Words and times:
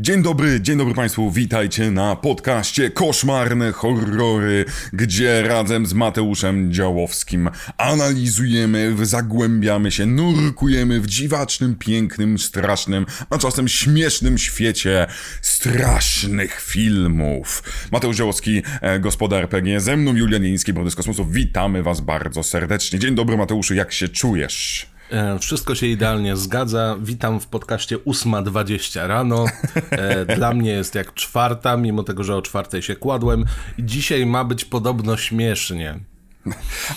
Dzień 0.00 0.22
dobry, 0.22 0.60
dzień 0.60 0.78
dobry 0.78 0.94
Państwu, 0.94 1.30
witajcie 1.30 1.90
na 1.90 2.16
podcaście 2.16 2.90
Koszmarne 2.90 3.72
Horrory, 3.72 4.64
gdzie 4.92 5.42
razem 5.42 5.86
z 5.86 5.92
Mateuszem 5.94 6.72
Działowskim 6.72 7.50
analizujemy, 7.76 8.96
zagłębiamy 9.02 9.90
się, 9.90 10.06
nurkujemy 10.06 11.00
w 11.00 11.06
dziwacznym, 11.06 11.74
pięknym, 11.74 12.38
strasznym, 12.38 13.06
a 13.30 13.38
czasem 13.38 13.68
śmiesznym 13.68 14.38
świecie 14.38 15.06
strasznych 15.42 16.60
filmów. 16.60 17.62
Mateusz 17.92 18.16
Działowski, 18.16 18.62
e, 18.80 19.00
gospodar 19.00 19.42
RPG, 19.42 19.80
ze 19.80 19.96
mną 19.96 20.16
Julian 20.16 20.42
Jeliński, 20.42 20.72
Brody 20.72 20.90
z 20.90 20.94
Kosmosu, 20.94 21.26
witamy 21.26 21.82
Was 21.82 22.00
bardzo 22.00 22.42
serdecznie. 22.42 22.98
Dzień 22.98 23.14
dobry 23.14 23.36
Mateuszu, 23.36 23.74
jak 23.74 23.92
się 23.92 24.08
czujesz? 24.08 24.87
E, 25.10 25.38
wszystko 25.38 25.74
się 25.74 25.86
idealnie 25.86 26.36
zgadza. 26.36 26.96
Witam 27.00 27.40
w 27.40 27.46
podcaście 27.46 27.96
8.20 27.96 29.06
rano. 29.06 29.44
E, 29.90 30.36
dla 30.36 30.54
mnie 30.54 30.70
jest 30.70 30.94
jak 30.94 31.14
czwarta, 31.14 31.76
mimo 31.76 32.02
tego, 32.02 32.24
że 32.24 32.36
o 32.36 32.42
czwartej 32.42 32.82
się 32.82 32.96
kładłem. 32.96 33.44
Dzisiaj 33.78 34.26
ma 34.26 34.44
być 34.44 34.64
podobno 34.64 35.16
śmiesznie. 35.16 36.00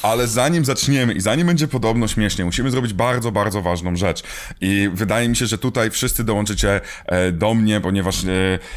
Ale 0.03 0.27
zanim 0.27 0.65
zaczniemy 0.65 1.13
i 1.13 1.21
zanim 1.21 1.47
będzie 1.47 1.67
podobno 1.67 2.07
śmiesznie, 2.07 2.45
musimy 2.45 2.71
zrobić 2.71 2.93
bardzo, 2.93 3.31
bardzo 3.31 3.61
ważną 3.61 3.95
rzecz. 3.95 4.23
I 4.61 4.89
wydaje 4.93 5.29
mi 5.29 5.35
się, 5.35 5.45
że 5.45 5.57
tutaj 5.57 5.91
wszyscy 5.91 6.23
dołączycie 6.23 6.81
e, 7.05 7.31
do 7.31 7.53
mnie, 7.53 7.81
ponieważ 7.81 8.25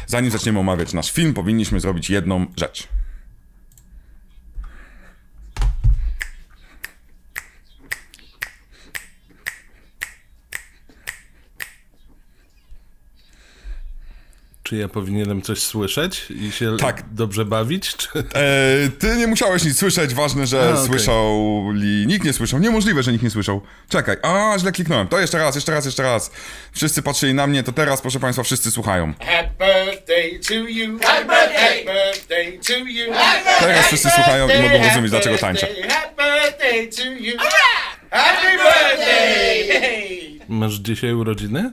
zanim 0.07 0.31
zaczniemy 0.31 0.59
omawiać 0.59 0.93
nasz 0.93 1.11
film, 1.11 1.33
powinniśmy 1.33 1.79
zrobić 1.79 2.09
jedną 2.09 2.45
rzecz. 2.57 2.87
Czy 14.65 14.75
ja 14.75 14.87
powinienem 14.87 15.41
coś 15.41 15.59
słyszeć 15.59 16.27
i 16.29 16.51
się 16.51 16.77
tak. 16.77 17.03
dobrze 17.11 17.45
bawić? 17.45 17.95
Czy... 17.95 18.07
E, 18.19 18.89
ty 18.99 19.17
nie 19.17 19.27
musiałeś 19.27 19.63
nic 19.63 19.79
słyszeć, 19.79 20.13
ważne, 20.13 20.47
że 20.47 20.61
A, 20.61 20.73
okay. 20.73 20.85
słyszał. 20.85 21.33
Nikt 22.05 22.25
nie 22.25 22.33
słyszał. 22.33 22.59
Niemożliwe, 22.59 23.03
że 23.03 23.11
nikt 23.11 23.23
nie 23.23 23.29
słyszał. 23.29 23.61
Czekaj, 23.89 24.17
a 24.21 24.55
źle 24.59 24.71
kliknąłem. 24.71 25.07
To 25.07 25.19
jeszcze 25.19 25.37
raz, 25.37 25.55
jeszcze 25.55 25.71
raz, 25.71 25.85
jeszcze 25.85 26.03
raz. 26.03 26.31
Wszyscy 26.71 27.01
patrzyli 27.01 27.33
na 27.33 27.47
mnie, 27.47 27.63
to 27.63 27.71
teraz, 27.71 28.01
proszę 28.01 28.19
Państwa, 28.19 28.43
wszyscy 28.43 28.71
słuchają. 28.71 29.13
Happy 29.19 29.49
birthday 29.59 30.39
to 30.47 30.53
you. 30.53 30.99
Happy 30.99 31.25
birthday 31.85 32.59
to 32.67 32.73
you. 32.73 33.13
Teraz 33.59 33.85
wszyscy 33.85 34.09
słuchają 34.09 34.47
i 34.49 34.61
mogą 34.61 34.87
rozumieć, 34.87 35.11
dlaczego 35.11 35.37
tańczę. 35.37 35.67
Happy 35.89 36.23
birthday 36.23 36.87
to 36.87 37.23
you. 37.23 37.37
Happy 38.11 38.57
birthday! 38.57 40.39
Masz 40.49 40.73
dzisiaj 40.73 41.13
urodziny? 41.13 41.71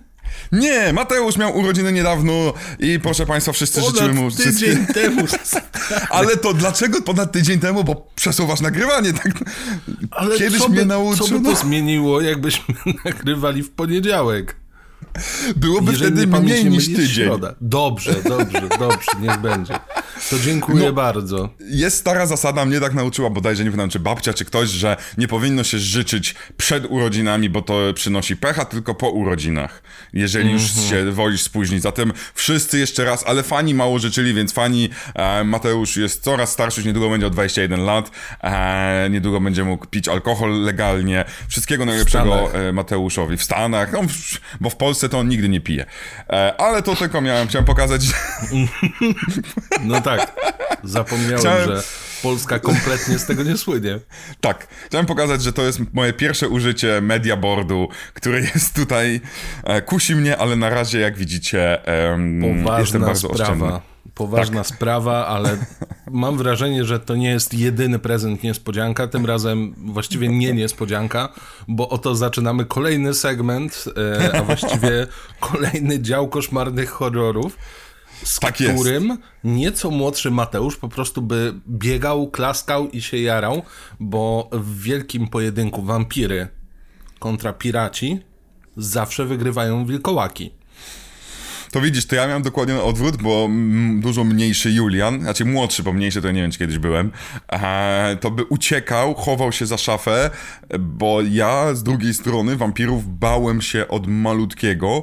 Nie, 0.53 0.93
Mateusz 0.93 1.37
miał 1.37 1.57
urodziny 1.57 1.93
niedawno 1.93 2.33
i 2.79 3.01
proszę 3.01 3.27
Państwa, 3.27 3.53
wszyscy 3.53 3.81
ponad 3.81 3.95
życzymy 3.95 4.21
mu... 4.21 4.31
tydzień 4.31 4.87
temu. 4.87 5.23
Ale 6.11 6.37
to 6.37 6.55
dlaczego 6.55 7.03
ponad 7.03 7.33
tydzień 7.33 7.61
temu? 7.61 7.85
Bo 7.85 8.07
przesuwasz 8.15 8.61
nagrywanie, 8.61 9.13
tak? 9.13 9.33
Ale 10.11 10.39
Kiedyś 10.39 10.63
by, 10.63 10.69
mnie 10.69 10.85
nauczył... 10.85 11.27
Co 11.29 11.39
by 11.39 11.45
to 11.45 11.57
zmieniło, 11.57 12.21
jakbyśmy 12.21 12.75
nagrywali 13.05 13.63
w 13.63 13.71
poniedziałek? 13.71 14.62
Byłoby 15.57 15.93
Jeżeli 15.93 16.13
wtedy 16.13 16.27
mniej 16.27 16.65
niż 16.65 16.87
tydzień. 16.87 17.27
Środa. 17.27 17.55
Dobrze, 17.61 18.15
dobrze, 18.23 18.69
dobrze, 18.79 19.11
niech 19.21 19.41
będzie. 19.41 19.75
To 20.31 20.39
dziękuję 20.39 20.87
no, 20.87 20.93
bardzo. 20.93 21.49
Jest 21.61 21.99
stara 21.99 22.27
zasada, 22.27 22.65
mnie 22.65 22.81
tak 22.81 22.95
nauczyła 22.95 23.31
bodajże, 23.31 23.65
nie 23.65 23.71
wiem 23.71 23.91
czy 23.91 24.01
babcia, 24.01 24.35
czy 24.35 24.45
ktoś, 24.45 24.69
że 24.69 24.97
nie 25.19 25.29
powinno 25.29 25.65
się 25.65 25.79
życzyć 25.79 26.35
przed 26.57 26.87
urodzinami, 26.91 27.51
bo 27.51 27.63
to 27.63 27.79
przynosi 27.95 28.37
pecha, 28.37 28.65
tylko 28.65 28.95
po 28.95 29.11
urodzinach. 29.11 29.83
Jeżeli 30.13 30.45
mm 30.45 30.59
-hmm. 30.59 30.63
już 30.63 30.71
mhm. 30.71 30.89
się 30.89 31.13
wolisz 31.13 31.43
spóźnić. 31.43 31.83
Zatem 31.83 32.13
wszyscy 32.35 32.79
jeszcze 32.79 33.05
raz, 33.05 33.25
ale 33.27 33.43
fani 33.43 33.75
mało 33.75 33.99
życzyli, 33.99 34.35
więc 34.35 34.53
fani 34.53 34.89
e, 35.15 35.45
Mateusz 35.45 35.97
jest 35.97 36.23
coraz 36.23 36.53
starszy, 36.53 36.81
już 36.81 36.87
niedługo 36.87 37.11
będzie 37.11 37.27
o 37.27 37.31
21 37.31 37.85
lat, 37.85 38.11
e, 38.43 39.09
niedługo 39.11 39.41
będzie 39.41 39.65
mógł 39.65 39.87
pić 39.87 40.09
alkohol 40.09 40.63
legalnie. 40.63 41.25
Wszystkiego 41.49 41.85
najlepszego 41.87 42.55
e, 42.55 42.73
Mateuszowi. 42.73 43.37
W 43.37 43.43
Stanach, 43.43 43.93
no, 43.93 44.01
bo 44.61 44.71
w 44.71 44.77
Polsce 44.77 45.02
to 45.09 45.19
on 45.19 45.29
nigdy 45.29 45.49
nie 45.49 45.61
pije. 45.61 45.87
E, 46.31 46.55
ale 46.61 46.83
to 46.83 46.97
tylko 46.97 47.21
miałem, 47.21 47.49
chciałem 47.49 47.65
pokazać. 47.65 48.03
No 49.85 50.01
tak, 50.01 50.33
zapomniałem, 50.85 51.39
chciałem... 51.39 51.69
że 51.69 51.83
Polska 52.23 52.59
kompletnie 52.59 53.19
z 53.19 53.27
tego 53.27 53.43
nie 53.43 53.57
słynie. 53.57 53.99
Tak, 54.41 54.67
chciałem 54.87 55.07
pokazać, 55.07 55.43
że 55.43 55.53
to 55.53 55.63
jest 55.63 55.81
moje 55.93 56.13
pierwsze 56.13 56.49
użycie 56.49 57.01
mediaboardu, 57.01 57.89
które 58.15 58.41
jest 58.41 58.75
tutaj, 58.75 59.21
e, 59.65 59.83
kusi 59.83 60.15
mnie, 60.15 60.37
ale 60.37 60.57
na 60.57 60.71
razie, 60.71 61.01
jak 61.01 61.17
widzicie, 61.17 61.79
jestem 62.79 63.01
bardzo 63.01 63.35
sprawa. 63.35 63.53
oszczędny. 63.53 63.92
Poważna 64.15 64.65
tak. 64.65 64.67
sprawa, 64.67 65.27
ale 65.27 65.59
mam 66.11 66.37
wrażenie, 66.39 66.85
że 66.85 67.01
to 67.01 67.17
nie 67.17 67.29
jest 67.31 67.55
jedyny 67.55 67.99
prezent 67.99 68.43
niespodzianka, 68.43 69.07
tym 69.07 69.27
razem 69.27 69.75
właściwie 69.79 70.29
nie 70.29 70.53
niespodzianka, 70.53 71.29
bo 71.69 71.89
oto 71.89 72.15
zaczynamy 72.15 72.65
kolejny 72.65 73.15
segment, 73.15 73.85
e, 73.97 74.39
a 74.39 74.43
właściwie 74.43 75.07
kolejny 75.51 76.01
dział 76.01 76.29
koszmarnych 76.29 76.91
horrorów 76.91 77.59
z 78.25 78.41
tak 78.41 78.55
którym 78.55 79.09
jest. 79.09 79.21
nieco 79.45 79.91
młodszy 79.91 80.31
Mateusz 80.31 80.77
po 80.77 80.89
prostu 80.89 81.23
by 81.23 81.55
biegał, 81.69 82.31
klaskał 82.31 82.89
i 82.89 83.03
się 83.03 83.19
jarał, 83.19 83.63
bo 84.01 84.51
w 84.53 84.83
wielkim 84.83 85.29
pojedynku 85.29 85.83
wampiry 85.83 86.49
kontra 87.19 87.53
piraci 87.53 88.21
zawsze 88.77 89.25
wygrywają 89.25 89.87
wilkołaki. 89.87 90.51
To 91.73 91.81
widzisz, 91.81 92.07
to 92.07 92.17
ja 92.17 92.27
miałem 92.27 92.43
dokładnie 92.43 92.83
odwrót, 92.83 93.17
bo 93.17 93.49
dużo 94.01 94.25
mniejszy 94.25 94.71
Julian, 94.71 95.21
znaczy 95.21 95.45
młodszy, 95.45 95.83
bo 95.83 95.93
mniejszy 95.93 96.23
to 96.23 96.31
nie 96.31 96.43
wiem, 96.43 96.51
czy 96.51 96.59
kiedyś 96.59 96.79
byłem, 96.79 97.13
to 98.21 98.31
by 98.31 98.45
uciekał, 98.45 99.15
chował 99.15 99.53
się 99.53 99.67
za 99.67 99.79
szafę, 99.79 100.31
bo 100.81 101.21
ja 101.31 101.75
z 101.75 101.83
drugiej 101.83 102.15
strony 102.15 102.57
wampirów 102.57 103.19
bałem 103.19 103.63
się 103.63 103.89
od 103.89 104.07
malutkiego 104.07 105.03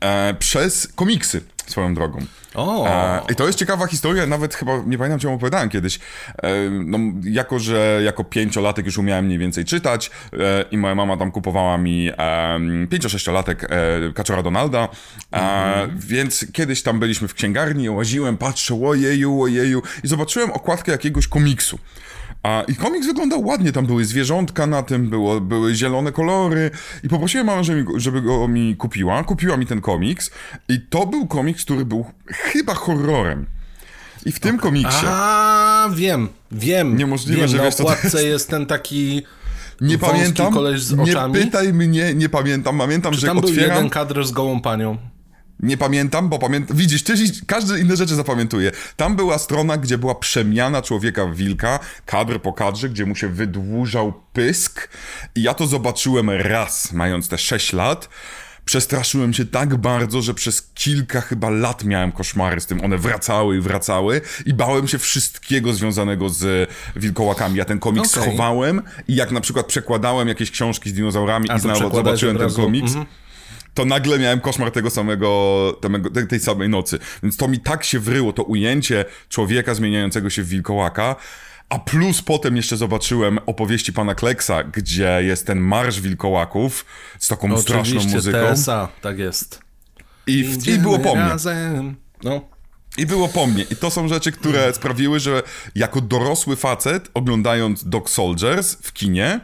e, 0.00 0.34
przez 0.34 0.88
komiksy 0.94 1.40
swoją 1.66 1.94
drogą. 1.94 2.18
O. 2.54 2.88
E, 2.88 3.20
I 3.32 3.34
to 3.34 3.46
jest 3.46 3.58
ciekawa 3.58 3.86
historia, 3.86 4.26
nawet 4.26 4.54
chyba, 4.54 4.72
nie 4.86 4.98
pamiętam, 4.98 5.20
czy 5.20 5.26
ją 5.26 5.34
opowiadałem 5.34 5.68
kiedyś. 5.68 5.98
E, 6.42 6.70
no, 6.70 6.98
jako, 7.24 7.58
że 7.58 8.00
jako 8.04 8.24
pięciolatek 8.24 8.86
już 8.86 8.98
umiałem 8.98 9.24
mniej 9.24 9.38
więcej 9.38 9.64
czytać 9.64 10.10
e, 10.32 10.64
i 10.70 10.78
moja 10.78 10.94
mama 10.94 11.16
tam 11.16 11.30
kupowała 11.32 11.78
mi 11.78 12.10
pięcio-sześciolatek 12.90 13.64
e, 13.64 14.12
Kaczora 14.14 14.42
Donalda, 14.42 14.88
mhm. 15.32 15.98
więc 15.98 16.46
kiedyś 16.52 16.82
tam 16.82 17.00
byliśmy 17.00 17.28
w 17.28 17.34
księgarni, 17.34 17.90
łaziłem, 17.90 18.36
patrzę, 18.36 18.86
ojeju, 18.86 19.42
ojeju 19.42 19.82
i 20.04 20.08
zobaczyłem 20.08 20.50
okładkę 20.50 20.92
jakiegoś 20.92 21.28
komiksu. 21.28 21.78
A, 22.42 22.62
I 22.62 22.74
komiks 22.74 23.06
wyglądał 23.06 23.44
ładnie, 23.44 23.72
tam 23.72 23.86
były 23.86 24.04
zwierzątka 24.04 24.66
na 24.66 24.82
tym, 24.82 25.10
było, 25.10 25.40
były 25.40 25.74
zielone 25.74 26.12
kolory 26.12 26.70
i 27.02 27.08
poprosiłem 27.08 27.46
mamę, 27.46 27.64
żeby, 27.64 27.84
żeby 27.96 28.22
go 28.22 28.48
mi 28.48 28.76
kupiła. 28.76 29.24
Kupiła 29.24 29.56
mi 29.56 29.66
ten 29.66 29.80
komiks 29.80 30.30
i 30.68 30.80
to 30.80 31.06
był 31.06 31.26
komiks, 31.26 31.64
który 31.64 31.84
był 31.84 32.04
chyba 32.26 32.74
horrorem. 32.74 33.46
I 34.26 34.32
w 34.32 34.40
tym 34.40 34.58
komiksie... 34.58 35.06
A, 35.06 35.88
wiem, 35.94 36.28
wiem. 36.52 36.96
Niemożliwe, 36.96 37.40
wiem, 37.40 37.48
że 37.48 37.56
na 37.56 37.64
wiesz, 37.64 37.78
jest. 38.04 38.24
jest 38.24 38.50
ten 38.50 38.66
taki... 38.66 39.22
Nie 39.80 39.98
pamiętam, 39.98 40.54
nie 41.04 41.14
pytaj 41.32 41.72
mnie, 41.72 42.14
nie 42.14 42.28
pamiętam. 42.28 42.78
Pamiętam, 42.78 43.12
Czy 43.12 43.20
że 43.20 43.26
tam 43.26 43.38
otwieram... 43.38 43.56
był 43.64 43.68
jeden 43.68 43.90
kadr 43.90 44.24
z 44.24 44.32
gołą 44.32 44.60
panią? 44.60 44.96
Nie 45.60 45.76
pamiętam, 45.76 46.28
bo 46.28 46.38
pamiętam. 46.38 46.76
Widzisz, 46.76 47.02
ty 47.02 47.14
każde 47.46 47.80
inne 47.80 47.96
rzeczy 47.96 48.14
zapamiętuje. 48.14 48.72
Tam 48.96 49.16
była 49.16 49.38
strona, 49.38 49.76
gdzie 49.76 49.98
była 49.98 50.14
przemiana 50.14 50.82
człowieka 50.82 51.26
w 51.26 51.36
wilka, 51.36 51.78
kadr 52.06 52.40
po 52.40 52.52
kadrze, 52.52 52.88
gdzie 52.88 53.06
mu 53.06 53.14
się 53.14 53.28
wydłużał 53.28 54.12
pysk. 54.32 54.88
I 55.34 55.42
ja 55.42 55.54
to 55.54 55.66
zobaczyłem 55.66 56.30
raz, 56.30 56.92
mając 56.92 57.28
te 57.28 57.38
6 57.38 57.72
lat. 57.72 58.08
Przestraszyłem 58.64 59.34
się 59.34 59.44
tak 59.44 59.76
bardzo, 59.76 60.22
że 60.22 60.34
przez 60.34 60.70
kilka 60.74 61.20
chyba 61.20 61.50
lat 61.50 61.84
miałem 61.84 62.12
koszmary 62.12 62.60
z 62.60 62.66
tym. 62.66 62.84
One 62.84 62.98
wracały 62.98 63.56
i 63.56 63.60
wracały 63.60 64.20
i 64.46 64.54
bałem 64.54 64.88
się 64.88 64.98
wszystkiego 64.98 65.72
związanego 65.72 66.28
z 66.28 66.70
wilkołakami. 66.96 67.56
Ja 67.56 67.64
ten 67.64 67.78
komiks 67.78 68.12
okay. 68.12 68.28
schowałem 68.28 68.82
i 69.08 69.14
jak 69.14 69.30
na 69.30 69.40
przykład 69.40 69.66
przekładałem 69.66 70.28
jakieś 70.28 70.50
książki 70.50 70.90
z 70.90 70.92
dinozaurami 70.92 71.50
A, 71.50 71.56
i 71.56 71.60
znowu 71.60 71.96
zobaczyłem 71.96 72.38
ten 72.38 72.52
komiks. 72.52 72.92
Mm 72.92 73.04
-hmm 73.04 73.25
to 73.76 73.84
nagle 73.84 74.18
miałem 74.18 74.40
koszmar 74.40 74.70
tego 74.70 74.90
samego, 74.90 75.80
tej, 76.28 76.40
samej 76.40 76.68
nocy. 76.68 76.98
Więc 77.22 77.36
to 77.36 77.48
mi 77.48 77.60
tak 77.60 77.84
się 77.84 77.98
wryło, 77.98 78.32
to 78.32 78.42
ujęcie 78.42 79.04
człowieka 79.28 79.74
zmieniającego 79.74 80.30
się 80.30 80.42
w 80.42 80.48
wilkołaka, 80.48 81.16
a 81.68 81.78
plus 81.78 82.22
potem 82.22 82.56
jeszcze 82.56 82.76
zobaczyłem 82.76 83.38
opowieści 83.46 83.92
pana 83.92 84.14
Kleksa, 84.14 84.64
gdzie 84.64 85.18
jest 85.22 85.46
ten 85.46 85.60
marsz 85.60 86.00
wilkołaków 86.00 86.84
z 87.18 87.28
taką 87.28 87.48
no, 87.48 87.58
straszną 87.58 88.04
muzyką. 88.04 88.54
TSA, 88.54 88.88
tak 89.00 89.18
jest. 89.18 89.60
I, 90.26 90.58
I 90.66 90.78
było 90.78 90.98
po 90.98 91.14
mnie. 91.16 91.30
No. 92.24 92.40
I 92.98 93.06
było 93.06 93.28
po 93.28 93.46
mnie. 93.46 93.64
I 93.70 93.76
to 93.76 93.90
są 93.90 94.08
rzeczy, 94.08 94.32
które 94.32 94.74
sprawiły, 94.74 95.20
że 95.20 95.42
jako 95.74 96.00
dorosły 96.00 96.56
facet, 96.56 97.10
oglądając 97.14 97.88
Dog 97.88 98.10
Soldiers 98.10 98.76
w 98.82 98.92
kinie, 98.92 99.40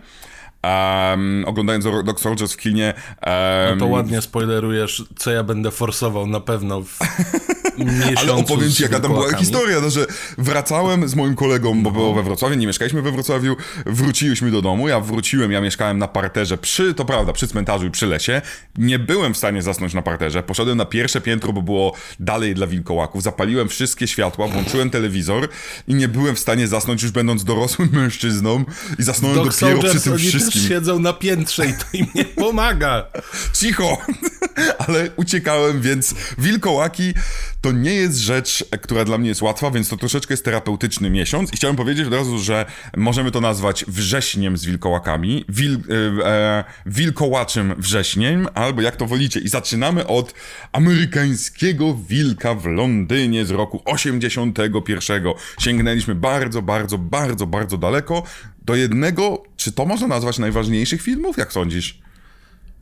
um, 0.65 1.45
oglądając 1.47 1.85
Dog 2.05 2.21
Soldiers 2.21 2.53
w 2.53 2.57
kinie. 2.57 2.95
Um, 3.27 3.79
no 3.79 3.87
to 3.87 3.87
ładnie 3.87 4.23
spoilerujesz, 4.23 5.05
co 5.17 5.31
ja 5.31 5.45
będę 5.45 5.71
forsował 5.71 6.27
na 6.27 6.41
pewno 6.41 6.83
w 6.83 6.99
Ale 8.17 8.33
opowiem 8.33 8.73
ci, 8.73 8.83
jaka 8.83 9.01
tam 9.01 9.13
była 9.13 9.37
historia, 9.37 9.81
no, 9.81 9.91
że 9.91 10.07
wracałem 10.39 11.09
z 11.09 11.15
moim 11.15 11.35
kolegą, 11.35 11.83
bo 11.83 11.91
było 11.91 12.15
we 12.15 12.23
Wrocławiu, 12.23 12.55
nie 12.55 12.67
mieszkaliśmy 12.67 13.03
we 13.03 13.13
Wrocławiu, 13.13 13.57
wróciliśmy 13.87 14.51
do 14.51 14.63
domu, 14.63 14.89
ja 14.89 15.01
wróciłem, 15.01 15.53
ja 15.53 15.61
mieszkałem 15.61 15.99
na 15.99 16.09
parterze 16.09 16.59
przy, 16.59 16.95
to 16.95 17.05
prawda, 17.05 17.33
przy 17.33 17.49
cmentarzu 17.49 17.87
i 17.87 17.91
przy 17.91 18.07
lesie, 18.07 18.43
nie 18.79 18.99
byłem 18.99 19.35
w 19.35 19.37
stanie 19.37 19.63
zasnąć 19.63 19.95
na 19.95 20.03
parterze, 20.03 20.43
poszedłem 20.43 20.79
na 20.79 20.85
pierwsze 20.85 21.21
piętro, 21.21 21.53
bo 21.53 21.63
było 21.63 21.95
dalej 22.21 22.55
dla 22.55 22.67
wilkołaków, 22.67 23.23
zapaliłem 23.23 23.69
wszystkie 23.69 24.07
światła, 24.07 24.49
włączyłem 24.49 24.91
telewizor 24.91 25.49
i 25.89 25.95
nie 25.95 26.09
byłem 26.09 26.37
w 26.37 26.39
stanie 26.39 26.69
zasnąć 26.69 27.03
już 27.03 27.13
będąc 27.13 27.45
dorosłym 27.45 27.89
mężczyzną 28.03 28.65
i 28.99 29.03
zasnąłem 29.03 29.37
Dog 29.37 29.61
dopiero 29.61 29.83
przy 29.83 30.01
tym 30.01 30.13
oni 30.13 30.31
wszystkim. 30.53 30.79
siedzą 30.79 30.99
na 30.99 31.13
piętrze 31.13 31.67
i 31.67 31.73
to 31.73 31.85
im 31.93 32.07
nie 32.15 32.25
pomaga. 32.25 33.07
Cicho! 33.53 33.99
Ale 34.79 35.11
uciekałem, 35.17 35.81
więc 35.81 36.15
wilkołaki 36.39 37.15
to 37.63 37.73
nie 37.73 37.95
jest 37.95 38.19
rzecz, 38.19 38.65
która 38.83 39.05
dla 39.05 39.19
mnie 39.19 39.29
jest 39.29 39.43
łatwa, 39.43 39.71
więc 39.71 39.89
to 39.89 39.97
troszeczkę 39.97 40.33
jest 40.33 40.45
terapeutyczny 40.45 41.11
miesiąc. 41.11 41.53
I 41.53 41.57
chciałem 41.57 41.77
powiedzieć 41.77 42.07
od 42.07 42.13
razu, 42.13 42.39
że 42.39 42.67
możemy 42.97 43.31
to 43.31 43.41
nazwać 43.41 43.85
wrześniem 43.89 44.57
z 44.57 44.65
wilkołakami, 44.65 45.45
wil, 45.49 45.75
e, 45.75 46.27
e, 46.27 46.65
wilkołaczym 46.87 47.75
wrześniem, 47.79 48.49
albo 48.55 48.83
jak 48.83 48.97
to 48.97 49.07
wolicie. 49.07 49.41
I 49.41 49.49
zaczynamy 49.49 50.07
od 50.07 50.35
amerykańskiego 50.73 51.95
wilka 52.09 52.55
w 52.55 52.67
Londynie 52.67 53.45
z 53.45 53.51
roku 53.51 53.83
81. 53.85 55.35
Sięgnęliśmy 55.61 56.15
bardzo, 56.15 56.63
bardzo, 56.63 56.99
bardzo, 56.99 57.47
bardzo 57.47 57.79
daleko 57.79 58.23
do 58.63 58.75
jednego, 58.75 59.43
czy 59.57 59.73
to 59.73 59.87
można 59.87 60.07
nazwać 60.07 60.39
najważniejszych 60.39 61.03
filmów, 61.03 61.37
jak 61.37 61.53
sądzisz? 61.53 62.02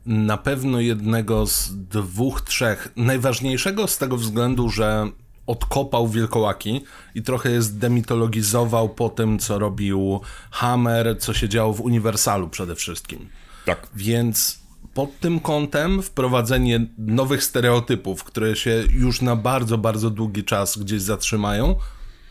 Na 0.05 0.37
pewno 0.37 0.79
jednego 0.79 1.47
z 1.47 1.69
dwóch, 1.71 2.41
trzech. 2.41 2.87
Najważniejszego 2.95 3.87
z 3.87 3.97
tego 3.97 4.17
względu, 4.17 4.69
że 4.69 5.11
odkopał 5.47 6.07
wilkołaki 6.07 6.81
i 7.15 7.21
trochę 7.21 7.51
je 7.51 7.61
zdemitologizował 7.61 8.89
po 8.89 9.09
tym, 9.09 9.39
co 9.39 9.59
robił 9.59 10.21
Hammer, 10.51 11.17
co 11.19 11.33
się 11.33 11.49
działo 11.49 11.73
w 11.73 11.81
Uniwersalu 11.81 12.49
przede 12.49 12.75
wszystkim. 12.75 13.29
Tak. 13.65 13.87
Więc 13.95 14.59
pod 14.93 15.19
tym 15.19 15.39
kątem 15.39 16.01
wprowadzenie 16.01 16.85
nowych 16.97 17.43
stereotypów, 17.43 18.23
które 18.23 18.55
się 18.55 18.83
już 18.89 19.21
na 19.21 19.35
bardzo, 19.35 19.77
bardzo 19.77 20.09
długi 20.09 20.43
czas 20.43 20.77
gdzieś 20.77 21.01
zatrzymają, 21.01 21.75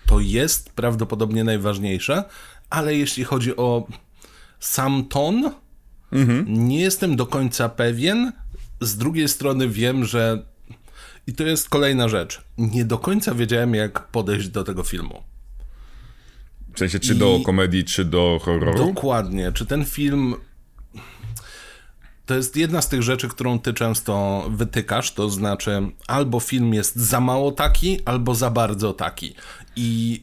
to 0.07 0.21
jest 0.21 0.71
prawdopodobnie 0.73 1.45
najważniejsze, 1.45 2.25
ale 2.71 2.95
jeśli 2.95 3.25
chodzi 3.25 3.57
o 3.57 3.87
sam 4.61 5.05
ton, 5.05 5.51
nie 6.47 6.81
jestem 6.81 7.17
do 7.17 7.27
końca 7.27 7.69
pewien. 7.69 8.33
Z 8.81 8.97
drugiej 8.97 9.29
strony 9.29 9.69
wiem, 9.69 10.05
że. 10.05 10.43
I 11.27 11.33
to 11.33 11.45
jest 11.45 11.69
kolejna 11.69 12.09
rzecz. 12.09 12.43
Nie 12.59 12.85
do 12.85 12.99
końca 12.99 13.35
wiedziałem, 13.35 13.75
jak 13.75 14.09
podejść 14.09 14.49
do 14.49 14.65
tego 14.65 14.83
filmu. 14.83 15.23
W 16.75 16.79
sensie, 16.79 17.01
czy 17.01 17.15
I- 17.15 17.19
do 17.19 17.41
komedii, 17.45 17.85
czy 17.85 18.05
do 18.05 18.41
horroru? 18.43 18.87
Dokładnie. 18.87 19.53
Czy 19.53 19.67
ten 19.67 19.85
film. 19.85 20.35
To 22.27 22.35
jest 22.35 22.57
jedna 22.57 22.83
z 22.83 22.89
tych 22.89 23.03
rzeczy, 23.03 23.29
którą 23.29 23.59
ty 23.59 23.75
często 23.75 24.45
wytykasz, 24.51 25.13
to 25.13 25.31
znaczy 25.31 25.83
albo 26.07 26.41
film 26.41 26.75
jest 26.75 26.97
za 26.97 27.21
mało 27.21 27.53
taki, 27.53 27.99
albo 28.05 28.35
za 28.35 28.51
bardzo 28.51 28.93
taki. 28.93 29.35
I 29.77 30.23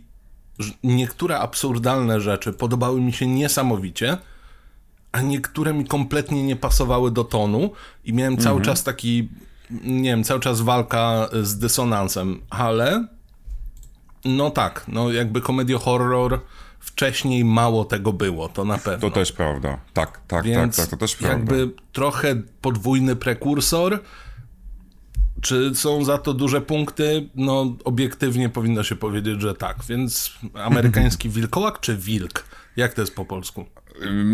niektóre 0.84 1.40
absurdalne 1.40 2.22
rzeczy 2.22 2.54
podobały 2.54 3.02
mi 3.02 3.14
się 3.14 3.28
niesamowicie, 3.28 4.18
a 5.12 5.22
niektóre 5.22 5.74
mi 5.74 5.86
kompletnie 5.86 6.44
nie 6.44 6.56
pasowały 6.56 7.12
do 7.12 7.24
tonu 7.24 7.72
i 8.06 8.14
miałem 8.14 8.38
cały 8.38 8.62
czas 8.62 8.84
taki, 8.84 9.30
nie 9.84 10.10
wiem, 10.10 10.24
cały 10.24 10.40
czas 10.40 10.62
walka 10.62 11.30
z 11.42 11.58
dysonansem, 11.58 12.42
ale 12.50 13.08
no 14.26 14.50
tak, 14.50 14.86
no 14.88 15.12
jakby 15.12 15.42
komedio-horror 15.42 16.40
wcześniej 16.80 17.46
mało 17.46 17.86
tego 17.86 18.14
było, 18.14 18.50
to 18.50 18.66
na 18.66 18.78
pewno. 18.78 19.10
To 19.10 19.16
też 19.16 19.32
prawda. 19.32 19.78
Tak, 19.94 20.22
tak, 20.28 20.46
Więc 20.46 20.76
tak, 20.76 20.86
tak, 20.86 20.92
to 20.92 20.98
też 20.98 21.16
prawda. 21.16 21.38
jakby 21.38 21.76
trochę 21.92 22.36
podwójny 22.62 23.16
prekursor. 23.16 24.00
Czy 25.42 25.76
są 25.76 26.06
za 26.06 26.18
to 26.18 26.34
duże 26.34 26.62
punkty? 26.62 27.30
No, 27.36 27.76
obiektywnie 27.84 28.50
powinno 28.50 28.84
się 28.84 28.96
powiedzieć, 28.96 29.42
że 29.42 29.54
tak. 29.54 29.78
Więc 29.90 30.32
amerykański 30.70 31.30
wilkołak 31.30 31.80
czy 31.80 31.98
wilk? 31.98 32.46
Jak 32.78 32.94
to 32.94 33.02
jest 33.02 33.16
po 33.16 33.26
polsku? 33.26 33.66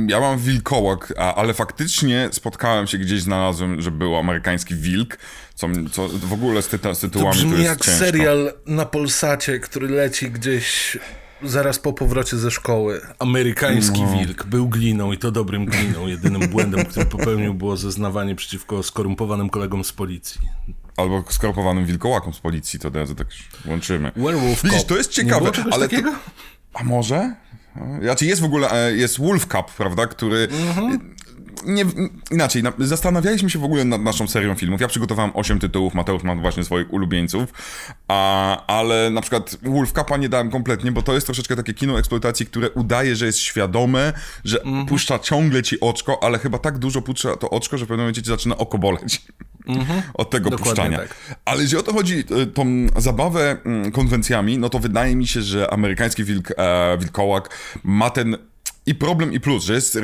Ja 0.07 0.19
mam 0.19 0.39
wilkołak, 0.39 1.13
a, 1.17 1.35
ale 1.35 1.53
faktycznie 1.53 2.29
spotkałem 2.31 2.87
się 2.87 2.97
gdzieś, 2.97 3.21
znalazłem, 3.21 3.81
że 3.81 3.91
był 3.91 4.15
amerykański 4.15 4.75
wilk, 4.75 5.17
co, 5.55 5.67
co 5.91 6.07
w 6.09 6.33
ogóle 6.33 6.61
z, 6.61 6.67
tyta, 6.67 6.93
z 6.95 6.99
To 6.99 7.07
tytułami 7.07 7.31
to, 7.39 7.45
brzmi 7.45 7.51
jest 7.51 7.63
jak 7.65 7.81
ciężko. 7.81 7.99
serial 8.05 8.53
na 8.65 8.85
Polsacie, 8.85 9.59
który 9.59 9.87
leci 9.89 10.31
gdzieś 10.31 10.97
zaraz 11.43 11.79
po 11.79 11.93
powrocie 11.93 12.37
ze 12.37 12.51
szkoły. 12.51 13.01
Amerykański 13.19 14.01
No. 14.01 14.17
wilk 14.17 14.45
był 14.45 14.67
gliną 14.69 15.11
i 15.11 15.17
to 15.17 15.31
dobrym 15.31 15.65
gliną. 15.65 16.07
Jedynym 16.07 16.49
błędem, 16.49 16.85
który 16.85 17.05
popełnił 17.05 17.53
było 17.53 17.77
zeznawanie 17.77 18.35
przeciwko 18.35 18.83
skorumpowanym 18.83 19.49
kolegom 19.49 19.83
z 19.83 19.91
policji. 19.91 20.41
Albo 20.97 21.23
skorpowanym 21.29 21.85
wilkołakom 21.85 22.33
z 22.33 22.39
policji, 22.39 22.79
to 22.79 22.87
od 22.87 22.95
razu 22.95 23.15
tak 23.15 23.27
łączymy. 23.65 24.11
Werewolf 24.15 24.63
Widzisz, 24.63 24.83
to 24.83 24.97
jest 24.97 25.11
ciekawe, 25.11 25.51
ale? 25.71 25.89
To... 25.89 25.95
A 26.73 26.83
może? 26.83 27.35
Znaczy 28.01 28.25
jest 28.25 28.41
w 28.41 28.45
ogóle, 28.45 28.71
e, 28.71 28.95
jest 28.95 29.19
Wolf 29.19 29.47
Cup, 29.47 29.71
prawda, 29.77 30.07
który... 30.07 30.47
Mhm. 30.51 31.15
Nie, 31.65 31.85
inaczej, 32.31 32.63
na, 32.63 32.73
zastanawialiśmy 32.79 33.49
się 33.49 33.59
w 33.59 33.63
ogóle 33.63 33.85
nad 33.85 34.01
naszą 34.01 34.27
serią 34.27 34.55
filmów. 34.55 34.81
Ja 34.81 34.87
przygotowałem 34.87 35.31
8 35.33 35.59
tytułów, 35.59 35.93
Mateusz 35.93 36.23
ma 36.23 36.35
właśnie 36.35 36.63
swoich 36.63 36.93
ulubieńców, 36.93 37.49
a, 38.07 38.65
ale 38.67 39.09
na 39.09 39.21
przykład 39.21 39.57
Wolf 39.63 39.91
Cupa 39.93 40.17
nie 40.17 40.29
dałem 40.29 40.51
kompletnie, 40.51 40.91
bo 40.91 41.01
to 41.01 41.13
jest 41.13 41.25
troszeczkę 41.25 41.55
takie 41.55 41.73
kino 41.73 41.99
eksploatacji, 41.99 42.45
które 42.45 42.69
udaje, 42.71 43.15
że 43.15 43.25
jest 43.25 43.39
świadome, 43.39 44.13
że 44.43 44.61
Mhm. 44.63 44.85
puszcza 44.85 45.19
ciągle 45.19 45.63
ci 45.63 45.79
oczko, 45.79 46.23
ale 46.23 46.39
chyba 46.39 46.57
tak 46.57 46.77
dużo 46.77 47.01
puszcza 47.01 47.35
to 47.35 47.49
oczko, 47.49 47.77
że 47.77 47.85
w 47.85 47.87
pewnym 47.87 48.03
momencie 48.03 48.21
ci 48.21 48.29
zaczyna 48.29 48.57
oko 48.57 48.77
boleć. 48.77 49.21
Od 50.13 50.29
tego. 50.29 50.49
Dokładnie 50.49 50.73
puszczania. 50.73 50.97
tak. 50.97 51.15
Ale 51.45 51.61
jeżeli 51.61 51.79
o 51.79 51.83
to 51.83 51.93
chodzi, 51.93 52.23
e, 52.41 52.45
tą 52.45 52.65
zabawę 52.97 53.57
mm, 53.65 53.91
konwencjami, 53.91 54.57
no 54.57 54.69
to 54.69 54.79
wydaje 54.79 55.15
mi 55.15 55.27
się, 55.27 55.41
że 55.41 55.73
amerykański 55.73 56.23
wilk, 56.23 56.51
e, 56.57 56.97
wilkołak 56.99 57.49
ma 57.83 58.09
ten 58.09 58.37
i 58.85 58.95
problem, 58.95 59.33
i 59.33 59.39
plus, 59.39 59.63
że 59.63 59.73
jest, 59.73 59.99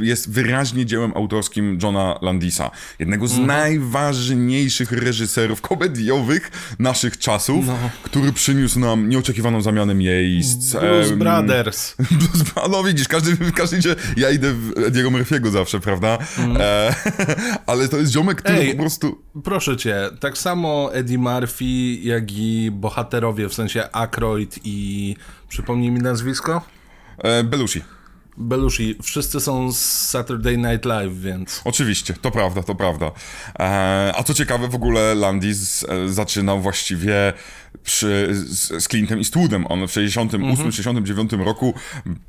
jest 0.00 0.30
wyraźnie 0.30 0.86
dziełem 0.86 1.12
autorskim 1.16 1.78
Johna 1.82 2.18
Landisa, 2.22 2.70
jednego 2.98 3.28
z 3.28 3.38
najważniejszych 3.38 4.92
reżyserów 4.92 5.60
komediowych 5.60 6.50
naszych 6.78 7.18
czasów, 7.18 7.64
który 8.02 8.32
przyniósł 8.32 8.80
nam 8.80 9.08
nieoczekiwaną 9.08 9.62
zamianę 9.62 9.94
miejsc. 9.94 10.76
Blues 10.76 11.10
em, 11.10 11.18
Brothers. 11.18 11.94
Blues 12.18 12.44
No 12.70 12.84
widzisz, 12.84 13.08
każdy, 13.08 13.52
każdy 13.52 13.76
idzie, 13.76 13.96
ja 14.16 14.30
idę 14.30 14.52
w 14.52 14.78
Ediego 14.78 15.10
Murphy'ego 15.10 15.50
zawsze, 15.50 15.80
prawda? 15.80 16.18
E, 16.58 16.94
ale 17.66 17.88
to 17.88 17.96
jest 17.96 18.12
ziomek, 18.12 18.38
który 18.42 18.58
Ej. 18.58 18.72
po 18.72 18.80
prostu... 18.80 19.22
Proszę 19.44 19.76
cię, 19.76 19.96
tak 20.20 20.38
samo 20.38 20.94
Eddie 20.94 21.18
Murphy, 21.18 21.94
jak 22.02 22.32
i 22.32 22.70
bohaterowie, 22.70 23.48
w 23.48 23.54
sensie 23.54 23.88
Aykroyd 23.92 24.58
i... 24.64 25.16
Przypomnij 25.48 25.90
mi 25.90 26.00
nazwisko? 26.00 26.62
E, 27.18 27.44
Belushi. 27.44 27.82
Belushi. 28.40 28.96
Wszyscy 29.02 29.40
są 29.40 29.72
z 29.72 29.78
Saturday 30.08 30.56
Night 30.58 30.84
Live, 30.84 31.14
więc... 31.14 31.60
Oczywiście, 31.64 32.14
to 32.20 32.30
prawda, 32.30 32.62
to 32.62 32.74
prawda. 32.74 33.10
E, 33.58 34.12
a 34.16 34.22
co 34.22 34.34
ciekawe, 34.34 34.68
w 34.68 34.74
ogóle 34.74 35.14
Landis 35.14 35.84
e, 35.88 36.08
zaczynał 36.08 36.60
właściwie 36.60 37.32
przy, 37.84 38.28
z, 38.32 38.84
z 38.84 38.88
Clintem 38.88 39.18
Eastwoodem. 39.18 39.66
On 39.66 39.88
w 39.88 39.90
68-69 39.90 41.44
roku 41.44 41.74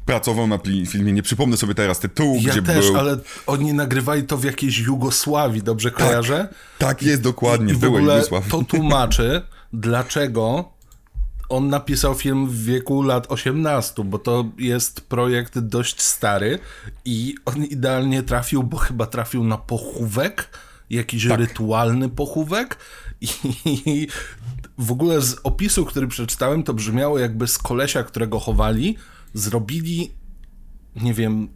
pracował 0.05 0.47
na 0.47 0.59
filmie, 0.87 1.13
nie 1.13 1.23
przypomnę 1.23 1.57
sobie 1.57 1.75
teraz 1.75 1.99
tytułu, 1.99 2.39
Ja 2.41 2.51
gdzie 2.51 2.61
też, 2.61 2.85
był... 2.85 2.97
ale 2.99 3.17
oni 3.47 3.73
nagrywali 3.73 4.23
to 4.23 4.37
w 4.37 4.43
jakiejś 4.43 4.79
Jugosławii, 4.79 5.63
dobrze 5.63 5.91
kojarzę? 5.91 6.47
Tak 6.77 7.03
jest, 7.03 7.21
dokładnie, 7.21 7.73
I 7.73 7.75
w 7.75 7.79
byłej 7.79 7.97
ogóle 7.97 8.15
Jugosławii. 8.15 8.51
to 8.51 8.63
tłumaczy, 8.63 9.41
dlaczego 9.73 10.71
on 11.51 11.69
napisał 11.69 12.15
film 12.15 12.47
w 12.47 12.63
wieku 12.63 13.01
lat 13.01 13.31
18, 13.31 14.03
bo 14.03 14.19
to 14.19 14.45
jest 14.57 15.01
projekt 15.01 15.59
dość 15.59 16.01
stary 16.01 16.59
i 17.05 17.35
on 17.45 17.65
idealnie 17.65 18.23
trafił, 18.23 18.63
bo 18.63 18.77
chyba 18.77 19.05
trafił 19.05 19.43
na 19.43 19.57
pochówek, 19.57 20.49
jakiś 20.89 21.27
Tak. 21.27 21.39
rytualny 21.39 22.09
pochówek 22.09 22.77
i 23.65 24.07
w 24.77 24.91
ogóle 24.91 25.21
z 25.21 25.35
opisu, 25.43 25.85
który 25.85 26.07
przeczytałem, 26.07 26.63
to 26.63 26.73
brzmiało 26.73 27.19
jakby 27.19 27.47
z 27.47 27.57
kolesia, 27.57 28.03
którego 28.03 28.39
chowali, 28.39 28.97
zrobili, 29.33 30.11
nie 30.95 31.13
wiem, 31.13 31.47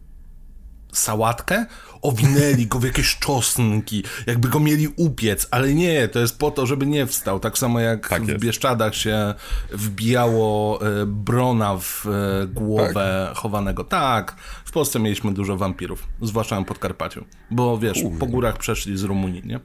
sałatkę, 0.98 1.66
owinęli 2.02 2.66
go 2.66 2.78
w 2.78 2.84
jakieś 2.84 3.18
czosnki, 3.18 4.04
jakby 4.26 4.48
go 4.48 4.60
mieli 4.60 4.88
upiec, 4.96 5.48
ale 5.50 5.74
nie, 5.74 6.08
to 6.08 6.18
jest 6.18 6.38
po 6.38 6.50
to, 6.50 6.66
żeby 6.66 6.86
nie 6.86 7.06
wstał. 7.06 7.40
Tak 7.40 7.58
samo 7.58 7.80
jak 7.80 8.08
Tak 8.08 8.22
w. 8.22 8.40
Bieszczadach 8.40 8.94
się 8.94 9.34
wbijało 9.70 10.80
e, 10.86 11.06
brona 11.06 11.78
w 11.78 12.06
e, 12.06 12.46
głowę 12.46 13.32
chowanego. 13.34 13.84
Tak, 13.84 14.36
w 14.64 14.72
Polsce 14.72 14.98
mieliśmy 14.98 15.34
dużo 15.34 15.56
wampirów, 15.56 16.08
zwłaszcza 16.22 16.60
na 16.60 16.66
Podkarpaciu, 16.66 17.24
bo 17.50 17.78
wiesz, 17.78 17.98
po 18.20 18.26
górach 18.26 18.58
przeszli 18.58 18.98
z 18.98 19.02
Rumunii, 19.02 19.42
nie? 19.44 19.60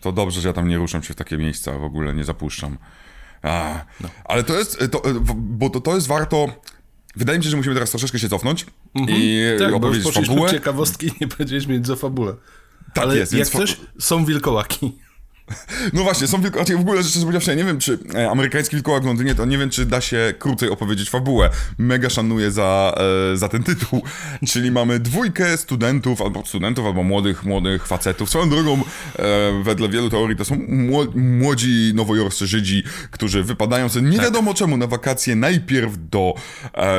To 0.00 0.12
dobrze, 0.12 0.40
że 0.40 0.48
ja 0.48 0.54
tam 0.54 0.68
nie 0.68 0.78
ruszam 0.78 1.02
się 1.02 1.14
w 1.14 1.16
takie 1.16 1.38
miejsca, 1.38 1.78
w 1.78 1.84
ogóle 1.84 2.14
nie 2.14 2.24
zapuszczam. 2.24 2.78
A, 3.42 3.84
Ale 4.24 4.44
to 4.44 4.54
jest, 4.58 4.78
to, 4.90 5.02
bo 5.36 5.70
to, 5.70 5.80
to 5.80 5.94
jest 5.94 6.06
warto... 6.06 6.48
Wydaje 7.16 7.38
mi 7.38 7.44
się, 7.44 7.50
że 7.50 7.56
musimy 7.56 7.74
teraz 7.74 7.90
troszeczkę 7.90 8.18
się 8.18 8.28
cofnąć 8.28 8.66
i 9.08 9.40
Tak, 9.58 9.58
bo 9.58 9.64
już 9.64 9.74
opowiedzieć 9.76 10.04
poszliśmy 10.04 10.34
fabułę. 10.34 10.50
ciekawostki 10.50 11.06
i 11.06 11.12
nie 11.20 11.28
powiedzieliśmy 11.28 11.78
nic 11.78 11.90
o 11.90 11.96
fabule. 11.96 12.34
Tak 12.94 13.04
Ale 13.04 13.16
jest, 13.16 13.32
jak 13.32 13.48
coś, 13.48 13.76
są 13.98 14.24
wilkołaki. 14.24 14.92
No 15.92 16.02
właśnie, 16.02 16.26
są 16.26 16.40
wilko... 16.40 16.58
Znaczy 16.58 16.76
w 16.76 16.80
ogóle 16.80 17.02
rzeczy 17.02 17.20
powiedziawszy, 17.20 17.50
ja 17.50 17.56
nie 17.56 17.64
wiem, 17.64 17.78
czy 17.78 17.98
e, 18.14 18.30
amerykański 18.30 18.76
wilkołak 18.76 19.02
w 19.02 19.06
Londynie, 19.06 19.34
to 19.34 19.44
nie 19.44 19.58
wiem, 19.58 19.70
czy 19.70 19.86
da 19.86 20.00
się 20.00 20.34
krócej 20.38 20.68
opowiedzieć 20.68 21.10
fabułę. 21.10 21.50
Mega 21.78 22.10
szanuję 22.10 22.50
za, 22.50 22.94
e, 23.32 23.36
za 23.36 23.48
ten 23.48 23.62
tytuł. 23.62 24.02
Czyli 24.48 24.70
mamy 24.70 24.98
dwójkę 25.00 25.56
studentów, 25.56 26.22
albo 26.22 26.46
studentów, 26.46 26.86
albo 26.86 27.02
młodych, 27.02 27.44
młodych 27.44 27.86
facetów. 27.86 28.30
Swoją 28.30 28.50
drogą, 28.50 28.82
e, 29.18 29.62
wedle 29.62 29.88
wielu 29.88 30.10
teorii, 30.10 30.36
to 30.36 30.44
są 30.44 30.54
mło- 30.54 31.16
młodzi 31.16 31.92
nowojorscy 31.94 32.46
Żydzi, 32.46 32.82
którzy 33.10 33.42
wypadają 33.42 33.88
sobie 33.88 34.08
nie 34.10 34.18
wiadomo 34.18 34.54
czemu 34.54 34.76
na 34.76 34.86
wakacje 34.86 35.36
najpierw 35.36 35.92
do, 36.10 36.34
e, 36.74 36.98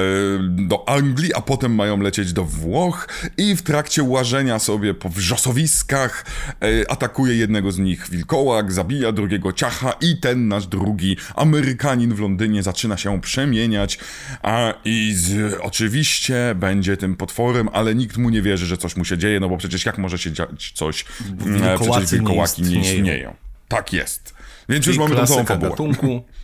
do 0.50 0.90
Anglii, 0.90 1.34
a 1.34 1.42
potem 1.42 1.76
mają 1.76 2.00
lecieć 2.00 2.34
do 2.34 2.44
Włoch 2.44 3.08
i 3.38 3.56
w 3.56 3.62
trakcie 3.62 4.04
łażenia 4.04 4.60
sobie 4.60 4.94
po 4.94 5.10
wrzosowiskach 5.10 6.26
e, 6.62 6.92
atakuje 6.92 7.36
jednego 7.36 7.72
z 7.72 7.78
nich 7.78 8.10
wilkołak, 8.10 8.33
zabija 8.72 9.12
drugiego 9.12 9.54
ciacha 9.54 9.94
i 10.02 10.18
ten 10.18 10.48
nasz 10.48 10.68
drugi 10.68 11.18
Amerykanin 11.36 12.14
w 12.14 12.20
Londynie 12.20 12.64
zaczyna 12.64 12.98
się 12.98 13.22
przemieniać 13.22 14.00
a, 14.42 14.74
i 14.86 15.14
z, 15.16 15.54
oczywiście 15.62 16.56
będzie 16.56 16.98
tym 16.98 17.16
potworem, 17.16 17.70
ale 17.74 17.96
nikt 17.96 18.18
mu 18.18 18.30
nie 18.30 18.42
wierzy, 18.42 18.66
że 18.66 18.78
coś 18.78 18.96
mu 18.96 19.06
się 19.06 19.18
dzieje, 19.18 19.40
no 19.40 19.50
bo 19.50 19.58
przecież 19.58 19.86
jak 19.86 19.98
może 19.98 20.18
się 20.18 20.32
dziać 20.32 20.72
coś, 20.76 21.06
mm, 21.22 21.54
wilkołacy 21.54 21.92
przecież 21.92 22.12
nie 22.12 22.18
wilkołaki 22.18 22.62
nie 22.62 22.68
istnieją. 22.80 22.98
istnieją. 22.98 23.36
Tak 23.68 23.94
jest. 23.94 24.34
Więc 24.70 24.86
już 24.88 24.96
Czyli 24.96 25.08
mamy 25.10 25.22
tą 25.22 25.28
całą 25.28 25.46
fabułę. 25.46 25.70
gatunku. 25.70 26.24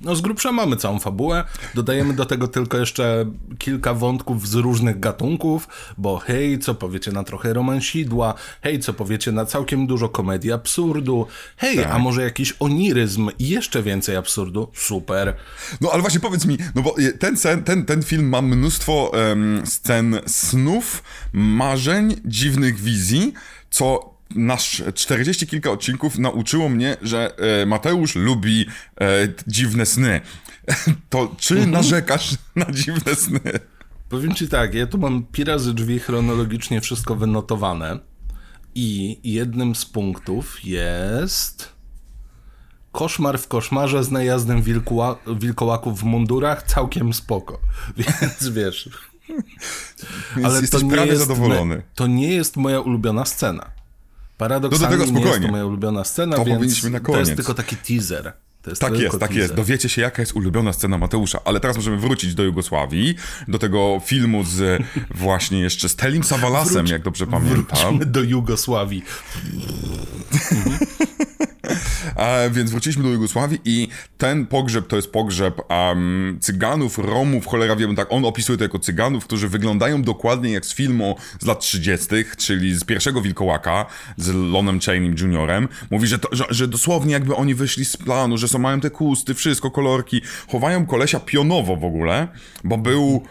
No 0.00 0.16
z 0.16 0.20
grubsza 0.20 0.52
mamy 0.52 0.76
całą 0.76 0.98
fabułę. 0.98 1.44
Dodajemy 1.74 2.14
do 2.14 2.26
tego 2.26 2.48
tylko 2.48 2.78
jeszcze 2.78 3.26
kilka 3.58 3.94
wątków 3.94 4.48
z 4.48 4.54
różnych 4.54 5.00
gatunków, 5.00 5.68
bo 5.98 6.18
hej, 6.18 6.58
co 6.58 6.74
powiecie 6.74 7.12
na 7.12 7.24
trochę 7.24 7.52
romansidła, 7.52 8.34
hej, 8.62 8.80
co 8.80 8.92
powiecie 8.92 9.32
na 9.32 9.46
całkiem 9.46 9.86
dużo 9.86 10.08
komedii 10.08 10.52
absurdu, 10.52 11.26
hej, 11.56 11.76
Tak. 11.76 11.90
a 11.90 11.98
może 11.98 12.22
jakiś 12.22 12.54
oniryzm 12.60 13.30
i 13.38 13.48
jeszcze 13.48 13.82
więcej 13.82 14.16
absurdu? 14.16 14.68
Super. 14.74 15.36
No 15.80 15.90
ale 15.92 16.00
właśnie 16.00 16.20
powiedz 16.20 16.46
mi, 16.46 16.58
no 16.74 16.82
bo 16.82 16.94
ten, 17.18 17.36
sen, 17.36 17.64
ten, 17.64 17.84
ten 17.84 18.02
film 18.02 18.28
ma 18.28 18.42
mnóstwo 18.42 19.12
em, 19.14 19.62
scen 19.66 20.20
snów, 20.26 21.02
marzeń, 21.32 22.16
dziwnych 22.24 22.80
wizji, 22.80 23.32
co 23.70 24.09
nasz 24.34 24.82
40 24.94 25.46
kilka 25.46 25.70
odcinków 25.70 26.18
nauczyło 26.18 26.68
mnie, 26.68 26.96
że 27.02 27.32
e, 27.62 27.66
Mateusz 27.66 28.14
lubi 28.14 28.66
e, 29.00 29.28
dziwne 29.46 29.86
sny. 29.86 30.20
To 31.10 31.34
czy 31.38 31.66
narzekasz 31.66 32.30
na 32.56 32.66
dziwne 32.72 33.14
sny? 33.14 33.40
Powiem 34.08 34.34
ci 34.34 34.48
tak, 34.48 34.74
ja 34.74 34.86
tu 34.86 34.98
mam 34.98 35.22
pi 35.22 35.44
razy 35.44 35.74
drzwi 35.74 35.98
chronologicznie 35.98 36.80
wszystko 36.80 37.16
wynotowane 37.16 37.98
i 38.74 39.20
jednym 39.24 39.74
z 39.74 39.86
punktów 39.86 40.64
jest 40.64 41.72
koszmar 42.92 43.38
w 43.38 43.48
koszmarze 43.48 44.04
z 44.04 44.10
najazdem 44.10 44.62
wilkoła, 44.62 45.16
wilkołaków 45.36 46.00
w 46.00 46.04
mundurach, 46.04 46.62
całkiem 46.62 47.12
spoko. 47.14 47.58
Więc 47.96 48.48
wiesz... 48.48 48.88
Więc 50.36 50.60
jesteś 50.60 50.84
prawie 50.90 51.16
zadowolony. 51.16 51.82
To 51.94 52.06
nie 52.06 52.34
jest 52.34 52.56
moja 52.56 52.80
ulubiona 52.80 53.24
scena. 53.24 53.79
Paradoksalnie 54.40 54.96
No 54.96 54.98
do 54.98 55.04
tego 55.04 55.12
nie 55.12 55.20
jest 55.20 55.26
spokojnie. 55.26 55.46
to 55.46 55.52
moja 55.52 55.66
ulubiona 55.66 56.04
scena, 56.04 56.36
To 56.36 56.44
więc 56.44 56.80
to 57.06 57.18
jest 57.18 57.36
tylko 57.36 57.54
taki 57.54 57.76
teaser. 57.76 58.32
Jest 58.66 58.80
Tak 58.80 58.98
jest, 58.98 59.10
tak 59.18 59.20
teaser. 59.28 59.36
jest. 59.36 59.54
Dowiecie 59.54 59.88
się, 59.88 60.02
jaka 60.02 60.22
jest 60.22 60.32
ulubiona 60.36 60.72
scena 60.72 60.98
Mateusza. 60.98 61.38
Ale 61.44 61.60
teraz 61.60 61.76
możemy 61.76 61.96
wrócić 61.96 62.34
do 62.34 62.42
Jugosławii, 62.42 63.14
do 63.48 63.58
tego 63.58 64.00
filmu 64.04 64.44
z 64.44 64.82
właśnie 65.24 65.60
jeszcze 65.60 65.88
z 65.88 65.96
Telim 65.96 66.24
Savalasem, 66.24 66.86
jak 66.86 67.02
dobrze 67.02 67.26
pamiętam. 67.26 67.78
Wróćmy 67.88 68.06
do 68.06 68.22
Jugosławii. 68.22 69.02
E, 72.16 72.50
więc 72.50 72.70
wróciliśmy 72.70 73.02
do 73.02 73.08
Jugosławii 73.08 73.60
i 73.64 73.88
ten 74.18 74.46
pogrzeb 74.46 74.86
to 74.86 74.96
jest 74.96 75.12
pogrzeb 75.12 75.60
um, 75.70 76.38
cyganów, 76.40 76.98
Romów, 76.98 77.46
cholera 77.46 77.76
wiem, 77.76 77.96
tak, 77.96 78.08
on 78.10 78.24
opisuje 78.24 78.58
to 78.58 78.64
jako 78.64 78.78
cyganów, 78.78 79.24
którzy 79.24 79.48
wyglądają 79.48 80.02
dokładnie 80.02 80.52
jak 80.52 80.66
z 80.66 80.74
filmu 80.74 81.16
z 81.40 81.46
lat 81.46 81.60
30., 81.60 82.06
czyli 82.36 82.74
z 82.74 82.84
pierwszego 82.84 83.22
Wilkołaka, 83.22 83.86
z 84.16 84.28
Lonem 84.28 84.78
Chaney'm 84.78 85.20
Juniorem. 85.20 85.68
Mówi, 85.90 86.06
że, 86.06 86.18
to, 86.18 86.28
że, 86.32 86.44
że 86.50 86.68
dosłownie 86.68 87.12
jakby 87.12 87.36
oni 87.36 87.54
wyszli 87.54 87.84
z 87.84 87.96
planu, 87.96 88.38
że 88.38 88.48
są, 88.48 88.58
mają 88.58 88.80
te 88.80 88.90
kusty, 88.90 89.34
wszystko, 89.34 89.70
kolorki. 89.70 90.22
Chowają 90.48 90.86
kolesia 90.86 91.20
pionowo 91.20 91.76
w 91.76 91.84
ogóle, 91.84 92.28
bo 92.64 92.78
był 92.78 93.22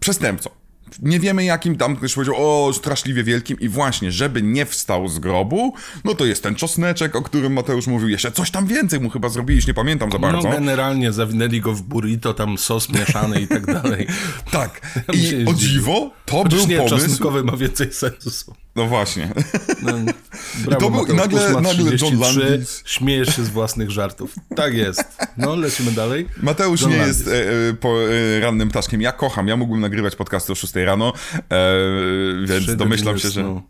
przestępcą. 0.00 0.61
Nie 1.02 1.20
wiemy 1.20 1.44
jakim 1.44 1.76
tam 1.76 1.96
ktoś 1.96 2.14
powiedział, 2.14 2.34
o, 2.38 2.72
straszliwie 2.72 3.24
wielkim 3.24 3.60
i 3.60 3.68
właśnie, 3.68 4.12
żeby 4.12 4.42
nie 4.42 4.66
wstał 4.66 5.08
z 5.08 5.18
grobu, 5.18 5.74
no 6.04 6.14
to 6.14 6.24
jest 6.24 6.42
ten 6.42 6.54
czosneczek, 6.54 7.16
o 7.16 7.22
którym 7.22 7.52
Mateusz 7.52 7.86
mówił, 7.86 8.08
jeszcze 8.08 8.32
coś 8.32 8.50
tam 8.50 8.66
więcej 8.66 9.00
mu 9.00 9.10
chyba 9.10 9.28
zrobiliś, 9.28 9.66
nie 9.66 9.74
pamiętam 9.74 10.12
za 10.12 10.18
bardzo. 10.18 10.48
No 10.48 10.54
generalnie 10.54 11.12
zawinęli 11.12 11.60
go 11.60 11.72
w 11.72 11.82
burrito, 11.82 12.34
tam 12.34 12.58
sos 12.58 12.88
mieszany 12.88 13.40
i 13.40 13.48
tak 13.48 13.66
dalej. 13.82 14.06
Tak, 14.50 14.80
i 15.14 15.44
o 15.46 15.54
dziwo, 15.54 16.10
to 16.26 16.42
Chociaż 16.42 16.58
był 16.58 16.68
nie, 16.68 16.76
pomysł, 16.76 16.96
czosnkowy 16.96 17.44
ma 17.44 17.56
więcej 17.56 17.92
sensu. 17.92 18.54
No 18.76 18.86
właśnie, 18.86 19.28
No, 19.82 20.76
to 20.80 20.90
był- 20.90 21.04
i 21.06 21.12
nagle- 21.14 21.52
Mateusz 21.52 21.62
nagle 21.62 21.90
John 21.90 21.96
33, 21.98 22.40
Landis- 22.40 22.82
śmiejesz 22.84 23.36
się 23.36 23.44
z 23.44 23.48
własnych 23.48 23.90
żartów. 23.90 24.34
Tak 24.56 24.74
jest. 24.74 25.04
No, 25.36 25.56
lecimy 25.56 25.92
dalej. 25.92 26.28
Mateusz 26.42 26.80
John 26.80 26.90
nie 26.90 26.96
Landis. 26.96 27.18
jest 27.18 27.28
e, 27.28 27.32
e, 27.70 27.74
po, 27.74 27.88
e, 28.12 28.40
rannym 28.40 28.68
ptaszkiem, 28.68 29.00
ja 29.00 29.12
kocham, 29.12 29.48
ja 29.48 29.56
mógłbym 29.56 29.80
nagrywać 29.80 30.16
podcasty 30.16 30.52
o 30.52 30.54
6 30.54 30.74
rano, 30.74 31.12
e, 31.34 31.38
więc 32.48 32.64
Trzy 32.64 32.76
domyślam 32.76 33.18
się, 33.18 33.28
że... 33.30 33.40
snu. 33.42 33.62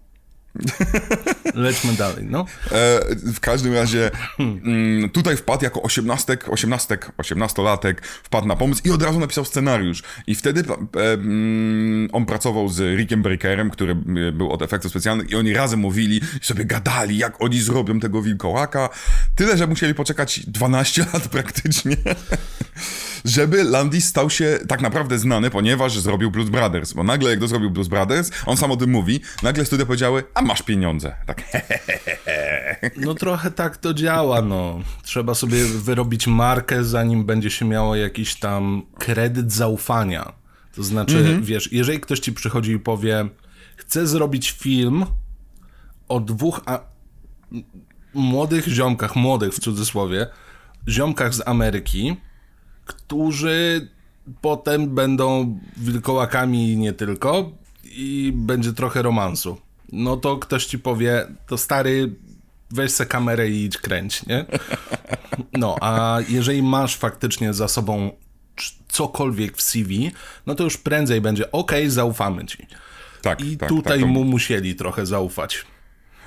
Lećmy 1.55 1.93
dalej, 1.93 2.25
no. 2.31 2.47
E, 2.73 3.01
w 3.15 3.41
każdym 3.41 3.75
razie 3.75 4.11
mm, 4.39 5.11
tutaj 5.11 5.37
wpadł 5.37 5.65
jako 5.65 5.83
osiemnastek, 5.83 6.49
osiemnastek, 6.49 7.13
osiemnastolatek, 7.19 8.07
wpadł 8.07 8.47
na 8.47 8.57
pomysł 8.57 8.83
i 8.85 8.91
od 8.91 9.03
razu 9.03 9.21
napisał 9.21 9.45
scenariusz. 9.45 10.03
I 10.27 10.35
wtedy 10.35 10.61
e, 10.61 11.13
mm, 11.13 12.09
on 12.13 12.27
pracował 12.27 12.69
z 12.69 12.99
Rickiem 12.99 13.23
Breakerem, 13.23 13.71
który 13.71 13.93
e, 13.93 14.33
był 14.33 14.51
od 14.51 14.63
efektów 14.63 14.91
specjalnych 14.91 15.31
i 15.31 15.37
oni 15.37 15.53
razem 15.53 15.81
mówili 15.81 16.21
i 16.43 16.45
sobie 16.45 16.65
gadali, 16.65 17.19
jak 17.19 17.43
oni 17.43 17.61
zrobią 17.61 18.01
tego 18.01 18.23
wilkołaka. 18.23 18.89
Tyle, 19.35 19.57
że 19.57 19.67
musieli 19.67 19.95
poczekać 19.95 20.41
12 20.47 21.07
lat 21.13 21.29
praktycznie, 21.29 21.97
żeby 23.25 23.65
Landis 23.65 24.09
stał 24.09 24.31
się 24.31 24.59
tak 24.69 24.81
naprawdę 24.81 25.19
znany, 25.19 25.51
ponieważ 25.51 25.99
zrobił 25.99 26.31
Blues 26.31 26.49
Brothers. 26.49 26.93
Bo 26.93 27.05
nagle 27.05 27.31
jak 27.31 27.41
to 27.41 27.49
zrobił 27.49 27.71
Blues 27.71 27.89
Brothers, 27.89 28.31
on 28.47 28.57
sam 28.57 28.71
o 28.71 28.77
tym 28.77 28.91
mówi, 28.91 29.21
nagle 29.43 29.65
studia 29.65 29.87
powiedziały, 29.87 30.25
a 30.35 30.42
masz 30.45 30.63
pieniądze. 30.63 31.15
Tak, 31.27 31.43
No 32.97 33.15
trochę 33.15 33.51
tak 33.51 33.77
to 33.77 33.95
działa, 33.95 34.43
no. 34.43 34.81
Trzeba 35.03 35.35
sobie 35.35 35.65
wyrobić 35.65 36.27
markę, 36.27 36.85
zanim 36.85 37.25
będzie 37.25 37.51
się 37.51 37.65
miało 37.65 37.97
jakiś 37.97 38.35
tam 38.35 38.83
kredyt 38.99 39.53
zaufania. 39.53 40.33
To 40.75 40.83
znaczy, 40.83 41.19
Mhm. 41.19 41.43
wiesz, 41.45 41.73
jeżeli 41.73 42.01
ktoś 42.01 42.21
ci 42.21 42.33
przychodzi 42.33 42.73
i 42.73 42.79
powie, 42.79 43.29
chcę 43.77 44.07
zrobić 44.07 44.51
film 44.51 45.07
o 46.09 46.21
dwóch 46.21 46.61
a... 46.67 46.81
młodych 48.15 48.67
ziomkach, 48.69 49.17
młodych 49.17 49.53
w 49.55 49.61
cudzysłowie, 49.61 50.27
ziomkach 50.89 51.35
z 51.35 51.49
Ameryki, 51.49 52.17
którzy 52.85 53.89
potem 54.41 54.95
będą 54.95 55.59
wilkołakami 55.77 56.73
i 56.73 56.77
nie 56.77 56.93
tylko 56.93 57.51
i 57.85 58.33
będzie 58.37 58.73
trochę 58.73 59.03
romansu. 59.03 59.59
No 59.93 60.17
to 60.17 60.37
ktoś 60.37 60.67
ci 60.67 60.79
powie, 60.79 61.27
to 61.47 61.59
stary, 61.59 62.15
weź 62.71 62.91
se 62.93 63.07
kamerę 63.07 63.49
i 63.51 63.65
idź 63.65 63.79
kręć, 63.79 64.27
nie? 64.27 64.45
No, 65.53 65.77
a 65.81 66.19
jeżeli 66.29 66.63
masz 66.63 66.97
faktycznie 66.97 67.55
za 67.55 67.69
sobą 67.69 68.11
cokolwiek 68.89 69.57
w 69.57 69.63
CV, 69.63 70.11
no 70.47 70.55
to 70.55 70.65
już 70.65 70.77
prędzej 70.77 71.21
będzie, 71.21 71.53
okej, 71.53 71.91
zaufamy 71.91 72.45
ci. 72.47 72.67
tak, 73.23 73.41
I 73.41 73.57
tak, 73.57 73.69
tutaj 73.69 73.93
tak, 73.93 74.01
to- 74.01 74.07
mu 74.07 74.25
musieli 74.25 74.75
trochę 74.75 75.07
zaufać. 75.07 75.65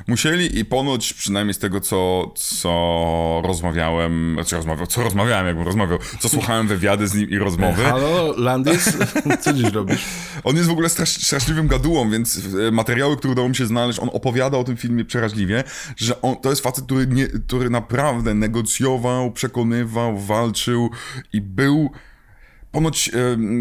Musieli 0.07 0.59
i 0.59 0.65
ponoć, 0.65 1.13
przynajmniej 1.13 1.53
z 1.53 1.59
tego, 1.59 1.81
co, 1.81 2.31
co 2.35 3.41
rozmawiałem, 3.45 4.33
znaczy 4.33 4.55
rozmawiał, 4.55 4.87
co 4.87 5.03
rozmawiałem, 5.03 5.47
jakbym 5.47 5.65
rozmawiał, 5.65 5.99
co 6.19 6.29
słuchałem 6.29 6.67
wywiady 6.67 7.07
z 7.07 7.13
nim 7.13 7.29
i 7.29 7.37
rozmowy. 7.37 7.83
Halo, 7.91 8.33
Landis, 8.37 8.97
co 9.43 9.53
dziś 9.53 9.73
robisz? 9.73 10.05
On 10.43 10.55
jest 10.55 10.67
w 10.67 10.71
ogóle 10.71 10.89
strasz, 10.89 11.09
straszliwym 11.09 11.67
gadułą, 11.67 12.09
więc 12.09 12.41
e, 12.67 12.71
materiały, 12.71 13.17
które 13.17 13.31
udało 13.31 13.49
mi 13.49 13.55
się 13.55 13.65
znaleźć, 13.65 13.99
on 13.99 14.09
opowiada 14.13 14.57
o 14.57 14.63
tym 14.63 14.77
filmie 14.77 15.05
przeraźliwie, 15.05 15.63
że 15.97 16.21
on, 16.21 16.35
to 16.35 16.49
jest 16.49 16.61
facet, 16.61 16.85
który, 16.85 17.07
nie, 17.07 17.27
który 17.27 17.69
naprawdę 17.69 18.33
negocjował, 18.33 19.31
przekonywał, 19.31 20.17
walczył 20.17 20.89
i 21.33 21.41
był 21.41 21.91
Ponoć 22.75 23.09
e, 23.09 23.11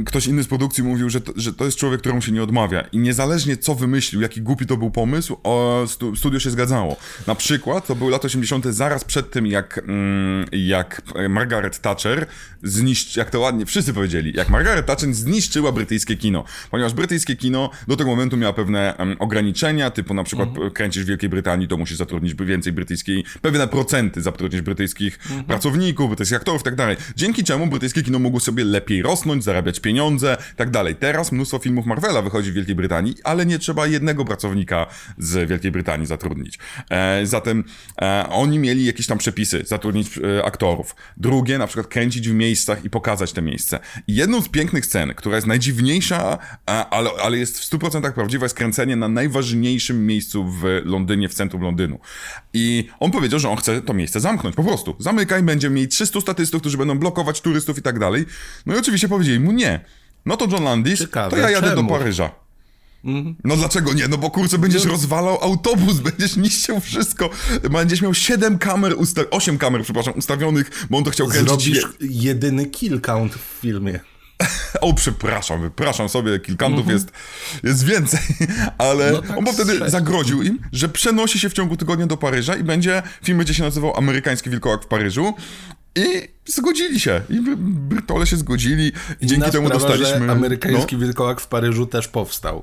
ktoś 0.05 0.27
inny 0.27 0.43
z 0.43 0.47
produkcji 0.47 0.85
mówił, 0.85 1.11
że 1.11 1.21
to, 1.21 1.33
że 1.37 1.53
to 1.53 1.65
jest 1.65 1.77
człowiek, 1.77 2.01
któremu 2.01 2.23
się 2.23 2.33
nie 2.33 2.43
odmawia. 2.43 2.81
I 2.93 2.99
niezależnie 2.99 3.57
co 3.57 3.75
wymyślił, 3.75 4.23
jaki 4.23 4.43
głupi 4.43 4.67
to 4.67 4.77
był 4.77 4.91
pomysł, 4.91 5.37
o, 5.43 5.85
stu, 5.87 6.17
studio 6.17 6.41
się 6.41 6.51
zgadzało. 6.51 6.97
Na 7.27 7.35
przykład 7.35 7.87
to 7.87 7.95
były 7.95 8.11
lata 8.11 8.27
80. 8.27 8.65
zaraz 8.67 9.05
przed 9.05 9.31
tym, 9.31 9.47
jak, 9.47 9.79
mm, 9.79 10.47
jak 10.53 11.03
Margaret 11.29 11.81
Thatcher 11.81 12.27
zniszczyła, 12.63 13.25
jak 13.25 13.31
to 13.31 13.41
ładnie 13.41 13.67
wszyscy 13.67 13.95
powiedzieli, 13.95 14.33
jak 14.37 14.49
Margaret 14.49 14.87
Thatcher 14.87 15.15
zniszczyła 15.15 15.73
brytyjskie 15.73 16.17
kino. 16.17 16.45
Ponieważ 16.71 16.93
brytyjskie 16.93 17.37
kino 17.37 17.71
do 17.89 17.97
tego 17.97 18.11
momentu 18.11 18.37
miało 18.37 18.55
pewne 18.55 18.95
um, 18.99 19.17
ograniczenia, 19.19 19.91
typu 19.91 20.15
na 20.15 20.25
przykład 20.25 20.49
mhm. 20.49 20.71
kręcisz 20.71 21.05
w 21.05 21.07
Wielkiej 21.07 21.29
Brytanii, 21.29 21.69
to 21.69 21.77
musisz 21.77 21.99
zatrudnić 21.99 22.35
więcej 22.35 22.73
brytyjskiej, 22.73 23.25
pewne 23.43 23.69
procenty 23.69 24.23
zatrudnić 24.23 24.63
brytyjskich 24.63 25.19
mhm. 25.23 25.45
pracowników, 25.45 26.09
brytyjskich 26.09 26.37
aktorów 26.37 26.61
i 26.61 26.65
tak 26.65 26.75
dalej. 26.75 26.97
Dzięki 27.17 27.45
czemu 27.45 27.67
brytyjskie 27.67 28.03
kino 28.03 28.19
mogło 28.19 28.41
sobie 28.41 28.65
lepiej 28.65 29.04
rosnąć, 29.05 29.45
zarabiać 29.45 29.81
pieniądze, 29.81 30.37
tak 30.57 30.71
dalej. 30.71 30.97
Teraz 30.97 31.33
mnóstwo 31.33 31.59
filmów 31.59 31.87
Marvela 31.87 32.23
wychodzi 32.23 32.51
w 32.51 32.55
Wielkiej 32.55 32.75
Brytanii, 32.75 33.15
ale 33.25 33.47
nie 33.47 33.59
trzeba 33.59 33.87
jednego 33.87 34.25
pracownika 34.25 34.87
z 35.19 35.49
Wielkiej 35.49 35.71
Brytanii 35.71 36.07
zatrudnić. 36.07 36.59
E, 36.91 37.27
zatem 37.27 37.65
e, 38.03 38.27
oni 38.31 38.59
mieli 38.59 38.85
jakieś 38.85 39.07
tam 39.07 39.19
przepisy, 39.19 39.63
zatrudnić 39.67 40.19
e, 40.19 40.45
aktorów. 40.45 40.97
Drugie, 41.17 41.59
na 41.59 41.67
przykład 41.67 41.87
kręcić 41.87 42.29
w 42.29 42.35
miejscach 42.35 42.85
i 42.85 42.91
pokazać 42.91 43.33
te 43.33 43.43
miejsce. 43.43 43.79
I 44.07 44.15
jedną 44.15 44.43
z 44.43 44.49
pięknych 44.49 44.87
scen, 44.87 45.15
która 45.15 45.37
jest 45.37 45.47
najdziwniejsza, 45.47 46.39
e, 46.71 46.71
ale, 46.71 47.11
ale 47.23 47.39
jest 47.39 47.61
w 47.61 47.71
100% 47.71 48.13
prawdziwa, 48.13 48.45
jest 48.45 48.55
kręcenie 48.55 48.97
na 48.97 49.09
najważniejszym 49.09 50.07
miejscu 50.07 50.45
w 50.45 50.63
Londynie, 50.85 51.29
w 51.29 51.35
centrum 51.35 51.63
Londynu. 51.63 51.99
I 52.53 52.89
on 53.01 53.11
powiedział, 53.11 53.41
że 53.41 53.49
on 53.49 53.57
chce 53.57 53.83
to 53.83 53.95
miejsce 53.95 54.21
zamknąć, 54.21 54.57
po 54.57 54.65
prostu. 54.65 54.97
Zamykaj, 54.99 55.43
będzie 55.43 55.71
mieć 55.71 55.95
300 55.95 56.21
statystów, 56.21 56.61
którzy 56.61 56.79
będą 56.79 56.99
blokować 56.99 57.41
turystów 57.41 57.79
i 57.79 57.83
tak 57.83 57.99
dalej. 57.99 58.25
No 58.67 58.75
i 58.75 58.79
oczywiście 58.79 58.94
oczywiście 58.95 59.09
powiedzieli 59.09 59.41
mu 59.41 59.53
nie. 59.53 59.81
No 60.27 60.37
to 60.37 60.47
John 60.51 60.65
Landis, 60.65 60.99
Ciekawe, 60.99 61.31
to 61.31 61.37
ja 61.37 61.51
jadę 61.51 61.71
czemu? 61.71 61.83
do 61.83 61.89
Paryża. 61.89 62.31
Mhm. 63.05 63.37
No 63.45 63.57
dlaczego 63.57 63.93
nie? 63.93 64.09
No 64.09 64.19
bo 64.19 64.31
kurczę, 64.31 64.59
będziesz 64.59 64.85
no. 64.85 64.91
rozwalał 64.91 65.39
autobus, 65.43 66.01
będziesz 66.11 66.37
niszczył 66.37 66.81
wszystko. 66.81 67.31
Będziesz 67.71 68.03
miał 68.03 68.15
7 68.15 68.59
kamer, 68.59 68.93
usta- 68.93 69.25
8 69.31 69.59
kamer, 69.59 69.83
przepraszam, 69.83 70.15
ustawionych, 70.17 70.87
bo 70.91 70.99
on 70.99 71.05
to 71.05 71.11
chciał 71.11 71.27
kręcić. 71.27 71.81
Zrobisz 71.81 71.97
jedyny 72.01 72.67
kill 72.67 73.01
count 73.01 73.35
w 73.35 73.61
filmie. 73.61 74.01
o, 74.81 74.95
przepraszam, 74.95 75.63
wypraszam 75.63 76.09
sobie, 76.09 76.41
kill 76.41 76.57
countów 76.57 76.81
mhm. 76.81 76.97
jest, 76.97 77.13
jest 77.63 77.85
więcej, 77.85 78.21
ale 78.79 79.13
no 79.13 79.23
tak 79.23 79.39
on 79.39 79.47
wtedy 79.47 79.91
zagroził 79.91 80.43
im, 80.43 80.59
że 80.73 80.89
przenosi 80.89 81.39
się 81.39 81.49
w 81.49 81.53
ciągu 81.53 81.77
tygodnia 81.77 82.07
do 82.07 82.17
Paryża 82.17 82.57
i 82.57 82.65
będzie, 82.65 83.03
film 83.23 83.39
będzie 83.39 83.55
się 83.55 83.63
nazywał 83.63 83.97
Amerykański 83.97 84.51
Wilkołak 84.51 84.85
w 84.85 84.87
Paryżu 84.87 85.35
i 85.97 86.29
zgodzili 86.47 87.01
się. 87.01 87.23
I 87.31 87.41
Brytole 87.57 88.27
się 88.27 88.37
zgodzili. 88.37 88.93
I 89.21 89.27
dzięki 89.27 89.51
temu 89.51 89.67
sprawa, 89.67 89.89
dostaliśmy. 89.89 90.33
amerykański 90.33 90.97
no, 90.97 91.01
wilkołak 91.01 91.41
w 91.41 91.47
Paryżu 91.47 91.87
też 91.87 92.09
powstał. 92.09 92.63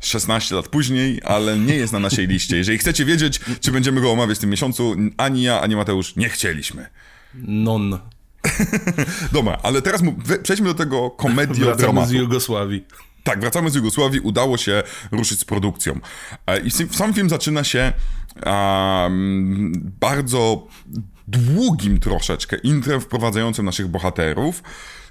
16 0.00 0.54
lat 0.54 0.68
później, 0.68 1.20
ale 1.24 1.58
nie 1.58 1.74
jest 1.74 1.92
na 1.92 1.98
naszej 1.98 2.26
liście. 2.26 2.56
Jeżeli 2.56 2.78
chcecie 2.78 3.04
wiedzieć, 3.04 3.40
czy 3.60 3.72
będziemy 3.72 4.00
go 4.00 4.12
omawiać 4.12 4.38
w 4.38 4.40
tym 4.40 4.50
miesiącu, 4.50 4.96
ani 5.16 5.42
ja, 5.42 5.60
ani 5.60 5.76
Mateusz 5.76 6.16
nie 6.16 6.28
chcieliśmy. 6.28 6.86
Non. 7.34 7.98
Dobra, 9.32 9.58
ale 9.62 9.82
teraz 9.82 10.02
przejdźmy 10.42 10.68
do 10.68 10.74
tego 10.74 11.10
komediodramatu. 11.10 11.82
Wracamy 11.82 12.06
z 12.06 12.10
Jugosławii. 12.10 12.84
Tak, 13.24 13.40
wracamy 13.40 13.70
z 13.70 13.74
Jugosławii, 13.74 14.20
udało 14.20 14.56
się 14.56 14.82
ruszyć 15.12 15.40
z 15.40 15.44
produkcją. 15.44 16.00
E, 16.46 16.60
I 16.60 16.70
sam 16.70 17.14
film 17.14 17.28
zaczyna 17.28 17.64
się 17.64 17.92
um, 18.46 19.72
bardzo 20.00 20.66
długim 21.28 22.00
troszeczkę 22.00 22.56
intrem 22.56 23.00
wprowadzającym 23.00 23.64
naszych 23.64 23.88
bohaterów, 23.88 24.62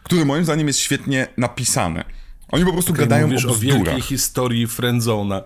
który 0.03 0.25
moim 0.25 0.43
zdaniem 0.43 0.67
jest 0.67 0.79
świetnie 0.79 1.27
napisany. 1.37 2.03
Oni 2.51 2.65
po 2.65 2.73
prostu 2.73 2.91
okay, 2.91 3.05
gadają 3.05 3.27
mówisz 3.27 3.45
o 3.45 3.49
o 3.49 3.55
wielkiej 3.55 4.01
historii 4.01 4.67
Friendzona. 4.67 5.43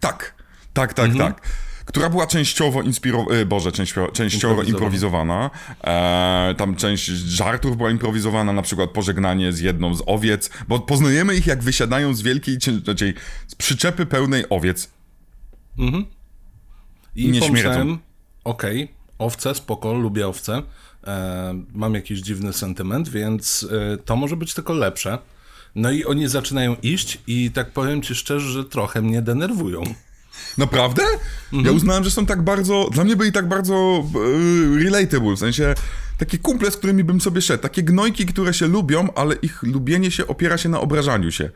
Tak, 0.00 0.34
tak, 0.72 0.94
tak, 0.94 1.10
mhm. 1.10 1.32
tak. 1.32 1.42
Która 1.84 2.10
była 2.10 2.26
częściowo 2.26 2.82
inspirowana, 2.82 3.36
e, 3.36 3.46
boże, 3.46 3.72
częściowo, 3.72 4.12
częściowo 4.12 4.62
improwizowana. 4.62 5.50
E, 5.84 6.54
tam 6.58 6.76
część 6.76 7.06
żartów 7.06 7.76
była 7.76 7.90
improwizowana, 7.90 8.52
na 8.52 8.62
przykład 8.62 8.90
pożegnanie 8.90 9.52
z 9.52 9.60
jedną 9.60 9.94
z 9.94 10.02
owiec, 10.06 10.50
bo 10.68 10.78
poznajemy 10.78 11.36
ich 11.36 11.46
jak 11.46 11.62
wysiadają 11.62 12.14
z 12.14 12.22
wielkiej, 12.22 12.58
znaczy 12.84 13.14
z 13.46 13.54
przyczepy 13.54 14.06
pełnej 14.06 14.44
owiec. 14.48 14.90
Mhm. 15.78 16.06
I 17.14 17.30
nie 17.30 17.42
śmierdzą. 17.42 17.98
Okej, 18.44 18.84
okay 18.84 18.95
owce, 19.18 19.54
spoko, 19.54 19.94
lubię 19.94 20.28
owce. 20.28 20.62
E, 21.06 21.62
mam 21.74 21.94
jakiś 21.94 22.20
dziwny 22.20 22.52
sentyment, 22.52 23.08
więc 23.08 23.68
e, 23.94 23.96
to 23.96 24.16
może 24.16 24.36
być 24.36 24.54
tylko 24.54 24.72
lepsze. 24.72 25.18
No 25.74 25.90
i 25.90 26.04
oni 26.04 26.28
zaczynają 26.28 26.76
iść 26.82 27.18
i 27.26 27.50
tak 27.50 27.70
powiem 27.70 28.02
ci 28.02 28.14
szczerze, 28.14 28.48
że 28.48 28.64
trochę 28.64 29.02
mnie 29.02 29.22
denerwują. 29.22 29.82
Naprawdę? 30.58 31.02
Mhm. 31.44 31.64
Ja 31.64 31.72
uznałem, 31.72 32.04
że 32.04 32.10
są 32.10 32.26
tak 32.26 32.42
bardzo, 32.42 32.88
dla 32.92 33.04
mnie 33.04 33.16
byli 33.16 33.32
tak 33.32 33.48
bardzo 33.48 33.74
e, 33.74 34.84
relatable, 34.84 35.36
w 35.36 35.38
sensie 35.38 35.74
takie 36.18 36.38
kumple, 36.38 36.70
z 36.70 36.76
którymi 36.76 37.04
bym 37.04 37.20
sobie 37.20 37.42
szedł, 37.42 37.62
takie 37.62 37.82
gnojki, 37.82 38.26
które 38.26 38.54
się 38.54 38.66
lubią, 38.66 39.08
ale 39.14 39.34
ich 39.34 39.62
lubienie 39.62 40.10
się 40.10 40.26
opiera 40.26 40.58
się 40.58 40.68
na 40.68 40.80
obrażaniu 40.80 41.30
się. 41.30 41.50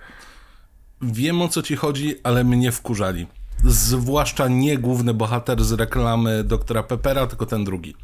Wiem 1.02 1.42
o 1.42 1.48
co 1.48 1.62
ci 1.62 1.76
chodzi, 1.76 2.14
ale 2.22 2.44
mnie 2.44 2.72
wkurzali. 2.72 3.26
Zwłaszcza 3.64 4.48
nie 4.48 4.78
główny 4.78 5.14
bohater 5.14 5.64
z 5.64 5.72
reklamy 5.72 6.44
doktora 6.44 6.82
Peppera, 6.82 7.26
tylko 7.26 7.46
ten 7.46 7.64
drugi. 7.64 7.94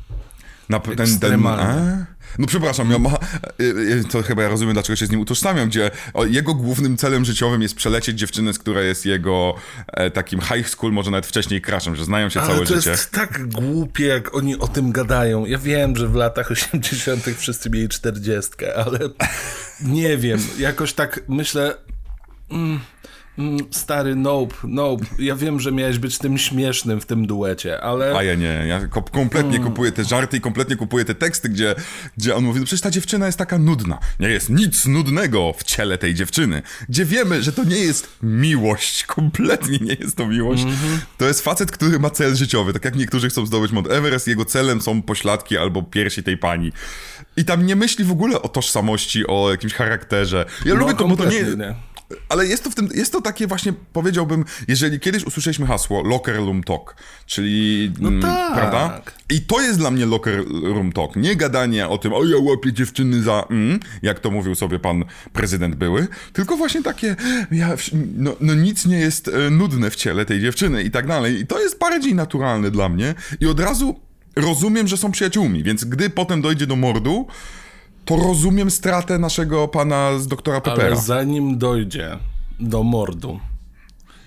Na, 0.68 0.80
ten, 0.80 1.18
ten, 1.18 1.46
a? 1.46 1.76
No 2.38 2.46
przepraszam, 2.46 2.90
ja 2.90 2.98
ma, 2.98 3.10
e, 3.10 3.14
e, 4.00 4.04
to 4.10 4.22
chyba 4.22 4.42
ja 4.42 4.48
rozumiem, 4.48 4.74
dlaczego 4.74 4.96
się 4.96 5.06
z 5.06 5.10
nim 5.10 5.20
utożsamiam, 5.20 5.68
gdzie 5.68 5.90
jego 6.26 6.54
głównym 6.54 6.96
celem 6.96 7.24
życiowym 7.24 7.62
jest 7.62 7.74
przelecieć 7.74 8.18
dziewczynę, 8.18 8.52
z 8.52 8.58
która 8.58 8.80
jest 8.80 9.06
jego 9.06 9.54
e, 9.86 10.10
takim 10.10 10.40
high 10.40 10.68
school, 10.68 10.92
może 10.92 11.10
nawet 11.10 11.26
wcześniej 11.26 11.62
crashem, 11.62 11.96
że 11.96 12.04
znają 12.04 12.28
się 12.28 12.40
Ale 12.40 12.48
całe 12.48 12.66
to 12.66 12.74
życie. 12.74 12.84
to 12.84 12.90
jest 12.90 13.10
tak 13.10 13.48
głupie, 13.48 14.06
jak 14.06 14.34
oni 14.34 14.58
o 14.58 14.68
tym 14.68 14.92
gadają. 14.92 15.46
Ja 15.46 15.58
wiem, 15.58 15.96
że 15.96 16.08
w 16.08 16.14
latach 16.14 16.50
80. 16.52 17.24
wszyscy 17.36 17.70
mieli 17.70 17.88
40, 17.88 18.50
ale 18.86 18.98
nie 19.80 20.16
wiem, 20.16 20.40
jakoś 20.58 20.92
tak 20.92 21.20
myślę... 21.28 21.74
Mm, 22.50 22.80
stary, 23.70 24.16
nope, 24.16 24.54
nope. 24.64 25.06
Ja 25.18 25.36
wiem, 25.36 25.60
że 25.60 25.72
miałeś 25.72 25.98
być 25.98 26.18
tym 26.18 26.38
śmiesznym 26.38 27.00
w 27.00 27.06
tym 27.06 27.26
duecie, 27.26 27.80
ale... 27.80 28.16
A 28.16 28.22
ja 28.22 28.34
nie, 28.34 28.64
ja 28.68 28.86
kompletnie 29.12 29.56
mm. 29.56 29.64
kupuję 29.64 29.92
te 29.92 30.04
żarty 30.04 30.36
i 30.36 30.40
kompletnie 30.40 30.76
kupuję 30.76 31.04
te 31.04 31.14
teksty, 31.14 31.48
gdzie, 31.48 31.74
gdzie 32.16 32.36
on 32.36 32.44
mówi, 32.44 32.60
no 32.60 32.66
przecież 32.66 32.80
ta 32.80 32.90
dziewczyna 32.90 33.26
jest 33.26 33.38
taka 33.38 33.58
nudna. 33.58 33.98
Nie 34.20 34.28
jest 34.28 34.50
nic 34.50 34.86
nudnego 34.86 35.52
w 35.58 35.64
ciele 35.64 35.98
tej 35.98 36.14
dziewczyny. 36.14 36.62
Gdzie 36.88 37.04
wiemy, 37.04 37.42
że 37.42 37.52
to 37.52 37.64
nie 37.64 37.78
jest 37.78 38.08
miłość, 38.22 39.04
kompletnie 39.16 39.78
nie 39.78 39.94
jest 39.94 40.16
to 40.16 40.26
miłość. 40.26 40.62
Mm 40.62 40.74
-hmm. 40.74 40.98
To 41.16 41.26
jest 41.26 41.40
facet, 41.40 41.70
który 41.70 41.98
ma 41.98 42.10
cel 42.10 42.36
życiowy. 42.36 42.72
Tak 42.72 42.84
jak 42.84 42.96
niektórzy 42.96 43.28
chcą 43.28 43.46
zdobyć 43.46 43.72
Mount 43.72 43.90
Everest, 43.90 44.28
jego 44.28 44.44
celem 44.44 44.82
są 44.82 45.02
pośladki 45.02 45.58
albo 45.58 45.82
piersi 45.82 46.22
tej 46.22 46.38
pani. 46.38 46.72
I 47.36 47.44
tam 47.44 47.66
nie 47.66 47.76
myśli 47.76 48.04
w 48.04 48.10
ogóle 48.10 48.42
o 48.42 48.48
tożsamości, 48.48 49.26
o 49.26 49.50
jakimś 49.50 49.74
charakterze. 49.74 50.44
Ja 50.64 50.74
no, 50.74 50.80
lubię 50.80 50.94
to, 50.94 51.08
bo 51.08 51.16
to 51.16 51.24
nie... 51.24 51.42
nie 51.42 51.74
ale 52.28 52.46
jest 52.46 52.64
to 52.64 52.70
w 52.70 52.74
tym, 52.74 52.88
jest 52.94 53.12
to 53.12 53.20
takie 53.20 53.46
właśnie, 53.46 53.72
powiedziałbym, 53.92 54.44
jeżeli 54.68 55.00
kiedyś 55.00 55.24
usłyszeliśmy 55.24 55.66
hasło 55.66 56.02
locker 56.02 56.36
room 56.36 56.62
talk, 56.62 56.96
czyli, 57.26 57.92
no 58.00 58.08
mm, 58.08 58.22
tak. 58.22 58.54
prawda? 58.54 59.02
I 59.30 59.40
to 59.40 59.60
jest 59.60 59.78
dla 59.78 59.90
mnie 59.90 60.06
locker 60.06 60.44
room 60.62 60.92
talk, 60.92 61.16
nie 61.16 61.36
gadanie 61.36 61.88
o 61.88 61.98
tym, 61.98 62.12
o 62.12 62.24
ja 62.24 62.36
łapię 62.38 62.72
dziewczyny 62.72 63.22
za, 63.22 63.46
mm, 63.50 63.80
jak 64.02 64.20
to 64.20 64.30
mówił 64.30 64.54
sobie 64.54 64.78
pan 64.78 65.04
prezydent 65.32 65.74
były, 65.74 66.06
tylko 66.32 66.56
właśnie 66.56 66.82
takie, 66.82 67.16
ja, 67.50 67.76
no, 68.16 68.36
no 68.40 68.54
nic 68.54 68.86
nie 68.86 68.98
jest 68.98 69.28
e, 69.28 69.50
nudne 69.50 69.90
w 69.90 69.96
ciele 69.96 70.24
tej 70.24 70.40
dziewczyny 70.40 70.82
i 70.82 70.90
tak 70.90 71.06
dalej. 71.06 71.40
I 71.40 71.46
to 71.46 71.60
jest 71.60 71.78
bardziej 71.78 72.14
naturalne 72.14 72.70
dla 72.70 72.88
mnie 72.88 73.14
i 73.40 73.46
od 73.46 73.60
razu 73.60 74.00
rozumiem, 74.36 74.88
że 74.88 74.96
są 74.96 75.12
przyjaciółmi, 75.12 75.62
więc 75.62 75.84
gdy 75.84 76.10
potem 76.10 76.42
dojdzie 76.42 76.66
do 76.66 76.76
mordu, 76.76 77.26
to 78.06 78.16
rozumiem 78.16 78.70
stratę 78.70 79.18
naszego 79.18 79.68
pana 79.68 80.18
z 80.18 80.26
doktora 80.26 80.60
Peppera. 80.60 80.86
Ale 80.86 80.96
zanim 80.96 81.58
dojdzie 81.58 82.18
do 82.60 82.82
mordu, 82.82 83.40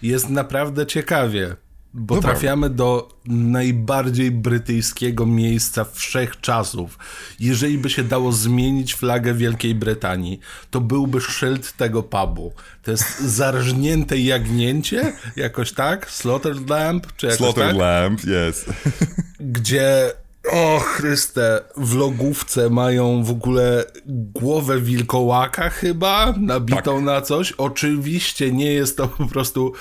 jest 0.01 0.29
naprawdę 0.29 0.85
ciekawie. 0.85 1.55
Bo 1.93 2.15
No 2.15 2.21
trafiamy 2.21 2.69
do 2.69 3.09
najbardziej 3.25 4.31
brytyjskiego 4.31 5.25
miejsca 5.25 5.85
wszechczasów. 5.93 6.97
Jeżeli 7.39 7.77
by 7.77 7.89
się 7.89 8.03
dało 8.03 8.31
zmienić 8.31 8.93
flagę 8.93 9.33
Wielkiej 9.33 9.75
Brytanii, 9.75 10.39
to 10.71 10.81
byłby 10.81 11.21
szyld 11.21 11.73
tego 11.73 12.03
pubu. 12.03 12.53
To 12.83 12.91
jest 12.91 13.19
zarżnięte 13.19 14.17
jagnięcie, 14.17 15.13
jakoś 15.35 15.73
tak? 15.73 16.11
Slaughter 16.11 16.69
Lamp? 16.69 17.07
Czy 17.17 17.25
jakoś 17.25 17.37
Slaughter 17.37 17.67
tak? 17.67 17.75
Lamp, 17.77 18.21
yes. 18.23 18.65
Gdzie, 19.39 20.11
o 20.51 20.79
Chryste, 20.79 21.61
w 21.77 21.95
logówce 21.95 22.69
mają 22.69 23.23
w 23.23 23.31
ogóle 23.31 23.85
głowę 24.07 24.81
wilkołaka 24.81 25.69
chyba, 25.69 26.33
nabitą 26.37 26.95
Tak. 26.95 27.03
na 27.03 27.21
coś. 27.21 27.51
Oczywiście 27.51 28.51
nie 28.51 28.73
jest 28.73 28.97
to 28.97 29.07
po 29.07 29.25
prostu 29.27 29.73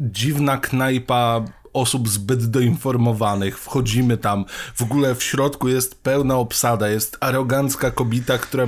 dziwna 0.00 0.58
knajpa 0.58 1.44
osób 1.72 2.08
zbyt 2.08 2.46
doinformowanych. 2.46 3.58
Wchodzimy 3.58 4.16
tam, 4.18 4.44
w 4.74 4.82
ogóle 4.82 5.14
w 5.14 5.22
środku 5.22 5.68
jest 5.68 6.02
pełna 6.02 6.36
obsada, 6.36 6.88
jest 6.88 7.16
arogancka 7.20 7.90
kobieta, 7.90 8.38
która 8.38 8.66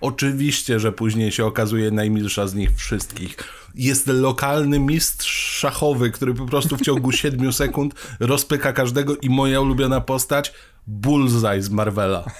oczywiście, 0.00 0.80
że 0.80 0.92
później 0.92 1.32
się 1.32 1.44
okazuje 1.44 1.90
najmilsza 1.90 2.46
z 2.46 2.54
nich 2.54 2.70
wszystkich. 2.76 3.36
Jest 3.74 4.06
lokalny 4.06 4.78
mistrz 4.78 5.56
szachowy, 5.58 6.10
który 6.10 6.34
po 6.34 6.46
prostu 6.46 6.76
w 6.76 6.80
ciągu 6.82 7.12
7 7.22 7.52
sekund 7.52 7.94
rozpyka 8.20 8.72
każdego 8.72 9.16
i 9.16 9.30
moja 9.30 9.60
ulubiona 9.60 10.00
postać 10.00 10.52
Bullseye 10.86 11.62
z 11.62 11.70
Marvela. 11.70 12.24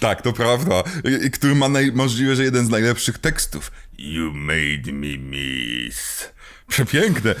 Tak, 0.00 0.22
to 0.22 0.32
prawda. 0.32 0.82
I- 1.26 1.30
Który 1.30 1.54
ma 1.54 1.68
naj... 1.68 1.92
możliwe, 1.92 2.36
że 2.36 2.44
jeden 2.44 2.66
z 2.66 2.70
najlepszych 2.70 3.18
tekstów. 3.18 3.72
You 3.98 4.32
made 4.34 4.92
me 4.92 5.18
miss. 5.18 6.28
Przepiękne. 6.70 7.34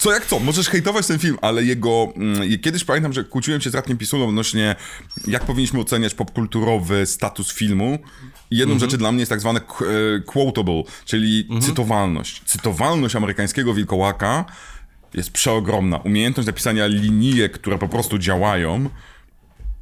Co 0.00 0.12
jak 0.12 0.26
co, 0.26 0.38
możesz 0.38 0.68
hejtować 0.68 1.06
ten 1.06 1.18
film, 1.18 1.38
ale 1.42 1.64
jego... 1.64 2.12
Mm, 2.16 2.58
kiedyś 2.58 2.84
pamiętam, 2.84 3.12
że 3.12 3.24
kłóciłem 3.24 3.60
się 3.60 3.70
z 3.70 3.74
Radkiem 3.74 3.98
Pisulą 3.98 4.28
odnośnie 4.28 4.76
jak 5.26 5.44
powinniśmy 5.44 5.80
oceniać 5.80 6.14
popkulturowy 6.14 7.06
status 7.06 7.52
filmu. 7.52 7.98
I 8.50 8.56
jedną 8.56 8.78
rzeczy 8.78 8.98
dla 8.98 9.12
mnie 9.12 9.20
jest 9.20 9.30
tak 9.30 9.40
zwane 9.40 9.60
e, 9.60 9.64
quotable, 10.20 10.82
czyli 11.04 11.48
cytowalność. 11.60 12.42
Cytowalność 12.44 13.16
amerykańskiego 13.16 13.74
wilkołaka 13.74 14.44
jest 15.14 15.30
przeogromna. 15.30 15.96
Umiejętność 15.96 16.46
napisania 16.46 16.86
linijek, 16.86 17.52
które 17.52 17.78
po 17.78 17.88
prostu 17.88 18.18
działają, 18.18 18.90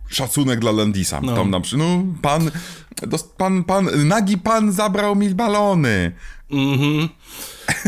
szacunek 0.09 0.61
dla 0.61 0.73
Landisa. 0.73 1.21
No. 1.21 1.37
Tam 1.37 1.51
na 1.51 1.61
przykład, 1.61 1.89
no, 1.89 2.05
pan, 2.23 2.51
pan, 3.37 3.65
pan, 3.65 4.09
nagi 4.09 4.39
pan 4.39 4.73
zabrał 4.73 5.17
mi 5.17 5.35
balony. 5.35 6.13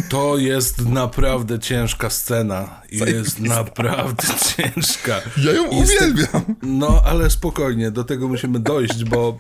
To 0.09 0.39
jest 0.39 0.89
naprawdę 0.89 1.59
ciężka 1.59 2.11
scena. 2.11 2.83
Jest 2.91 3.41
naprawdę 3.41 4.27
ciężka. 4.57 5.21
Ja 5.37 5.53
ją 5.53 5.71
I 5.71 5.83
uwielbiam. 5.83 6.43
No, 6.63 7.03
ale 7.05 7.31
spokojnie, 7.31 7.91
do 7.91 8.05
tego 8.05 8.29
musimy 8.29 8.59
dojść, 8.59 9.05
bo 9.05 9.39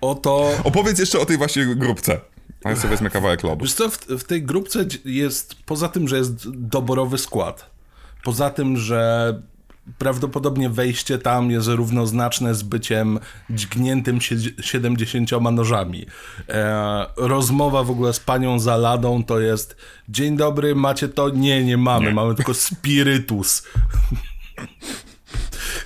oto... 0.00 0.50
Opowiedz 0.64 0.98
jeszcze 0.98 1.20
o 1.20 1.26
tej 1.26 1.38
właśnie 1.38 1.66
grupce. 1.66 2.20
A 2.64 2.70
ja 2.70 2.76
sobie 2.76 2.88
wezmę 2.88 3.10
kawałek 3.10 3.42
lodu. 3.42 3.64
Wiesz 3.64 3.74
co, 3.74 3.90
w, 3.90 3.96
w 3.98 4.24
tej 4.24 4.42
grupce 4.42 4.84
jest, 5.04 5.54
poza 5.66 5.88
tym, 5.88 6.08
że 6.08 6.16
jest 6.16 6.50
doborowy 6.50 7.18
skład, 7.18 7.70
poza 8.24 8.50
tym, 8.50 8.76
że 8.76 9.42
prawdopodobnie 9.98 10.68
wejście 10.68 11.18
tam 11.18 11.50
jest 11.50 11.68
równoznaczne 11.68 12.54
z 12.54 12.62
byciem 12.62 13.18
dźgniętym 13.50 14.18
sie- 14.20 14.62
70 14.62 15.30
nożami. 15.52 16.06
E, 16.48 17.06
rozmowa 17.16 17.82
w 17.84 17.90
ogóle 17.90 18.12
z 18.12 18.20
panią 18.20 18.58
Zaladą 18.58 19.24
to 19.24 19.40
jest 19.40 19.76
dzień 20.08 20.36
dobry, 20.36 20.74
macie 20.74 21.08
to? 21.08 21.28
Nie, 21.28 21.64
nie 21.64 21.76
mamy, 21.76 22.06
Nie. 22.06 22.14
mamy 22.14 22.34
tylko 22.34 22.54
spirytus. 22.54 23.62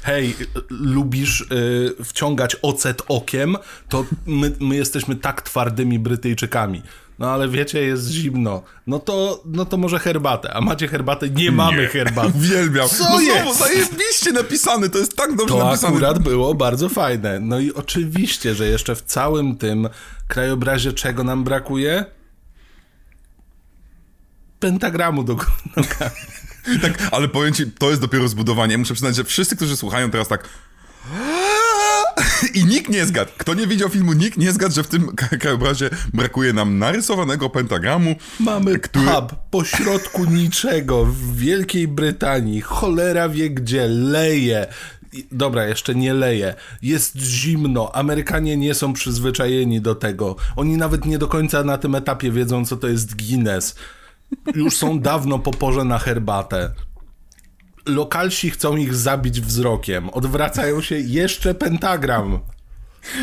Hej, 0.03 0.35
lubisz 0.71 1.41
y, 1.41 2.05
wciągać 2.05 2.57
ocet 2.63 3.03
okiem, 3.09 3.57
to 3.89 4.05
my, 4.27 4.53
my 4.61 4.77
jesteśmy 4.77 5.17
tak 5.17 5.43
twardymi 5.43 5.99
Brytyjczykami. 5.99 6.83
No 7.19 7.31
ale 7.31 7.49
wiecie, 7.49 7.83
jest 7.83 8.09
zimno. 8.11 8.63
No 8.87 8.99
to, 8.99 9.43
no 9.47 9.65
to 9.65 9.77
może 9.77 9.99
herbatę. 9.99 10.53
A 10.55 10.61
macie 10.61 10.89
herbatę? 10.89 11.31
Nie 11.31 11.53
mamy 11.53 11.87
herbaty. 11.87 12.33
Uwielbiam. 12.39 12.89
Co 12.89 13.05
no 13.05 13.11
znowu, 13.21 13.21
jest? 13.49 13.59
zajebiście 13.59 14.33
napisany, 14.33 14.91
to 14.91 14.99
jest 14.99 15.17
tak 15.17 15.37
dobrze 15.37 15.55
To 15.55 15.65
napisane. 15.65 15.93
akurat 15.93 16.19
było 16.19 16.55
bardzo 16.55 16.89
fajne. 16.89 17.41
No 17.41 17.59
i 17.61 17.73
oczywiście, 17.73 18.55
że 18.55 18.67
jeszcze 18.67 18.95
w 18.97 19.03
całym 19.03 19.57
tym 19.57 19.89
krajobrazie 20.29 20.93
czego 20.93 21.25
nam 21.25 21.45
brakuje? 21.45 22.05
Pentagramu 24.61 25.25
do 25.25 25.33
nogami. 25.77 26.17
Tak, 26.83 27.09
ale 27.13 27.29
powiem 27.29 27.55
ci, 27.55 27.67
to 27.67 27.91
jest 27.91 28.01
dopiero 28.03 28.29
zbudowanie. 28.29 28.79
Muszę 28.79 28.95
przyznać, 28.95 29.17
że 29.17 29.25
wszyscy, 29.25 29.57
którzy 29.57 29.77
słuchają 29.77 30.11
teraz 30.11 30.29
tak... 30.29 30.49
I 32.55 32.65
nikt 32.65 32.89
nie 32.91 33.07
zgadł. 33.07 33.31
Kto 33.39 33.55
nie 33.55 33.67
widział 33.67 33.89
filmu, 33.89 34.13
nikt 34.13 34.39
nie 34.39 34.53
zgadł, 34.53 34.75
że 34.75 34.83
w 34.83 34.89
tym 34.89 35.17
krajobrazie 35.17 35.91
brakuje 36.15 36.53
nam 36.53 36.79
narysowanego 36.79 37.51
pentagramu. 37.51 38.15
Mamy 38.41 38.79
Który- 38.79 39.07
pub 39.07 39.35
pośrodku 39.51 40.25
niczego 40.25 41.05
w 41.07 41.37
Wielkiej 41.37 41.89
Brytanii. 41.89 42.61
Cholera 42.61 43.29
wie 43.29 43.51
gdzie, 43.51 43.89
leje. 43.89 44.67
Dobra, 45.33 45.67
jeszcze 45.67 45.95
nie 45.95 46.15
leje. 46.15 46.55
Jest 46.83 47.17
zimno. 47.19 47.95
Amerykanie 47.95 48.57
nie 48.57 48.75
są 48.75 48.93
przyzwyczajeni 48.93 49.81
do 49.81 49.95
tego. 49.95 50.37
Oni 50.57 50.77
nawet 50.77 51.05
nie 51.05 51.19
do 51.19 51.29
końca 51.29 51.65
na 51.65 51.79
tym 51.79 51.95
etapie 51.95 52.31
wiedzą, 52.31 52.67
co 52.67 52.77
to 52.77 52.89
jest 52.89 53.17
Guinness. 53.17 53.75
Już 54.55 54.77
są 54.77 55.01
dawno 55.01 55.39
po 55.39 55.51
porze 55.51 55.85
na 55.85 55.99
herbatę. 55.99 56.73
Lokalsi 57.87 58.51
chcą 58.51 58.77
ich 58.77 58.95
zabić 58.95 59.41
wzrokiem. 59.41 60.11
Odwracają 60.11 60.83
się 60.83 60.99
jeszcze 60.99 61.55
pentagram. 61.55 62.41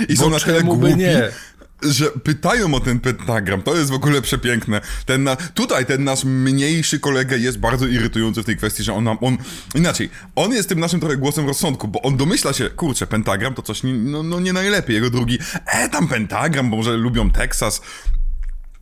I 0.10 0.18
są 0.18 0.30
na 0.30 0.40
tyle 0.40 0.64
głupi, 0.64 0.96
nie? 0.96 1.32
że 1.82 2.06
pytają 2.06 2.74
o 2.74 2.80
ten 2.80 3.00
pentagram. 3.00 3.62
To 3.62 3.76
jest 3.76 3.92
w 3.92 3.94
ogóle 3.94 4.22
przepiękne. 4.22 4.82
Ten 5.06 5.24
na, 5.24 5.36
tutaj 5.36 5.86
ten 5.86 6.04
nasz 6.04 6.24
mniejszy 6.24 7.00
kolega 7.00 7.36
jest 7.36 7.58
bardzo 7.58 7.88
irytujący 7.88 8.44
w 8.44 8.46
tej 8.46 8.58
kwestii, 8.58 8.84
że 8.84 8.94
on 8.94 9.04
nam, 9.04 9.18
on, 9.22 9.38
inaczej, 9.76 10.10
on 10.36 10.52
jest 10.54 10.70
tym 10.70 10.80
naszym 10.80 11.00
trochę 11.00 11.18
głosem 11.18 11.48
rozsądku, 11.48 11.88
bo 11.88 12.02
on 12.02 12.18
domyśla 12.18 12.54
się, 12.54 12.70
kurczę, 12.70 13.08
pentagram 13.08 13.54
to 13.54 13.62
coś 13.62 13.84
nie, 13.84 13.94
no, 13.94 14.24
no 14.24 14.40
nie 14.40 14.54
najlepiej. 14.54 14.96
Jego 14.96 15.10
drugi, 15.10 15.40
e, 15.66 15.90
tam 15.90 16.08
pentagram, 16.08 16.70
bo 16.70 16.78
może 16.78 16.98
lubią 16.98 17.32
Teksas. 17.32 17.82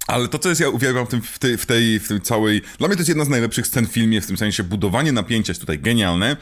Ale 0.08 0.28
to, 0.28 0.40
co 0.40 0.50
jest, 0.50 0.62
ja 0.62 0.70
uwielbiam 0.70 1.06
w, 1.06 1.10
tym, 1.10 1.22
w, 1.22 1.40
tej, 1.40 1.58
w, 1.58 1.66
tej, 1.66 2.00
w 2.00 2.08
tej 2.08 2.22
całej... 2.22 2.62
Dla 2.78 2.88
mnie 2.88 2.98
to 2.98 3.02
jest 3.02 3.10
jedna 3.10 3.26
z 3.26 3.30
najlepszych 3.30 3.68
scen 3.68 3.88
w 3.88 3.92
filmie, 3.92 4.22
w 4.22 4.28
tym 4.28 4.38
sensie 4.38 4.64
budowanie 4.64 5.12
napięcia 5.12 5.52
jest 5.52 5.62
tutaj 5.62 5.80
genialne. 5.80 6.38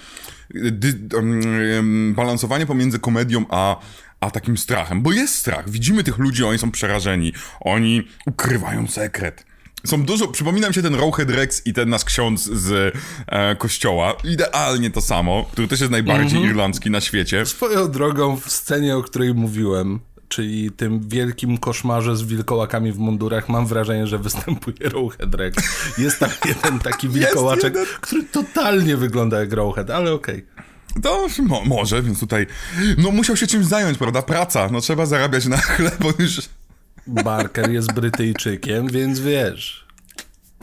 Dy, 0.53 1.15
um, 1.15 2.13
balansowanie 2.13 2.65
pomiędzy 2.65 2.99
komedią 2.99 3.45
a, 3.49 3.79
a 4.19 4.31
takim 4.31 4.57
strachem, 4.57 5.01
bo 5.01 5.11
jest 5.11 5.35
strach. 5.35 5.69
Widzimy 5.69 6.03
tych 6.03 6.17
ludzi, 6.17 6.43
oni 6.43 6.59
są 6.59 6.71
przerażeni. 6.71 7.33
Oni 7.59 8.07
ukrywają 8.25 8.87
sekret. 8.87 9.49
Są 9.85 10.03
dużo, 10.03 10.27
przypomina 10.27 10.67
mi 10.67 10.73
się 10.73 10.81
ten 10.81 10.95
Rowhead 10.95 11.29
Rex 11.29 11.67
i 11.67 11.73
ten 11.73 11.89
nasz 11.89 12.03
ksiądz 12.05 12.43
z 12.43 12.95
e, 13.27 13.55
kościoła. 13.55 14.13
Idealnie 14.23 14.91
to 14.91 15.01
samo, 15.01 15.45
który 15.51 15.67
też 15.67 15.79
jest 15.79 15.91
najbardziej 15.91 16.41
irlandzki 16.41 16.89
na 16.89 17.01
świecie. 17.01 17.45
Swoją 17.45 17.91
drogą 17.91 18.37
w 18.37 18.51
scenie, 18.51 18.97
o 18.97 19.03
której 19.03 19.33
mówiłem, 19.33 19.99
czyli 20.29 20.71
tym 20.71 21.09
wielkim 21.09 21.57
koszmarze 21.57 22.17
z 22.17 22.21
wilkołakami 22.21 22.91
w 22.91 22.97
mundurach, 22.97 23.49
mam 23.49 23.67
wrażenie, 23.67 24.07
że 24.07 24.17
występuje 24.17 24.77
Rowhead. 24.79 25.29
Jest 25.97 26.19
tam 26.19 26.29
jeden 26.45 26.79
taki 26.79 27.09
wilkołaczek, 27.09 27.73
jeden. 27.73 27.85
który 28.01 28.23
totalnie 28.23 28.97
wygląda 28.97 29.39
jak 29.39 29.53
Rowhead, 29.53 29.89
ale 29.89 30.13
okej. 30.13 30.45
To 31.03 31.27
mo 31.43 31.65
może, 31.65 32.01
więc 32.01 32.19
tutaj, 32.19 32.47
no 32.97 33.11
musiał 33.11 33.35
się 33.35 33.47
czymś 33.47 33.65
zająć, 33.65 33.97
prawda? 33.97 34.21
Praca, 34.21 34.69
no 34.71 34.81
trzeba 34.81 35.05
zarabiać 35.05 35.45
na 35.45 35.57
chleb, 35.75 36.05
on 36.05 36.13
już 36.19 36.41
Barker 37.07 37.71
jest 37.71 37.93
Brytyjczykiem, 37.93 38.87
więc 38.87 39.19
wiesz... 39.19 39.88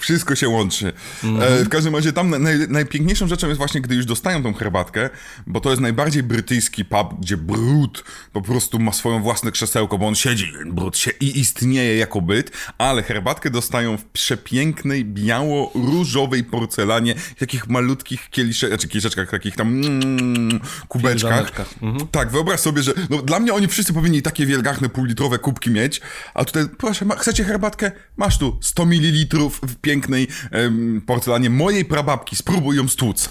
wszystko 0.00 0.34
się 0.34 0.48
łączy. 0.48 0.92
E, 1.40 1.64
w 1.64 1.68
każdym 1.68 1.96
razie 1.96 2.12
tam 2.12 2.42
naj, 2.42 2.68
najpiękniejszą 2.68 3.28
rzeczą 3.28 3.46
jest 3.48 3.58
właśnie, 3.58 3.80
gdy 3.80 3.94
już 3.94 4.06
dostają 4.06 4.42
tą 4.42 4.54
herbatkę, 4.54 5.10
bo 5.46 5.60
to 5.60 5.70
jest 5.70 5.82
najbardziej 5.82 6.22
brytyjski 6.22 6.84
pub, 6.84 7.20
gdzie 7.20 7.36
brud 7.36 8.04
po 8.32 8.42
prostu 8.42 8.78
ma 8.78 8.92
swoją 8.92 9.22
własne 9.22 9.52
krzesełko, 9.52 9.98
bo 9.98 10.06
on 10.06 10.14
siedzi, 10.14 10.52
brud 10.66 10.98
się 10.98 11.10
i 11.20 11.40
istnieje 11.40 11.96
jako 11.96 12.20
byt, 12.20 12.50
ale 12.78 13.02
herbatkę 13.02 13.50
dostają 13.50 13.96
w 13.96 14.04
przepięknej, 14.04 15.04
biało-różowej 15.04 16.44
porcelanie, 16.44 17.14
w 17.14 17.34
takich 17.38 17.68
malutkich 17.68 18.30
kieliszeczkach, 18.30 18.78
znaczy 18.78 18.88
kieliszeczkach, 18.88 19.30
takich 19.30 19.56
tam 19.56 19.68
mm, 19.68 20.60
kubeczkach. 20.88 21.16
Filiżaneczkach. 21.16 21.74
Tak, 22.10 22.30
wyobraź 22.30 22.60
sobie, 22.60 22.82
że 22.82 22.92
no, 23.10 23.22
dla 23.22 23.40
mnie 23.40 23.54
oni 23.54 23.68
wszyscy 23.68 23.92
powinni 23.92 24.22
takie 24.22 24.46
wielgachne 24.46 24.88
półlitrowe 24.88 25.38
kubki 25.38 25.70
mieć, 25.70 26.00
a 26.34 26.44
tutaj 26.44 26.64
proszę, 26.78 27.04
ma, 27.04 27.16
chcecie 27.16 27.44
herbatkę? 27.44 27.92
Masz 28.16 28.38
tu 28.38 28.58
100 28.60 28.86
ml 28.86 29.38
w 29.62 29.74
pięknej 29.86 30.28
em, 30.50 31.02
porcelanie 31.06 31.50
mojej 31.50 31.84
prababki, 31.84 32.36
spróbuj 32.36 32.76
ją 32.76 32.88
stłuc. 32.88 33.30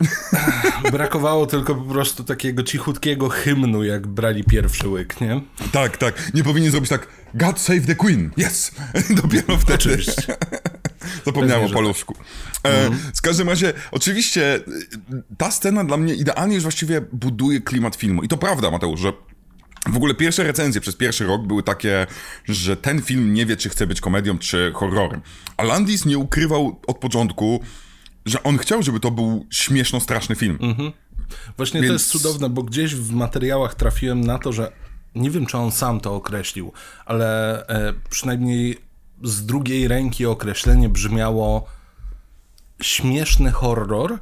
Brakowało 0.92 1.46
tylko 1.46 1.74
po 1.74 1.92
prostu 1.92 2.24
takiego 2.24 2.62
cichutkiego 2.62 3.28
hymnu, 3.28 3.84
jak 3.84 4.06
brali 4.06 4.44
pierwszy 4.44 4.88
łyk, 4.88 5.20
nie? 5.20 5.40
Tak, 5.72 5.96
tak, 5.96 6.34
nie 6.34 6.44
powinien 6.44 6.70
zrobić 6.70 6.90
tak 6.90 7.06
God 7.34 7.60
save 7.60 7.86
the 7.86 7.94
Queen, 7.94 8.30
yes! 8.36 8.72
Dopiero 9.22 9.58
wtedy. 9.58 9.74
Oczywiście. 9.74 10.36
Zapomniałem 11.26 11.70
o 11.70 11.74
paluszku. 11.74 12.14
E, 12.66 12.90
z 13.12 13.20
każdym 13.20 13.48
razie, 13.48 13.72
oczywiście, 13.90 14.56
y, 14.56 15.22
ta 15.38 15.50
scena 15.50 15.84
dla 15.84 15.96
mnie 15.96 16.14
idealnie 16.14 16.54
już 16.54 16.62
właściwie 16.62 17.00
buduje 17.12 17.60
klimat 17.60 17.96
filmu. 17.96 18.22
I 18.22 18.28
to 18.28 18.36
prawda, 18.36 18.70
Mateusz, 18.70 19.00
że 19.00 19.12
w 19.86 19.96
ogóle 19.96 20.14
pierwsze 20.14 20.44
recenzje 20.44 20.80
przez 20.80 20.96
pierwszy 20.96 21.26
rok 21.26 21.46
były 21.46 21.62
takie, 21.62 22.06
że 22.48 22.76
ten 22.76 23.02
film 23.02 23.34
nie 23.34 23.46
wie, 23.46 23.56
czy 23.56 23.68
chce 23.68 23.86
być 23.86 24.00
komedią, 24.00 24.38
czy 24.38 24.72
horrorem. 24.74 25.20
A 25.56 25.64
Landis 25.64 26.04
nie 26.04 26.18
ukrywał 26.18 26.80
od 26.86 26.98
początku, 26.98 27.60
że 28.26 28.42
on 28.42 28.58
chciał, 28.58 28.82
żeby 28.82 29.00
to 29.00 29.10
był 29.10 29.46
śmieszno-straszny 29.50 30.36
film. 30.36 30.58
Właśnie 31.56 31.80
Więc- 31.80 31.90
to 31.90 31.92
jest 31.92 32.06
cudowne, 32.06 32.50
bo 32.50 32.62
gdzieś 32.62 32.94
w 32.94 33.12
materiałach 33.12 33.74
trafiłem 33.74 34.20
na 34.20 34.38
to, 34.38 34.52
że 34.52 34.72
nie 35.14 35.30
wiem, 35.30 35.46
czy 35.46 35.58
on 35.58 35.72
sam 35.72 36.00
to 36.00 36.14
określił, 36.14 36.72
ale 37.06 37.58
e, 37.66 37.94
przynajmniej 38.10 38.78
z 39.22 39.46
drugiej 39.46 39.88
ręki 39.88 40.26
określenie 40.26 40.88
brzmiało 40.88 41.66
śmieszny 42.82 43.52
horror, 43.52 44.18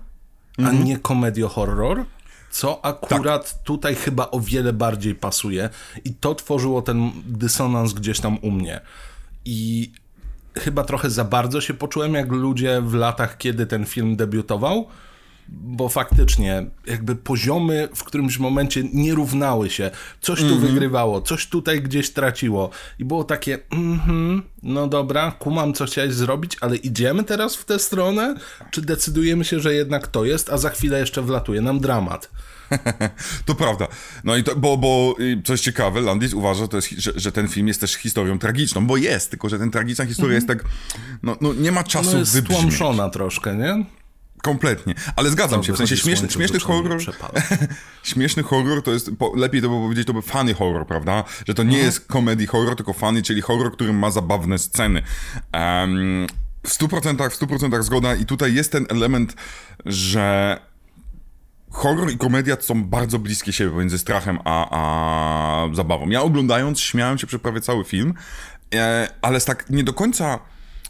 a 0.59 0.73
nie 0.73 0.99
komedio-horror, 0.99 2.05
co 2.53 2.85
akurat 2.85 3.65
tutaj 3.65 3.95
chyba 3.95 4.31
o 4.31 4.41
wiele 4.41 4.73
bardziej 4.73 5.15
pasuje 5.15 5.71
i 6.05 6.15
to 6.15 6.35
tworzyło 6.35 6.83
ten 6.83 7.11
dysonans 7.27 7.93
gdzieś 7.93 8.21
tam 8.21 8.39
u 8.43 8.51
mnie. 8.51 8.81
I 9.45 9.93
chyba 10.59 10.85
trochę 10.85 11.11
za 11.11 11.25
bardzo 11.25 11.61
się 11.61 11.75
poczułem 11.75 12.15
jak 12.15 12.33
ludzie 12.33 12.81
w 12.81 12.95
latach, 12.95 13.39
kiedy 13.39 13.67
ten 13.67 13.85
film 13.85 14.17
debiutował, 14.17 14.87
bo 15.49 15.89
faktycznie 15.89 16.67
jakby 16.87 17.17
poziomy 17.17 17.89
w 17.95 18.05
którymś 18.05 18.39
momencie 18.39 18.83
nie 18.93 19.15
równały 19.15 19.71
się. 19.71 19.91
Coś 20.21 20.41
tu 20.41 20.59
wygrywało, 20.59 21.23
coś 21.23 21.47
tutaj 21.47 21.83
gdzieś 21.83 22.11
traciło. 22.11 22.71
I 22.99 23.05
było 23.05 23.25
takie, 23.25 23.59
mhm, 23.71 24.43
no 24.63 24.87
dobra, 24.87 25.33
kumam 25.39 25.75
co 25.75 25.85
chciałeś 25.87 26.15
zrobić, 26.15 26.57
ale 26.61 26.77
idziemy 26.77 27.25
teraz 27.25 27.57
w 27.57 27.65
tę 27.65 27.79
stronę? 27.79 28.35
Czy 28.71 28.83
decydujemy 28.83 29.45
się, 29.45 29.61
że 29.61 29.75
jednak 29.75 30.07
to 30.07 30.25
jest, 30.25 30.51
a 30.51 30.59
za 30.59 30.71
chwilę 30.71 31.01
jeszcze 31.01 31.23
wlatuje 31.23 31.61
nam 31.61 31.81
dramat? 31.81 32.31
To 33.47 33.55
prawda. 33.55 33.87
No 34.25 34.37
i 34.37 34.45
to, 34.45 34.57
bo, 34.57 34.77
bo 34.77 35.15
y, 35.21 35.43
coś 35.45 35.61
ciekawe, 35.61 36.01
Landis 36.01 36.35
uważa, 36.35 36.67
jest, 36.73 36.89
że, 36.91 37.13
że 37.17 37.33
ten 37.33 37.49
film 37.49 37.69
jest 37.69 37.81
też 37.81 37.95
historią 37.95 38.39
tragiczną, 38.39 38.87
bo 38.87 38.97
jest, 38.97 39.31
tylko 39.31 39.49
że 39.49 39.59
ten 39.59 39.71
tragiczna 39.71 40.07
historia 40.07 40.35
jest 40.35 40.47
tak, 40.49 40.65
no, 41.23 41.37
no 41.41 41.55
nie 41.55 41.73
ma 41.73 41.85
czasu 41.85 42.13
No 42.13 42.19
jest 42.19 42.33
wybrzmieć. 42.35 42.79
troszkę, 43.13 43.57
nie? 43.57 43.85
Kompletnie. 44.43 44.95
Ale 45.17 45.31
zgadzam 45.31 45.65
się, 45.65 45.73
w 45.73 45.77
sensie 45.77 45.97
śmieszny, 45.97 46.31
śmieszny 46.31 46.61
horror, 46.61 47.01
śmieszny 48.03 48.43
horror 48.43 48.83
to 48.83 48.93
jest, 48.93 49.11
po, 49.19 49.33
lepiej 49.37 49.63
to 49.63 49.69
by 49.69 49.75
powiedzieć, 49.75 50.07
to 50.07 50.13
by 50.13 50.23
funny 50.23 50.55
horror, 50.55 50.87
prawda? 50.87 51.25
Że 51.49 51.55
to 51.55 51.63
nie 51.63 51.79
jest 51.79 52.07
comedy 52.07 52.47
horror, 52.47 52.77
tylko 52.77 52.93
funny, 52.93 53.23
czyli 53.23 53.41
horror, 53.41 53.73
który 53.73 53.93
ma 53.93 54.11
zabawne 54.11 54.59
sceny. 54.59 55.03
Um, 55.55 56.27
w 56.67 56.71
100%, 56.71 57.31
w 57.31 57.39
100% 57.39 57.83
zgoda 57.83 58.15
i 58.15 58.27
tutaj 58.27 58.55
jest 58.55 58.73
ten 58.73 58.87
element, 58.91 59.35
że 59.87 60.59
horror 61.71 62.11
i 62.11 62.19
komedia 62.19 62.57
są 62.61 62.85
bardzo 62.85 63.19
bliskie 63.19 63.53
siebie 63.53 63.71
pomiędzy 63.71 63.99
strachem 63.99 64.39
a, 64.45 64.69
a 64.71 65.75
zabawą. 65.75 66.09
Ja 66.09 66.23
oglądając 66.23 66.81
śmiałem 66.81 67.19
się 67.19 67.27
przez 67.27 67.41
prawie 67.41 67.61
cały 67.61 67.85
film, 67.85 68.15
e, 68.75 69.09
ale 69.23 69.41
z 69.41 69.45
tak 69.45 69.71
nie 69.71 69.85
do 69.85 69.93
końca... 69.93 70.39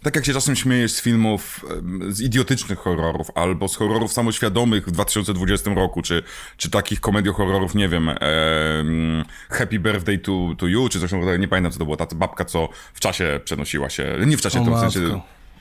Tak 0.02 0.16
jak 0.16 0.26
się 0.26 0.32
czasem 0.32 0.56
śmiejesz 0.56 0.92
z 0.92 1.00
filmów, 1.02 1.64
z 2.08 2.20
idiotycznych 2.20 2.78
horrorów, 2.78 3.30
albo 3.34 3.68
z 3.68 3.76
horrorów 3.76 4.12
samoświadomych 4.12 4.86
w 4.86 4.90
2020 4.90 5.74
roku, 5.74 6.02
czy, 6.02 6.22
czy 6.56 6.70
takich 6.70 7.00
komediohorrorów, 7.00 7.74
nie 7.74 7.88
wiem, 7.88 8.08
em, 8.08 8.16
Happy 9.50 9.78
Birthday 9.78 10.18
to, 10.18 10.48
to 10.58 10.66
You, 10.66 10.88
czy 10.88 11.00
coś 11.00 11.10
takiego, 11.10 11.36
nie 11.36 11.48
pamiętam 11.48 11.72
co 11.72 11.78
to 11.78 11.84
było, 11.84 11.96
ta 11.96 12.06
babka, 12.14 12.44
co 12.44 12.68
w 12.94 13.00
czasie 13.00 13.40
przenosiła 13.44 13.90
się, 13.90 14.16
nie 14.26 14.36
w 14.36 14.40
czasie, 14.40 14.60
O 14.60 14.64
to 14.64 14.76
w 14.76 14.80
sensie... 14.80 15.00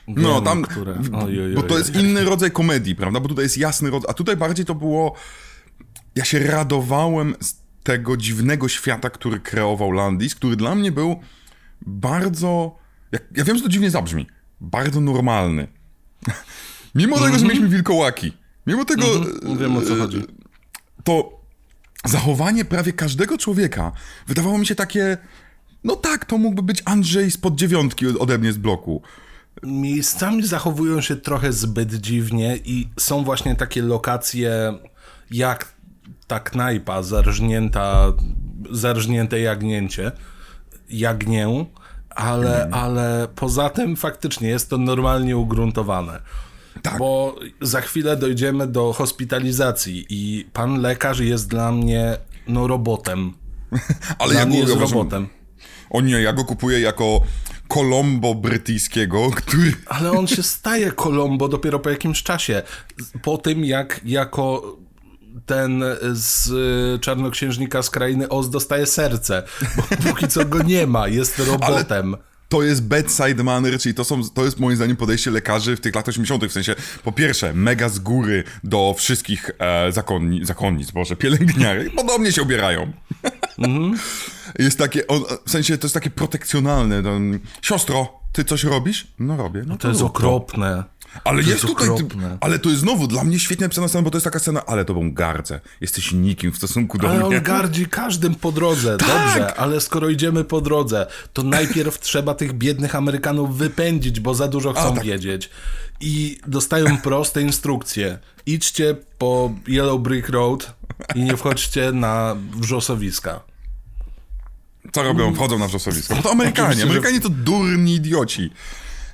No, 0.08 0.34
Wiem, 0.36 0.43
tam, 0.43 0.62
które. 0.63 0.93
w- 0.93 1.13
Oj, 1.15 1.39
bo 1.56 1.63
to 1.63 1.77
jest 1.77 1.95
inny 1.95 2.23
rodzaj 2.23 2.51
komedii, 2.51 2.95
prawda, 2.95 3.19
bo 3.19 3.27
tutaj 3.30 3.45
jest 3.45 3.58
jasny 3.58 3.89
rodzaj, 3.89 4.10
a 4.10 4.13
tutaj 4.13 4.38
bardziej 4.38 4.65
to 4.65 4.75
było, 4.75 5.15
ja 6.15 6.25
się 6.25 6.39
radowałem 6.39 7.36
z 7.41 7.56
tego 7.84 8.17
dziwnego 8.17 8.67
świata, 8.67 9.10
który 9.10 9.39
kreował 9.39 9.91
Landis, 9.91 10.36
który 10.36 10.56
dla 10.56 10.75
mnie 10.75 10.91
był 10.91 11.19
bardzo, 11.82 12.75
jak, 13.12 13.24
ja 13.36 13.43
wiem, 13.43 13.58
że 13.58 13.63
to 13.63 13.69
dziwnie 13.69 13.91
zabrzmi, 13.91 14.28
bardzo 14.62 15.02
normalny. 15.02 15.67
Mimo 16.95 17.19
tego, 17.19 17.39
że 17.39 17.45
mieliśmy 17.45 17.67
wilkołaki, 17.69 18.34
mimo 18.67 18.86
tego, 18.86 19.15
Mhm, 19.15 19.58
Wiem 19.58 19.78
o 19.78 19.82
co 19.82 19.95
chodzi. 19.95 20.21
to 21.04 21.41
zachowanie 22.06 22.65
prawie 22.65 22.93
każdego 22.93 23.38
człowieka 23.38 23.91
wydawało 24.28 24.58
mi 24.58 24.65
się 24.65 24.76
takie, 24.76 25.17
no 25.84 25.95
tak, 25.95 26.26
to 26.26 26.38
mógłby 26.38 26.63
być 26.63 26.82
Andrzej 26.86 27.32
spod 27.32 27.56
dziewiątki 27.56 28.08
ode 28.08 28.38
mnie 28.38 28.54
z 28.54 28.58
bloku. 28.58 29.02
Miejscami 29.63 30.47
zachowują 30.47 31.02
się 31.02 31.15
trochę 31.15 31.54
zbyt 31.54 31.93
dziwnie 31.93 32.58
i 32.65 32.89
są 33.00 33.24
właśnie 33.24 33.56
takie 33.56 33.82
lokacje 33.82 34.52
jak 35.32 35.74
ta 36.28 36.39
knajpa 36.39 37.04
zarżnięta, 37.04 38.13
zarżnięte 38.71 39.39
jagnięcie, 39.39 40.12
jagnię, 40.89 41.65
ale, 42.15 42.69
ale 42.71 43.28
poza 43.36 43.69
tym 43.69 43.95
faktycznie 43.95 44.50
jest 44.50 44.69
to 44.69 44.78
normalnie 44.78 45.38
ugruntowane. 45.38 46.21
Tak. 46.82 46.97
Bo 46.97 47.36
za 47.62 47.82
chwilę 47.82 48.17
dojdziemy 48.17 48.67
do 48.67 48.93
hospitalizacji 48.93 50.06
i 50.10 50.50
pan 50.54 50.82
lekarz 50.82 51.19
jest 51.19 51.50
dla 51.50 51.71
mnie 51.71 52.17
no 52.47 52.67
robotem. 52.67 53.34
Ale 54.19 54.32
Dla 54.32 54.39
ja 54.39 54.45
go 54.45 54.56
jest 54.56 54.71
uważam, 54.71 54.97
robotem. 54.97 55.28
O 55.89 56.02
nie, 56.02 56.21
ja 56.21 56.34
go 56.34 56.45
kupuję 56.45 56.80
jako 56.80 57.21
Kolombo 57.67 58.36
brytyjskiego, 58.36 59.30
który... 59.36 59.74
Ale 59.86 60.12
on 60.12 60.28
się 60.28 60.43
staje 60.43 60.91
Colombo 60.91 61.47
dopiero 61.47 61.80
po 61.80 61.89
jakimś 61.89 62.24
czasie. 62.24 62.62
Po 63.21 63.38
tym, 63.38 63.65
jak 63.65 64.02
jako 64.06 64.78
ten 65.45 65.84
z 66.13 66.47
y, 66.47 66.99
czarnoksiężnika 66.99 67.84
z 67.84 67.89
krainy 67.89 68.30
Oz 68.30 68.49
dostaje 68.49 68.86
serce. 68.86 69.43
Bo 69.77 69.84
póki 70.10 70.27
co 70.27 70.45
go 70.45 70.63
nie 70.63 70.88
ma, 70.88 71.08
jest 71.08 71.39
robotem. 71.39 72.15
To 72.49 72.63
jest 72.63 72.84
bedside 72.84 73.43
manner, 73.43 73.80
czyli 73.80 73.95
to, 73.95 74.04
są, 74.04 74.30
to 74.30 74.45
jest 74.45 74.60
moim 74.60 74.75
zdaniem 74.75 74.95
podejście 74.95 75.32
lekarzy 75.32 75.75
w 75.75 75.80
tych 75.80 75.95
latach 75.95 76.13
80. 76.13 76.45
W 76.45 76.51
sensie, 76.51 76.75
po 77.04 77.12
pierwsze, 77.12 77.54
mega 77.54 77.89
z 77.89 77.99
góry 77.99 78.43
do 78.63 78.95
wszystkich 78.97 79.51
e, 79.60 79.91
zakonni, 79.91 80.45
zakonnic, 80.45 80.91
boże, 80.91 81.15
pielęgniarek. 81.15 81.95
Podobnie 81.95 82.32
się 82.32 82.41
ubierają. 82.41 82.91
Jest 84.60 84.77
takie, 84.77 85.08
on, 85.08 85.23
w 85.45 85.51
sensie, 85.51 85.77
to 85.77 85.86
jest 85.86 85.93
takie 85.93 86.10
protekcjonalne. 86.10 87.04
To, 87.04 87.19
Siostro, 87.62 88.19
ty 88.32 88.43
coś 88.43 88.63
robisz? 88.63 89.08
No 89.19 89.38
robię. 89.38 89.63
No 89.67 89.77
To 89.77 89.88
jest 89.88 90.01
rób 90.01 90.10
okropne. 90.10 90.84
Ale 91.24 91.43
To 91.43 91.50
jest 91.50 91.62
tutaj, 91.62 91.88
ty, 91.88 91.93
okropne. 91.93 92.38
ale 92.41 92.60
to 92.60 92.69
jest 92.69 92.82
znowu 92.82 93.08
dla 93.08 93.24
mnie 93.24 93.39
świetnie 93.39 93.65
napisana 93.65 93.88
scena, 93.88 94.02
bo 94.02 94.10
to 94.12 94.17
jest 94.17 94.24
taka 94.26 94.39
scena, 94.39 94.65
ale 94.65 94.86
tobą 94.86 95.13
gardzę. 95.13 95.60
Jesteś 95.82 96.12
nikim 96.12 96.52
w 96.52 96.58
stosunku 96.58 96.97
do 96.97 97.10
Ale 97.10 97.28
mnie. 97.28 97.38
on 97.38 97.43
gardzi 97.43 97.86
każdym 97.86 98.36
po 98.36 98.52
drodze. 98.52 98.97
Tak! 98.97 99.08
Dobrze, 99.08 99.56
ale 99.56 99.82
skoro 99.82 100.10
idziemy 100.10 100.43
po 100.43 100.62
drodze, 100.62 101.08
to 101.34 101.43
najpierw 101.43 102.00
trzeba 102.10 102.34
tych 102.34 102.54
biednych 102.54 102.95
Amerykanów 102.95 103.58
wypędzić, 103.58 104.19
bo 104.19 104.34
za 104.36 104.47
dużo 104.47 104.74
chcą 104.74 104.95
tak. 104.95 105.04
wiedzieć. 105.04 105.50
I 106.02 106.38
dostają 106.47 106.97
proste 106.97 107.41
instrukcje. 107.41 108.19
Idźcie 108.45 108.95
po 109.17 109.52
Yellow 109.67 110.02
Brick 110.02 110.30
Road 110.30 110.74
i 111.15 111.21
nie 111.24 111.38
wchodźcie 111.38 111.91
na 111.91 112.36
wrzosowiska. 112.56 113.39
Co 114.91 115.04
robią? 115.04 115.36
Wchodzą 115.36 115.60
na 115.60 115.67
wrzosowisko. 115.67 116.15
No 116.15 116.21
to 116.21 116.32
Amerykanie. 116.32 116.84
Amerykanie 116.84 117.21
to 117.21 117.30
durni 117.30 117.95
idioci. 117.95 118.50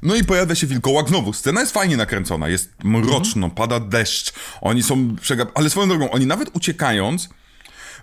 No 0.02 0.16
i 0.16 0.24
pojawia 0.24 0.56
się 0.56 0.68
wilkołak 0.68 1.10
znowu. 1.10 1.34
Scena 1.34 1.60
jest 1.62 1.74
fajnie 1.74 1.98
nakręcona, 1.98 2.48
jest 2.50 2.84
mroczno, 2.84 3.50
pada 3.50 3.80
deszcz. 3.80 4.34
Oni 4.62 4.84
są 4.84 5.16
przegap... 5.22 5.52
Ale 5.56 5.70
swoją 5.70 5.88
drogą, 5.88 6.10
oni 6.12 6.26
nawet 6.26 6.50
uciekając, 6.56 7.30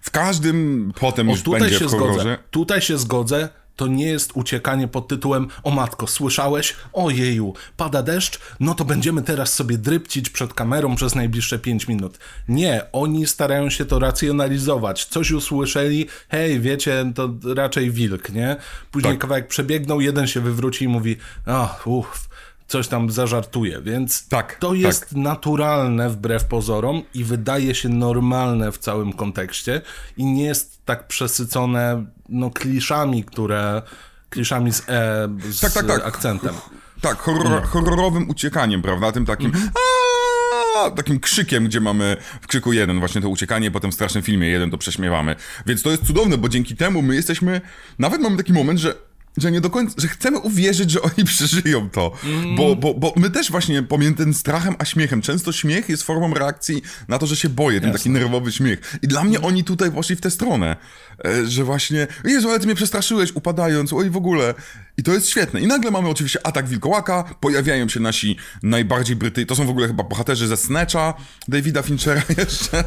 w 0.02 0.10
każdym 0.10 0.92
potem 1.00 1.28
O, 1.28 1.32
już 1.32 1.42
tutaj 1.42 1.60
będzie 1.60 1.78
się 1.78 1.86
w 1.86 1.90
horrorze. 1.90 2.12
zgodzę. 2.14 2.38
Tutaj 2.50 2.80
się 2.80 2.98
zgodzę. 2.98 3.48
To 3.76 3.86
nie 3.86 4.06
jest 4.06 4.30
uciekanie 4.34 4.88
pod 4.88 5.08
tytułem 5.08 5.48
O 5.62 5.70
matko, 5.70 6.06
słyszałeś? 6.06 6.76
Ojeju, 6.92 7.54
pada 7.76 8.02
deszcz? 8.02 8.38
No 8.60 8.74
to 8.74 8.84
będziemy 8.84 9.22
teraz 9.22 9.54
sobie 9.54 9.78
drypcić 9.78 10.30
przed 10.30 10.54
kamerą 10.54 10.96
przez 10.96 11.14
najbliższe 11.14 11.58
5 11.58 11.88
minut. 11.88 12.18
Nie, 12.48 12.82
oni 12.92 13.26
starają 13.26 13.70
się 13.70 13.84
to 13.84 13.98
racjonalizować. 13.98 15.04
Coś 15.04 15.30
usłyszeli, 15.30 16.06
hej, 16.28 16.60
wiecie, 16.60 17.12
to 17.14 17.30
raczej 17.54 17.90
wilk, 17.90 18.30
nie? 18.32 18.56
Później 18.90 19.12
Tak. 19.12 19.20
kawałek 19.20 19.48
przebiegną, 19.48 20.00
jeden 20.00 20.26
się 20.26 20.40
wywróci 20.40 20.84
i 20.84 20.88
mówi, 20.88 21.16
ach, 21.46 21.86
uff, 21.86 22.28
coś 22.68 22.88
tam 22.88 23.10
zażartuje, 23.10 23.80
więc 23.82 24.28
Tak, 24.28 24.54
to 24.58 24.70
tak. 24.70 24.78
jest 24.78 25.12
naturalne 25.16 26.10
wbrew 26.10 26.44
pozorom 26.44 27.02
i 27.14 27.24
wydaje 27.24 27.74
się 27.74 27.88
normalne 27.88 28.72
w 28.72 28.78
całym 28.78 29.12
kontekście 29.12 29.80
i 30.16 30.24
nie 30.24 30.44
jest 30.44 30.80
tak 30.84 31.06
przesycone 31.08 32.04
no, 32.28 32.50
kliszami, 32.50 33.24
które 33.24 33.82
kliszami 34.30 34.72
z, 34.72 34.80
e, 34.88 35.28
z 35.50 35.60
Tak, 35.60 35.72
tak, 35.72 35.86
tak. 35.86 36.06
akcentem. 36.06 36.54
Tak, 37.00 37.18
horror, 37.18 37.62
horrorowym 37.62 38.30
uciekaniem, 38.30 38.82
prawda? 38.82 39.12
Tym 39.12 39.26
takim... 39.26 39.46
Mhm. 39.46 39.68
"Aaa", 39.68 40.90
Takim 40.90 41.20
krzykiem, 41.20 41.64
gdzie 41.64 41.80
mamy 41.80 42.16
w 42.42 42.46
krzyku 42.46 42.72
jeden 42.72 42.98
właśnie 42.98 43.20
to 43.20 43.28
uciekanie, 43.28 43.70
potem 43.70 43.90
w 43.90 43.94
strasznym 43.94 44.22
filmie 44.24 44.48
jeden 44.48 44.70
to 44.70 44.78
prześmiewamy. 44.78 45.36
Więc 45.66 45.82
to 45.82 45.90
jest 45.90 46.06
cudowne, 46.06 46.38
bo 46.38 46.48
dzięki 46.48 46.76
temu 46.76 47.02
my 47.02 47.14
jesteśmy... 47.14 47.60
Nawet 47.98 48.20
mamy 48.20 48.36
taki 48.36 48.52
moment, 48.52 48.78
że 48.80 48.94
że 49.36 49.52
nie 49.52 49.60
do 49.60 49.70
końca, 49.70 49.94
że 49.98 50.08
chcemy 50.08 50.38
uwierzyć, 50.38 50.90
że 50.90 51.02
oni 51.02 51.24
przeżyją 51.34 51.90
to. 51.90 52.12
Bo, 52.56 52.76
bo, 52.76 52.94
bo 52.94 53.12
my 53.16 53.30
też 53.30 53.50
właśnie 53.50 53.82
pomiędzy 53.82 54.16
tym 54.16 54.34
strachem 54.34 54.74
a 54.78 54.84
śmiechem, 54.84 55.22
często 55.22 55.52
śmiech 55.52 55.88
jest 55.88 56.02
formą 56.02 56.34
reakcji 56.34 56.82
na 57.08 57.18
to, 57.18 57.26
że 57.26 57.36
się 57.36 57.48
boję, 57.48 57.80
ten 57.80 57.92
taki 57.92 58.10
nerwowy 58.10 58.52
śmiech. 58.52 58.98
I 59.02 59.08
dla 59.08 59.24
mnie 59.24 59.40
oni 59.40 59.64
tutaj 59.64 59.92
poszli 59.92 60.16
w 60.16 60.20
tę 60.20 60.30
stronę, 60.30 60.76
e, 61.24 61.46
że 61.46 61.64
właśnie, 61.64 62.06
Jezu, 62.24 62.50
ale 62.50 62.60
ty 62.60 62.66
mnie 62.66 62.74
przestraszyłeś 62.74 63.32
upadając, 63.34 63.92
oj 63.92 64.10
w 64.10 64.16
ogóle. 64.16 64.54
I 64.96 65.02
to 65.02 65.12
jest 65.12 65.28
świetne. 65.28 65.60
I 65.60 65.66
nagle 65.66 65.90
mamy 65.90 66.08
oczywiście 66.08 66.46
atak 66.46 66.68
wilkołaka, 66.68 67.24
pojawiają 67.40 67.88
się 67.88 68.00
nasi 68.00 68.36
najbardziej 68.62 69.16
brytyjscy, 69.16 69.46
to 69.46 69.56
są 69.56 69.66
w 69.66 69.70
ogóle 69.70 69.86
chyba 69.86 70.04
bohaterzy 70.04 70.48
ze 70.48 70.56
Snatcha, 70.56 71.14
Davida 71.48 71.82
Finchera 71.82 72.22
jeszcze. 72.38 72.84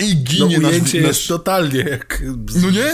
I 0.00 0.14
No 0.16 0.22
ginie 0.24 0.58
nasz, 0.58 0.72
ujęcie 0.72 1.00
nasz... 1.00 1.08
jest 1.08 1.28
totalnie 1.28 1.78
jak 1.80 2.22
z, 2.48 2.62
No 2.62 2.70
nie? 2.70 2.92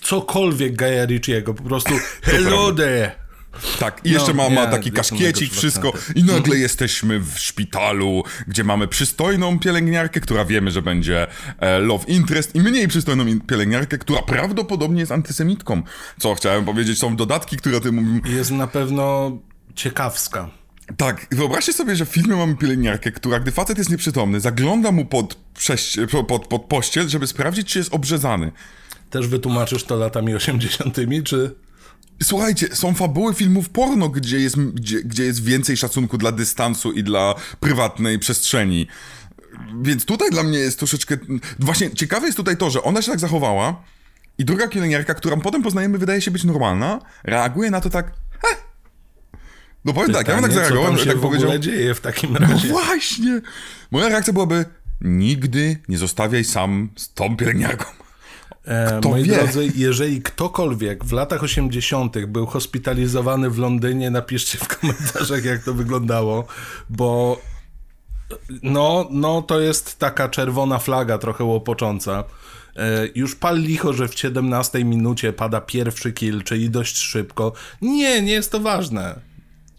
cokolwiek 0.00 0.76
Gaja 0.76 1.04
Ritchiego, 1.04 1.54
po 1.54 1.62
prostu 1.62 1.94
hello 2.22 2.72
there. 2.72 3.22
Tak, 3.78 4.00
i 4.04 4.10
jeszcze 4.10 4.34
No, 4.34 4.50
ma, 4.50 4.50
ma 4.50 4.66
taki 4.66 4.92
kaszkiecik, 4.92 5.52
wszystko. 5.52 5.92
I 6.14 6.24
nagle 6.24 6.56
jesteśmy 6.56 7.20
w 7.20 7.38
szpitalu, 7.38 8.24
gdzie 8.48 8.64
mamy 8.64 8.88
przystojną 8.88 9.58
pielęgniarkę, 9.58 10.20
która 10.20 10.44
wiemy, 10.44 10.70
że 10.70 10.82
będzie 10.82 11.26
e, 11.58 11.78
love 11.78 12.04
interest, 12.08 12.54
i 12.54 12.60
mniej 12.60 12.88
przystojną 12.88 13.40
pielęgniarkę, 13.40 13.98
która 13.98 14.22
prawdopodobnie 14.22 15.00
jest 15.00 15.12
antysemitką. 15.12 15.82
Co 16.18 16.34
chciałem 16.34 16.64
powiedzieć, 16.64 16.98
są 16.98 17.16
dodatki, 17.16 17.56
które 17.56 17.76
o 17.76 17.80
tym 17.80 17.94
mówią. 17.94 18.36
Jest 18.36 18.50
na 18.50 18.66
pewno 18.66 19.38
ciekawska. 19.74 20.50
Tak, 20.96 21.26
wyobraźcie 21.30 21.72
sobie, 21.72 21.96
że 21.96 22.06
w 22.06 22.08
filmie 22.08 22.36
mamy 22.36 22.56
pielęgniarkę, 22.56 23.12
która, 23.12 23.40
gdy 23.40 23.50
facet 23.50 23.78
jest 23.78 23.90
nieprzytomny, 23.90 24.40
zagląda 24.40 24.92
mu 24.92 25.04
pod, 25.04 25.36
pod, 26.28 26.46
pod 26.46 26.64
pościel, 26.64 27.08
żeby 27.08 27.26
sprawdzić, 27.26 27.68
czy 27.68 27.78
jest 27.78 27.94
obrzezany. 27.94 28.52
Też 29.10 29.28
wytłumaczysz 29.28 29.84
to 29.84 29.96
latami 29.96 30.34
80., 30.34 30.96
czy... 31.24 31.54
Słuchajcie, 32.22 32.76
są 32.76 32.94
fabuły 32.94 33.34
filmów 33.34 33.68
porno, 33.68 34.08
gdzie 34.08 34.40
jest, 34.40 34.56
gdzie, 34.60 35.02
gdzie 35.02 35.24
jest 35.24 35.44
więcej 35.44 35.76
szacunku 35.76 36.18
dla 36.18 36.32
dystansu 36.32 36.92
i 36.92 37.02
dla 37.02 37.34
prywatnej 37.60 38.18
przestrzeni. 38.18 38.86
Więc 39.82 40.04
tutaj 40.04 40.30
dla 40.30 40.42
mnie 40.42 40.58
jest 40.58 40.78
troszeczkę. 40.78 41.16
Właśnie 41.58 41.90
ciekawe 41.90 42.26
jest 42.26 42.36
tutaj 42.36 42.56
to, 42.56 42.70
że 42.70 42.82
ona 42.82 43.02
się 43.02 43.10
tak 43.10 43.20
zachowała 43.20 43.82
i 44.38 44.44
druga 44.44 44.68
pielęgniarka, 44.68 45.14
którą 45.14 45.40
potem 45.40 45.62
poznajemy, 45.62 45.98
wydaje 45.98 46.20
się 46.20 46.30
być 46.30 46.44
normalna, 46.44 47.00
reaguje 47.24 47.70
na 47.70 47.80
to 47.80 47.90
tak. 47.90 48.12
No 49.84 49.92
powiem 49.92 50.12
tak, 50.12 50.28
ja 50.28 50.34
bym 50.34 50.42
tak 50.42 50.50
Pytanie, 50.50 50.68
co 50.68 50.74
zareagował, 50.74 50.84
tam 50.90 50.98
że 50.98 51.04
się 51.04 51.10
tak 51.10 51.18
w 51.18 51.22
powiedział. 51.22 51.44
ogóle 51.48 51.60
dzieje 51.60 51.94
w 51.94 52.00
takim 52.00 52.32
No 52.32 52.38
razie. 52.38 52.68
właśnie! 52.68 53.40
Moja 53.90 54.08
reakcja 54.08 54.32
byłaby: 54.32 54.64
nigdy 55.00 55.76
nie 55.88 55.98
zostawiaj 55.98 56.44
sam 56.44 56.90
z 56.96 57.14
tą 57.14 57.36
pielęgniarką. 57.36 57.84
E, 58.64 58.98
Kto 59.00 59.08
moi 59.08 59.22
wie? 59.24 59.34
drodzy, 59.36 59.72
jeżeli 59.76 60.22
ktokolwiek 60.22 61.04
w 61.04 61.12
latach 61.12 61.42
80. 61.42 62.26
był 62.26 62.46
hospitalizowany 62.46 63.50
w 63.50 63.58
Londynie, 63.58 64.10
napiszcie 64.10 64.58
w 64.58 64.68
komentarzach, 64.78 65.44
jak 65.44 65.64
to 65.64 65.74
wyglądało, 65.74 66.46
bo 66.90 67.40
no, 68.62 69.08
no 69.10 69.42
to 69.42 69.60
jest 69.60 69.98
taka 69.98 70.28
czerwona 70.28 70.78
flaga 70.78 71.18
trochę 71.18 71.44
łopocząca. 71.44 72.24
E, 72.76 73.08
już 73.14 73.34
pal 73.36 73.58
licho, 73.60 73.92
że 73.92 74.08
w 74.08 74.18
17 74.18 74.84
minucie 74.84 75.32
pada 75.32 75.60
pierwszy 75.60 76.12
kill, 76.12 76.42
czyli 76.42 76.70
dość 76.70 76.96
szybko. 76.98 77.52
Nie, 77.82 78.22
nie 78.22 78.32
jest 78.32 78.52
to 78.52 78.60
ważne. 78.60 79.20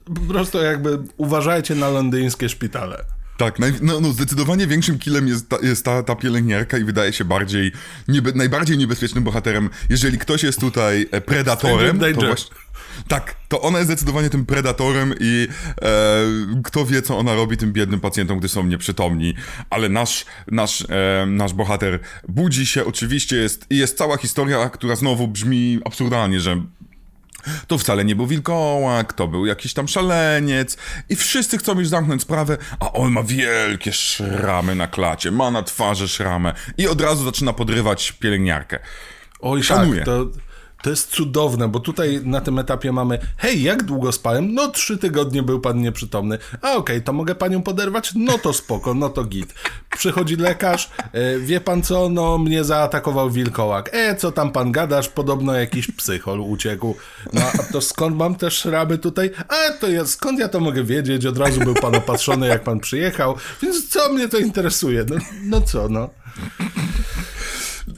Po 0.06 0.34
prostu 0.34 0.58
jakby 0.58 1.00
uważajcie 1.18 1.76
na 1.76 1.90
londyńskie 1.90 2.50
szpitale. 2.50 3.06
Tak, 3.38 3.60
naj, 3.60 3.74
no, 3.82 4.00
no 4.00 4.12
zdecydowanie 4.12 4.68
większym 4.68 5.00
killem 5.00 5.28
jest, 5.28 5.50
ta, 5.50 5.58
jest 5.62 5.86
ta, 5.86 6.04
ta 6.04 6.16
pielęgniarka 6.16 6.78
i 6.78 6.84
wydaje 6.84 7.14
się 7.14 7.26
bardziej, 7.26 7.72
niebe, 8.08 8.32
najbardziej 8.36 8.78
niebezpiecznym 8.78 9.24
bohaterem. 9.24 9.70
Jeżeli 9.90 10.18
ktoś 10.18 10.44
jest 10.44 10.60
tutaj 10.60 11.08
e, 11.12 11.22
predatorem, 11.22 12.00
to 12.00 12.22
właśnie... 12.22 12.56
Tak, 13.08 13.36
to 13.48 13.62
ona 13.62 13.78
jest 13.78 13.90
zdecydowanie 13.90 14.30
tym 14.30 14.46
predatorem 14.46 15.14
i 15.20 15.48
e, 15.82 16.62
kto 16.64 16.86
wie, 16.86 17.02
co 17.02 17.18
ona 17.18 17.36
robi 17.36 17.58
tym 17.58 17.74
biednym 17.74 18.00
pacjentom, 18.00 18.40
gdy 18.40 18.50
są 18.50 18.64
nieprzytomni. 18.64 19.34
Ale 19.70 19.90
nasz, 19.90 20.26
nasz, 20.52 20.82
e, 20.90 21.26
nasz 21.28 21.54
bohater 21.54 22.00
budzi 22.28 22.66
się, 22.66 22.86
oczywiście 22.86 23.36
jest, 23.36 23.66
i 23.70 23.78
jest 23.78 23.98
cała 23.98 24.18
historia, 24.18 24.70
która 24.70 24.96
znowu 24.96 25.28
brzmi 25.28 25.80
absurdalnie, 25.86 26.40
że 26.40 26.62
to 27.68 27.78
wcale 27.78 28.06
nie 28.06 28.16
był 28.16 28.28
wilkołak, 28.28 29.14
to 29.14 29.28
był 29.28 29.46
jakiś 29.46 29.74
tam 29.74 29.88
szaleniec 29.88 30.78
i 31.10 31.16
wszyscy 31.16 31.58
chcą 31.58 31.80
już 31.80 31.88
zamknąć 31.88 32.22
sprawę, 32.22 32.58
a 32.80 32.92
on 32.92 33.12
ma 33.12 33.24
wielkie 33.24 33.94
szramy 33.94 34.76
na 34.76 34.88
klacie, 34.88 35.32
ma 35.32 35.52
na 35.52 35.64
twarzy 35.64 36.08
szramę 36.08 36.54
i 36.78 36.88
od 36.88 37.02
razu 37.02 37.26
zaczyna 37.26 37.54
podrywać 37.54 38.12
pielęgniarkę. 38.12 38.80
Oj, 39.40 39.64
Szanuję. 39.64 40.00
tak, 40.00 40.06
to, 40.06 40.26
to 40.84 40.90
jest 40.90 41.10
cudowne, 41.10 41.68
bo 41.68 41.80
tutaj 41.80 42.22
na 42.24 42.42
tym 42.42 42.60
etapie 42.60 42.92
mamy 42.92 43.20
hej, 43.38 43.64
jak 43.64 43.84
długo 43.84 44.12
spałem? 44.12 44.54
No 44.54 44.68
trzy 44.68 44.98
tygodnie 44.98 45.44
był 45.44 45.60
pan 45.60 45.82
nieprzytomny. 45.82 46.38
A 46.62 46.74
okej, 46.74 47.02
to 47.04 47.14
mogę 47.14 47.36
panią 47.36 47.62
poderwać? 47.62 48.12
No 48.16 48.38
to 48.38 48.54
spoko, 48.54 48.94
no 48.94 49.10
to 49.10 49.24
git. 49.24 49.54
Przychodzi 49.98 50.36
lekarz, 50.36 50.90
e, 51.12 51.40
wie 51.40 51.62
pan 51.62 51.82
co? 51.82 52.10
No 52.10 52.38
mnie 52.38 52.64
zaatakował 52.64 53.30
wilkołak. 53.30 53.90
E, 53.94 54.16
co 54.16 54.32
tam 54.32 54.52
pan 54.52 54.72
gadasz? 54.72 55.10
Podobno 55.10 55.54
jakiś 55.54 55.92
psychol 55.92 56.42
uciekł. 56.42 56.96
No 57.34 57.42
a 57.42 57.74
to 57.74 57.82
skąd 57.82 58.18
mam 58.18 58.36
te 58.36 58.52
szramy 58.52 58.98
tutaj? 58.98 59.32
A 59.48 59.74
to 59.80 59.88
ja, 59.88 60.06
skąd 60.06 60.40
ja 60.40 60.50
to 60.50 60.60
mogę 60.60 60.84
wiedzieć? 60.84 61.26
Od 61.26 61.38
razu 61.38 61.60
był 61.60 61.74
pan 61.74 61.96
opatrzony, 61.96 62.48
jak 62.48 62.64
pan 62.64 62.80
przyjechał, 62.80 63.36
więc 63.62 63.90
co 63.90 64.14
mnie 64.14 64.28
to 64.30 64.38
interesuje? 64.38 65.06
No, 65.10 65.16
no 65.44 65.62
co, 65.62 65.90
no. 65.90 66.10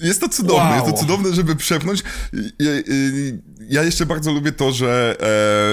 Jest 0.06 0.22
to 0.22 0.30
cudowne, 0.30 0.64
Wow. 0.64 0.74
jest 0.74 0.86
to 0.86 0.94
cudowne, 1.02 1.34
żeby 1.34 1.56
przepchnąć. 1.56 2.04
Ja 3.70 3.84
jeszcze 3.84 4.06
bardzo 4.06 4.32
lubię 4.32 4.52
to, 4.52 4.72
że 4.72 5.16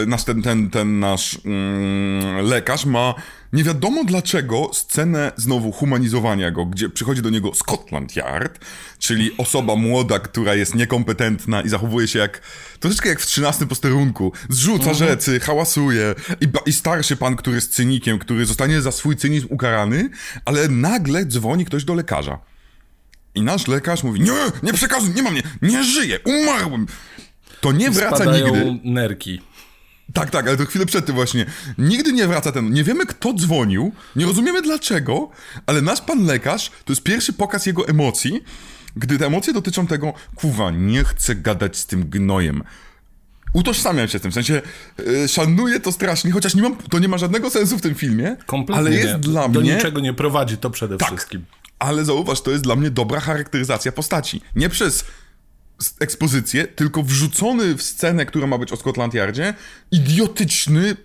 e, 0.03 0.07
nasz 0.07 0.25
ten, 0.25 0.43
ten, 0.43 0.71
ten 0.71 1.01
nasz 1.01 1.39
mm, 1.45 2.47
lekarz 2.47 2.85
ma 2.85 3.15
nie 3.53 3.65
wiadomo 3.65 4.05
dlaczego 4.05 4.71
scenę 4.75 5.33
znowu 5.37 5.73
humanizowania 5.73 6.51
go, 6.51 6.67
gdzie 6.67 6.89
przychodzi 6.91 7.23
do 7.23 7.31
niego 7.31 7.55
Scotland 7.55 8.17
Yard, 8.17 8.59
czyli 8.99 9.31
osoba 9.39 9.77
młoda, 9.77 10.19
która 10.19 10.55
jest 10.55 10.75
niekompetentna 10.75 11.61
i 11.63 11.69
zachowuje 11.69 12.09
się 12.09 12.19
jak 12.19 12.41
troszeczkę 12.81 13.09
jak 13.09 13.21
w 13.21 13.27
13 13.27 13.67
posterunku. 13.67 14.33
Zrzuca 14.49 14.95
rzeczy, 14.95 15.41
hałasuje 15.41 16.15
i, 16.41 16.49
i 16.67 16.73
starszy 16.73 17.17
pan, 17.17 17.37
który 17.37 17.57
jest 17.57 17.75
cynikiem, 17.75 18.19
który 18.19 18.47
zostanie 18.47 18.81
za 18.83 18.93
swój 18.93 19.17
cynizm 19.17 19.47
ukarany, 19.51 20.11
ale 20.45 20.69
nagle 20.69 21.27
dzwoni 21.27 21.65
ktoś 21.65 21.85
do 21.85 21.95
lekarza. 21.95 22.52
I 23.35 23.43
nasz 23.43 23.67
lekarz 23.69 24.03
mówi, 24.03 24.21
nie, 24.21 24.33
nie 24.63 24.73
przekazuj, 24.73 25.11
nie 25.15 25.23
mam 25.23 25.33
mnie, 25.33 25.43
nie 25.63 25.85
żyję, 25.85 26.19
umarłem. 26.25 26.87
To 27.61 27.73
nie 27.73 27.91
wraca 27.91 28.17
Spadają 28.17 28.47
nigdy. 28.57 28.81
nerki. 28.91 29.41
Tak, 30.13 30.31
tak, 30.31 30.49
ale 30.49 30.57
to 30.57 30.67
chwilę 30.67 30.87
przed 30.87 31.07
tym 31.07 31.15
właśnie. 31.15 31.47
Nigdy 31.79 32.13
nie 32.13 32.27
wraca 32.27 32.53
ten. 32.53 32.73
Nie 32.73 32.85
wiemy, 32.85 33.07
kto 33.07 33.33
dzwonił, 33.35 33.93
nie 34.17 34.27
rozumiemy 34.27 34.63
dlaczego, 34.63 35.31
ale 35.67 35.83
nasz 35.83 36.01
pan 36.01 36.25
lekarz 36.27 36.71
to 36.85 36.93
jest 36.93 37.03
pierwszy 37.03 37.33
pokaz 37.33 37.67
jego 37.67 37.89
emocji, 37.89 38.41
gdy 38.97 39.19
te 39.19 39.27
emocje 39.27 39.53
dotyczą 39.53 39.87
tego, 39.87 40.13
kuwa, 40.35 40.71
nie 40.71 41.05
chcę 41.05 41.35
gadać 41.35 41.77
z 41.77 41.87
tym 41.87 42.05
gnojem. 42.11 42.63
Utożsamiam 43.53 44.09
się 44.09 44.19
z 44.19 44.23
tym, 44.23 44.31
w 44.31 44.35
sensie 44.35 44.63
yy, 45.07 45.29
szanuję 45.29 45.81
to 45.81 45.93
strasznie, 45.93 46.31
chociaż 46.33 46.55
nie 46.55 46.63
mam, 46.63 46.77
to 46.77 46.99
nie 46.99 47.09
ma 47.09 47.19
żadnego 47.19 47.51
sensu 47.51 47.79
w 47.79 47.81
tym 47.81 47.95
filmie, 47.95 48.37
Kompletnie 48.47 48.79
ale 48.81 48.91
jest 48.95 49.13
nie. 49.13 49.19
dla 49.19 49.49
Do 49.49 49.61
mnie... 49.61 49.75
niczego 49.75 50.01
nie 50.01 50.13
prowadzi 50.15 50.57
to 50.57 50.71
przede 50.71 50.97
Tak. 50.97 51.09
wszystkim. 51.09 51.45
Ale 51.83 52.05
zauważ, 52.05 52.41
to 52.41 52.51
jest 52.51 52.65
dla 52.65 52.77
mnie 52.77 52.91
dobra 52.91 53.21
charakteryzacja 53.21 53.93
postaci. 53.93 54.41
Nie 54.57 54.69
przez 54.69 55.05
ekspozycję, 56.01 56.67
tylko 56.67 57.03
wrzucony 57.03 57.75
w 57.75 57.83
scenę, 57.83 58.27
która 58.27 58.47
ma 58.47 58.59
być 58.59 58.73
o 58.73 58.77
Scotland 58.77 59.15
Yardzie, 59.15 59.55
idiotyczny 59.91 60.97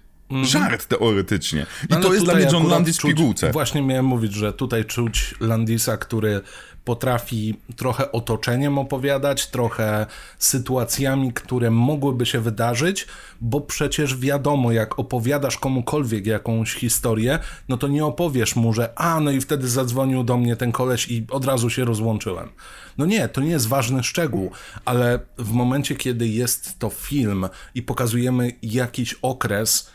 żart 0.43 0.85
teoretycznie. 0.85 1.59
I 1.59 1.63
Mhm. 1.63 1.87
Ale 1.91 2.01
to 2.01 2.13
jest 2.13 2.25
dla 2.25 2.35
mnie 2.35 2.47
John 2.51 2.67
Landis 2.67 2.97
w 2.97 3.01
pigułce. 3.01 3.51
Właśnie 3.51 3.81
miałem 3.81 4.05
mówić, 4.05 4.33
że 4.33 4.53
tutaj 4.53 4.85
czuć 4.85 5.35
Landisa, 5.39 5.97
który 5.97 6.41
potrafi 6.87 7.55
trochę 7.75 8.11
otoczeniem 8.11 8.77
opowiadać, 8.77 9.47
trochę 9.47 10.05
sytuacjami, 10.39 11.33
które 11.33 11.71
mogłyby 11.71 12.25
się 12.25 12.39
wydarzyć, 12.39 13.07
bo 13.41 13.61
przecież 13.61 14.17
wiadomo, 14.17 14.71
jak 14.71 14.99
opowiadasz 14.99 15.57
komukolwiek 15.57 16.25
jakąś 16.25 16.73
historię, 16.73 17.39
no 17.69 17.77
to 17.77 17.87
nie 17.87 18.05
opowiesz 18.05 18.55
mu, 18.55 18.73
że 18.73 18.89
a, 18.95 19.19
no 19.19 19.31
i 19.31 19.41
wtedy 19.41 19.69
zadzwonił 19.69 20.23
do 20.23 20.37
mnie 20.37 20.55
ten 20.55 20.71
koleś 20.71 21.11
i 21.11 21.25
od 21.31 21.45
razu 21.45 21.69
się 21.69 21.85
rozłączyłem. 21.85 22.49
No 22.97 23.05
nie, 23.05 23.27
to 23.27 23.41
nie 23.41 23.49
jest 23.49 23.67
ważny 23.67 24.03
szczegół, 24.03 24.51
ale 24.85 25.19
w 25.37 25.51
momencie, 25.51 25.95
kiedy 25.95 26.27
jest 26.27 26.79
to 26.79 26.89
film 26.89 27.47
i 27.75 27.81
pokazujemy 27.81 28.51
jakiś 28.61 29.13
okres, 29.13 29.89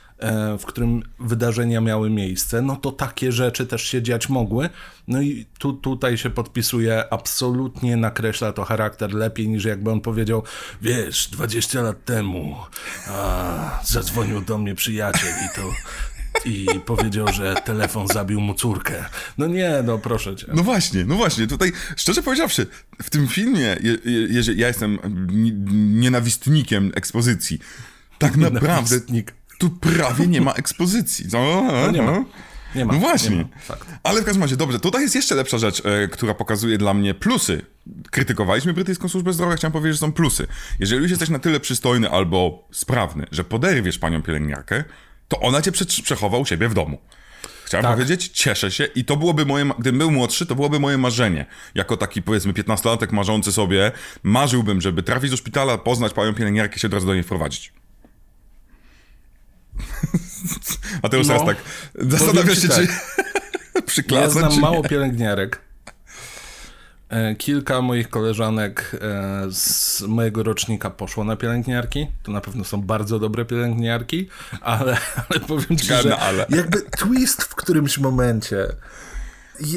w 0.58 0.64
którym 0.66 1.02
wydarzenia 1.20 1.80
miały 1.80 2.10
miejsce, 2.10 2.62
no 2.62 2.76
to 2.76 2.92
takie 2.92 3.32
rzeczy 3.32 3.66
też 3.66 3.82
się 3.82 4.02
dziać 4.02 4.28
mogły. 4.28 4.68
No 5.08 5.22
i 5.22 5.46
tu, 5.58 5.72
tutaj 5.72 6.18
się 6.18 6.30
podpisuje, 6.30 7.04
absolutnie 7.12 7.96
nakreśla 7.96 8.52
to 8.52 8.64
charakter 8.64 9.14
lepiej 9.14 9.48
niż 9.48 9.64
jakby 9.64 9.90
on 9.90 10.00
powiedział, 10.00 10.42
wiesz, 10.82 11.28
20 11.30 11.82
lat 11.82 12.04
temu 12.04 12.56
a, 13.08 13.80
zadzwonił 13.84 14.40
do 14.40 14.58
mnie 14.58 14.74
przyjaciel 14.74 15.32
i 15.46 15.56
to 15.56 15.62
i 16.44 16.66
powiedział, 16.86 17.28
że 17.32 17.54
telefon 17.64 18.08
zabił 18.08 18.40
mu 18.40 18.54
córkę. 18.54 19.04
No 19.38 19.46
nie, 19.46 19.82
no 19.84 19.98
proszę 19.98 20.36
cię. 20.36 20.46
No 20.54 20.62
właśnie, 20.62 21.04
no 21.04 21.14
właśnie, 21.14 21.46
tutaj 21.46 21.72
szczerze 21.96 22.22
powiedziawszy, 22.22 22.66
w 23.02 23.10
tym 23.10 23.28
filmie, 23.28 23.60
je, 23.60 23.98
je, 24.04 24.26
jeżeli 24.30 24.60
ja 24.60 24.68
jestem 24.68 24.98
nienawistnikiem 26.00 26.92
ekspozycji, 26.94 27.58
tak 28.18 28.36
naprawdę 28.50 29.00
tu 29.62 29.70
prawie 29.70 30.26
nie 30.26 30.40
ma 30.40 30.52
ekspozycji. 30.52 31.26
No, 31.32 31.62
no 31.72 31.90
nie 31.90 32.02
ma. 32.02 32.24
Nie 32.74 32.84
ma. 32.84 32.92
No 32.92 32.98
właśnie. 32.98 33.36
Nie 33.36 33.42
ma. 33.42 33.48
Fakt. 33.58 33.88
Ale 34.02 34.22
w 34.22 34.24
każdym 34.24 34.42
razie, 34.42 34.56
dobrze, 34.56 34.80
tutaj 34.80 35.02
jest 35.02 35.14
jeszcze 35.14 35.34
lepsza 35.34 35.58
rzecz, 35.58 35.82
e, 35.84 36.08
która 36.08 36.34
pokazuje 36.34 36.78
dla 36.78 36.94
mnie 36.94 37.14
plusy. 37.14 37.66
Krytykowaliśmy 38.10 38.72
brytyjską 38.72 39.08
służbę 39.08 39.32
zdrowia, 39.32 39.56
chciałem 39.56 39.72
powiedzieć, 39.72 39.94
że 39.94 40.00
są 40.00 40.12
plusy. 40.12 40.46
Jeżeli 40.80 41.02
już 41.02 41.10
jesteś 41.10 41.28
na 41.28 41.38
tyle 41.38 41.60
przystojny 41.60 42.10
albo 42.10 42.68
sprawny, 42.72 43.26
że 43.30 43.44
poderwiesz 43.44 43.98
panią 43.98 44.22
pielęgniarkę, 44.22 44.84
to 45.28 45.40
ona 45.40 45.62
cię 45.62 45.72
prze 45.72 45.84
przechowa 45.84 46.38
u 46.38 46.46
siebie 46.46 46.68
w 46.68 46.74
domu. 46.74 46.98
Chciałem 47.64 47.84
tak. 47.84 47.94
powiedzieć, 47.94 48.28
cieszę 48.28 48.70
się 48.70 48.84
i 48.84 49.04
to 49.04 49.16
byłoby 49.16 49.46
moje, 49.46 49.70
gdybym 49.78 49.98
był 49.98 50.10
młodszy, 50.10 50.46
to 50.46 50.54
byłoby 50.54 50.80
moje 50.80 50.98
marzenie. 50.98 51.46
Jako 51.74 51.96
taki 51.96 52.22
powiedzmy 52.22 52.52
15-latek 52.52 53.12
marzący 53.12 53.52
sobie, 53.52 53.92
marzyłbym, 54.22 54.80
żeby 54.80 55.02
trafić 55.02 55.30
do 55.30 55.36
szpitala, 55.36 55.78
poznać 55.78 56.12
panią 56.12 56.34
pielęgniarkę 56.34 56.76
i 56.76 56.78
się 56.78 56.88
od 56.88 56.94
razu 56.94 57.06
do 57.06 57.14
niej 57.14 57.22
wprowadzić. 57.22 57.72
A 61.02 61.08
teraz 61.08 61.28
no, 61.28 61.46
tak, 61.46 61.56
zastanawiasz 61.94 62.62
się, 62.62 62.68
tak. 62.68 62.78
czy 63.74 63.82
przyklasnąć, 63.82 64.34
Ja 64.34 64.50
znam 64.50 64.60
mało 64.60 64.82
pielęgniarek. 64.82 65.60
E, 67.12 67.34
kilka 67.34 67.82
moich 67.82 68.10
koleżanek 68.10 68.96
e, 69.00 69.46
z 69.50 70.02
mojego 70.02 70.42
rocznika 70.42 70.90
poszło 70.90 71.24
na 71.24 71.36
pielęgniarki. 71.36 72.06
To 72.22 72.32
na 72.32 72.40
pewno 72.40 72.64
są 72.64 72.82
bardzo 72.82 73.18
dobre 73.18 73.44
pielęgniarki, 73.44 74.28
ale, 74.60 74.96
ale 75.28 75.40
powiem 75.40 75.78
ci, 75.78 75.86
że 75.86 76.18
ale. 76.18 76.46
jakby 76.48 76.82
twist 76.82 77.42
w 77.42 77.54
którymś 77.54 77.98
momencie. 77.98 78.66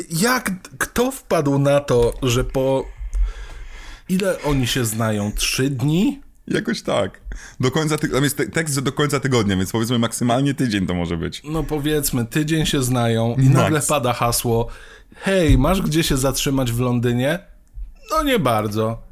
Jak, 0.10 0.52
kto 0.78 1.12
wpadł 1.12 1.60
na 1.60 1.80
to, 1.80 2.14
że 2.24 2.44
po 2.44 2.86
ile 4.10 4.42
oni 4.42 4.68
się 4.68 4.86
znają? 4.86 5.32
Trzy 5.32 5.70
dni? 5.70 6.22
Jakoś 6.48 6.82
tak. 6.82 7.22
Do 7.60 7.72
końca 7.72 7.98
ty... 7.98 8.10
Tam 8.10 8.24
jest 8.24 8.42
tekst 8.54 8.80
do 8.80 8.92
końca 8.92 9.20
tygodnia, 9.20 9.58
więc 9.58 9.72
powiedzmy 9.72 10.00
maksymalnie 10.00 10.54
tydzień 10.54 10.88
to 10.88 10.94
może 10.94 11.18
być. 11.18 11.42
No 11.44 11.64
powiedzmy, 11.64 12.26
tydzień 12.26 12.66
się 12.66 12.84
znają 12.84 13.36
i 13.36 13.44
Max. 13.44 13.54
nagle 13.54 13.82
pada 13.82 14.14
hasło 14.14 14.70
hej, 15.16 15.58
masz 15.58 15.82
gdzie 15.82 16.04
się 16.04 16.18
zatrzymać 16.18 16.72
w 16.72 16.80
Londynie? 16.80 17.40
No 18.12 18.24
nie 18.24 18.40
bardzo. 18.40 19.04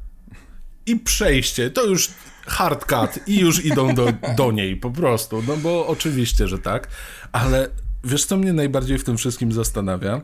I 0.86 0.96
przejście, 0.96 1.70
to 1.70 1.86
już 1.86 2.10
hard 2.46 2.84
cut 2.84 3.28
i 3.28 3.40
już 3.40 3.64
idą 3.64 3.94
do, 3.94 4.08
do 4.36 4.52
niej 4.52 4.76
po 4.76 4.90
prostu. 4.90 5.42
No 5.46 5.56
bo 5.56 5.86
oczywiście, 5.86 6.48
że 6.48 6.58
tak. 6.58 6.88
Ale 7.32 7.68
wiesz, 8.04 8.24
co 8.24 8.36
mnie 8.36 8.52
najbardziej 8.52 8.98
w 8.98 9.04
tym 9.04 9.16
wszystkim 9.16 9.52
zastanawia? 9.52 10.20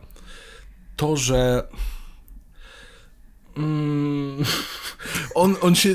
To, 0.97 1.17
że... 1.17 1.69
Mm, 3.63 4.45
on, 5.35 5.57
on 5.61 5.75
się 5.75 5.95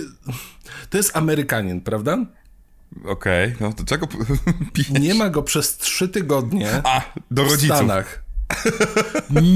to 0.90 0.98
jest 0.98 1.18
Amerykanin, 1.18 1.82
prawda? 1.82 2.18
Okej, 3.06 3.54
okay, 3.54 3.56
no 3.60 3.74
to 3.74 3.84
czego 3.84 4.08
Nie 5.00 5.14
ma 5.14 5.30
go 5.30 5.44
przez 5.44 5.78
trzy 5.78 6.10
tygodnie 6.10 6.82
A, 6.84 7.02
do 7.32 7.44
rodziców. 7.44 7.64
w 7.64 7.66
Stanach. 7.66 8.26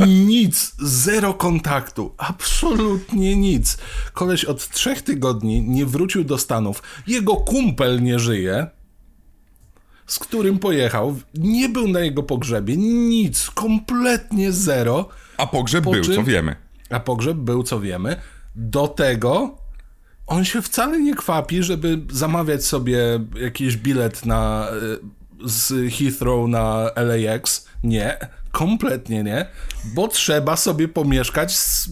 Nic, 0.07 0.75
zero 0.79 1.33
kontaktu, 1.33 2.13
absolutnie 2.17 3.35
nic. 3.35 3.77
Koleś 4.13 4.45
od 4.45 4.69
trzech 4.69 5.01
tygodni 5.01 5.61
nie 5.61 5.85
wrócił 5.85 6.23
do 6.23 6.37
Stanów. 6.37 6.83
Jego 7.07 7.35
kumpel 7.35 8.03
nie 8.03 8.19
żyje, 8.19 8.67
z 10.07 10.19
którym 10.19 10.59
pojechał. 10.59 11.19
Nie 11.33 11.69
był 11.69 11.87
na 11.87 11.99
jego 11.99 12.23
pogrzebie, 12.23 12.77
nic, 12.77 13.49
kompletnie 13.49 14.51
zero. 14.51 15.09
A 15.37 15.47
pogrzeb 15.47 15.83
po 15.83 15.91
był, 15.91 16.03
czym, 16.03 16.15
co 16.15 16.23
wiemy. 16.23 16.55
A 16.89 16.99
pogrzeb 16.99 17.37
był, 17.37 17.63
co 17.63 17.79
wiemy. 17.79 18.15
Do 18.55 18.87
tego 18.87 19.57
on 20.29 20.45
się 20.45 20.61
wcale 20.61 20.99
nie 20.99 21.15
kwapi, 21.15 21.63
żeby 21.63 21.99
zamawiać 22.11 22.65
sobie 22.65 22.99
jakiś 23.41 23.77
bilet 23.77 24.25
na, 24.25 24.67
e, 24.69 25.49
z 25.49 25.93
Heathrow 25.93 26.49
na 26.49 26.91
LAX. 26.95 27.67
Nie, 27.83 28.17
kompletnie 28.51 29.23
nie, 29.23 29.45
bo 29.95 30.07
trzeba 30.07 30.55
sobie 30.55 30.87
pomieszkać 30.87 31.57
z 31.57 31.89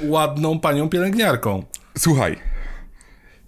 ładną 0.00 0.60
panią 0.60 0.88
pielęgniarką. 0.88 1.64
Słuchaj, 1.98 2.36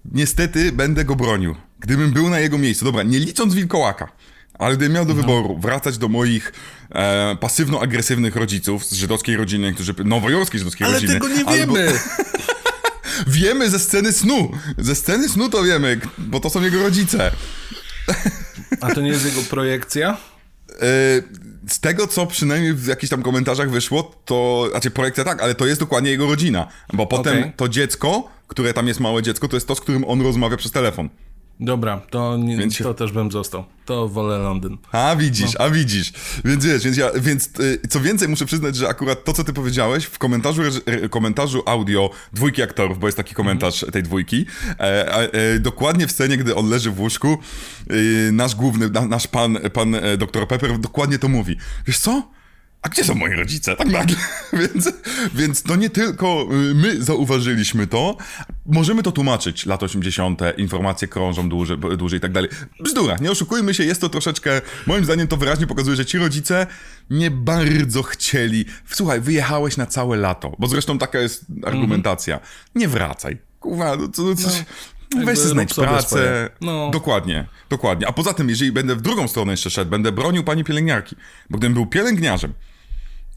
niestety 0.04 0.72
będę 0.72 1.04
go 1.04 1.16
bronił. 1.16 1.54
Gdybym 1.80 2.12
był 2.12 2.30
na 2.30 2.40
jego 2.40 2.58
miejscu, 2.58 2.84
dobra, 2.84 3.02
nie 3.02 3.18
licząc 3.18 3.54
wilkołaka, 3.54 4.08
ale 4.58 4.76
gdybym 4.76 4.94
miał 4.94 5.04
do 5.04 5.14
no. 5.14 5.20
wyboru 5.20 5.58
wracać 5.58 5.98
do 5.98 6.08
moich 6.08 6.52
e, 6.94 7.36
pasywno-agresywnych 7.40 8.36
rodziców 8.36 8.84
z 8.84 8.92
żydowskiej 8.92 9.36
rodziny, 9.36 9.74
którzy, 9.74 9.94
nowojorskiej 10.04 10.58
żydowskiej 10.58 10.86
ale 10.86 10.94
rodziny. 10.94 11.12
Ale 11.12 11.20
tego 11.20 11.50
nie 11.50 11.56
wiemy! 11.56 11.92
wiemy 13.26 13.70
ze 13.70 13.78
sceny 13.78 14.12
snu. 14.12 14.50
Ze 14.78 14.94
sceny 14.94 15.28
snu 15.28 15.48
to 15.48 15.62
wiemy, 15.62 16.00
bo 16.18 16.40
to 16.40 16.50
są 16.50 16.62
jego 16.62 16.82
rodzice. 16.82 17.30
A 18.80 18.94
to 18.94 19.00
nie 19.00 19.10
jest 19.10 19.24
jego 19.24 19.42
projekcja? 19.42 20.16
E, 20.70 20.82
z 21.68 21.80
tego, 21.80 22.06
co 22.06 22.26
przynajmniej 22.26 22.74
w 22.74 22.86
jakichś 22.86 23.10
tam 23.10 23.22
komentarzach 23.22 23.70
wyszło, 23.70 24.14
to, 24.24 24.66
znaczy 24.70 24.90
projekcja 24.90 25.24
tak, 25.24 25.42
ale 25.42 25.54
to 25.54 25.66
jest 25.66 25.80
dokładnie 25.80 26.10
jego 26.10 26.26
rodzina, 26.26 26.68
bo 26.92 27.06
potem 27.06 27.38
okay. 27.38 27.52
to 27.56 27.68
dziecko, 27.68 28.28
które 28.46 28.74
tam 28.74 28.88
jest 28.88 29.00
małe 29.00 29.22
dziecko, 29.22 29.48
to 29.48 29.56
jest 29.56 29.68
to, 29.68 29.74
z 29.74 29.80
którym 29.80 30.04
on 30.04 30.20
rozmawia 30.20 30.56
przez 30.56 30.72
telefon. 30.72 31.08
Dobra, 31.60 32.00
to, 32.10 32.36
nie, 32.36 32.56
więc 32.56 32.78
to 32.78 32.94
też 32.94 33.12
bym 33.12 33.30
został. 33.30 33.64
To 33.84 34.08
wolę 34.08 34.38
Londyn. 34.38 34.78
A 34.92 35.16
widzisz, 35.16 35.54
no. 35.58 35.64
a 35.64 35.70
widzisz. 35.70 36.12
Więc 36.44 36.64
wiesz, 36.64 36.84
więc, 36.84 36.96
ja, 36.96 37.10
więc 37.16 37.50
y, 37.60 37.88
co 37.88 38.00
więcej 38.00 38.28
muszę 38.28 38.46
przyznać, 38.46 38.76
że 38.76 38.88
akurat 38.88 39.24
to, 39.24 39.32
co 39.32 39.44
ty 39.44 39.52
powiedziałeś, 39.52 40.04
w 40.04 40.18
komentarzu, 40.18 40.62
komentarzu 41.10 41.62
audio 41.66 42.10
dwójki 42.32 42.62
aktorów, 42.62 42.98
bo 42.98 43.08
jest 43.08 43.16
taki 43.16 43.34
komentarz 43.34 43.84
tej 43.92 44.02
dwójki, 44.02 44.46
e, 44.80 45.32
e, 45.32 45.58
dokładnie 45.58 46.06
w 46.06 46.12
scenie, 46.12 46.36
gdy 46.36 46.54
on 46.54 46.68
leży 46.68 46.90
w 46.90 47.00
łóżku, 47.00 47.38
e, 47.90 48.32
nasz 48.32 48.54
główny, 48.54 48.90
na, 48.90 49.06
nasz 49.06 49.26
pan, 49.26 49.58
pan 49.72 49.94
e, 49.94 50.16
dr 50.16 50.48
Pepper 50.48 50.78
dokładnie 50.78 51.18
to 51.18 51.28
mówi. 51.28 51.56
Wiesz 51.86 51.98
co? 51.98 52.22
A 52.82 52.88
gdzie 52.88 53.04
są 53.04 53.14
moi 53.14 53.32
rodzice? 53.32 53.76
Tak 53.76 53.88
nagle. 53.88 54.16
więc, 54.60 54.92
więc 55.34 55.62
to 55.62 55.76
nie 55.76 55.90
tylko 55.90 56.46
y, 56.70 56.74
my 56.74 57.02
zauważyliśmy 57.02 57.86
to, 57.86 58.16
możemy 58.66 59.02
to 59.02 59.12
tłumaczyć. 59.12 59.66
Lata 59.66 59.86
80., 59.86 60.40
informacje 60.56 61.08
krążą 61.08 61.48
dłużej, 61.48 61.78
dłużej 61.78 62.18
i 62.18 62.20
tak 62.20 62.32
dalej. 62.32 62.50
Bzdura, 62.80 63.16
nie 63.20 63.30
oszukujmy 63.30 63.74
się, 63.74 63.84
jest 63.84 64.00
to 64.00 64.08
troszeczkę, 64.08 64.60
moim 64.86 65.04
zdaniem 65.04 65.28
to 65.28 65.36
wyraźnie 65.36 65.66
pokazuje, 65.66 65.96
że 65.96 66.06
ci 66.06 66.18
rodzice 66.18 66.66
nie 67.10 67.30
bardzo 67.30 68.02
chcieli. 68.02 68.64
Słuchaj, 68.90 69.20
wyjechałeś 69.20 69.76
na 69.76 69.86
całe 69.86 70.16
lato, 70.16 70.56
bo 70.58 70.66
zresztą 70.66 70.98
taka 70.98 71.18
jest 71.18 71.44
argumentacja. 71.64 72.40
Nie 72.74 72.88
wracaj. 72.88 73.38
Kurwa, 73.60 73.96
no, 73.96 74.08
co, 74.08 74.34
coś, 74.34 74.64
no. 75.14 75.24
Weź 75.24 75.38
sobie 75.38 75.50
znajdź 75.50 75.74
pracę. 75.74 76.50
No. 76.60 76.90
Dokładnie, 76.90 77.46
dokładnie. 77.70 78.08
A 78.08 78.12
poza 78.12 78.34
tym, 78.34 78.48
jeżeli 78.48 78.72
będę 78.72 78.96
w 78.96 79.00
drugą 79.00 79.28
stronę 79.28 79.52
jeszcze 79.52 79.70
szedł, 79.70 79.90
będę 79.90 80.12
bronił 80.12 80.44
pani 80.44 80.64
pielęgniarki. 80.64 81.16
Bo 81.50 81.58
gdybym 81.58 81.74
był 81.74 81.86
pielęgniarzem, 81.86 82.52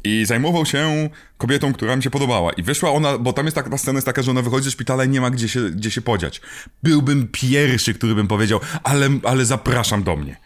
i 0.05 0.25
zajmował 0.25 0.65
się 0.65 1.09
kobietą, 1.37 1.73
która 1.73 1.95
mi 1.95 2.03
się 2.03 2.09
podobała. 2.09 2.51
I 2.53 2.63
wyszła 2.63 2.91
ona, 2.91 3.17
bo 3.17 3.33
tam 3.33 3.45
jest 3.45 3.55
taka, 3.55 3.69
ta 3.69 3.77
scena 3.77 3.97
jest 3.97 4.05
taka, 4.05 4.21
że 4.21 4.31
ona 4.31 4.41
wychodzi 4.41 4.65
ze 4.65 4.71
szpitala 4.71 5.03
i 5.03 5.09
nie 5.09 5.21
ma 5.21 5.29
gdzie 5.29 5.49
się, 5.49 5.69
gdzie 5.69 5.91
się 5.91 6.01
podziać. 6.01 6.41
Byłbym 6.83 7.27
pierwszy, 7.31 7.93
który 7.93 8.15
bym 8.15 8.27
powiedział, 8.27 8.59
ale, 8.83 9.09
ale 9.23 9.45
zapraszam 9.45 10.03
do 10.03 10.15
mnie. 10.15 10.37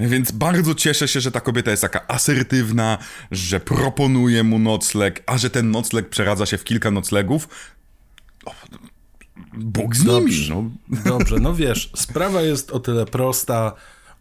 Więc 0.00 0.32
bardzo 0.32 0.74
cieszę 0.74 1.08
się, 1.08 1.20
że 1.20 1.30
ta 1.30 1.40
kobieta 1.40 1.70
jest 1.70 1.82
taka 1.82 2.08
asertywna, 2.08 2.98
że 3.30 3.60
proponuje 3.60 4.42
mu 4.42 4.58
nocleg, 4.58 5.22
a 5.26 5.38
że 5.38 5.50
ten 5.50 5.70
nocleg 5.70 6.08
przeradza 6.08 6.46
się 6.46 6.58
w 6.58 6.64
kilka 6.64 6.90
noclegów. 6.90 7.48
Bóg 9.54 9.96
z 9.96 10.04
dobrze. 10.04 10.54
No. 10.54 10.70
Dobrze, 11.04 11.36
no 11.40 11.54
wiesz, 11.54 11.90
sprawa 11.96 12.42
jest 12.42 12.70
o 12.70 12.80
tyle 12.80 13.06
prosta. 13.06 13.72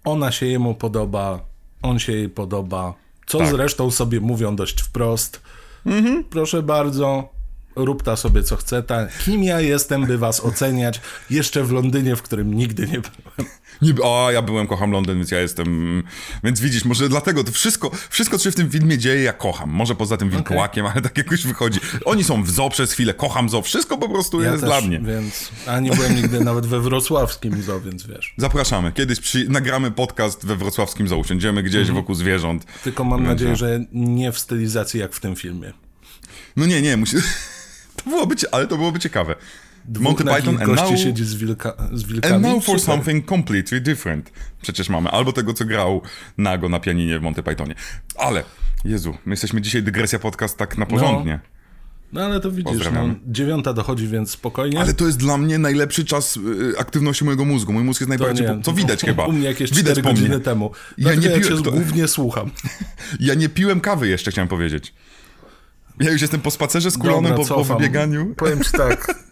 Ona 0.03 0.31
się 0.31 0.45
jemu 0.45 0.75
podoba, 0.75 1.45
on 1.81 1.99
się 1.99 2.13
jej 2.13 2.29
podoba 2.29 2.93
co 3.29 3.37
tak. 3.37 3.49
zresztą 3.49 3.91
sobie 3.91 4.19
mówią 4.19 4.55
dość 4.55 4.81
wprost. 4.81 5.41
Mhm. 5.85 6.23
Proszę 6.23 6.63
bardzo, 6.63 7.29
rób 7.75 8.03
ta 8.03 8.15
sobie 8.15 8.43
co 8.43 8.55
chce. 8.55 8.83
Ta. 8.83 9.07
Kim 9.25 9.43
ja 9.43 9.61
jestem, 9.61 10.05
by 10.05 10.17
was 10.17 10.45
oceniać? 10.45 11.01
Jeszcze 11.29 11.63
w 11.63 11.71
Londynie, 11.71 12.15
w 12.15 12.21
którym 12.21 12.53
nigdy 12.53 12.87
nie 12.87 12.99
byłem. 12.99 13.51
Nie, 13.81 13.93
o, 14.01 14.31
ja 14.31 14.41
byłem, 14.41 14.67
kocham 14.67 14.91
Londyn, 14.91 15.17
więc 15.17 15.31
ja 15.31 15.39
jestem... 15.39 16.03
Więc 16.43 16.61
widzisz, 16.61 16.85
może 16.85 17.09
dlatego 17.09 17.43
to 17.43 17.51
wszystko, 17.51 17.91
wszystko 18.09 18.37
co 18.37 18.43
się 18.43 18.51
w 18.51 18.55
tym 18.55 18.69
filmie 18.69 18.97
dzieje, 18.97 19.23
ja 19.23 19.33
kocham. 19.33 19.69
Może 19.69 19.95
poza 19.95 20.17
tym 20.17 20.29
wilkołakiem, 20.29 20.85
okay. 20.85 20.93
ale 20.93 21.01
tak 21.01 21.17
jakoś 21.17 21.45
wychodzi. 21.45 21.79
Oni 22.05 22.23
są 22.23 22.43
w 22.43 22.49
zoo 22.49 22.69
przez 22.69 22.91
chwilę, 22.91 23.13
kocham 23.13 23.49
zoo, 23.49 23.61
wszystko 23.61 23.97
po 23.97 24.09
prostu 24.09 24.41
ja 24.41 24.51
jest 24.51 24.63
też, 24.63 24.69
dla 24.69 24.81
mnie. 24.81 24.99
więc... 24.99 25.51
A 25.67 25.79
nie 25.79 25.91
byłem 25.91 26.15
nigdy 26.15 26.39
nawet 26.39 26.65
we 26.65 26.79
wrocławskim 26.79 27.61
zoo, 27.63 27.81
więc 27.81 28.07
wiesz. 28.07 28.33
Zapraszamy. 28.37 28.91
Kiedyś 28.91 29.19
przy... 29.19 29.49
nagramy 29.49 29.91
podcast 29.91 30.45
we 30.45 30.55
wrocławskim 30.55 31.07
zoo, 31.07 31.17
usiądziemy 31.17 31.63
gdzieś 31.63 31.81
mhm. 31.81 31.95
wokół 31.95 32.15
zwierząt. 32.15 32.65
Tylko 32.83 33.03
mam 33.03 33.23
nadzieję, 33.23 33.55
że 33.55 33.85
nie 33.91 34.31
w 34.31 34.39
stylizacji 34.39 34.99
jak 34.99 35.13
w 35.13 35.19
tym 35.19 35.35
filmie. 35.35 35.73
No 36.55 36.65
nie, 36.65 36.81
nie, 36.81 36.97
musi... 36.97 37.15
To 38.03 38.09
byłoby, 38.09 38.35
ale 38.51 38.67
to 38.67 38.77
byłoby 38.77 38.99
ciekawe. 38.99 39.35
Monty 39.99 40.23
Python 40.23 40.57
and 40.61 40.75
now, 40.75 40.99
siedzi 40.99 41.25
z, 41.25 41.35
wilka, 41.35 41.73
z 41.93 42.03
wilkami. 42.03 42.33
and 42.35 42.43
now 42.43 42.65
for 42.65 42.79
Super. 42.79 42.95
something 42.95 43.25
completely 43.29 43.81
different. 43.81 44.31
Przecież 44.61 44.89
mamy 44.89 45.09
albo 45.09 45.33
tego, 45.33 45.53
co 45.53 45.65
grał 45.65 46.01
nago 46.37 46.69
na 46.69 46.79
pianinie 46.79 47.19
w 47.19 47.21
Monty 47.21 47.43
Pythonie. 47.43 47.75
Ale, 48.17 48.43
Jezu, 48.85 49.17
my 49.25 49.33
jesteśmy 49.33 49.61
dzisiaj 49.61 49.83
dygresja 49.83 50.19
podcast 50.19 50.57
tak 50.57 50.77
na 50.77 50.85
porządnie. 50.85 51.39
No 52.13 52.21
ale 52.25 52.39
to 52.39 52.51
widzisz, 52.51 52.91
no, 52.93 53.09
dziewiąta 53.27 53.73
dochodzi, 53.73 54.07
więc 54.07 54.31
spokojnie. 54.31 54.79
Ale 54.79 54.93
to 54.93 55.05
jest 55.05 55.17
dla 55.17 55.37
mnie 55.37 55.57
najlepszy 55.57 56.05
czas 56.05 56.37
y, 56.37 56.73
aktywności 56.79 57.25
mojego 57.25 57.45
mózgu. 57.45 57.73
Mój 57.73 57.83
mózg 57.83 58.01
jest 58.01 58.09
najbardziej... 58.09 58.47
Po, 58.47 58.61
co 58.61 58.73
widać 58.73 59.01
chyba. 59.09 59.25
U 59.25 59.31
mnie 59.31 59.47
jakieś 59.47 59.69
widać 59.73 59.91
4 59.93 60.03
po 60.03 60.09
mnie. 60.09 60.19
godziny 60.21 60.39
temu. 60.39 60.71
Ja 60.97 61.15
nie 61.15 61.27
ja 61.27 61.37
piłem- 61.37 61.57
cię 61.57 61.63
to- 61.63 61.71
głównie 61.71 62.07
słucham. 62.07 62.51
Ja 63.19 63.33
nie 63.33 63.49
piłem 63.49 63.81
kawy 63.81 64.07
jeszcze, 64.07 64.31
chciałem 64.31 64.47
powiedzieć. 64.47 64.93
Ja 65.99 66.11
już 66.11 66.21
jestem 66.21 66.41
po 66.41 66.51
spacerze 66.51 66.91
skulonym, 66.91 67.31
Dobra, 67.31 67.55
po, 67.55 67.63
po 67.65 67.75
wybieganiu. 67.75 68.35
Powiem 68.37 68.63
ci 68.63 68.71
tak, 68.71 69.13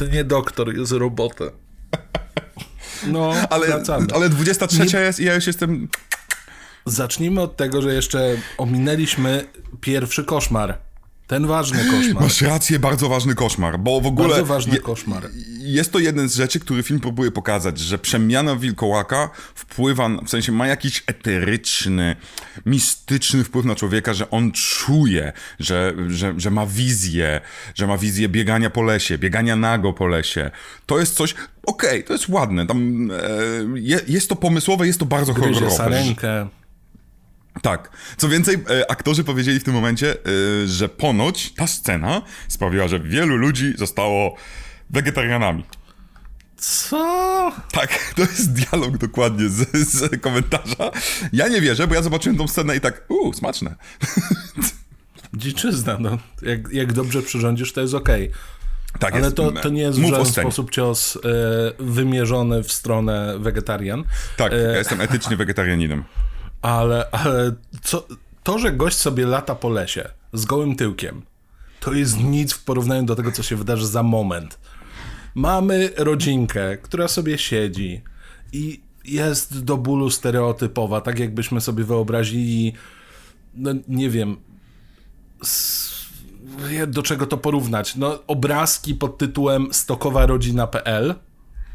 to 0.00 0.06
nie 0.06 0.24
doktor, 0.24 0.76
jest 0.76 0.92
robotę. 0.92 1.50
No, 3.06 3.32
Ale, 3.50 3.66
wracamy. 3.66 4.06
ale 4.14 4.28
23 4.28 4.96
jest 4.96 5.20
i 5.20 5.24
ja 5.24 5.34
już 5.34 5.46
jestem... 5.46 5.88
Zacznijmy 6.84 7.40
od 7.40 7.56
tego, 7.56 7.82
że 7.82 7.94
jeszcze 7.94 8.36
ominęliśmy 8.58 9.46
pierwszy 9.80 10.24
koszmar. 10.24 10.78
Ten 11.30 11.46
ważny 11.46 11.84
koszmar. 11.84 12.22
Masz 12.22 12.42
rację, 12.42 12.78
bardzo 12.78 13.08
ważny 13.08 13.34
koszmar, 13.34 13.78
bo 13.78 14.00
w 14.00 14.06
ogóle... 14.06 14.28
Bardzo 14.28 14.44
ważny 14.46 14.74
je- 14.74 14.80
koszmar. 14.80 15.28
Jest 15.58 15.92
to 15.92 15.98
jeden 15.98 16.28
z 16.28 16.34
rzeczy, 16.34 16.60
który 16.60 16.82
film 16.82 17.00
próbuje 17.00 17.30
pokazać, 17.30 17.78
że 17.78 17.98
przemiana 17.98 18.56
wilkołaka 18.56 19.30
wpływa, 19.54 20.08
w 20.08 20.30
sensie 20.30 20.52
ma 20.52 20.66
jakiś 20.66 21.02
eteryczny, 21.06 22.16
mistyczny 22.66 23.44
wpływ 23.44 23.64
na 23.66 23.74
człowieka, 23.74 24.14
że 24.14 24.30
on 24.30 24.52
czuje, 24.52 25.32
że, 25.60 25.94
że, 26.08 26.34
że 26.36 26.50
ma 26.50 26.66
wizję, 26.66 27.40
że 27.74 27.86
ma 27.86 27.98
wizję 27.98 28.28
biegania 28.28 28.70
po 28.70 28.82
lesie, 28.82 29.18
biegania 29.18 29.56
nago 29.56 29.92
po 29.92 30.06
lesie. 30.06 30.50
To 30.86 30.98
jest 30.98 31.14
coś, 31.14 31.34
okej, 31.66 32.04
to 32.04 32.12
jest 32.12 32.28
ładne, 32.28 32.66
tam 32.66 33.10
e, 33.10 33.16
je, 33.74 34.00
jest 34.08 34.28
to 34.28 34.36
pomysłowe, 34.36 34.86
jest 34.86 34.98
to 34.98 35.06
bardzo 35.06 35.34
Gryzie 35.34 35.52
horrorowe. 35.54 35.76
sarenkę. 35.76 36.46
Tak. 37.62 37.90
Co 38.16 38.28
więcej, 38.28 38.56
e, 38.70 38.90
aktorzy 38.90 39.24
powiedzieli 39.24 39.60
w 39.60 39.64
tym 39.64 39.74
momencie, 39.74 40.12
e, 40.12 40.16
że 40.66 40.88
ponoć 40.88 41.52
ta 41.54 41.66
scena 41.66 42.22
sprawiła, 42.48 42.88
że 42.88 43.00
wielu 43.00 43.36
ludzi 43.36 43.74
zostało 43.76 44.36
wegetarianami. 44.90 45.64
Co? 46.56 47.52
Tak, 47.72 47.98
to 48.16 48.22
jest 48.22 48.52
dialog 48.52 48.98
dokładnie 48.98 49.48
z, 49.48 49.76
z 49.88 50.20
komentarza. 50.20 50.90
Ja 51.32 51.48
nie 51.48 51.60
wierzę, 51.60 51.86
bo 51.86 51.94
ja 51.94 52.02
zobaczyłem 52.02 52.38
tą 52.38 52.48
scenę 52.48 52.76
i 52.76 52.80
tak, 52.80 53.04
uuu, 53.08 53.32
smaczne. 53.32 53.74
Dziczyzna, 55.34 55.96
no. 56.00 56.18
Jak, 56.42 56.72
jak 56.72 56.92
dobrze 56.92 57.22
przyrządzisz, 57.22 57.72
to 57.72 57.80
jest 57.80 57.94
okej. 57.94 58.30
Tak 58.98 59.14
Ale 59.14 59.24
jest. 59.24 59.36
to, 59.36 59.52
to 59.52 59.68
nie 59.68 59.82
jest 59.82 60.00
w 60.00 60.08
żaden 60.08 60.26
sposób 60.26 60.70
cios 60.70 61.16
e, 61.16 61.20
wymierzony 61.78 62.62
w 62.62 62.72
stronę 62.72 63.38
wegetarian. 63.38 64.04
Tak, 64.36 64.52
ja 64.52 64.78
jestem 64.78 65.00
etycznie 65.00 65.36
wegetarianinem. 65.36 66.04
Ale, 66.62 67.10
ale 67.10 67.52
co, 67.82 68.06
to, 68.42 68.58
że 68.58 68.72
gość 68.72 68.96
sobie 68.96 69.26
lata 69.26 69.54
po 69.54 69.68
lesie 69.68 70.10
z 70.32 70.44
gołym 70.44 70.76
tyłkiem, 70.76 71.22
to 71.80 71.92
jest 71.92 72.20
nic 72.20 72.52
w 72.52 72.64
porównaniu 72.64 73.02
do 73.02 73.16
tego, 73.16 73.32
co 73.32 73.42
się 73.42 73.56
wydarzy 73.56 73.86
za 73.86 74.02
moment. 74.02 74.58
Mamy 75.34 75.90
rodzinkę, 75.96 76.78
która 76.78 77.08
sobie 77.08 77.38
siedzi 77.38 78.02
i 78.52 78.80
jest 79.04 79.64
do 79.64 79.76
bólu 79.76 80.10
stereotypowa, 80.10 81.00
tak 81.00 81.18
jakbyśmy 81.18 81.60
sobie 81.60 81.84
wyobrazili, 81.84 82.72
no 83.54 83.70
nie 83.88 84.10
wiem, 84.10 84.36
do 86.86 87.02
czego 87.02 87.26
to 87.26 87.36
porównać. 87.36 87.96
No, 87.96 88.18
obrazki 88.26 88.94
pod 88.94 89.18
tytułem 89.18 89.74
stokowarodzina.pl 89.74 91.14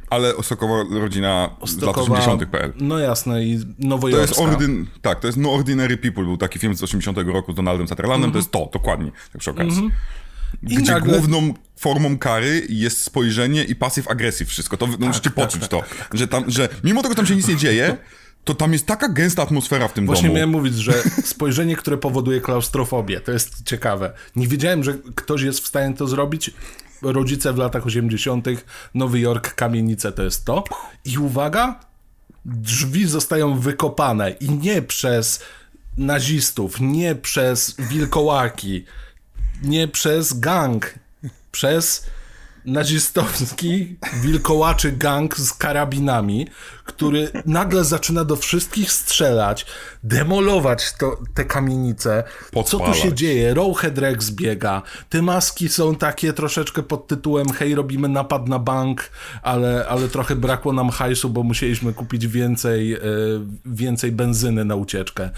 Ale 0.10 0.34
Sokowa 0.44 0.74
rodzina 1.00 1.50
z 1.66 1.82
lat 1.82 1.96
Stokowa- 1.96 2.20
80.pl. 2.20 2.74
No 2.80 3.00
jasne, 3.00 3.44
i 3.44 3.52
To 3.52 3.66
jest 3.66 3.80
nowojorska. 3.80 4.42
ordyn... 4.42 4.86
Tak, 5.02 5.20
to 5.20 5.28
jest 5.28 5.38
No 5.40 5.54
Ordinary 5.54 5.98
People, 5.98 6.24
był 6.24 6.38
taki 6.38 6.60
film 6.60 6.76
z 6.76 6.84
80 6.84 7.18
roku 7.18 7.52
z 7.54 7.56
Donaldem 7.56 7.88
Sutherlandem, 7.88 8.32
to 8.32 8.38
jest 8.38 8.52
to, 8.52 8.70
dokładnie, 8.74 9.12
tak 9.32 9.40
przy 9.42 9.52
okazji. 9.52 9.72
Mhm. 9.72 9.92
I 10.64 10.76
Gdzie 10.76 10.92
nagle- 10.92 11.14
główną 11.14 11.54
formą 11.76 12.18
kary 12.18 12.66
jest 12.70 13.02
spojrzenie 13.04 13.64
i 13.64 13.76
pasyw 13.76 14.08
agresyw 14.08 14.50
wszystko. 14.50 14.78
To 14.78 14.88
no, 14.88 15.08
musicie 15.08 15.30
tak, 15.30 15.34
poczuć 15.34 15.62
tak, 15.62 15.70
to, 15.70 15.84
że 16.14 16.28
tam, 16.28 16.44
że 16.48 16.70
mimo 16.84 17.02
tego, 17.02 17.12
że 17.12 17.16
tam 17.16 17.26
się 17.26 17.36
nic 17.36 17.48
nie 17.48 17.56
dzieje, 17.56 17.98
to 18.44 18.56
tam 18.56 18.74
jest 18.74 18.86
taka 18.86 19.10
gęsta 19.10 19.42
atmosfera 19.44 19.88
w 19.88 19.94
tym 19.94 20.06
Właśnie 20.06 20.24
domu. 20.24 20.36
miałem 20.36 20.50
mówić, 20.50 20.76
że 20.76 20.94
spojrzenie, 21.24 21.76
które 21.76 21.98
powoduje 21.98 22.42
klaustrofobię, 22.42 23.20
to 23.22 23.32
jest 23.32 23.64
ciekawe. 23.64 24.14
Nie 24.36 24.48
wiedziałem, 24.48 24.84
że 24.84 24.94
ktoś 25.16 25.42
jest 25.42 25.60
w 25.60 25.68
stanie 25.68 25.96
to 25.96 26.08
zrobić. 26.08 26.52
Rodzice 27.02 27.54
w 27.54 27.58
latach 27.58 27.86
80., 27.86 28.48
Nowy 28.94 29.20
Jork, 29.20 29.56
kamienice 29.56 30.12
to 30.12 30.24
jest 30.24 30.46
to. 30.46 30.64
I 31.06 31.18
uwaga, 31.18 31.80
drzwi 32.46 33.06
zostają 33.06 33.60
wykopane 33.60 34.32
i 34.32 34.50
nie 34.50 34.82
przez 34.82 35.44
nazistów, 35.98 36.80
nie 36.80 37.16
przez 37.16 37.76
wilkołaki, 37.80 38.86
nie 39.64 39.88
przez 39.88 40.40
gang, 40.40 40.94
przez 41.52 42.06
nazistowski 42.66 43.98
wilkołaczy 44.22 44.92
gang 44.92 45.38
z 45.38 45.54
karabinami, 45.54 46.48
który 46.86 47.30
nagle 47.46 47.84
zaczyna 47.84 48.26
do 48.26 48.36
wszystkich 48.36 48.92
strzelać, 48.92 49.66
demolować 50.04 50.94
to, 51.00 51.18
te 51.34 51.46
kamienice. 51.46 52.24
Co 52.54 52.64
tu 52.64 52.78
Podpalać. 52.78 52.98
się 52.98 53.14
dzieje? 53.14 53.54
Rowhead 53.54 53.98
Rex 53.98 54.32
biega. 54.32 54.82
Te 55.10 55.22
maski 55.22 55.70
są 55.70 55.96
takie 55.96 56.34
troszeczkę 56.34 56.84
pod 56.84 57.08
tytułem 57.08 57.50
hej, 57.50 57.76
robimy 57.76 58.08
napad 58.08 58.48
na 58.48 58.60
bank, 58.60 59.10
ale, 59.42 59.86
ale 59.90 60.08
trochę 60.08 60.36
brakło 60.36 60.74
nam 60.74 60.90
hajsu, 60.90 61.30
bo 61.30 61.44
musieliśmy 61.44 61.94
kupić 61.94 62.28
więcej, 62.28 62.94
e, 62.94 63.00
więcej 63.66 64.12
benzyny 64.12 64.66
na 64.66 64.76
ucieczkę. 64.76 65.30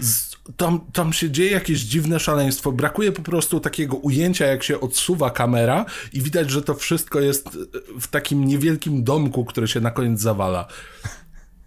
Z, 0.00 0.27
tam, 0.56 0.80
tam 0.92 1.12
się 1.12 1.30
dzieje 1.30 1.50
jakieś 1.50 1.80
dziwne 1.80 2.20
szaleństwo. 2.20 2.72
Brakuje 2.72 3.12
po 3.12 3.22
prostu 3.22 3.60
takiego 3.60 3.96
ujęcia, 3.96 4.46
jak 4.46 4.62
się 4.62 4.80
odsuwa 4.80 5.30
kamera 5.30 5.84
i 6.12 6.22
widać, 6.22 6.50
że 6.50 6.62
to 6.62 6.74
wszystko 6.74 7.20
jest 7.20 7.58
w 8.00 8.06
takim 8.08 8.44
niewielkim 8.44 9.04
domku, 9.04 9.44
który 9.44 9.68
się 9.68 9.80
na 9.80 9.90
koniec 9.90 10.20
zawala. 10.20 10.66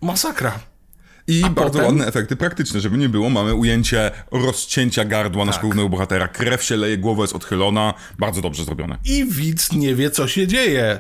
Masakra. 0.01 0.59
I 1.27 1.41
bardzo 1.41 1.63
potem- 1.63 1.86
ładne 1.86 2.07
efekty 2.07 2.36
praktyczne, 2.36 2.79
żeby 2.79 2.97
nie 2.97 3.09
było. 3.09 3.29
Mamy 3.29 3.53
ujęcie 3.55 4.11
rozcięcia 4.32 5.05
gardła 5.05 5.41
Tak. 5.41 5.47
naszego 5.47 5.67
głównego 5.67 5.89
bohatera. 5.89 6.27
Krew 6.27 6.63
się 6.63 6.77
leje, 6.77 6.97
głowa 6.97 7.21
jest 7.21 7.36
odchylona. 7.36 7.93
Bardzo 8.19 8.41
dobrze 8.41 8.63
zrobione. 8.63 8.97
I 9.05 9.25
widz 9.25 9.71
nie 9.71 9.95
wie, 9.95 10.11
co 10.11 10.27
się 10.27 10.47
dzieje. 10.47 10.99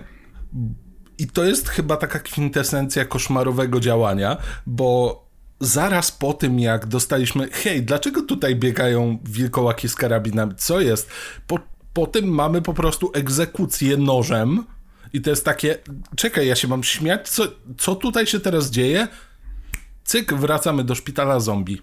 I 1.17 1.27
to 1.27 1.43
jest 1.43 1.69
chyba 1.69 1.97
taka 1.97 2.19
kwintesencja 2.19 3.05
koszmarowego 3.05 3.79
działania, 3.79 4.37
bo 4.65 5.30
zaraz 5.61 6.11
po 6.11 6.33
tym, 6.33 6.59
jak 6.59 6.85
dostaliśmy, 6.85 7.49
hej, 7.51 7.83
dlaczego 7.83 8.21
tutaj 8.21 8.55
biegają 8.55 9.19
wilkołaki 9.23 9.89
z 9.89 9.95
karabinami? 9.95 10.55
Co 10.57 10.79
jest? 10.79 11.09
Po, 11.47 11.59
po 11.93 12.07
tym 12.07 12.25
mamy 12.25 12.61
po 12.61 12.73
prostu 12.73 13.11
egzekucję 13.13 13.97
nożem. 13.97 14.65
I 15.13 15.21
to 15.21 15.29
jest 15.29 15.45
takie, 15.45 15.77
czekaj, 16.15 16.47
ja 16.47 16.55
się 16.55 16.67
mam 16.67 16.83
śmiać? 16.83 17.29
Co, 17.29 17.43
co 17.77 17.95
tutaj 17.95 18.27
się 18.27 18.39
teraz 18.39 18.69
dzieje? 18.69 19.07
Cyk, 20.03 20.33
wracamy 20.33 20.83
do 20.83 20.95
szpitala 20.95 21.39
zombie. 21.39 21.81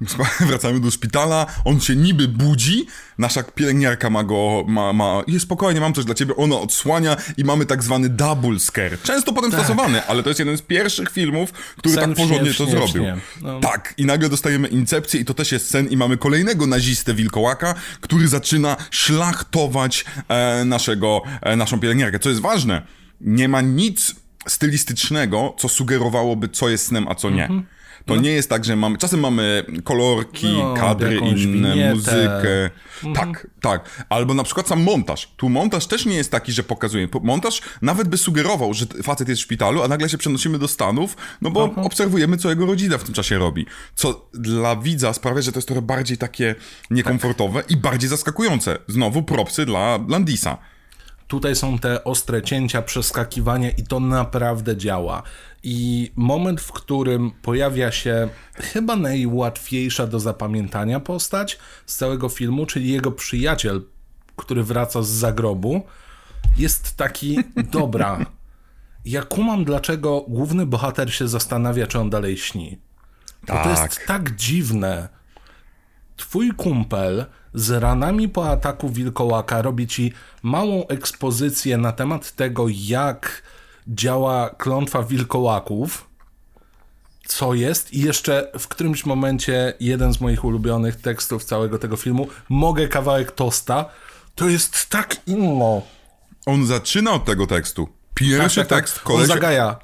Wracamy 0.48 0.80
do 0.80 0.90
szpitala, 0.90 1.46
on 1.64 1.80
się 1.80 1.96
niby 1.96 2.28
budzi, 2.28 2.86
nasza 3.18 3.42
pielęgniarka 3.42 4.10
ma 4.10 4.24
go, 4.24 4.64
ma, 4.68 4.92
ma, 4.92 5.22
jest 5.26 5.44
spokojnie, 5.44 5.80
mam 5.80 5.94
coś 5.94 6.04
dla 6.04 6.14
ciebie, 6.14 6.36
ona 6.36 6.56
odsłania 6.56 7.16
i 7.36 7.44
mamy 7.44 7.66
tak 7.66 7.82
zwany 7.82 8.08
double 8.08 8.58
scare. 8.58 8.98
Często 9.02 9.32
potem 9.32 9.52
stosowany, 9.52 10.06
ale 10.06 10.22
to 10.22 10.30
jest 10.30 10.38
jeden 10.38 10.58
z 10.58 10.62
pierwszych 10.62 11.10
filmów, 11.10 11.52
który 11.52 11.94
Tak. 11.94 12.04
Sen 12.04 12.14
tak 12.14 12.24
porządnie 12.24 12.54
śnie, 12.54 12.66
to 12.66 12.70
śnie, 12.70 12.72
zrobił. 12.72 13.02
śnie. 13.02 13.16
No. 13.42 13.60
Tak, 13.60 13.94
i 13.96 14.06
nagle 14.06 14.28
dostajemy 14.28 14.68
incepcję 14.68 15.20
i 15.20 15.24
to 15.24 15.34
też 15.34 15.52
jest 15.52 15.70
sen 15.70 15.88
i 15.88 15.96
mamy 15.96 16.16
kolejnego 16.16 16.66
nazistę 16.66 17.14
wilkołaka, 17.14 17.74
który 18.00 18.28
zaczyna 18.28 18.76
szlachtować 18.90 20.04
e, 20.28 20.64
naszego, 20.64 21.22
e, 21.40 21.56
naszą 21.56 21.80
pielęgniarkę. 21.80 22.18
Co 22.18 22.28
jest 22.28 22.40
ważne, 22.40 22.82
nie 23.20 23.48
ma 23.48 23.60
nic 23.60 24.14
stylistycznego, 24.46 25.54
co 25.58 25.68
sugerowałoby, 25.68 26.48
co 26.48 26.68
jest 26.68 26.86
snem, 26.86 27.08
a 27.08 27.14
co 27.14 27.30
nie. 27.30 27.48
To 28.08 28.16
nie 28.16 28.30
jest 28.30 28.50
tak, 28.50 28.64
że 28.64 28.76
mamy. 28.76 28.98
Czasem 28.98 29.20
mamy 29.20 29.64
kolorki, 29.84 30.46
Mhm. 30.46 30.68
No, 30.68 30.74
kadry 30.74 31.16
inne, 31.16 31.72
winietę. 31.72 31.94
muzykę. 31.94 32.70
Mhm. 33.04 33.14
Tak, 33.32 33.46
tak. 33.60 34.06
Albo 34.08 34.34
na 34.34 34.42
przykład 34.44 34.68
sam 34.68 34.82
montaż. 34.82 35.32
Tu 35.36 35.48
montaż 35.48 35.86
też 35.86 36.06
nie 36.06 36.14
jest 36.16 36.30
taki, 36.30 36.52
że 36.52 36.62
pokazuje. 36.62 37.08
Po- 37.08 37.20
Montaż 37.20 37.60
nawet 37.82 38.08
by 38.08 38.16
sugerował, 38.18 38.74
że 38.74 38.86
facet 39.02 39.28
jest 39.28 39.40
w 39.40 39.44
szpitalu, 39.44 39.82
a 39.82 39.88
nagle 39.88 40.08
się 40.08 40.18
przenosimy 40.18 40.58
do 40.58 40.68
Stanów, 40.68 41.16
no 41.42 41.50
bo 41.50 41.74
obserwujemy, 41.76 42.36
co 42.36 42.50
jego 42.50 42.66
rodzina 42.66 42.98
w 42.98 43.04
tym 43.04 43.14
czasie 43.14 43.38
robi. 43.38 43.66
Co 43.94 44.28
dla 44.34 44.76
widza 44.76 45.12
sprawia, 45.12 45.42
że 45.42 45.52
to 45.52 45.58
jest 45.58 45.68
trochę 45.68 45.82
bardziej 45.82 46.18
takie 46.18 46.54
niekomfortowe 46.90 47.62
i 47.68 47.76
bardziej 47.76 48.08
zaskakujące. 48.10 48.78
Znowu 48.88 49.22
propsy 49.22 49.66
dla 49.66 49.98
Landisa. 50.08 50.58
Tutaj 51.28 51.56
są 51.56 51.78
te 51.78 52.04
ostre 52.04 52.42
cięcia, 52.42 52.82
przeskakiwania 52.82 53.70
i 53.70 53.82
to 53.82 54.00
naprawdę 54.00 54.76
działa. 54.76 55.22
I 55.62 56.12
moment, 56.16 56.60
w 56.60 56.72
którym 56.72 57.30
pojawia 57.42 57.92
się 57.92 58.28
chyba 58.54 58.96
najłatwiejsza 58.96 60.06
do 60.06 60.20
zapamiętania 60.20 61.00
postać 61.00 61.58
z 61.86 61.96
całego 61.96 62.28
filmu, 62.28 62.66
czyli 62.66 62.88
jego 62.92 63.12
przyjaciel, 63.12 63.82
który 64.36 64.64
wraca 64.64 65.02
z 65.02 65.08
zagrobu, 65.08 65.82
jest 66.58 66.96
taki, 66.96 67.38
dobra, 67.72 68.26
ja 69.04 69.22
kumam, 69.22 69.64
dlaczego 69.64 70.24
główny 70.28 70.66
bohater 70.66 71.14
się 71.14 71.28
zastanawia, 71.28 71.86
czy 71.86 71.98
on 71.98 72.10
dalej 72.10 72.36
śni. 72.36 72.78
Bo 73.46 73.62
to 73.62 73.70
jest 73.70 73.82
Tak. 73.82 74.04
tak 74.06 74.36
dziwne. 74.36 75.08
Twój 76.16 76.50
kumpel 76.52 77.26
z 77.54 77.70
ranami 77.70 78.28
po 78.28 78.50
ataku 78.50 78.88
wilkołaka 78.88 79.62
robi 79.62 79.86
ci 79.86 80.12
małą 80.42 80.86
ekspozycję 80.86 81.76
na 81.76 81.92
temat 81.92 82.32
tego, 82.32 82.66
jak 82.68 83.42
działa 83.88 84.50
klątwa 84.50 85.02
wilkołaków, 85.02 86.08
co 87.26 87.54
jest 87.54 87.92
i 87.92 88.00
jeszcze 88.00 88.50
w 88.58 88.68
którymś 88.68 89.06
momencie 89.06 89.72
jeden 89.80 90.14
z 90.14 90.20
moich 90.20 90.44
ulubionych 90.44 90.96
tekstów 90.96 91.44
całego 91.44 91.78
tego 91.78 91.96
filmu, 91.96 92.28
mogę 92.48 92.88
kawałek 92.88 93.32
tosta, 93.32 93.84
to 94.34 94.48
jest 94.48 94.88
tak 94.88 95.16
inno. 95.26 95.82
On 96.46 96.66
zaczyna 96.66 97.12
od 97.12 97.24
tego 97.24 97.46
tekstu. 97.46 97.88
Pierwszy 98.14 98.64
tekst, 98.64 98.98
On 98.98 99.04
kolesie, 99.04 99.26
zagaja. 99.26 99.76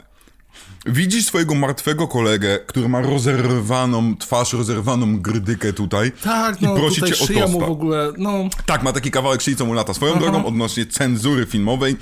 Widzisz 0.86 1.26
swojego 1.26 1.54
martwego 1.54 2.08
kolegę, 2.08 2.58
który 2.66 2.88
ma 2.88 3.00
rozerwaną 3.00 4.16
twarz, 4.16 4.52
rozerwaną 4.52 5.20
grydykę 5.20 5.72
tutaj 5.72 6.12
Tak, 6.22 6.60
no 6.60 6.72
i 6.72 6.78
prosi 6.78 7.02
cię 7.02 7.14
o 7.14 7.26
tosta. 7.26 7.46
mu 7.46 7.60
w 7.60 7.62
ogóle, 7.62 8.12
no... 8.18 8.48
Tak, 8.66 8.82
ma 8.82 8.92
taki 8.92 9.10
kawałek 9.10 9.42
szyi, 9.42 9.56
co 9.56 9.66
mu 9.66 9.72
lata. 9.72 9.94
Swoją 9.94 10.18
drogą 10.18 10.44
odnośnie 10.44 10.86
cenzury 10.86 11.46
filmowej, 11.46 11.96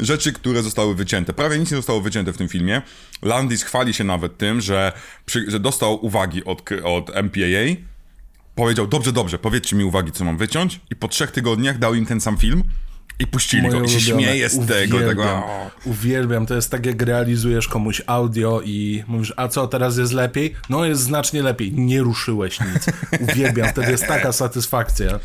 rzeczy, 0.00 0.32
które 0.32 0.62
zostały 0.62 0.94
wycięte. 0.94 1.32
Prawie 1.32 1.58
nic 1.58 1.70
nie 1.70 1.76
zostało 1.76 2.00
wycięte 2.00 2.32
w 2.32 2.36
tym 2.36 2.48
filmie. 2.48 2.82
Landis 3.22 3.62
chwali 3.62 3.94
się 3.94 4.04
nawet 4.04 4.38
tym, 4.38 4.60
że, 4.60 4.92
przy, 5.26 5.50
że 5.50 5.60
dostał 5.60 6.06
uwagi 6.06 6.44
od, 6.44 6.62
od 6.84 7.10
MPAA. 7.10 7.76
Powiedział, 8.54 8.86
dobrze, 8.86 9.12
dobrze, 9.12 9.38
powiedzcie 9.38 9.76
mi 9.76 9.84
uwagi, 9.84 10.12
co 10.12 10.24
mam 10.24 10.36
wyciąć. 10.36 10.80
I 10.90 10.96
po 10.96 11.08
trzech 11.08 11.30
tygodniach 11.30 11.78
dał 11.78 11.94
im 11.94 12.06
ten 12.06 12.20
sam 12.20 12.36
film 12.38 12.62
i 13.18 13.26
puścili 13.26 13.62
Moje 13.62 13.80
go. 13.80 13.84
I 13.84 13.88
się 13.88 14.00
śmieje 14.00 14.48
z 14.48 14.66
tego. 14.66 14.96
Uwielbiam, 14.96 15.08
tego 15.08 15.24
o. 15.24 15.70
uwielbiam, 15.84 16.46
to 16.46 16.54
jest 16.54 16.70
tak 16.70 16.86
jak 16.86 17.02
realizujesz 17.02 17.68
komuś 17.68 18.02
audio 18.06 18.60
i 18.64 19.04
mówisz, 19.06 19.32
a 19.36 19.48
co, 19.48 19.68
teraz 19.68 19.96
jest 19.96 20.12
lepiej? 20.12 20.54
No 20.68 20.84
jest 20.84 21.00
znacznie 21.00 21.42
lepiej, 21.42 21.72
nie 21.72 22.00
ruszyłeś 22.00 22.60
nic. 22.60 22.86
Uwielbiam, 23.30 23.68
wtedy 23.68 23.90
jest 23.90 24.06
taka 24.06 24.32
satysfakcja. 24.32 25.18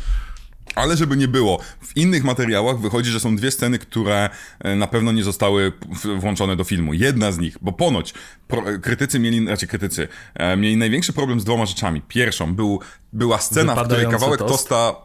Ale 0.74 0.96
żeby 0.96 1.16
nie 1.16 1.28
było, 1.28 1.60
w 1.80 1.96
innych 1.96 2.24
materiałach 2.24 2.78
wychodzi, 2.78 3.10
że 3.10 3.20
są 3.20 3.36
dwie 3.36 3.50
sceny, 3.50 3.78
które 3.78 4.30
e, 4.60 4.76
na 4.76 4.86
pewno 4.86 5.12
nie 5.12 5.24
zostały 5.24 5.72
włączone 6.18 6.56
do 6.56 6.64
filmu. 6.64 6.94
Jedna 6.94 7.32
z 7.32 7.38
nich, 7.38 7.56
bo 7.60 7.72
ponoć 7.72 8.14
pro, 8.48 8.62
krytycy 8.82 9.18
mieli, 9.18 9.48
raczej 9.48 9.68
krytycy, 9.68 10.08
e, 10.34 10.56
mieli 10.56 10.76
największy 10.76 11.12
problem 11.12 11.40
z 11.40 11.44
dwoma 11.44 11.66
rzeczami. 11.66 12.02
Pierwszą 12.08 12.54
był, 12.54 12.80
była 13.12 13.38
scena, 13.38 13.74
w 13.74 13.84
której 13.84 14.06
kawałek 14.06 14.38
tost. 14.38 14.52
tosta 14.52 15.03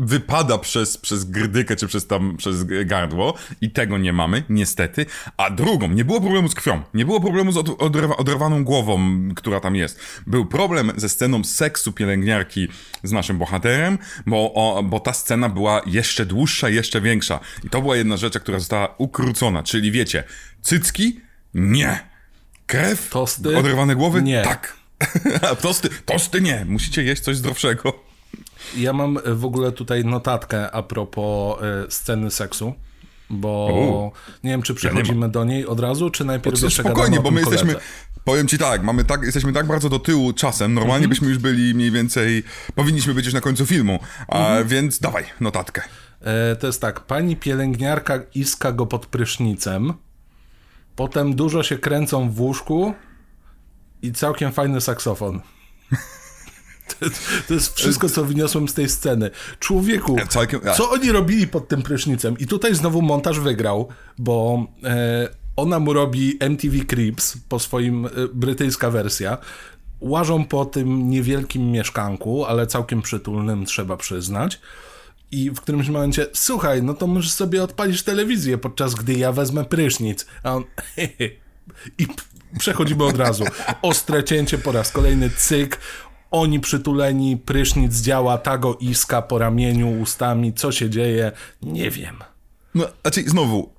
wypada 0.00 0.58
przez, 0.58 0.98
przez 0.98 1.24
grdykę 1.24 1.76
czy 1.76 1.86
przez 1.86 2.06
tam, 2.06 2.36
przez 2.36 2.64
gardło 2.64 3.34
i 3.60 3.70
tego 3.70 3.98
nie 3.98 4.12
mamy, 4.12 4.42
niestety. 4.48 5.06
A 5.36 5.50
drugą, 5.50 5.88
nie 5.88 6.04
było 6.04 6.20
problemu 6.20 6.48
z 6.48 6.54
krwią, 6.54 6.82
nie 6.94 7.04
było 7.04 7.20
problemu 7.20 7.52
z 7.52 7.56
od, 7.56 7.82
odrywa, 7.82 8.16
oderwaną 8.16 8.64
głową, 8.64 8.98
która 9.36 9.60
tam 9.60 9.76
jest. 9.76 10.00
Był 10.26 10.46
problem 10.46 10.92
ze 10.96 11.08
sceną 11.08 11.44
seksu 11.44 11.92
pielęgniarki 11.92 12.68
z 13.02 13.12
naszym 13.12 13.38
bohaterem, 13.38 13.98
bo, 14.26 14.54
o, 14.54 14.82
bo 14.82 15.00
ta 15.00 15.12
scena 15.12 15.48
była 15.48 15.82
jeszcze 15.86 16.26
dłuższa, 16.26 16.68
jeszcze 16.68 17.00
większa. 17.00 17.40
I 17.64 17.70
to 17.70 17.82
była 17.82 17.96
jedna 17.96 18.16
rzecz, 18.16 18.38
która 18.38 18.58
została 18.58 18.94
ukrócona, 18.98 19.62
czyli 19.62 19.90
wiecie, 19.90 20.24
cycki? 20.62 21.20
Nie. 21.54 22.08
Krew? 22.66 23.10
Tosty? 23.10 23.58
Oderwane 23.58 23.96
głowy? 23.96 24.22
Nie. 24.22 24.42
Tak. 24.42 24.76
Tosty? 25.62 25.88
Tosty 26.04 26.40
nie. 26.40 26.64
Musicie 26.64 27.02
jeść 27.02 27.22
coś 27.22 27.36
zdrowszego. 27.36 28.07
Ja 28.76 28.92
mam 28.92 29.18
e, 29.24 29.34
w 29.34 29.44
ogóle 29.44 29.72
tutaj 29.72 30.04
notatkę 30.04 30.70
a 30.70 30.82
propos 30.82 31.58
e, 31.62 31.90
sceny 31.90 32.30
seksu, 32.30 32.74
bo 33.30 34.12
nie 34.44 34.50
wiem, 34.50 34.62
czy 34.62 34.74
przechodzimy 34.74 35.28
do 35.28 35.44
niej 35.44 35.66
od 35.66 35.80
razu, 35.80 36.10
czy 36.10 36.24
najpierw 36.24 36.62
jeszcze 36.62 36.82
Spokojnie, 36.82 37.20
bo 37.20 37.30
my 37.30 37.40
jesteśmy. 37.40 37.66
koledze? 37.72 37.86
Powiem 38.24 38.48
ci 38.48 38.58
tak, 38.58 38.82
mamy 38.82 39.04
tak, 39.04 39.22
jesteśmy 39.22 39.52
tak 39.52 39.66
bardzo 39.66 39.88
do 39.88 39.98
tyłu 39.98 40.32
czasem. 40.32 40.74
Normalnie 40.74 41.04
Mhm. 41.04 41.10
byśmy 41.10 41.28
już 41.28 41.38
byli 41.38 41.74
mniej 41.74 41.90
więcej. 41.90 42.42
Powinniśmy 42.74 43.14
być 43.14 43.24
już 43.24 43.34
na 43.34 43.40
końcu 43.40 43.66
filmu. 43.66 43.98
A 44.28 44.38
Mhm. 44.38 44.68
więc 44.68 44.98
dawaj, 44.98 45.24
notatkę. 45.40 45.82
E, 46.20 46.56
to 46.56 46.66
jest 46.66 46.80
tak, 46.80 47.00
pani 47.00 47.36
pielęgniarka 47.36 48.18
iska 48.34 48.72
go 48.72 48.86
pod 48.86 49.06
prysznicem, 49.06 49.92
potem 50.96 51.34
dużo 51.36 51.62
się 51.62 51.78
kręcą 51.78 52.30
w 52.30 52.40
łóżku 52.40 52.94
i 54.02 54.12
całkiem 54.12 54.52
fajny 54.52 54.80
saksofon. 54.80 55.40
To, 57.00 57.06
to 57.48 57.54
jest 57.54 57.76
wszystko, 57.76 58.08
co 58.08 58.24
wyniosłem 58.24 58.68
z 58.68 58.74
tej 58.74 58.88
sceny. 58.88 59.30
Człowieku, 59.58 60.16
a. 60.66 60.74
co 60.74 60.90
oni 60.90 61.12
robili 61.12 61.46
pod 61.48 61.68
tym 61.68 61.82
prysznicem? 61.82 62.38
I 62.38 62.46
tutaj 62.46 62.74
znowu 62.74 63.02
montaż 63.02 63.40
wygrał, 63.40 63.88
bo 64.18 64.66
e, 64.84 65.28
ona 65.56 65.78
mu 65.78 65.92
robi 65.92 66.36
MTV 66.40 66.78
Creeps 66.84 67.36
po 67.48 67.58
swoim 67.58 68.06
e, 68.06 68.10
brytyjska 68.34 68.90
wersja. 68.90 69.38
Łażą 70.00 70.44
po 70.44 70.64
tym 70.64 71.10
niewielkim 71.10 71.70
mieszkanku, 71.72 72.44
ale 72.44 72.66
całkiem 72.66 73.02
przytulnym, 73.02 73.66
trzeba 73.66 73.96
przyznać. 73.96 74.60
I 75.30 75.50
w 75.50 75.60
którymś 75.60 75.88
momencie, 75.88 76.26
słuchaj, 76.34 76.82
no 76.82 76.94
to 76.94 77.06
możesz 77.06 77.32
sobie 77.32 77.62
odpalić 77.62 78.02
telewizję, 78.02 78.58
podczas 78.58 78.94
gdy 78.94 79.12
ja 79.14 79.32
wezmę 79.32 79.64
prysznic. 79.64 80.26
A 80.42 80.54
on, 80.54 80.64
I 81.98 82.06
p- 82.06 82.14
przechodzimy 82.58 83.04
od 83.04 83.16
razu. 83.18 83.44
Ostre 83.82 84.24
cięcie 84.24 84.58
po 84.58 84.72
raz 84.72 84.92
kolejny, 84.92 85.30
cyk. 85.36 85.78
Oni 86.30 86.60
przytuleni, 86.60 87.36
prysznic 87.36 88.00
działa, 88.00 88.38
tago 88.38 88.76
iska 88.80 89.22
po 89.22 89.38
ramieniu, 89.38 90.00
ustami. 90.00 90.52
Co 90.54 90.72
się 90.72 90.90
dzieje? 90.90 91.32
Nie 91.62 91.90
wiem. 91.90 92.16
No, 92.74 92.84
znaczy, 93.02 93.22
znowu. 93.26 93.72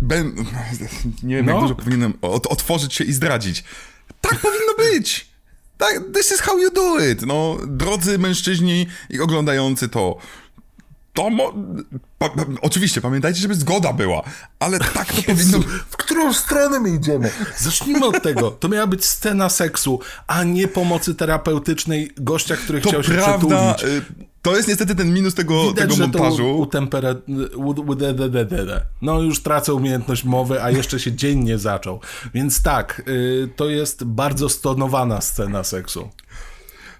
Ben... 0.00 0.34
Nie 1.22 1.36
wiem, 1.36 1.46
No. 1.46 1.52
jak 1.52 1.60
dużo 1.60 1.74
powinienem 1.74 2.12
ot- 2.22 2.46
otworzyć 2.48 2.94
się 2.94 3.04
i 3.04 3.12
zdradzić. 3.12 3.64
Tak 4.20 4.38
powinno 4.40 4.74
być! 4.78 5.28
Tak, 5.78 6.00
this 6.14 6.32
is 6.32 6.40
how 6.40 6.58
you 6.58 6.70
do 6.70 6.98
it! 7.10 7.22
No, 7.26 7.56
drodzy 7.66 8.18
mężczyźni 8.18 8.86
i 9.10 9.20
oglądający 9.20 9.88
to. 9.88 10.16
To 11.12 11.30
mo... 11.30 11.52
Pa, 12.18 12.28
pa, 12.28 12.44
oczywiście, 12.62 13.00
pamiętajcie, 13.00 13.40
żeby 13.40 13.54
zgoda 13.54 13.92
była, 13.92 14.22
ale 14.58 14.78
tak 14.78 15.12
to 15.12 15.22
powinno 15.22 15.58
być. 15.58 15.66
W 15.90 15.96
którą 15.96 16.32
stronę 16.32 16.80
my 16.80 16.90
idziemy? 16.90 17.30
Zacznijmy 17.58 18.06
od 18.06 18.22
tego. 18.22 18.50
To 18.50 18.68
miała 18.68 18.86
być 18.86 19.04
scena 19.04 19.48
seksu, 19.48 20.00
a 20.26 20.44
nie 20.44 20.68
pomocy 20.68 21.14
terapeutycznej 21.14 22.10
gościa, 22.16 22.56
który 22.56 22.80
To 22.80 22.88
chciał 22.88 23.02
się 23.02 23.12
prawda, 23.12 23.74
przytulić. 23.74 24.02
y, 24.10 24.14
to 24.42 24.56
jest 24.56 24.68
niestety 24.68 24.94
ten 24.94 25.14
minus 25.14 25.34
tego, 25.34 25.62
Widać, 25.62 25.76
tego 25.76 25.94
że 25.94 26.08
to 26.08 26.18
montażu. 26.18 26.46
u, 26.56 26.60
u 26.60 26.66
tempera... 26.66 27.14
U, 27.56 27.68
u, 27.68 27.94
de, 27.94 28.14
de, 28.14 28.28
de, 28.28 28.44
de, 28.44 28.66
de. 28.66 28.86
No 29.02 29.20
już 29.20 29.42
tracę 29.42 29.74
umiejętność 29.74 30.24
mowy, 30.24 30.62
a 30.62 30.70
jeszcze 30.70 31.00
się 31.00 31.12
dzień 31.12 31.38
nie 31.44 31.58
zaczął. 31.58 32.00
Więc 32.34 32.62
tak, 32.62 33.02
y, 33.08 33.48
to 33.56 33.68
jest 33.68 34.04
bardzo 34.04 34.48
stonowana 34.48 35.20
scena 35.20 35.64
seksu. 35.64 36.10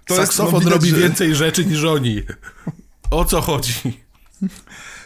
To 0.05 0.13
jest, 0.13 0.19
no, 0.19 0.25
Saksofon 0.25 0.59
widać, 0.59 0.73
robi 0.73 0.89
że- 0.89 0.97
więcej 0.97 1.35
rzeczy 1.35 1.65
niż 1.65 1.83
oni. 1.83 2.21
O 3.11 3.25
co 3.25 3.41
chodzi? 3.41 4.02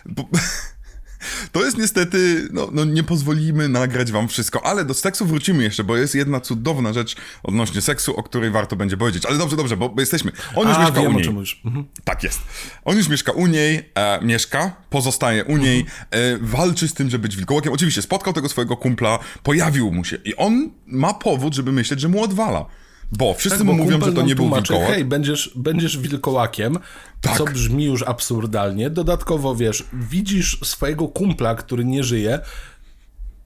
To 1.51 1.65
jest 1.65 1.77
niestety, 1.77 2.47
no, 2.51 2.69
no 2.71 2.85
nie 2.85 3.03
pozwolimy 3.03 3.69
nagrać 3.69 4.11
wam 4.11 4.27
wszystko, 4.27 4.65
ale 4.65 4.85
do 4.85 4.93
seksu 4.93 5.25
wrócimy 5.25 5.63
jeszcze, 5.63 5.83
bo 5.83 5.97
jest 5.97 6.15
jedna 6.15 6.39
cudowna 6.39 6.93
rzecz 6.93 7.15
odnośnie 7.43 7.81
seksu, 7.81 8.15
o 8.15 8.23
której 8.23 8.51
warto 8.51 8.75
będzie 8.75 8.97
powiedzieć. 8.97 9.25
Ale 9.25 9.37
dobrze, 9.37 9.55
dobrze, 9.55 9.77
bo 9.77 9.89
bo 9.89 10.01
jesteśmy. 10.01 10.31
On 10.55 10.67
już 10.67 10.77
A, 10.77 10.81
mieszka 10.81 11.01
wiem 11.01 11.15
u 11.15 11.19
niej. 11.19 11.29
Mhm. 11.65 11.85
Tak 12.03 12.23
jest. 12.23 12.39
On 12.85 12.97
już 12.97 13.09
mieszka 13.09 13.31
u 13.31 13.47
niej, 13.47 13.89
e, 13.95 14.25
mieszka, 14.25 14.75
pozostaje 14.89 15.45
u 15.45 15.57
niej, 15.57 15.85
e, 16.11 16.37
walczy 16.37 16.87
z 16.87 16.93
tym, 16.93 17.09
żeby 17.09 17.21
być 17.21 17.35
wilkołakiem. 17.35 17.73
Oczywiście 17.73 18.01
spotkał 18.01 18.33
tego 18.33 18.49
swojego 18.49 18.77
kumpla, 18.77 19.19
pojawił 19.43 19.91
mu 19.91 20.03
się 20.03 20.17
i 20.25 20.35
on 20.35 20.71
ma 20.87 21.13
powód, 21.13 21.53
żeby 21.53 21.71
myśleć, 21.71 21.99
że 21.99 22.07
mu 22.07 22.23
odwala. 22.23 22.65
Bo 23.11 23.33
wszyscy 23.33 23.57
Tak, 23.57 23.67
bo 23.67 23.73
mu 23.73 23.83
mówią, 23.83 24.01
że 24.05 24.13
to 24.13 24.21
nie 24.21 24.35
był 24.35 24.49
wilkołak. 24.53 24.87
Hej, 24.87 25.05
będziesz, 25.05 25.51
będziesz 25.55 25.97
wilkołakiem, 25.97 26.77
Tak. 27.21 27.37
co 27.37 27.45
brzmi 27.45 27.85
już 27.85 28.03
absurdalnie. 28.03 28.89
Dodatkowo, 28.89 29.55
wiesz, 29.55 29.83
widzisz 29.93 30.59
swojego 30.63 31.07
kumpla, 31.07 31.55
który 31.55 31.85
nie 31.85 32.03
żyje, 32.03 32.39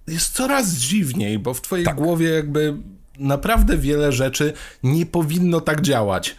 jest 0.07 0.33
coraz 0.33 0.73
dziwniej, 0.73 1.39
bo 1.39 1.53
w 1.53 1.61
twojej 1.61 1.85
Tak. 1.85 1.95
głowie 1.95 2.29
jakby 2.29 2.77
naprawdę 3.19 3.77
wiele 3.77 4.11
rzeczy 4.11 4.53
nie 4.83 5.05
powinno 5.05 5.61
tak 5.61 5.81
działać. 5.81 6.35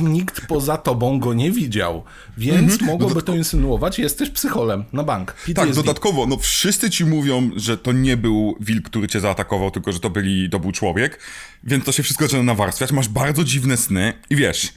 I 0.00 0.04
nikt 0.04 0.46
poza 0.46 0.76
tobą 0.76 1.18
go 1.20 1.34
nie 1.34 1.50
widział, 1.50 2.04
więc 2.38 2.72
Mhm. 2.72 2.90
mogłoby 2.90 3.22
to 3.22 3.34
insynuować, 3.34 3.98
jesteś 3.98 4.30
psycholem 4.30 4.84
na 4.92 5.02
bank. 5.02 5.32
Tak, 5.32 5.44
PTSD. 5.44 5.74
dodatkowo, 5.74 6.26
no 6.26 6.36
wszyscy 6.36 6.90
ci 6.90 7.04
mówią, 7.04 7.50
że 7.56 7.78
to 7.78 7.92
nie 7.92 8.16
był 8.16 8.56
wilk, 8.60 8.84
który 8.84 9.08
cię 9.08 9.20
zaatakował, 9.20 9.70
tylko 9.70 9.92
że 9.92 10.00
to, 10.00 10.10
byli, 10.10 10.50
to 10.50 10.58
był 10.58 10.72
człowiek, 10.72 11.20
więc 11.64 11.84
to 11.84 11.92
się 11.92 12.02
wszystko 12.02 12.24
zaczyna 12.24 12.42
nawarstwiać, 12.42 12.92
masz 12.92 13.08
bardzo 13.08 13.44
dziwne 13.44 13.76
sny 13.76 14.12
i 14.30 14.36
wiesz, 14.36 14.72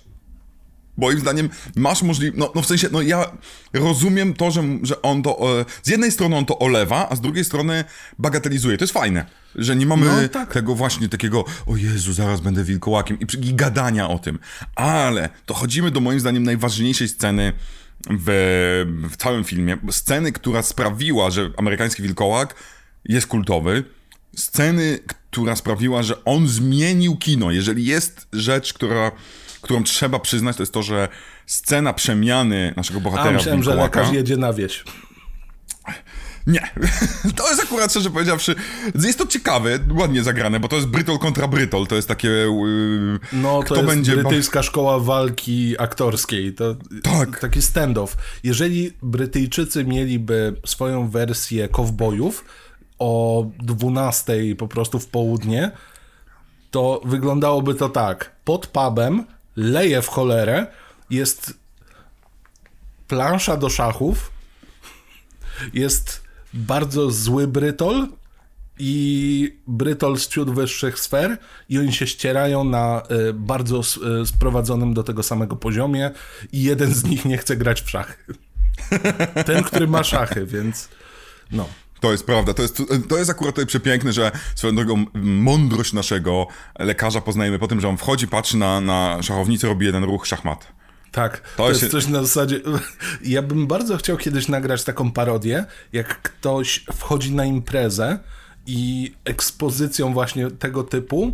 moim 0.99 1.19
zdaniem 1.19 1.49
masz 1.75 2.01
możliwość, 2.03 2.39
no, 2.39 2.51
no 2.55 2.61
w 2.61 2.65
sensie, 2.65 2.87
no 2.91 3.01
ja 3.01 3.31
rozumiem 3.73 4.33
to, 4.33 4.51
że, 4.51 4.63
że 4.83 5.01
on 5.01 5.23
to, 5.23 5.59
e, 5.59 5.65
z 5.83 5.87
jednej 5.87 6.11
strony 6.11 6.35
on 6.35 6.45
to 6.45 6.59
olewa, 6.59 7.09
a 7.09 7.15
z 7.15 7.21
drugiej 7.21 7.45
strony 7.45 7.83
bagatelizuje, 8.19 8.77
to 8.77 8.83
jest 8.83 8.93
fajne, 8.93 9.25
że 9.55 9.75
nie 9.75 9.85
mamy 9.85 10.05
No, 10.05 10.29
tak. 10.29 10.53
tego 10.53 10.75
właśnie 10.75 11.09
takiego, 11.09 11.45
o 11.65 11.77
Jezu, 11.77 12.13
zaraz 12.13 12.41
będę 12.41 12.63
wilkołakiem 12.63 13.17
i, 13.19 13.47
i 13.49 13.53
gadania 13.53 14.09
o 14.09 14.19
tym, 14.19 14.39
ale 14.75 15.29
dochodzimy 15.47 15.91
do 15.91 15.99
moim 15.99 16.19
zdaniem 16.19 16.43
najważniejszej 16.43 17.07
sceny 17.07 17.53
w, 18.09 18.29
w 19.11 19.17
całym 19.17 19.43
filmie. 19.43 19.77
Sceny, 19.91 20.31
która 20.31 20.61
sprawiła, 20.61 21.31
że 21.31 21.51
amerykański 21.57 22.03
wilkołak 22.03 22.55
jest 23.05 23.27
kultowy. 23.27 23.83
Sceny, 24.35 24.99
która 25.31 25.55
sprawiła, 25.55 26.03
że 26.03 26.25
on 26.25 26.47
zmienił 26.47 27.17
kino. 27.17 27.51
Jeżeli 27.51 27.85
jest 27.85 28.27
rzecz, 28.33 28.73
która, 28.73 29.11
którą 29.61 29.83
trzeba 29.83 30.19
przyznać, 30.19 30.55
to 30.57 30.63
jest 30.63 30.73
to, 30.73 30.83
że 30.83 31.07
scena 31.45 31.93
przemiany 31.93 32.73
naszego 32.77 33.01
bohatera 33.01 33.29
A 33.29 33.33
myślałem, 33.33 33.63
że 33.63 33.75
lekarz 33.75 34.11
jedzie 34.11 34.37
na 34.37 34.53
wieś. 34.53 34.83
Nie. 36.47 36.71
To 37.35 37.49
jest 37.49 37.63
akurat, 37.63 37.91
szczerze 37.91 38.09
powiedziawszy, 38.09 38.55
jest 38.95 39.17
to 39.17 39.27
ciekawe, 39.27 39.79
ładnie 39.95 40.23
zagrane, 40.23 40.59
bo 40.59 40.67
to 40.67 40.75
jest 40.75 40.87
Brytol 40.87 41.19
kontra 41.19 41.47
Brytol, 41.47 41.87
to 41.87 41.95
jest 41.95 42.07
takie... 42.07 42.27
Yy, 42.27 43.19
No, 43.33 43.59
to 43.59 43.63
kto 43.63 43.75
jest 43.75 43.87
będzie... 43.87 44.15
brytyjska 44.15 44.63
szkoła 44.63 44.99
walki 44.99 45.75
aktorskiej. 45.79 46.53
To 46.53 46.75
Tak. 47.03 47.39
taki 47.39 47.61
standoff. 47.61 48.17
Jeżeli 48.43 48.93
Brytyjczycy 49.01 49.85
mieliby 49.85 50.55
swoją 50.65 51.09
wersję 51.09 51.67
kowbojów 51.69 52.45
o 52.99 53.45
12 53.59 54.33
po 54.57 54.67
prostu 54.67 54.99
w 54.99 55.07
południe, 55.07 55.71
to 56.71 57.01
wyglądałoby 57.05 57.75
to 57.75 57.89
tak. 57.89 58.35
Pod 58.43 58.67
pubem 58.67 59.23
leje 59.59 60.01
w 60.01 60.07
cholerę, 60.07 60.67
jest 61.09 61.53
plansza 63.07 63.57
do 63.57 63.69
szachów, 63.69 64.31
jest 65.73 66.23
bardzo 66.53 67.11
zły 67.11 67.47
Brytol 67.47 68.07
i 68.79 69.59
Brytol 69.67 70.17
z 70.17 70.27
ciut 70.27 70.49
wyższych 70.49 70.99
sfer 70.99 71.37
i 71.69 71.79
oni 71.79 71.93
się 71.93 72.07
ścierają 72.07 72.63
na 72.63 73.03
y, 73.29 73.33
bardzo 73.33 73.81
y, 74.21 74.25
sprowadzonym 74.25 74.93
do 74.93 75.03
tego 75.03 75.23
samego 75.23 75.55
poziomie 75.55 76.11
i 76.51 76.63
jeden 76.63 76.93
z 76.93 77.03
nich 77.03 77.25
nie 77.25 77.37
chce 77.37 77.55
grać 77.55 77.81
w 77.81 77.89
szachy. 77.89 78.33
Ten, 79.45 79.63
który 79.63 79.87
ma 79.87 80.03
szachy, 80.03 80.45
więc 80.45 80.89
no. 81.51 81.69
To 81.99 82.11
jest 82.11 82.25
prawda, 82.25 82.53
to 82.53 82.61
jest, 82.61 82.83
to 83.09 83.17
jest 83.17 83.29
akurat 83.29 83.55
tutaj 83.55 83.65
przepiękne, 83.65 84.13
że 84.13 84.31
swoją 84.55 84.75
drogą 84.75 85.05
mądrość 85.23 85.93
naszego 85.93 86.47
lekarza 86.79 87.21
poznajemy 87.21 87.59
po 87.59 87.67
tym, 87.67 87.81
że 87.81 87.89
on 87.89 87.97
wchodzi, 87.97 88.27
patrzy 88.27 88.57
na, 88.57 88.81
na 88.81 89.21
szachownicę, 89.21 89.67
robi 89.67 89.85
jeden 89.85 90.03
ruch, 90.03 90.27
szachmat. 90.27 90.67
Tak, 91.11 91.55
to, 91.57 91.65
się- 91.65 91.79
jest 91.79 91.91
coś 91.91 92.07
na 92.07 92.23
zasadzie. 92.23 92.61
Ja 93.23 93.41
bym 93.41 93.67
bardzo 93.67 93.97
chciał 93.97 94.17
kiedyś 94.17 94.47
nagrać 94.47 94.83
taką 94.83 95.11
parodię, 95.11 95.65
jak 95.93 96.21
ktoś 96.21 96.85
wchodzi 96.93 97.31
na 97.35 97.45
imprezę 97.45 98.19
i 98.65 99.13
ekspozycją 99.25 100.13
właśnie 100.13 100.51
tego 100.51 100.83
typu 100.83 101.33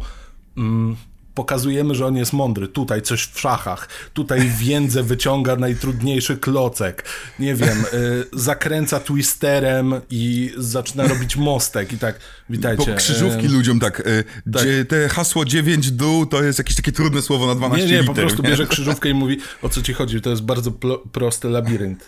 mm, 0.57 0.95
pokazujemy, 1.35 1.95
że 1.95 2.05
on 2.05 2.15
jest 2.15 2.33
mądry. 2.33 2.67
Tutaj 2.67 3.01
coś 3.01 3.23
w 3.23 3.39
szachach, 3.39 3.89
tutaj 4.13 4.49
więdze 4.57 5.03
wyciąga 5.03 5.55
najtrudniejszy 5.55 6.37
klocek. 6.37 7.05
Nie 7.39 7.55
wiem, 7.55 7.85
y, 7.93 8.25
zakręca 8.33 8.99
twisterem 8.99 9.93
i 10.09 10.53
zaczyna 10.57 11.07
robić 11.07 11.35
mostek 11.35 11.93
i 11.93 11.97
tak. 11.97 12.19
Witajcie. 12.49 12.91
Bo 12.91 12.97
krzyżówki 12.97 13.45
y, 13.45 13.49
ludziom 13.49 13.79
tak, 13.79 13.99
y, 13.99 14.23
Gdzie 14.45 14.85
te 14.85 15.09
hasło 15.09 15.45
9 15.45 15.91
dół 15.91 16.25
to 16.25 16.43
jest 16.43 16.59
jakieś 16.59 16.75
takie 16.75 16.91
trudne 16.91 17.21
słowo 17.21 17.47
na 17.47 17.55
12 17.55 17.85
Nie, 17.85 17.91
nie, 17.91 18.01
liter. 18.01 18.15
po 18.15 18.21
prostu 18.21 18.43
bierze 18.43 18.67
krzyżówkę 18.67 19.09
i 19.09 19.13
mówi, 19.13 19.37
o 19.61 19.69
co 19.69 19.81
ci 19.81 19.93
chodzi, 19.93 20.21
to 20.21 20.29
jest 20.29 20.41
bardzo 20.41 20.71
prosty 21.11 21.49
labirynt. 21.49 22.05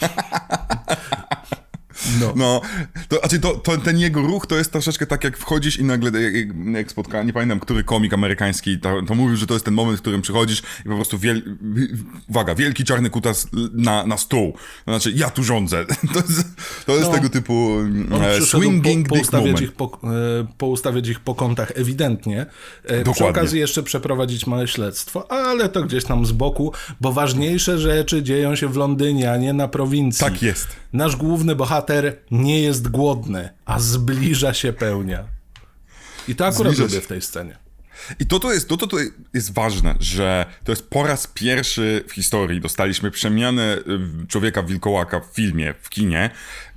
No. 2.20 2.32
No, 2.36 2.60
to, 3.08 3.18
znaczy 3.18 3.38
to, 3.40 3.54
to, 3.54 3.76
ten 3.78 3.98
jego 3.98 4.20
ruch 4.20 4.46
to 4.46 4.56
jest 4.56 4.72
troszeczkę 4.72 5.06
tak, 5.06 5.24
jak 5.24 5.38
wchodzisz 5.38 5.78
i 5.78 5.84
nagle, 5.84 6.22
jak, 6.22 6.34
jak 6.74 6.90
spotkałem, 6.90 7.26
nie 7.26 7.32
pamiętam, 7.32 7.60
który 7.60 7.84
komik 7.84 8.12
amerykański 8.14 8.78
to, 8.80 9.02
to 9.06 9.14
mówił, 9.14 9.36
że 9.36 9.46
to 9.46 9.54
jest 9.54 9.64
ten 9.64 9.74
moment, 9.74 9.98
w 9.98 10.02
którym 10.02 10.22
przychodzisz 10.22 10.62
i 10.80 10.88
po 10.88 10.94
prostu, 10.94 11.18
wiel, 11.18 11.56
uwaga, 12.28 12.54
wielki 12.54 12.84
czarny 12.84 13.10
kutas 13.10 13.46
na, 13.72 14.06
na 14.06 14.16
stół. 14.16 14.52
To 14.84 14.92
znaczy, 14.92 15.12
ja 15.16 15.30
tu 15.30 15.44
rządzę. 15.44 15.84
To 16.14 16.18
jest, 16.20 16.44
to 16.86 16.92
jest 16.92 17.06
No. 17.08 17.12
tego 17.14 17.28
typu 17.28 17.76
e, 18.22 18.42
swinging 18.42 19.08
po, 19.08 19.14
dick 19.14 19.20
poustawiać 19.30 19.52
moment. 19.52 19.60
ich 19.70 19.72
po, 19.72 19.98
e, 20.04 20.46
poustawiać 20.58 21.08
ich 21.08 21.20
po 21.20 21.34
kątach 21.34 21.72
ewidentnie. 21.74 22.40
E, 22.40 22.46
Przy 22.94 23.04
Dokładnie. 23.04 23.28
okazji 23.40 23.60
jeszcze 23.60 23.82
przeprowadzić 23.82 24.46
małe 24.46 24.68
śledztwo, 24.68 25.32
ale 25.32 25.68
to 25.68 25.82
gdzieś 25.82 26.04
tam 26.04 26.26
z 26.26 26.32
boku, 26.32 26.72
bo 27.00 27.12
ważniejsze 27.12 27.78
rzeczy 27.78 28.22
dzieją 28.22 28.56
się 28.56 28.68
w 28.68 28.76
Londynie, 28.76 29.32
a 29.32 29.36
nie 29.36 29.52
na 29.52 29.68
prowincji. 29.68 30.20
Tak 30.24 30.42
jest. 30.42 30.68
Nasz 30.92 31.16
główny 31.16 31.56
bohater 31.56 31.95
nie 32.30 32.62
jest 32.62 32.88
głodny, 32.88 33.48
a 33.64 33.80
zbliża 33.80 34.54
się 34.54 34.72
pełnia. 34.72 35.24
I 36.28 36.34
to 36.34 36.46
akurat 36.46 36.74
Zbliża 36.74 36.94
lubię 36.94 37.00
w 37.00 37.06
tej 37.06 37.22
scenie. 37.22 37.58
I 38.20 38.26
to, 38.26 38.40
to, 38.40 38.52
jest, 38.52 38.68
to, 38.68 38.76
to, 38.76 38.86
to 38.86 38.96
jest 39.34 39.54
ważne, 39.54 39.94
że 40.00 40.46
to 40.64 40.72
jest 40.72 40.90
po 40.90 41.02
raz 41.02 41.26
pierwszy 41.26 42.04
w 42.08 42.12
historii 42.12 42.60
dostaliśmy 42.60 43.10
przemianę 43.10 43.78
y, 44.22 44.26
człowieka 44.26 44.62
wilkołaka 44.62 45.20
w 45.20 45.26
filmie, 45.34 45.74
w 45.80 45.90
kinie, 45.90 46.30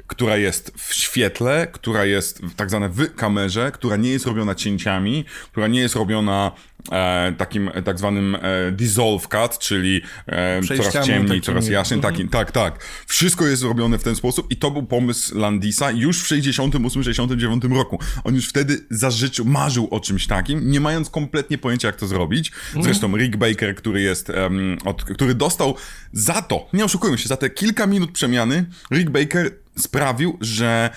która 0.08 0.38
jest 0.38 0.72
w 0.78 0.94
świetle, 0.94 1.68
która 1.72 2.06
jest 2.06 2.42
w 2.42 2.56
tak 2.56 2.70
zwane 2.70 2.90
w 2.90 3.16
kamerze, 3.16 3.72
która 3.72 3.96
nie 3.96 4.10
jest 4.10 4.26
robiona 4.26 4.56
cięciami, 4.56 5.26
która 5.52 5.68
nie 5.68 5.80
jest 5.80 5.96
robiona 5.96 6.52
e, 6.92 7.34
takim 7.38 7.72
e, 7.74 7.82
tak 7.82 8.00
zwanym 8.00 8.36
e, 8.36 8.72
dissolve 8.72 9.28
cut, 9.28 9.60
czyli 9.60 10.02
e, 10.28 10.62
coraz 10.62 11.06
ciemniej, 11.06 11.42
coraz 11.42 11.68
jaśniej, 11.68 12.02
taki, 12.02 12.28
tak, 12.28 12.52
tak. 12.52 12.84
Wszystko 13.08 13.48
jest 13.48 13.64
robione 13.64 13.98
w 13.98 14.04
ten 14.04 14.16
sposób 14.16 14.52
i 14.52 14.58
to 14.58 14.72
był 14.72 14.84
pomysł 14.84 15.38
Landisa 15.38 15.92
już 15.92 16.24
w 16.24 16.28
68-69 16.28 17.76
roku. 17.76 18.00
On 18.24 18.36
już 18.36 18.50
wtedy 18.50 18.78
zażyczył, 18.90 19.46
marzył 19.46 19.88
o 19.92 20.00
czymś 20.00 20.28
takim, 20.28 20.72
nie 20.72 20.80
mając 20.80 21.10
kompletnie 21.10 21.58
pojęcia, 21.58 21.88
jak 21.88 21.96
to 21.96 22.08
zrobić. 22.08 22.52
Zresztą 22.82 23.18
Rick 23.18 23.38
Baker, 23.38 23.76
który 23.76 24.02
jest, 24.02 24.30
em, 24.30 24.78
od, 24.86 25.04
który 25.04 25.36
dostał 25.36 25.76
za 26.14 26.42
to, 26.42 26.68
nie 26.74 26.86
oszukujmy 26.86 27.18
się, 27.18 27.28
za 27.28 27.38
te 27.38 27.50
kilka 27.50 27.88
minut 27.88 28.12
przemiany, 28.12 28.66
Rick 28.92 29.10
Baker 29.10 29.52
sprawił, 29.76 30.38
że 30.42 30.90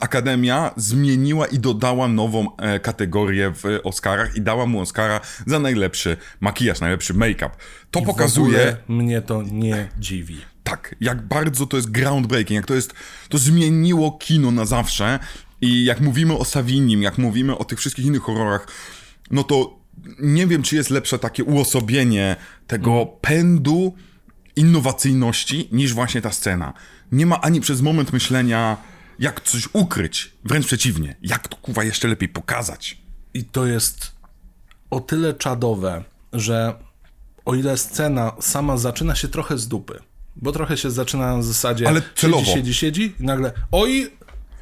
Akademia 0.00 0.70
zmieniła 0.76 1.46
i 1.46 1.58
dodała 1.58 2.08
nową 2.08 2.56
e, 2.56 2.80
kategorię 2.80 3.52
w 3.54 3.64
Oscarach 3.84 4.36
i 4.36 4.40
dała 4.40 4.66
mu 4.66 4.80
Oscara 4.80 5.20
za 5.46 5.58
najlepszy 5.58 6.16
makijaż, 6.40 6.80
najlepszy 6.80 7.14
make-up. 7.14 7.50
To 7.90 8.00
I 8.00 8.06
pokazuje, 8.06 8.76
mnie 8.88 9.22
to 9.22 9.42
nie 9.42 9.88
dziwi. 9.98 10.40
tak, 10.64 10.94
jak 11.00 11.22
bardzo 11.22 11.66
to 11.66 11.76
jest 11.76 11.90
groundbreaking, 11.90 12.56
jak 12.56 12.66
to 12.66 12.74
jest, 12.74 12.94
to 13.28 13.38
zmieniło 13.38 14.12
kino 14.12 14.50
na 14.50 14.64
zawsze 14.64 15.18
i 15.60 15.84
jak 15.84 16.00
mówimy 16.00 16.34
o 16.38 16.44
Savinim, 16.44 17.02
jak 17.02 17.18
mówimy 17.18 17.58
o 17.58 17.64
tych 17.64 17.78
wszystkich 17.78 18.04
innych 18.06 18.22
horrorach, 18.22 18.68
no 19.30 19.44
to 19.44 19.78
nie 20.20 20.46
wiem, 20.46 20.62
czy 20.62 20.76
jest 20.76 20.90
lepsze 20.90 21.18
takie 21.18 21.44
uosobienie 21.44 22.36
tego 22.66 23.06
pędu 23.20 23.94
innowacyjności 24.56 25.68
niż 25.72 25.94
właśnie 25.94 26.20
ta 26.20 26.32
scena. 26.32 26.72
Nie 27.12 27.26
ma 27.26 27.40
ani 27.40 27.60
przez 27.60 27.80
moment 27.80 28.12
myślenia, 28.12 28.76
jak 29.18 29.40
coś 29.40 29.68
ukryć, 29.72 30.32
wręcz 30.44 30.66
przeciwnie, 30.66 31.16
jak 31.22 31.48
to 31.48 31.56
kuwa 31.56 31.84
jeszcze 31.84 32.08
lepiej 32.08 32.28
pokazać. 32.28 32.98
I 33.34 33.44
to 33.44 33.66
jest 33.66 34.12
o 34.90 35.00
tyle 35.00 35.34
czadowe, 35.34 36.04
że 36.32 36.74
o 37.44 37.54
ile 37.54 37.76
scena 37.76 38.32
sama 38.40 38.76
zaczyna 38.76 39.14
się 39.14 39.28
trochę 39.28 39.58
z 39.58 39.68
dupy, 39.68 39.98
bo 40.36 40.52
trochę 40.52 40.76
się 40.76 40.90
zaczyna 40.90 41.36
na 41.36 41.42
zasadzie 41.42 41.88
Ale 41.88 42.02
celowo. 42.14 42.44
siedzi, 42.44 42.54
siedzi, 42.54 42.74
siedzi 42.74 43.14
i 43.20 43.24
nagle 43.24 43.52
oj, 43.72 44.10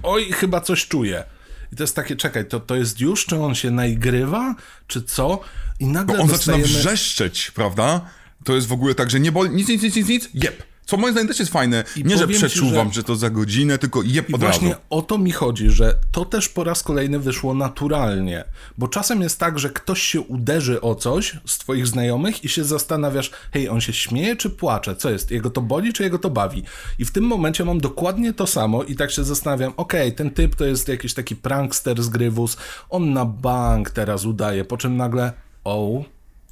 oj, 0.03 0.33
chyba 0.33 0.61
coś 0.61 0.89
czuje. 0.89 1.25
I 1.73 1.77
to 1.77 1.83
jest 1.83 1.97
takie, 1.97 2.17
czekaj, 2.17 2.49
to, 2.49 2.61
to 2.61 2.77
jest 2.77 3.01
już, 3.01 3.27
czy 3.27 3.37
on 3.37 3.55
się 3.55 3.71
naigrywa, 3.71 4.55
czy 4.87 5.03
co? 5.03 5.41
I 5.81 5.87
nagle 5.87 6.17
Bo 6.17 6.23
on 6.23 6.29
zaczyna 6.29 6.57
dostajemy... 6.57 6.81
wrzeszczeć, 6.81 7.51
prawda? 7.51 8.01
To 8.45 8.55
jest 8.55 8.67
w 8.67 8.73
ogóle 8.73 8.95
tak, 8.95 9.11
że 9.11 9.21
nie 9.21 9.33
boli, 9.33 9.51
nic, 9.51 9.69
nic, 9.69 9.83
nic, 9.83 9.97
nic, 9.97 10.09
nic, 10.09 10.29
jeb. 10.35 10.63
Co 10.87 10.97
moim 10.97 11.12
zdaniem 11.12 11.28
też 11.28 11.39
jest 11.41 11.53
fajne. 11.53 11.85
nie, 11.97 12.16
że 12.16 12.24
powiem 12.26 12.41
ci, 12.41 12.47
przeczuwam, 12.47 12.89
że- 12.89 12.95
że... 12.95 13.03
to 13.03 13.16
za 13.16 13.30
godzinę, 13.30 13.78
tylko 13.78 14.03
jeb 14.03 14.30
I 14.30 14.35
od 14.35 14.41
właśnie 14.41 14.68
razu. 14.68 14.80
o 14.91 15.03
to 15.03 15.18
mi 15.18 15.32
chodzi, 15.32 15.70
że 15.70 15.95
to 16.12 16.24
też 16.24 16.49
po 16.49 16.64
raz 16.64 16.82
kolejny 16.82 17.18
wyszło 17.18 17.55
naturalnie. 17.55 18.45
Bo 18.78 18.89
czasem 18.89 19.20
jest 19.22 19.39
tak, 19.41 19.59
że 19.59 19.70
ktoś 19.70 20.03
się 20.03 20.20
uderzy 20.20 20.80
o 20.80 20.95
coś 20.95 21.39
z 21.47 21.59
twoich 21.59 21.87
znajomych 21.87 22.45
i 22.45 22.49
się 22.49 22.64
zastanawiasz, 22.64 23.30
hej, 23.53 23.68
on 23.68 23.80
się 23.80 23.93
śmieje 23.93 24.37
czy 24.37 24.51
płacze? 24.51 24.97
Co 24.97 25.11
jest? 25.11 25.30
Jego 25.30 25.51
to 25.51 25.61
boli 25.61 25.93
czy 25.93 26.03
jego 26.03 26.18
to 26.18 26.30
bawi? 26.30 26.62
I 26.99 27.05
w 27.05 27.11
tym 27.12 27.24
momencie 27.24 27.64
mam 27.64 27.80
dokładnie 27.80 28.32
to 28.32 28.47
samo 28.47 28.82
i 28.82 28.95
tak 28.97 29.11
się 29.11 29.24
zastanawiam, 29.24 29.72
okej, 29.76 30.12
ten 30.14 30.30
typ 30.30 30.55
to 30.57 30.64
jest 30.64 30.89
jakiś 30.89 31.14
taki 31.14 31.37
prankster 31.37 32.03
z 32.03 32.09
Grywus, 32.09 32.57
on 32.91 33.12
na 33.12 33.24
bank 33.24 33.91
teraz 33.91 34.24
udaje, 34.24 34.64
po 34.64 34.76
czym 34.76 34.97
nagle, 34.97 35.32
o, 35.64 36.05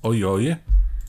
ojoj, 0.03 0.57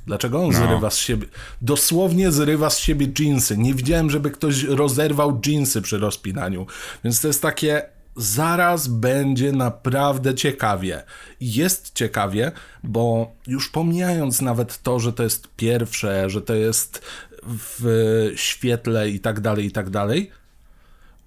Dlaczego 0.07 0.37
No. 0.37 0.45
on 0.45 0.53
zrywa 0.53 0.89
z 0.89 0.97
siebie? 0.97 1.27
Dosłownie 1.61 2.31
zrywa 2.31 2.69
z 2.69 2.79
siebie 2.79 3.07
dżinsy. 3.07 3.57
Nie 3.57 3.73
widziałem, 3.73 4.09
żeby 4.09 4.31
ktoś 4.31 4.63
rozerwał 4.63 5.39
dżinsy 5.39 5.81
przy 5.81 5.97
rozpinaniu. 5.97 6.65
Więc 7.03 7.21
to 7.21 7.27
jest 7.27 7.41
takie. 7.41 7.85
Zaraz 8.15 8.87
będzie 8.87 9.51
naprawdę 9.51 10.35
ciekawie. 10.35 11.03
Jest 11.41 11.91
ciekawie, 11.95 12.51
bo 12.83 13.31
już 13.47 13.69
pomijając 13.69 14.41
nawet 14.41 14.83
to, 14.83 14.99
że 14.99 15.13
to 15.13 15.23
jest 15.23 15.47
pierwsze, 15.57 16.29
że 16.29 16.41
to 16.41 16.53
jest 16.53 17.01
w 17.47 18.31
świetle 18.35 19.09
i 19.09 19.19
tak 19.19 19.39
dalej, 19.39 19.65
i 19.65 19.71
tak 19.71 19.89
dalej, 19.89 20.31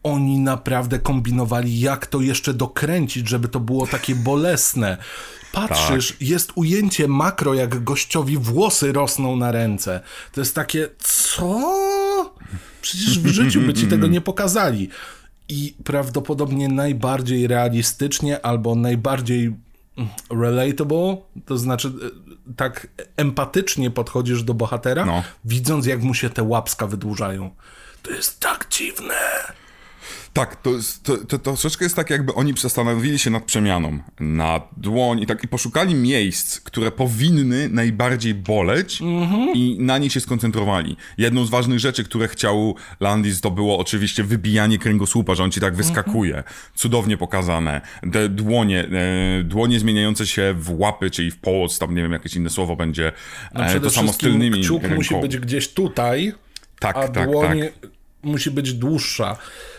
oni 0.02 0.38
naprawdę 0.38 0.98
kombinowali, 0.98 1.80
jak 1.80 2.06
to 2.06 2.20
jeszcze 2.20 2.54
dokręcić, 2.54 3.28
żeby 3.28 3.48
to 3.48 3.60
było 3.60 3.86
takie 3.86 4.14
bolesne. 4.14 4.96
Patrzysz, 5.56 6.16
jest 6.20 6.52
ujęcie 6.54 7.08
makro, 7.08 7.54
jak 7.54 7.84
gościowi 7.84 8.38
włosy 8.38 8.92
rosną 8.92 9.36
na 9.36 9.52
ręce. 9.52 10.00
To 10.32 10.40
jest 10.40 10.54
takie, 10.54 10.88
co? 10.98 11.60
Przecież 12.82 13.18
w 13.18 13.26
życiu 13.26 13.60
by 13.60 13.74
ci 13.74 13.86
tego 13.86 14.06
nie 14.06 14.20
pokazali. 14.20 14.88
I 15.48 15.74
prawdopodobnie 15.84 16.68
najbardziej 16.68 17.46
realistycznie 17.46 18.46
albo 18.46 18.74
najbardziej 18.74 19.46
mm, 19.46 20.08
relatable, 20.30 21.16
to 21.46 21.58
znaczy 21.58 21.88
e, 21.88 22.54
tak 22.56 22.86
empatycznie 23.16 23.90
podchodzisz 23.90 24.42
do 24.42 24.54
bohatera, 24.54 25.04
No. 25.04 25.22
widząc 25.44 25.86
jak 25.86 26.02
mu 26.02 26.14
się 26.14 26.30
te 26.30 26.42
łapska 26.42 26.86
wydłużają. 26.86 27.50
To 28.02 28.10
jest 28.10 28.40
tak 28.40 28.66
dziwne. 28.70 29.14
Tak, 30.36 30.56
to, 30.56 30.70
to, 31.02 31.16
to, 31.16 31.38
troszeczkę 31.38 31.84
jest 31.84 31.96
tak, 31.96 32.10
jakby 32.10 32.34
oni 32.34 32.54
zastanowili 32.58 33.18
się 33.18 33.30
nad 33.30 33.44
przemianą, 33.44 33.98
nad 34.20 34.68
dłoń 34.76 35.20
i 35.20 35.26
tak, 35.26 35.44
i 35.44 35.48
poszukali 35.48 35.94
miejsc, 35.94 36.60
które 36.60 36.90
powinny 36.90 37.68
najbardziej 37.68 38.34
boleć 38.34 39.00
i 39.54 39.76
na 39.80 39.98
nich 39.98 40.12
się 40.12 40.20
skoncentrowali. 40.20 40.96
Jedną 41.18 41.44
z 41.44 41.50
ważnych 41.50 41.78
rzeczy, 41.78 42.04
które 42.04 42.28
chciał 42.28 42.74
Landis, 43.00 43.40
to 43.40 43.50
było 43.50 43.78
oczywiście 43.78 44.24
wybijanie 44.24 44.78
kręgosłupa, 44.78 45.34
że 45.34 45.44
on 45.44 45.50
ci 45.50 45.60
tak 45.60 45.74
wyskakuje. 45.76 46.42
Cudownie 46.74 47.16
pokazane. 47.16 47.80
Te 48.12 48.28
dłonie, 48.28 48.88
e, 49.40 49.42
dłonie 49.44 49.80
zmieniające 49.80 50.26
się 50.26 50.54
w 50.58 50.80
łapy, 50.80 51.10
czyli 51.10 51.30
w 51.30 51.36
połos, 51.36 51.78
tam 51.78 51.94
nie 51.94 52.02
wiem, 52.02 52.12
jakieś 52.12 52.34
inne 52.34 52.50
słowo 52.50 52.76
będzie. 52.76 53.12
No 53.54 53.64
E, 53.64 53.68
przede 53.68 53.86
to 53.86 53.90
samo 53.90 54.12
z 54.12 54.16
tylnymi 54.16 54.60
kciuk 54.62 54.90
musi 54.90 55.14
być 55.20 55.36
gdzieś 55.36 55.68
tutaj, 55.68 56.32
Tak, 56.80 56.96
a 56.96 57.08
tak, 57.08 57.30
dłoń 57.30 57.60
tak. 57.60 57.90
musi 58.22 58.50
być 58.50 58.72
dłuższa. 58.74 59.36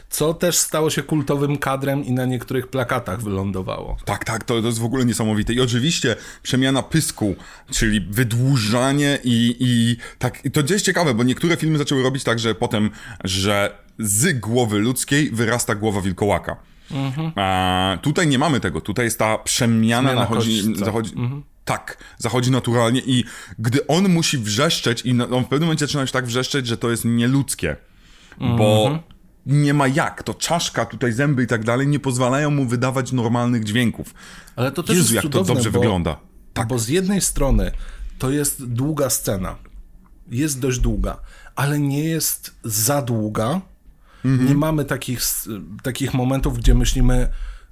Co 0.09 0.33
też 0.33 0.57
stało 0.57 0.89
się 0.89 1.03
kultowym 1.03 1.57
kadrem 1.57 2.05
i 2.05 2.11
na 2.11 2.25
niektórych 2.25 2.67
plakatach 2.67 3.21
wylądowało. 3.21 3.97
Tak, 4.05 4.25
tak, 4.25 4.43
to, 4.43 4.61
to 4.61 4.67
jest 4.67 4.79
w 4.79 4.85
ogóle 4.85 5.05
niesamowite. 5.05 5.53
I 5.53 5.61
oczywiście 5.61 6.15
przemiana 6.43 6.83
pysku, 6.83 7.35
czyli 7.71 8.01
wydłużanie 8.01 9.19
i, 9.23 9.55
i 9.59 9.97
tak. 10.19 10.45
I 10.45 10.51
to 10.51 10.61
jest 10.69 10.85
ciekawe, 10.85 11.13
bo 11.13 11.23
niektóre 11.23 11.57
filmy 11.57 11.77
zaczęły 11.77 12.03
robić 12.03 12.23
tak, 12.23 12.39
że 12.39 12.55
potem, 12.55 12.89
że 13.23 13.77
z 13.99 14.39
głowy 14.39 14.79
ludzkiej 14.79 15.31
wyrasta 15.31 15.75
głowa 15.75 16.01
wilkołaka. 16.01 16.55
A, 17.35 17.97
tutaj 18.01 18.27
nie 18.27 18.39
mamy 18.39 18.59
tego. 18.59 18.81
Tutaj 18.81 19.05
jest 19.05 19.19
ta 19.19 19.37
przemiana, 19.37 20.13
nachodzi, 20.13 20.75
zachodzi. 20.75 21.13
Tak, 21.65 21.97
zachodzi 22.17 22.51
naturalnie 22.51 23.01
i 23.05 23.23
gdy 23.59 23.87
on 23.87 24.09
musi 24.09 24.37
wrzeszczeć 24.37 25.01
i 25.05 25.21
on 25.21 25.43
w 25.43 25.47
pewnym 25.47 25.61
momencie 25.61 25.85
zaczyna 25.85 26.01
już 26.01 26.11
tak 26.11 26.25
wrzeszczeć, 26.25 26.67
że 26.67 26.77
to 26.77 26.91
jest 26.91 27.05
nieludzkie, 27.05 27.75
bo 28.57 28.99
nie 29.47 29.73
ma 29.73 29.87
jak, 29.87 30.23
to 30.23 30.33
czaszka, 30.33 30.85
tutaj 30.85 31.13
zęby 31.13 31.43
i 31.43 31.47
tak 31.47 31.63
dalej 31.63 31.87
nie 31.87 31.99
pozwalają 31.99 32.51
mu 32.51 32.65
wydawać 32.65 33.11
normalnych 33.11 33.63
dźwięków. 33.63 34.13
Ale 34.55 34.71
to 34.71 34.83
też 34.83 34.95
Jezu, 34.95 35.13
jest 35.13 35.13
jak 35.13 35.23
to 35.23 35.29
cudowne, 35.29 35.53
dobrze 35.53 35.71
bo, 35.71 35.79
wygląda. 35.79 36.17
Tak. 36.53 36.67
Bo 36.67 36.79
z 36.79 36.87
jednej 36.87 37.21
strony 37.21 37.71
to 38.19 38.31
jest 38.31 38.65
długa 38.65 39.09
scena. 39.09 39.55
Jest 40.31 40.59
dość 40.59 40.79
długa, 40.79 41.17
ale 41.55 41.79
nie 41.79 42.03
jest 42.03 42.55
za 42.63 43.01
długa. 43.01 43.61
Mhm. 44.25 44.49
Nie 44.49 44.55
mamy 44.55 44.85
takich, 44.85 45.21
takich 45.83 46.13
momentów, 46.13 46.57
gdzie 46.57 46.75
myślimy 46.75 47.27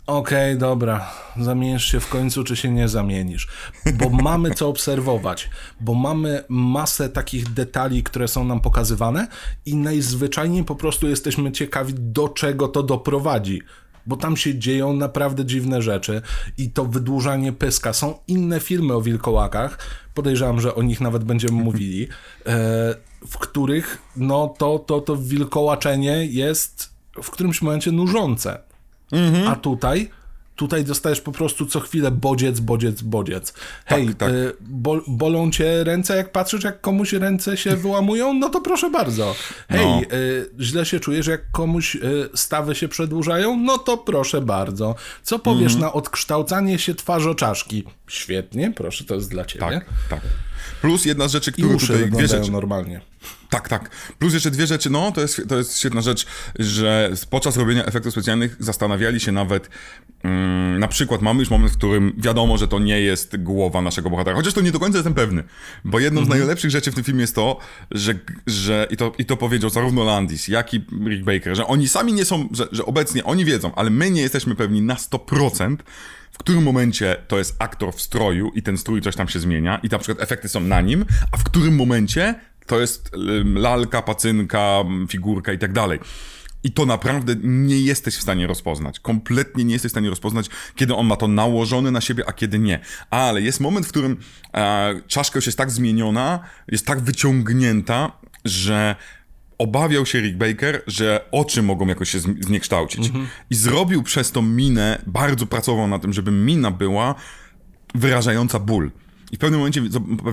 okej, 0.07 0.57
dobra, 0.57 1.11
zamienisz 1.37 1.85
się 1.85 1.99
w 1.99 2.09
końcu, 2.09 2.43
czy 2.43 2.55
się 2.55 2.69
nie 2.69 2.87
zamienisz. 2.87 3.47
Bo 3.93 4.09
mamy 4.23 4.51
co 4.51 4.67
obserwować, 4.67 5.49
bo 5.79 5.93
mamy 5.93 6.43
masę 6.49 7.09
takich 7.09 7.53
detali, 7.53 8.03
które 8.03 8.27
są 8.27 8.43
nam 8.43 8.59
pokazywane 8.59 9.27
i 9.65 9.75
najzwyczajniej 9.75 10.63
po 10.63 10.75
prostu 10.75 11.07
jesteśmy 11.07 11.51
ciekawi, 11.51 11.93
do 11.97 12.29
czego 12.29 12.67
to 12.67 12.83
doprowadzi 12.83 13.61
bo 14.07 14.17
tam 14.17 14.37
się 14.37 14.59
dzieją 14.59 14.93
naprawdę 14.93 15.45
dziwne 15.45 15.81
rzeczy 15.81 16.21
i 16.57 16.69
to 16.69 16.85
wydłużanie 16.85 17.53
pyska. 17.53 17.93
Są 17.93 18.19
inne 18.27 18.59
filmy 18.59 18.93
o 18.93 19.01
wilkołakach, 19.01 19.77
podejrzewam, 20.13 20.61
że 20.61 20.75
o 20.75 20.83
nich 20.83 21.01
nawet 21.01 21.23
będziemy 21.23 21.63
mówili, 21.63 22.03
e, 22.03 22.07
w 23.27 23.37
których 23.37 23.97
no 24.15 24.53
to, 24.57 24.79
to, 24.79 25.01
to 25.01 25.15
wilkołaczenie 25.15 26.25
jest 26.25 26.89
w 27.23 27.31
którymś 27.31 27.61
momencie 27.61 27.91
nużące. 27.91 28.59
A 29.47 29.55
tutaj, 29.55 30.09
tutaj 30.55 30.83
dostajesz 30.83 31.21
po 31.21 31.31
prostu 31.31 31.65
co 31.65 31.79
chwilę 31.79 32.11
bodziec, 32.11 32.59
bodziec, 32.59 33.01
bodziec. 33.01 33.53
Hej, 33.85 34.15
tak. 34.15 34.29
e, 34.29 34.33
bol, 34.61 35.01
bolą 35.07 35.51
cię 35.51 35.83
ręce, 35.83 36.15
jak 36.17 36.31
patrzysz, 36.31 36.63
jak 36.63 36.81
komuś 36.81 37.13
ręce 37.13 37.57
się 37.57 37.75
wyłamują? 37.85 38.33
No 38.33 38.49
to 38.49 38.61
proszę 38.61 38.89
bardzo. 38.89 39.35
Hej, 39.69 39.85
No. 39.85 40.01
e, 40.01 40.63
źle 40.63 40.85
się 40.85 40.99
czujesz, 40.99 41.27
jak 41.27 41.51
komuś 41.51 41.95
e, 41.95 41.99
stawy 42.33 42.75
się 42.75 42.87
przedłużają? 42.87 43.57
No 43.57 43.77
to 43.77 43.97
proszę 43.97 44.41
bardzo. 44.41 44.95
Co 45.23 45.39
powiesz 45.39 45.73
Mhm. 45.73 45.81
na 45.81 45.93
odkształcanie 45.93 46.79
się 46.79 46.95
twarzoczaszki? 46.95 47.83
Świetnie, 48.07 48.71
proszę, 48.75 49.03
to 49.03 49.15
jest 49.15 49.29
dla 49.29 49.45
ciebie. 49.45 49.65
Tak, 49.65 49.85
tak. 50.09 50.21
Plus 50.81 51.05
jedna 51.05 51.27
z 51.27 51.31
rzeczy, 51.31 51.51
uszy 51.75 51.87
tutaj 51.93 52.11
dwie 52.11 52.27
rzeczy. 52.27 52.51
normalnie. 52.51 53.01
Tak, 53.49 53.69
tak. 53.69 53.89
Plus 54.19 54.33
jeszcze 54.33 54.51
dwie 54.51 54.67
rzeczy, 54.67 54.89
no 54.89 55.11
to 55.11 55.21
jest, 55.21 55.41
to 55.49 55.57
jest 55.57 55.77
świetna 55.79 56.01
rzecz, 56.01 56.25
że 56.59 57.11
podczas 57.29 57.57
robienia 57.57 57.85
efektów 57.85 58.11
specjalnych 58.13 58.55
zastanawiali 58.59 59.19
się 59.19 59.31
nawet, 59.31 59.69
mm, 60.23 60.79
na 60.79 60.87
przykład 60.87 61.21
mamy 61.21 61.39
już 61.39 61.49
moment, 61.49 61.71
w 61.73 61.77
którym 61.77 62.13
wiadomo, 62.17 62.57
że 62.57 62.67
to 62.67 62.79
nie 62.79 63.01
jest 63.01 63.37
głowa 63.43 63.81
naszego 63.81 64.09
bohatera, 64.09 64.35
chociaż 64.35 64.53
to 64.53 64.61
nie 64.61 64.71
do 64.71 64.79
końca 64.79 64.97
jestem 64.97 65.13
pewny, 65.13 65.43
bo 65.85 65.99
jedną 65.99 66.21
Mhm. 66.21 66.37
z 66.37 66.39
najlepszych 66.39 66.71
rzeczy 66.71 66.91
w 66.91 66.95
tym 66.95 67.03
filmie 67.03 67.21
jest 67.21 67.35
to, 67.35 67.59
że, 67.91 68.13
że 68.47 68.87
i, 68.89 68.97
to, 68.97 69.13
i 69.17 69.25
to 69.25 69.37
powiedział 69.37 69.69
zarówno 69.69 70.03
Landis, 70.03 70.47
jak 70.47 70.73
i 70.73 70.85
Rick 71.07 71.23
Baker, 71.25 71.55
że 71.55 71.67
oni 71.67 71.87
sami 71.87 72.13
nie 72.13 72.25
są, 72.25 72.49
że, 72.51 72.67
że 72.71 72.85
obecnie 72.85 73.23
oni 73.23 73.45
wiedzą, 73.45 73.75
ale 73.75 73.89
my 73.89 74.11
nie 74.11 74.21
jesteśmy 74.21 74.55
pewni 74.55 74.81
na 74.81 74.95
100%, 74.95 75.75
w 76.35 76.37
którym 76.37 76.63
momencie 76.63 77.15
to 77.27 77.37
jest 77.37 77.55
aktor 77.59 77.93
w 77.93 78.01
stroju 78.01 78.51
i 78.55 78.61
ten 78.61 78.77
strój 78.77 79.01
coś 79.01 79.15
tam 79.15 79.27
się 79.27 79.39
zmienia 79.39 79.79
i 79.83 79.87
na 79.87 79.99
przykład 79.99 80.23
efekty 80.23 80.49
są 80.49 80.59
na 80.59 80.81
nim, 80.81 81.05
a 81.31 81.37
w 81.37 81.43
którym 81.43 81.75
momencie 81.75 82.35
to 82.65 82.79
jest 82.79 83.11
lalka, 83.55 84.01
pacynka, 84.01 84.83
figurka 85.09 85.53
i 85.53 85.57
tak 85.57 85.73
dalej. 85.73 85.99
I 86.63 86.71
to 86.71 86.85
naprawdę 86.85 87.35
nie 87.43 87.79
jesteś 87.79 88.15
w 88.15 88.21
stanie 88.21 88.47
rozpoznać. 88.47 88.99
Kompletnie 88.99 89.63
nie 89.63 89.73
jesteś 89.73 89.89
w 89.89 89.93
stanie 89.93 90.09
rozpoznać, 90.09 90.49
kiedy 90.75 90.95
on 90.95 91.07
ma 91.07 91.15
to 91.15 91.27
nałożone 91.27 91.91
na 91.91 92.01
siebie, 92.01 92.23
a 92.27 92.33
kiedy 92.33 92.59
nie. 92.59 92.79
Ale 93.09 93.41
jest 93.41 93.59
moment, 93.59 93.85
w 93.85 93.89
którym 93.89 94.17
e, 94.53 95.01
czaszka 95.07 95.37
już 95.37 95.45
jest 95.45 95.57
tak 95.57 95.71
zmieniona, 95.71 96.39
jest 96.67 96.85
tak 96.85 96.99
wyciągnięta, 96.99 98.11
że 98.45 98.95
obawiał 99.57 100.05
się 100.05 100.19
Rick 100.19 100.37
Baker, 100.37 100.83
że 100.87 101.25
oczy 101.31 101.63
mogą 101.63 101.87
jakoś 101.87 102.09
się 102.09 102.19
zniekształcić. 102.19 103.11
I 103.49 103.55
zrobił 103.55 104.03
przez 104.03 104.31
to 104.31 104.41
minę, 104.41 105.01
bardzo 105.07 105.45
pracował 105.45 105.87
na 105.87 105.99
tym, 105.99 106.13
żeby 106.13 106.31
mina 106.31 106.71
była 106.71 107.15
wyrażająca 107.95 108.59
ból. 108.59 108.91
I 109.31 109.35
w 109.35 109.39
pewnym 109.39 109.59
momencie 109.59 109.81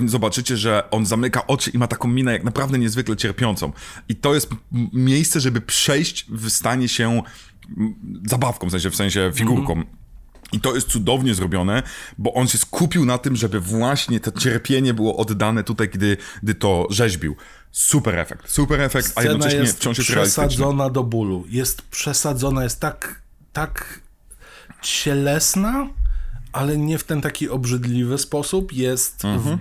zobaczycie, 0.06 0.56
że 0.56 0.90
on 0.90 1.06
zamyka 1.06 1.46
oczy 1.46 1.70
i 1.70 1.78
ma 1.78 1.86
taką 1.86 2.08
minę 2.08 2.32
jak 2.32 2.44
naprawdę 2.44 2.78
niezwykle 2.78 3.16
cierpiącą. 3.16 3.72
I 4.08 4.16
to 4.16 4.34
jest 4.34 4.50
miejsce, 4.92 5.40
żeby 5.40 5.60
przejść 5.60 6.26
w 6.30 6.50
stanie 6.50 6.88
się 6.88 7.22
zabawką, 8.26 8.68
w 8.68 8.70
sensie, 8.70 8.90
w 8.90 8.96
sensie 8.96 9.30
figurką. 9.34 9.82
I 10.52 10.60
to 10.60 10.74
jest 10.74 10.88
cudownie 10.88 11.34
zrobione, 11.34 11.82
bo 12.18 12.34
on 12.34 12.48
się 12.48 12.58
skupił 12.58 13.04
na 13.04 13.18
tym, 13.18 13.36
żeby 13.36 13.60
właśnie 13.60 14.20
to 14.20 14.32
cierpienie 14.40 14.94
było 14.94 15.16
oddane 15.16 15.64
tutaj, 15.64 15.88
gdy, 15.88 16.16
gdy 16.42 16.54
to 16.54 16.86
rzeźbił. 16.90 17.36
Super 17.72 18.18
efekt, 18.18 18.50
super 18.50 18.80
efekt, 18.80 19.06
a 19.06 19.10
Scena 19.10 19.28
jednocześnie 19.28 19.60
jest 19.60 19.76
wciąż 19.76 19.98
jest 19.98 20.10
przesadzona 20.10 20.90
do 20.90 21.04
bólu. 21.04 21.44
Jest 21.48 21.82
przesadzona, 21.82 22.64
jest 22.64 22.80
tak, 22.80 23.22
tak 23.52 24.00
cielesna, 24.82 25.88
ale 26.52 26.76
nie 26.76 26.98
w 26.98 27.04
ten 27.04 27.20
taki 27.20 27.48
obrzydliwy 27.48 28.18
sposób. 28.18 28.72
Jest. 28.72 29.24
Mhm. 29.24 29.56
W... 29.56 29.60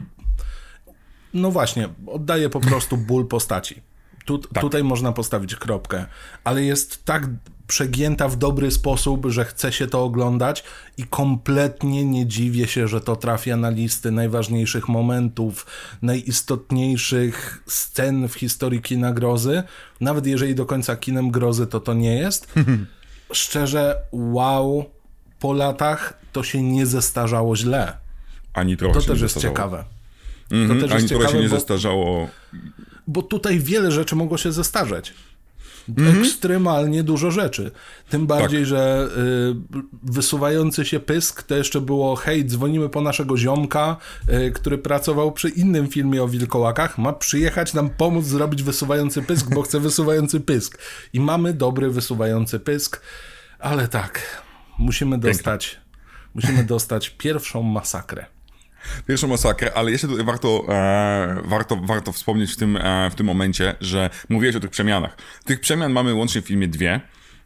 No 1.33 1.51
właśnie, 1.51 1.89
oddaje 2.07 2.49
po 2.49 2.59
prostu 2.59 2.97
ból 2.97 3.27
postaci. 3.27 3.81
Tu, 4.25 4.37
Tak. 4.37 4.61
Tutaj 4.61 4.83
można 4.83 5.11
postawić 5.11 5.55
kropkę, 5.55 6.05
ale 6.43 6.63
jest 6.63 7.05
tak 7.05 7.27
przegięta 7.75 8.27
w 8.27 8.35
dobry 8.35 8.71
sposób, 8.71 9.25
że 9.29 9.45
chce 9.45 9.71
się 9.71 9.87
to 9.87 10.03
oglądać 10.03 10.63
i 10.97 11.03
kompletnie 11.03 12.05
nie 12.05 12.25
dziwię 12.27 12.67
się, 12.67 12.87
że 12.87 13.01
to 13.01 13.15
trafia 13.15 13.57
na 13.57 13.69
listy 13.69 14.11
najważniejszych 14.11 14.89
momentów, 14.89 15.65
najistotniejszych 16.01 17.63
scen 17.67 18.27
w 18.27 18.33
historii 18.33 18.81
kina 18.81 19.13
grozy. 19.13 19.63
Nawet 20.01 20.25
jeżeli 20.27 20.55
do 20.55 20.65
końca 20.65 20.95
kinem 20.95 21.31
grozy 21.31 21.67
to 21.67 21.79
to 21.79 21.93
nie 21.93 22.15
jest. 22.15 22.53
Szczerze, 23.33 23.95
wow, 24.11 24.85
po 25.39 25.53
latach 25.53 26.19
to 26.31 26.43
się 26.43 26.63
nie 26.63 26.85
zestarzało 26.85 27.55
źle. 27.55 27.93
Ani 28.53 28.77
trochę 28.77 28.93
To 28.93 29.01
się 29.01 29.07
też 29.07 29.17
nie 29.19 29.23
jest 29.23 29.39
ciekawe. 29.41 29.83
Mhm, 30.51 30.79
To 30.79 30.85
też 30.85 30.91
Ani 30.93 31.01
jest 31.01 31.07
trochę 31.13 31.23
się 31.23 31.27
ciekawe, 31.29 31.43
nie 31.43 31.49
bo- 31.49 31.55
zestarzało. 31.55 32.27
bo 33.07 33.21
tutaj 33.21 33.59
wiele 33.59 33.91
rzeczy 33.91 34.15
mogło 34.15 34.37
się 34.37 34.51
zestarzeć. 34.51 35.13
Mhm. 35.89 36.19
Ekstremalnie 36.19 37.03
dużo 37.03 37.31
rzeczy. 37.31 37.71
Tym 38.09 38.27
bardziej, 38.27 38.59
Tak. 38.59 38.67
że 38.67 39.09
y, 39.17 39.81
wysuwający 40.03 40.85
się 40.85 40.99
pysk 40.99 41.43
to 41.43 41.55
jeszcze 41.55 41.81
było 41.81 42.15
hej, 42.15 42.45
dzwonimy 42.45 42.89
po 42.89 43.01
naszego 43.01 43.37
ziomka, 43.37 43.97
y, 44.29 44.51
który 44.51 44.77
pracował 44.77 45.31
przy 45.31 45.49
innym 45.49 45.87
filmie 45.87 46.23
o 46.23 46.27
wilkołakach, 46.27 46.97
ma 46.97 47.13
przyjechać 47.13 47.73
nam 47.73 47.89
pomóc 47.89 48.25
zrobić 48.25 48.63
wysuwający 48.63 49.21
pysk, 49.21 49.49
bo 49.53 49.61
chce 49.61 49.79
wysuwający 49.79 50.39
pysk. 50.39 50.77
I 51.13 51.19
mamy 51.19 51.53
dobry 51.53 51.89
wysuwający 51.89 52.59
pysk, 52.59 53.01
ale 53.59 53.87
tak, 53.87 54.43
musimy 54.79 55.17
dostać, 55.17 55.79
musimy 56.35 56.63
dostać 56.63 57.09
pierwszą 57.09 57.63
masakrę. 57.63 58.25
Pierwszą 59.07 59.27
masakrę, 59.27 59.73
ale 59.73 59.91
jeszcze 59.91 60.07
tutaj 60.07 60.25
warto, 60.25 60.65
e, 60.69 61.41
warto, 61.43 61.75
warto 61.75 62.11
wspomnieć 62.11 62.51
w 62.51 62.55
tym, 62.55 62.77
e, 62.77 63.09
w 63.09 63.15
tym 63.15 63.25
momencie, 63.25 63.75
że 63.81 64.09
mówiłeś 64.29 64.55
o 64.55 64.59
tych 64.59 64.69
przemianach. 64.69 65.17
Tych 65.45 65.59
przemian 65.59 65.91
mamy 65.91 66.13
łącznie 66.13 66.41
w 66.41 66.45
filmie 66.45 66.67
dwie. 66.67 67.01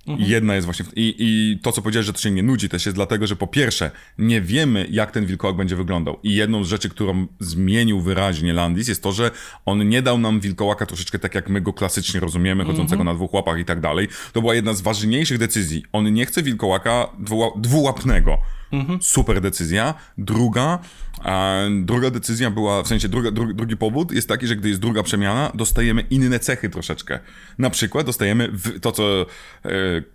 Mhm. 0.08 0.30
Jedna 0.30 0.56
jest 0.56 0.66
właśnie. 0.66 0.86
W... 0.86 0.98
I, 0.98 1.16
I 1.20 1.60
to, 1.62 1.72
co 1.72 1.82
powiedziałeś, 1.82 2.06
że 2.06 2.14
to 2.14 2.20
się 2.20 2.32
nie 2.32 2.44
nudzi, 2.44 2.70
też 2.70 2.86
jest 2.86 2.96
dlatego, 2.96 3.28
że 3.28 3.36
po 3.36 3.48
pierwsze, 3.48 3.92
nie 4.18 4.42
wiemy, 4.42 4.88
jak 4.90 5.12
ten 5.12 5.26
wilkołak 5.26 5.56
będzie 5.56 5.76
wyglądał. 5.76 6.20
I 6.24 6.36
jedną 6.36 6.64
z 6.64 6.68
rzeczy, 6.68 6.90
którą 6.90 7.28
zmienił 7.40 8.02
wyraźnie 8.02 8.54
Landis, 8.54 8.88
jest 8.88 9.04
to, 9.04 9.12
że 9.12 9.32
on 9.66 9.90
nie 9.90 10.02
dał 10.02 10.18
nam 10.18 10.40
wilkołaka 10.40 10.86
troszeczkę 10.86 11.20
tak, 11.20 11.36
jak 11.36 11.50
my 11.50 11.62
go 11.62 11.74
klasycznie 11.74 12.20
rozumiemy, 12.20 12.64
chodzącego 12.64 13.02
mhm. 13.02 13.06
na 13.06 13.14
dwóch 13.14 13.34
łapach 13.34 13.60
i 13.60 13.66
tak 13.66 13.80
dalej. 13.80 14.08
To 14.34 14.42
była 14.42 14.56
jedna 14.56 14.74
z 14.74 14.82
ważniejszych 14.82 15.38
decyzji. 15.38 15.84
On 15.92 16.14
nie 16.14 16.26
chce 16.26 16.44
wilkołaka 16.44 17.10
dwułapnego. 17.58 18.38
Mhm. 18.72 19.02
Super 19.02 19.42
decyzja. 19.42 19.94
Druga, 20.18 20.80
druga 21.82 22.10
decyzja 22.10 22.52
była, 22.52 22.84
w 22.84 22.88
sensie 22.88 23.10
druga, 23.10 23.32
dru, 23.32 23.54
drugi 23.54 23.78
powód 23.78 24.12
jest 24.12 24.28
taki, 24.28 24.48
że 24.48 24.56
gdy 24.56 24.70
jest 24.70 24.82
druga 24.82 25.04
przemiana, 25.04 25.52
dostajemy 25.54 26.02
inne 26.10 26.40
cechy 26.40 26.70
troszeczkę. 26.70 27.20
Na 27.58 27.70
przykład 27.70 28.06
dostajemy 28.06 28.52
to, 28.82 28.92
co 28.92 29.26
e, 29.66 29.70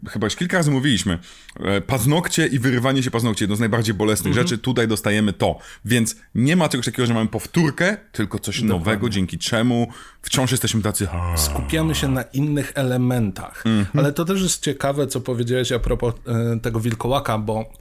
chyba 0.09 0.27
już 0.27 0.37
kilka 0.37 0.57
razy 0.57 0.71
mówiliśmy, 0.71 1.19
e, 1.61 1.81
paznokcie 1.81 2.47
i 2.47 2.59
wyrywanie 2.59 3.03
się 3.03 3.11
paznokci, 3.11 3.45
jedno 3.45 3.57
z 3.57 3.61
najbardziej 3.61 3.95
bolesnych 3.95 4.31
mhm. 4.31 4.47
rzeczy, 4.47 4.59
tutaj 4.59 4.89
dostajemy 4.89 5.33
to. 5.33 5.59
Więc 5.85 6.17
nie 6.35 6.57
ma 6.57 6.69
czegoś 6.69 6.87
takiego, 6.87 7.07
że 7.07 7.15
mamy 7.15 7.29
powtórkę, 7.29 7.97
tylko 8.13 8.39
coś 8.39 8.55
Dokładnie. 8.57 8.79
nowego, 8.79 9.09
dzięki 9.09 9.39
czemu 9.39 9.89
wciąż 10.23 10.51
jesteśmy 10.51 10.83
tacy... 10.83 11.09
Skupiamy 11.37 11.95
się 11.95 12.09
na 12.09 12.23
innych 12.23 12.73
elementach. 12.75 13.67
Mhm. 13.67 13.99
Ale 13.99 14.13
to 14.13 14.25
też 14.25 14.43
jest 14.43 14.63
ciekawe, 14.63 15.07
co 15.07 15.21
powiedziałeś 15.21 15.73
a 15.73 15.79
propos 15.79 16.15
e, 16.27 16.61
tego 16.61 16.81
wilkołaka, 16.81 17.39
bo 17.39 17.73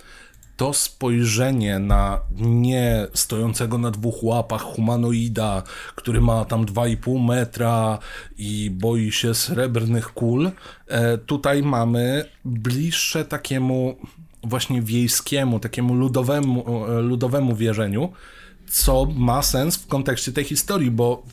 to 0.59 0.73
spojrzenie 0.73 1.79
na 1.79 2.19
nie 2.35 3.07
stojącego 3.13 3.77
na 3.77 3.91
dwóch 3.91 4.23
łapach 4.23 4.61
humanoida, 4.61 5.63
który 5.95 6.21
ma 6.21 6.45
tam 6.45 6.65
2,5 6.65 7.25
metra 7.27 7.99
i 8.37 8.69
boi 8.71 9.11
się 9.11 9.35
srebrnych 9.35 10.13
kul, 10.13 10.51
e, 10.87 11.17
tutaj 11.17 11.63
mamy 11.63 12.25
bliższe 12.45 13.25
takiemu 13.25 13.95
właśnie 14.43 14.81
wiejskiemu, 14.81 15.59
takiemu 15.59 15.93
ludowemu, 15.93 16.85
e, 16.87 17.01
ludowemu 17.01 17.55
wierzeniu, 17.55 18.11
co 18.69 19.05
ma 19.05 19.41
sens 19.41 19.77
w 19.77 19.87
kontekście 19.87 20.31
tej 20.31 20.43
historii, 20.43 20.91
bo 20.91 21.23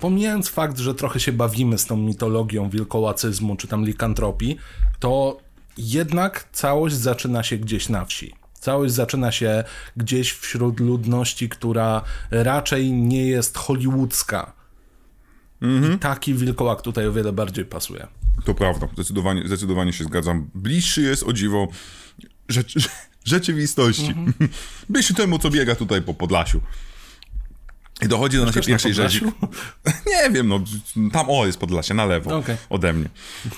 pomijając 0.00 0.48
fakt, 0.48 0.78
że 0.78 0.94
trochę 0.94 1.20
się 1.20 1.32
bawimy 1.32 1.78
z 1.78 1.86
tą 1.86 1.96
mitologią 1.96 2.70
wilkołacyzmu 2.70 3.56
czy 3.56 3.68
tam 3.68 3.84
likantropii, 3.84 4.56
to 4.98 5.38
jednak 5.78 6.48
całość 6.52 6.94
zaczyna 6.94 7.42
się 7.42 7.56
gdzieś 7.56 7.88
na 7.88 8.04
wsi. 8.04 8.45
Całość 8.60 8.94
zaczyna 8.94 9.32
się 9.32 9.64
gdzieś 9.96 10.32
wśród 10.32 10.80
ludności, 10.80 11.48
która 11.48 12.02
raczej 12.30 12.92
nie 12.92 13.26
jest 13.26 13.58
hollywoodzka. 13.58 14.52
Mhm. 15.62 15.94
I 15.94 15.98
taki 15.98 16.34
wilkołak 16.34 16.82
tutaj 16.82 17.06
o 17.06 17.12
wiele 17.12 17.32
bardziej 17.32 17.64
pasuje. 17.64 18.06
To 18.44 18.54
prawda, 18.54 18.88
zdecydowanie, 18.94 19.46
zdecydowanie 19.46 19.92
się 19.92 20.04
zgadzam. 20.04 20.50
Bliższy 20.54 21.02
jest 21.02 21.22
o 21.22 21.32
dziwo 21.32 21.68
rzecz, 22.48 22.88
rzeczywistości. 23.24 24.08
Mhm. 24.08 24.34
Bliższy 24.88 25.14
temu, 25.14 25.38
co 25.38 25.50
biega 25.50 25.74
tutaj 25.74 26.02
po 26.02 26.14
Podlasiu. 26.14 26.60
I 28.02 28.08
dochodzi 28.08 28.36
do 28.36 28.44
naszej 28.44 28.62
pierwszej 28.62 28.94
rzezi. 28.94 29.20
Nie 30.12 30.30
wiem, 30.30 30.48
no 30.48 30.60
tam 31.12 31.30
o 31.30 31.46
jest 31.46 31.58
Podlasie, 31.58 31.94
na 31.94 32.04
lewo 32.04 32.36
okay. 32.36 32.56
ode 32.70 32.92
mnie. 32.92 33.08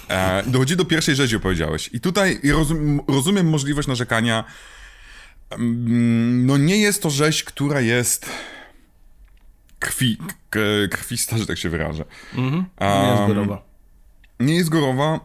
E, 0.08 0.42
dochodzi 0.46 0.76
do 0.76 0.84
pierwszej 0.84 1.14
rzezi, 1.14 1.36
opowiedziałeś. 1.36 1.90
I 1.92 2.00
tutaj 2.00 2.40
rozum, 2.52 3.00
rozumiem 3.08 3.48
możliwość 3.48 3.88
narzekania 3.88 4.44
no 6.46 6.56
nie 6.56 6.76
jest 6.76 7.02
to 7.02 7.10
rzeź, 7.10 7.44
która 7.44 7.80
jest 7.80 8.30
krwi, 9.78 10.18
krwista, 10.90 11.38
że 11.38 11.46
tak 11.46 11.58
się 11.58 11.68
wyrażę. 11.68 12.04
Mhm. 12.34 12.64
Nie 12.80 13.10
jest 13.10 13.26
gorowa. 13.26 13.62
Nie 14.40 14.54
jest 14.54 14.68
gorowa, 14.68 15.20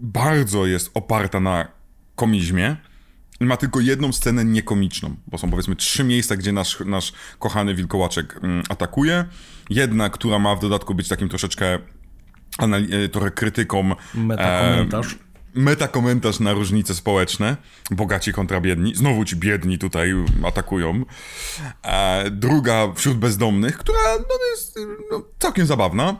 bardzo 0.00 0.66
jest 0.66 0.90
oparta 0.94 1.40
na 1.40 1.68
komizmie. 2.14 2.76
Ma 3.40 3.56
tylko 3.56 3.80
jedną 3.80 4.12
scenę 4.12 4.44
niekomiczną, 4.44 5.16
bo 5.26 5.38
są 5.38 5.50
powiedzmy 5.50 5.76
trzy 5.76 6.04
miejsca, 6.04 6.36
gdzie 6.36 6.52
nasz, 6.52 6.80
nasz 6.86 7.12
kochany 7.38 7.74
wilkołaczek 7.74 8.40
atakuje. 8.68 9.24
Jedna, 9.70 10.10
która 10.10 10.38
ma 10.38 10.56
w 10.56 10.60
dodatku 10.60 10.94
być 10.94 11.08
takim 11.08 11.28
troszeczkę 11.28 11.78
e, 12.58 13.08
trochę 13.08 13.30
krytyką. 13.30 13.94
Metakomentarz. 14.14 15.12
E, 15.12 15.27
metakomentarz 15.58 16.40
na 16.40 16.52
różnice 16.52 16.94
społeczne. 16.94 17.56
Bogaci 17.90 18.32
kontra 18.32 18.60
biedni. 18.60 18.94
Znowu 18.94 19.24
ci 19.24 19.36
biedni 19.36 19.78
tutaj 19.78 20.14
atakują. 20.46 21.04
E, 21.82 22.30
druga 22.30 22.92
wśród 22.94 23.18
bezdomnych, 23.18 23.78
która 23.78 23.98
no, 24.18 24.50
jest 24.50 24.78
no, 25.10 25.22
całkiem 25.38 25.66
zabawna. 25.66 26.16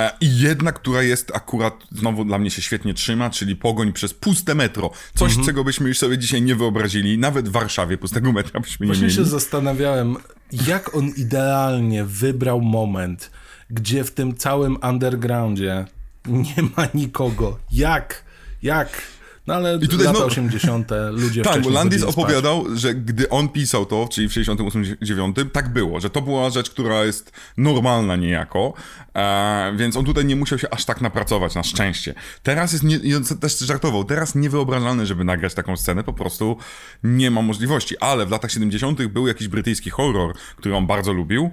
E, 0.00 0.10
I 0.20 0.38
jedna, 0.38 0.72
która 0.72 1.02
jest 1.02 1.32
akurat, 1.34 1.74
znowu 1.92 2.24
dla 2.24 2.38
mnie 2.38 2.50
się 2.50 2.62
świetnie 2.62 2.94
trzyma, 2.94 3.30
czyli 3.30 3.56
pogoń 3.56 3.92
przez 3.92 4.14
puste 4.14 4.54
metro. 4.54 4.90
Coś, 5.14 5.30
mhm. 5.30 5.46
czego 5.46 5.64
byśmy 5.64 5.88
już 5.88 5.98
sobie 5.98 6.18
dzisiaj 6.18 6.42
nie 6.42 6.54
wyobrazili. 6.54 7.18
Nawet 7.18 7.48
w 7.48 7.52
Warszawie 7.52 7.98
pustego 7.98 8.32
metra 8.32 8.60
byśmy 8.60 8.86
Właśnie 8.86 9.06
nie 9.06 9.12
mieli. 9.12 9.24
się 9.24 9.30
zastanawiałem, 9.30 10.16
jak 10.52 10.94
on 10.94 11.08
idealnie 11.08 12.04
wybrał 12.04 12.60
moment, 12.60 13.30
gdzie 13.70 14.04
w 14.04 14.10
tym 14.10 14.36
całym 14.36 14.78
undergroundzie 14.90 15.84
nie 16.26 16.62
ma 16.76 16.88
nikogo. 16.94 17.58
Jak? 17.72 18.29
Jak? 18.62 19.02
No 19.46 19.54
ale 19.54 19.78
I 19.82 19.88
tutaj 19.88 20.06
lata 20.06 20.18
no, 20.18 20.24
80. 20.24 20.90
ludzie 21.10 21.42
Tak, 21.42 21.62
bo 21.62 21.70
Landis 21.70 22.02
opowiadał, 22.02 22.64
spać. 22.64 22.78
że 22.78 22.94
gdy 22.94 23.28
on 23.28 23.48
pisał 23.48 23.86
to, 23.86 24.08
czyli 24.12 24.28
w 24.28 24.32
68-9, 24.32 25.50
tak 25.50 25.72
było, 25.72 26.00
że 26.00 26.10
to 26.10 26.22
była 26.22 26.50
rzecz, 26.50 26.70
która 26.70 27.04
jest 27.04 27.32
normalna 27.56 28.16
niejako, 28.16 28.74
e, 29.14 29.72
więc 29.76 29.96
on 29.96 30.04
tutaj 30.04 30.24
nie 30.24 30.36
musiał 30.36 30.58
się 30.58 30.70
aż 30.70 30.84
tak 30.84 31.00
napracować, 31.00 31.54
na 31.54 31.62
szczęście. 31.62 32.14
Teraz 32.42 32.72
jest, 32.72 32.84
nie, 32.84 32.96
i 32.96 33.14
on 33.14 33.24
też 33.24 33.58
żartował, 33.58 34.04
teraz 34.04 34.34
niewyobrażalne, 34.34 35.06
żeby 35.06 35.24
nagrać 35.24 35.54
taką 35.54 35.76
scenę, 35.76 36.04
po 36.04 36.12
prostu 36.12 36.56
nie 37.04 37.30
ma 37.30 37.42
możliwości, 37.42 37.98
ale 37.98 38.26
w 38.26 38.30
latach 38.30 38.50
70. 38.50 39.06
był 39.06 39.28
jakiś 39.28 39.48
brytyjski 39.48 39.90
horror, 39.90 40.34
który 40.56 40.76
on 40.76 40.86
bardzo 40.86 41.12
lubił, 41.12 41.50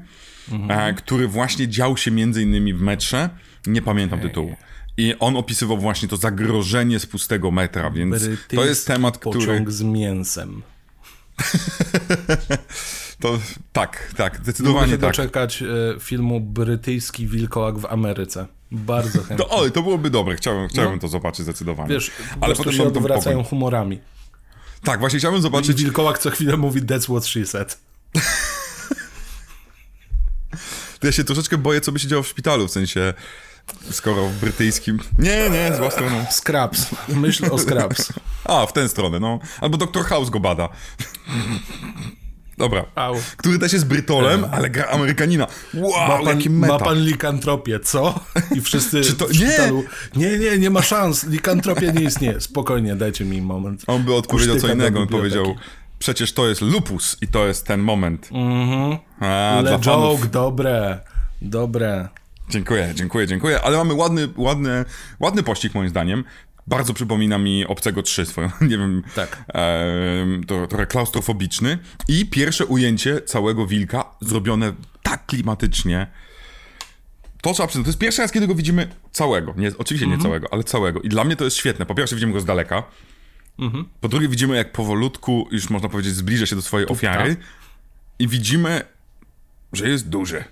mhm. 0.51 0.89
e, 0.89 0.93
który 0.93 1.27
właśnie 1.27 1.67
dział 1.67 1.97
się 1.97 2.11
między 2.11 2.43
innymi 2.43 2.73
w 2.73 2.81
metrze, 2.81 3.29
nie 3.67 3.81
pamiętam 3.81 4.19
hey. 4.19 4.29
tytułu. 4.29 4.55
I 4.97 5.15
on 5.19 5.37
opisywał 5.37 5.77
właśnie 5.77 6.07
to 6.07 6.17
zagrożenie 6.17 6.99
z 6.99 7.05
pustego 7.05 7.51
metra, 7.51 7.91
więc 7.91 8.09
Brytyjski 8.09 8.55
to 8.55 8.65
jest 8.65 8.87
temat, 8.87 9.17
który... 9.17 9.39
pociąg 9.39 9.71
z 9.71 9.81
mięsem. 9.81 10.61
to 13.21 13.39
tak, 13.73 14.13
tak, 14.17 14.39
zdecydowanie 14.43 14.79
Mogę 14.79 14.91
się 14.91 14.97
tak. 14.97 15.09
doczekać 15.09 15.61
e, 15.61 15.65
filmu 15.99 16.41
Brytyjski 16.41 17.27
Wilkołak 17.27 17.77
w 17.77 17.85
Ameryce. 17.85 18.47
Bardzo 18.71 19.19
chętnie. 19.23 19.37
To, 19.37 19.49
oj, 19.49 19.71
to 19.71 19.83
byłoby 19.83 20.09
dobre, 20.09 20.35
chciałbym, 20.35 20.67
chciałbym 20.67 20.93
no. 20.93 20.99
to 20.99 21.07
zobaczyć 21.07 21.41
zdecydowanie. 21.41 21.89
Wiesz, 21.89 22.11
ale 22.41 22.55
potem 22.55 22.73
się 22.73 22.83
odwracają 22.83 23.43
humorami. 23.43 23.99
Tak, 24.83 24.99
właśnie 24.99 25.19
chciałbym 25.19 25.41
zobaczyć... 25.41 25.79
I 25.79 25.83
Wilkołak 25.83 26.19
co 26.19 26.29
chwilę 26.29 26.57
mówi 26.57 26.81
that's 26.81 27.03
what 27.03 27.25
she 27.25 27.45
said. 27.45 27.77
to 30.99 31.07
ja 31.07 31.11
się 31.11 31.23
troszeczkę 31.23 31.57
boję, 31.57 31.81
co 31.81 31.91
by 31.91 31.99
się 31.99 32.07
działo 32.07 32.23
w 32.23 32.27
szpitalu, 32.27 32.67
w 32.67 32.71
sensie 32.71 33.13
Skoro 33.91 34.27
w 34.27 34.33
brytyjskim. 34.33 34.99
Nie, 35.19 35.49
nie, 35.49 35.75
zła 35.75 35.91
strona. 35.91 36.25
Scraps. 36.31 36.87
Myśl 37.07 37.45
o 37.51 37.57
Scraps. 37.57 38.13
A, 38.43 38.65
w 38.65 38.73
tę 38.73 38.89
stronę, 38.89 39.19
no. 39.19 39.39
Albo 39.61 39.77
Dr. 39.77 40.03
House 40.03 40.29
go 40.29 40.39
bada. 40.39 40.69
Dobra. 42.57 42.85
Au. 42.95 43.15
Który 43.37 43.59
też 43.59 43.73
jest 43.73 43.87
Brytolem, 43.87 44.45
ale 44.51 44.69
gra 44.69 44.85
Amerykanina. 44.85 45.47
Wow, 45.73 46.07
ma 46.07 46.17
pan, 46.17 46.25
jaki 46.25 46.49
meta. 46.49 46.73
Ma 46.73 46.79
pan 46.79 47.05
likantropię, 47.05 47.79
co? 47.79 48.19
I 48.55 48.61
wszyscy 48.61 49.01
Czy 49.01 49.15
to... 49.15 49.27
w 49.27 49.35
szpitalu... 49.35 49.83
Nie. 50.15 50.29
nie, 50.29 50.39
nie, 50.39 50.57
nie 50.57 50.69
ma 50.69 50.81
szans. 50.81 51.27
Likantropia 51.27 51.91
nie 51.91 52.01
istnieje. 52.01 52.41
Spokojnie, 52.41 52.95
dajcie 52.95 53.25
mi 53.25 53.41
moment. 53.41 53.83
On 53.87 54.03
by 54.03 54.15
odpowiedział 54.15 54.59
co 54.59 54.67
innego. 54.67 55.01
On 55.01 55.07
powiedział, 55.07 55.55
przecież 55.99 56.33
to 56.33 56.49
jest 56.49 56.61
lupus 56.61 57.17
i 57.21 57.27
to 57.27 57.47
jest 57.47 57.65
ten 57.65 57.81
moment. 57.81 58.29
Mhm. 58.31 58.97
Mm 59.21 59.81
joke, 59.81 60.27
dobre. 60.27 60.99
Dobre. 61.41 62.09
Dziękuję, 62.49 62.91
dziękuję, 62.95 63.27
dziękuję. 63.27 63.61
Ale 63.61 63.77
mamy 63.77 63.93
ładny, 63.93 64.29
ładny, 64.37 64.85
ładny 65.19 65.43
pościg 65.43 65.73
moim 65.73 65.89
zdaniem. 65.89 66.23
Bardzo 66.67 66.93
przypomina 66.93 67.37
mi 67.37 67.65
Obcego 67.65 68.03
3 68.03 68.25
swoją, 68.25 68.49
nie 68.61 68.77
wiem, 68.77 69.03
tak. 69.15 69.43
e, 69.53 70.25
to, 70.47 70.67
trochę 70.67 70.85
klaustrofobiczny. 70.85 71.77
I 72.07 72.25
pierwsze 72.25 72.65
ujęcie 72.65 73.21
całego 73.21 73.67
wilka 73.67 74.05
zrobione 74.21 74.73
tak 75.03 75.25
klimatycznie. 75.25 76.07
To 77.41 77.53
trzeba 77.53 77.67
przyznać, 77.67 77.85
to 77.85 77.89
jest 77.89 77.99
pierwszy 77.99 78.21
raz, 78.21 78.31
kiedy 78.31 78.47
go 78.47 78.55
widzimy 78.55 78.87
całego. 79.11 79.53
Nie, 79.57 79.71
oczywiście 79.77 80.07
nie 80.07 80.13
mhm. 80.13 80.21
całego, 80.21 80.53
ale 80.53 80.63
całego. 80.63 81.01
I 81.01 81.09
dla 81.09 81.23
mnie 81.23 81.35
to 81.35 81.43
jest 81.43 81.57
świetne. 81.57 81.85
Po 81.85 81.95
pierwsze 81.95 82.15
widzimy 82.15 82.33
go 82.33 82.41
z 82.41 82.45
daleka. 82.45 82.83
Mhm. 83.59 83.85
Po 84.01 84.07
drugie 84.07 84.27
widzimy, 84.27 84.55
jak 84.55 84.71
powolutku, 84.71 85.47
już 85.51 85.69
można 85.69 85.89
powiedzieć, 85.89 86.15
zbliża 86.15 86.45
się 86.45 86.55
do 86.55 86.61
swojej 86.61 86.87
ofiary. 86.87 87.35
I 88.19 88.27
widzimy, 88.27 88.81
że 89.73 89.89
jest 89.89 90.09
duży. 90.09 90.43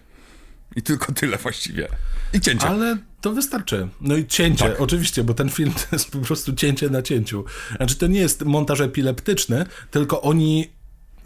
I 0.75 0.81
tylko 0.81 1.13
tyle 1.13 1.37
właściwie. 1.37 1.87
I 2.33 2.41
cięcie. 2.41 2.67
Ale 2.67 2.97
to 3.21 3.31
wystarczy. 3.31 3.87
No 4.01 4.15
i 4.15 4.25
cięcie, 4.25 4.69
tak. 4.69 4.81
oczywiście, 4.81 5.23
bo 5.23 5.33
ten 5.33 5.49
film 5.49 5.71
to 5.89 5.95
jest 5.95 6.11
po 6.11 6.17
prostu 6.17 6.53
cięcie 6.53 6.89
na 6.89 7.01
cięciu. 7.01 7.45
Znaczy, 7.77 7.95
to 7.95 8.07
nie 8.07 8.19
jest 8.19 8.45
montaż 8.45 8.81
epileptyczny, 8.81 9.65
tylko 9.91 10.21
oni 10.21 10.69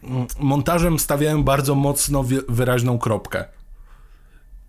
mm, 0.03 0.27
montażem 0.39 0.99
stawiają 0.99 1.43
bardzo 1.43 1.75
mocno 1.75 2.25
wyraźną 2.49 2.99
kropkę. 2.99 3.45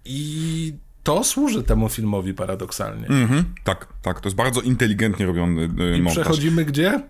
I 0.04 0.72
to 1.02 1.24
służy 1.24 1.62
temu 1.62 1.88
filmowi 1.88 2.34
paradoksalnie. 2.34 3.06
Mhm, 3.06 3.54
tak, 3.64 3.86
tak, 4.02 4.20
to 4.20 4.28
jest 4.28 4.36
bardzo 4.36 4.60
inteligentnie 4.60 5.26
robiony 5.26 5.62
y, 5.62 5.96
I 5.96 6.02
montaż. 6.02 6.24
przechodzimy 6.24 6.64
gdzie? 6.64 7.02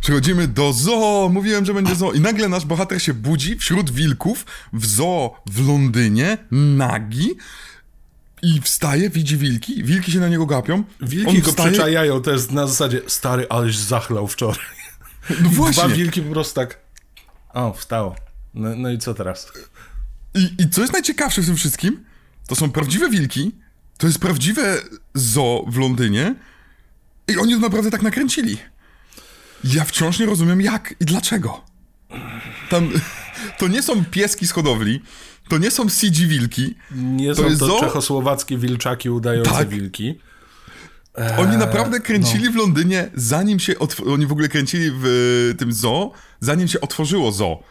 Przechodzimy 0.00 0.48
do 0.48 0.72
zoo. 0.72 1.28
Mówiłem, 1.32 1.64
że 1.64 1.74
będzie 1.74 1.94
zoo. 1.94 2.12
I 2.12 2.20
nagle 2.20 2.48
nasz 2.48 2.64
bohater 2.64 3.02
się 3.02 3.14
budzi 3.14 3.56
wśród 3.58 3.90
wilków 3.90 4.46
w 4.72 4.86
zoo 4.86 5.36
w 5.46 5.68
Londynie, 5.68 6.38
nagi. 6.50 7.28
I 8.42 8.60
wstaje, 8.60 9.10
widzi 9.10 9.36
wilki, 9.36 9.84
wilki 9.84 10.12
się 10.12 10.20
na 10.20 10.28
niego 10.28 10.46
gapią. 10.46 10.84
Wilki 11.00 11.30
On 11.30 11.40
go 11.40 11.50
wstaje- 11.50 11.70
przyczajają, 11.70 12.20
to 12.22 12.30
jest 12.32 12.52
na 12.52 12.66
zasadzie 12.66 13.00
stary, 13.06 13.46
aleś 13.48 13.76
zachlał 13.76 14.28
wczoraj. 14.28 14.58
No 15.30 15.36
Dwa 15.36 15.48
właśnie. 15.50 15.88
wilki 15.88 16.22
po 16.22 16.30
prostu 16.32 16.54
tak. 16.54 16.78
O, 17.54 17.72
wstało. 17.72 18.16
No, 18.54 18.76
no 18.76 18.90
i 18.90 18.98
co 18.98 19.14
teraz? 19.14 19.52
I, 20.34 20.50
I 20.58 20.70
co 20.70 20.80
jest 20.80 20.92
najciekawsze 20.92 21.42
w 21.42 21.46
tym 21.46 21.56
wszystkim, 21.56 22.04
to 22.46 22.54
są 22.54 22.70
prawdziwe 22.70 23.10
wilki, 23.10 23.52
to 23.98 24.06
jest 24.06 24.18
prawdziwe 24.18 24.76
zoo 25.14 25.64
w 25.68 25.76
Londynie 25.78 26.34
i 27.28 27.36
oni 27.38 27.52
to 27.54 27.58
naprawdę 27.60 27.90
tak 27.90 28.02
nakręcili. 28.02 28.58
Ja 29.74 29.84
wciąż 29.84 30.18
nie 30.18 30.26
rozumiem 30.26 30.60
jak 30.60 30.94
i 31.00 31.04
dlaczego. 31.04 31.64
Tam, 32.70 32.90
to 33.58 33.68
nie 33.68 33.82
są 33.82 34.04
pieski 34.04 34.46
z 34.46 34.50
hodowli, 34.52 35.02
to 35.48 35.58
nie 35.58 35.70
są 35.70 35.88
CG 35.90 36.26
wilki, 36.26 36.74
Nie 36.94 37.34
To 37.34 37.42
są 37.50 37.58
to 37.58 37.66
zoo? 37.66 37.80
czechosłowackie 37.80 38.58
wilczaki 38.58 39.10
udające 39.10 39.50
Tak. 39.50 39.68
wilki. 39.68 40.18
Oni 41.38 41.56
naprawdę 41.56 42.00
kręcili 42.00 42.50
w 42.50 42.56
Londynie, 42.56 43.10
zanim 43.14 43.58
się. 43.58 43.74
Oni 44.12 44.26
w 44.26 44.32
ogóle 44.32 44.48
kręcili 44.48 44.90
w 44.90 45.06
y, 45.52 45.54
tym 45.58 45.72
zoo, 45.72 46.12
zanim 46.40 46.68
się 46.68 46.80
otworzyło 46.80 47.32
zoo. 47.32 47.62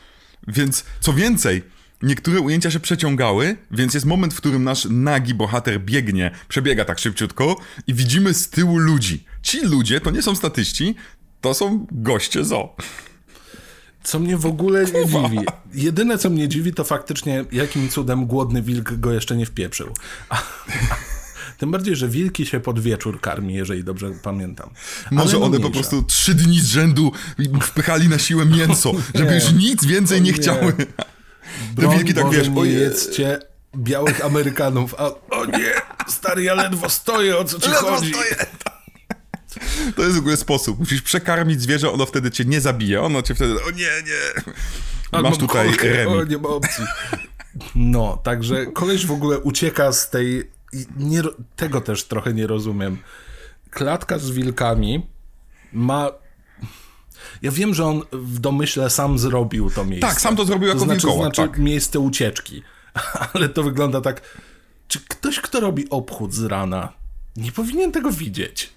Więc 0.48 0.84
co 1.00 1.14
więcej, 1.14 1.64
niektóre 2.02 2.40
ujęcia 2.40 2.72
się 2.72 2.80
przeciągały, 2.80 3.58
więc 3.72 3.94
jest 3.94 4.06
moment, 4.06 4.34
w 4.34 4.38
którym 4.38 4.64
nasz 4.64 4.88
nagi 4.90 5.34
bohater 5.34 5.82
biegnie, 5.82 6.32
przebiega 6.48 6.86
tak 6.86 7.00
szybciutko 7.00 7.56
i 7.88 7.94
widzimy 7.94 8.34
z 8.34 8.50
tyłu 8.50 8.78
ludzi. 8.78 9.26
Ci 9.42 9.62
ludzie 9.62 10.02
to 10.02 10.12
nie 10.12 10.22
są 10.22 10.36
statyści, 10.36 10.96
to 11.46 11.54
są 11.54 11.86
goście 11.92 12.44
zoo. 12.46 12.76
Co 14.04 14.20
mnie 14.20 14.38
w 14.38 14.46
ogóle 14.46 14.86
nie 14.86 15.06
dziwi. 15.06 15.40
Jedyne, 15.74 16.18
co 16.18 16.30
mnie 16.30 16.48
dziwi, 16.50 16.74
to 16.74 16.84
faktycznie 16.84 17.46
jakim 17.52 17.90
cudem 17.90 18.26
głodny 18.26 18.62
wilk 18.62 18.94
go 18.94 19.12
jeszcze 19.12 19.36
nie 19.36 19.46
wpieprzył. 19.46 19.94
A, 20.30 20.36
a, 20.38 20.42
tym 21.60 21.72
bardziej, 21.72 21.96
że 21.96 22.08
wilki 22.10 22.46
się 22.46 22.60
pod 22.60 22.80
wieczór 22.80 23.22
karmi, 23.22 23.54
jeżeli 23.54 23.84
dobrze 23.84 24.12
pamiętam. 24.24 24.70
Ale 25.06 25.16
Może 25.20 25.40
no 25.40 25.46
one 25.46 25.60
po 25.60 25.70
prostu 25.70 26.04
trzy 26.04 26.36
dni 26.36 26.60
z 26.60 26.66
rzędu 26.68 27.12
wpychali 27.62 28.10
na 28.10 28.20
siłę 28.20 28.46
mięso, 28.46 28.92
żeby 29.16 29.36
już 29.36 29.54
nic 29.54 29.86
więcej 29.86 30.22
nie 30.22 30.32
nie. 30.32 30.38
chciały. 30.38 30.74
Te 30.74 30.86
Broń 31.76 31.98
wilki 31.98 32.14
tak 32.14 32.30
wiesz, 32.30 32.50
nie 32.50 32.60
ojej. 32.62 32.80
jedzcie 32.80 33.40
białych 33.78 34.26
Amerykanów. 34.26 34.96
A, 34.98 35.06
o 35.36 35.46
nie, 35.46 35.72
stary, 36.08 36.44
ja 36.44 36.54
ledwo 36.54 36.90
stoję, 36.90 37.38
o 37.38 37.44
co 37.44 37.60
ci 37.60 37.70
Ledwo 37.70 37.96
chodzi? 37.96 38.14
stoję. 38.14 38.36
To 39.96 40.04
jest 40.04 40.16
w 40.16 40.20
ogóle 40.20 40.38
sposób. 40.38 40.80
Musisz 40.80 41.02
przekarmić 41.02 41.62
zwierzę, 41.62 41.92
ono 41.92 42.06
wtedy 42.06 42.32
cię 42.32 42.46
nie 42.46 42.62
zabije. 42.62 43.02
Ono 43.02 43.22
cię 43.22 43.36
wtedy. 43.36 43.54
O 43.64 43.72
nie, 43.72 43.78
nie. 43.78 44.44
Albo 45.12 45.30
Masz 45.30 45.38
tutaj 45.38 45.68
kolkę, 45.68 46.08
O, 46.08 46.16
remi. 46.16 46.30
nie 46.30 46.38
ma 46.38 46.50
opcji. 46.50 46.86
No, 47.76 48.18
także 48.24 48.66
koleś 48.66 49.06
w 49.06 49.12
ogóle 49.12 49.40
ucieka 49.40 49.92
z 49.92 50.10
tej... 50.10 50.52
Nie, 50.98 51.22
tego 51.56 51.82
też 51.82 52.04
trochę 52.04 52.34
nie 52.34 52.48
rozumiem. 52.48 52.98
Klatka 53.70 54.20
z 54.20 54.30
wilkami 54.32 55.08
ma... 55.74 56.12
Ja 57.42 57.52
wiem, 57.52 57.74
że 57.74 57.86
on 57.86 58.02
w 58.12 58.40
domyśle 58.40 58.90
sam 58.90 59.20
zrobił 59.20 59.70
to 59.70 59.86
miejsce. 59.86 60.08
Tak, 60.08 60.22
sam 60.22 60.36
to 60.36 60.46
zrobił 60.46 60.68
jako 60.68 60.80
to 60.80 60.86
znaczy, 60.86 61.02
wilkołak, 61.08 61.36
znaczy 61.36 61.52
tak. 61.52 61.60
miejsce 61.60 62.00
ucieczki. 62.00 62.64
Ale 63.34 63.50
to 63.50 63.64
wygląda 63.64 64.02
tak... 64.02 64.22
Czy 64.88 65.00
ktoś, 65.00 65.40
kto 65.40 65.60
robi 65.60 65.90
obchód 65.90 66.34
z 66.34 66.44
rana, 66.44 66.94
nie 67.36 67.52
powinien 67.52 67.92
tego 67.92 68.12
widzieć? 68.12 68.74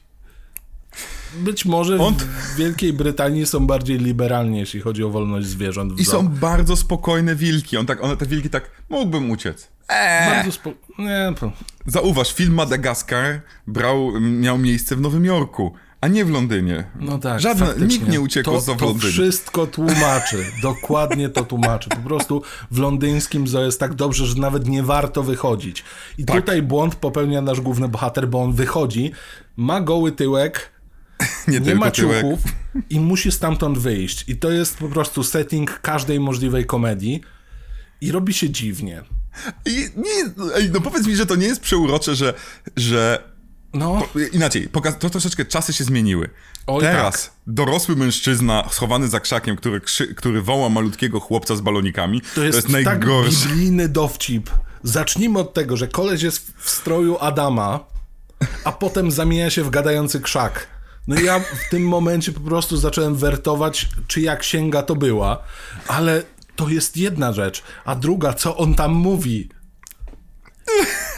Być 1.35 1.65
może 1.65 1.99
On- 2.01 2.15
w 2.15 2.57
Wielkiej 2.57 2.93
Brytanii 2.93 3.47
są 3.47 3.67
bardziej 3.67 3.99
liberalni, 3.99 4.59
jeśli 4.59 4.81
chodzi 4.81 5.05
o 5.05 5.11
wolność 5.11 5.47
zwierząt. 5.47 6.01
I 6.01 6.05
zoo. 6.05 6.13
są 6.13 6.29
bardzo 6.29 6.77
spokojne 6.77 7.35
wilki. 7.37 7.77
On 7.77 7.87
tak, 7.87 8.05
one, 8.05 8.17
te 8.17 8.27
wilki 8.27 8.51
tak, 8.51 8.71
mógłbym 8.89 9.31
uciec. 9.31 9.69
Eee. 9.89 10.31
Bardzo 10.35 10.53
spo... 10.53 10.71
Nie, 10.99 11.33
to... 11.41 11.53
Zauważ, 11.87 12.33
film 12.35 12.55
Madagaskar 12.55 13.41
brał, 13.67 14.21
miał 14.21 14.59
miejsce 14.59 14.97
w 14.97 15.01
Nowym 15.01 15.25
Jorku, 15.25 15.73
a 16.01 16.09
nie 16.09 16.25
w 16.25 16.31
Londynie. 16.31 16.85
No 17.01 17.19
tak, 17.19 17.41
Żadne, 17.41 17.67
faktycznie. 17.67 17.99
nikt 17.99 18.09
nie 18.09 18.21
uciekł 18.21 18.51
to, 18.51 18.61
z 18.61 18.69
w 18.71 18.77
To 18.77 18.87
Londynie. 18.87 19.13
wszystko 19.13 19.67
tłumaczy, 19.67 20.45
dokładnie 20.63 21.29
to 21.29 21.45
tłumaczy. 21.45 21.89
Po 21.91 21.97
prostu 22.09 22.43
w 22.71 22.79
londyńskim 22.79 23.49
zoo 23.49 23.63
jest 23.65 23.81
tak 23.81 23.95
dobrze, 23.95 24.27
że 24.27 24.35
nawet 24.41 24.69
nie 24.69 24.83
warto 24.83 25.23
wychodzić. 25.23 25.85
I 26.19 26.25
Tak. 26.25 26.37
tutaj 26.37 26.63
błąd 26.63 26.95
popełnia 26.95 27.41
nasz 27.41 27.61
główny 27.61 27.89
bohater, 27.89 28.29
bo 28.29 28.43
on 28.43 28.53
wychodzi, 28.53 29.13
ma 29.57 29.81
goły 29.81 30.13
tyłek, 30.13 30.71
Nie, 31.49 31.61
nie 31.61 31.75
ma 31.75 31.91
ciuchów 31.91 32.41
i 32.91 33.01
musi 33.01 33.33
stamtąd 33.33 33.79
wyjść. 33.79 34.25
I 34.29 34.37
to 34.37 34.51
jest 34.51 34.77
po 34.79 34.89
prostu 34.89 35.25
setting 35.25 35.81
każdej 35.81 36.21
możliwej 36.21 36.67
komedii 36.67 37.21
i 38.01 38.13
robi 38.13 38.35
się 38.35 38.51
dziwnie. 38.51 39.03
I 39.67 39.89
nie, 39.97 40.25
no 40.73 40.81
powiedz 40.81 41.07
mi, 41.07 41.17
że 41.17 41.27
to 41.27 41.37
nie 41.37 41.47
jest 41.47 41.61
przeurocze, 41.61 42.15
że, 42.15 42.35
że 42.77 43.23
No, 43.75 44.03
Inaczej, 44.33 44.69
pokaz- 44.69 44.99
to 44.99 45.11
troszeczkę 45.11 45.45
czasy 45.45 45.73
się 45.73 45.85
zmieniły. 45.85 46.31
Oj, 46.67 46.81
Teraz 46.83 47.25
tak. 47.25 47.33
dorosły 47.47 47.97
mężczyzna 47.97 48.69
schowany 48.71 49.09
za 49.09 49.21
krzakiem, 49.21 49.57
który, 49.57 49.81
krzy- 49.81 50.15
który 50.15 50.43
woła 50.43 50.69
malutkiego 50.69 51.21
chłopca 51.21 51.57
z 51.57 51.61
balonikami, 51.61 52.23
to 52.35 52.45
jest, 52.45 52.63
tak 52.63 52.69
najgorsze. 52.69 53.49
biblijny 53.49 53.89
dowcip. 53.89 54.51
Zacznijmy 54.83 55.39
od 55.39 55.55
tego, 55.55 55.77
że 55.77 55.89
koleś 55.89 56.23
jest 56.23 56.53
w 56.59 56.71
stroju 56.71 57.19
Adama, 57.21 57.81
a 58.65 58.73
potem 58.73 59.11
zamienia 59.11 59.51
się 59.51 59.63
w 59.65 59.71
gadający 59.71 60.21
krzak. 60.21 60.67
No 61.09 61.21
i 61.21 61.25
ja 61.25 61.41
w 61.41 61.71
tym 61.71 61.83
momencie 61.83 62.33
po 62.33 62.41
prostu 62.41 62.77
zacząłem 62.77 63.17
wertować, 63.17 63.89
czyja 64.07 64.37
księga 64.37 64.83
to 64.83 64.97
była, 64.97 65.43
ale 65.89 66.23
to 66.57 66.69
jest 66.69 66.97
jedna 66.97 67.33
rzecz, 67.33 67.63
a 67.85 67.95
druga, 67.95 68.33
co 68.35 68.57
on 68.57 68.75
tam 68.75 68.93
mówi. 68.93 69.49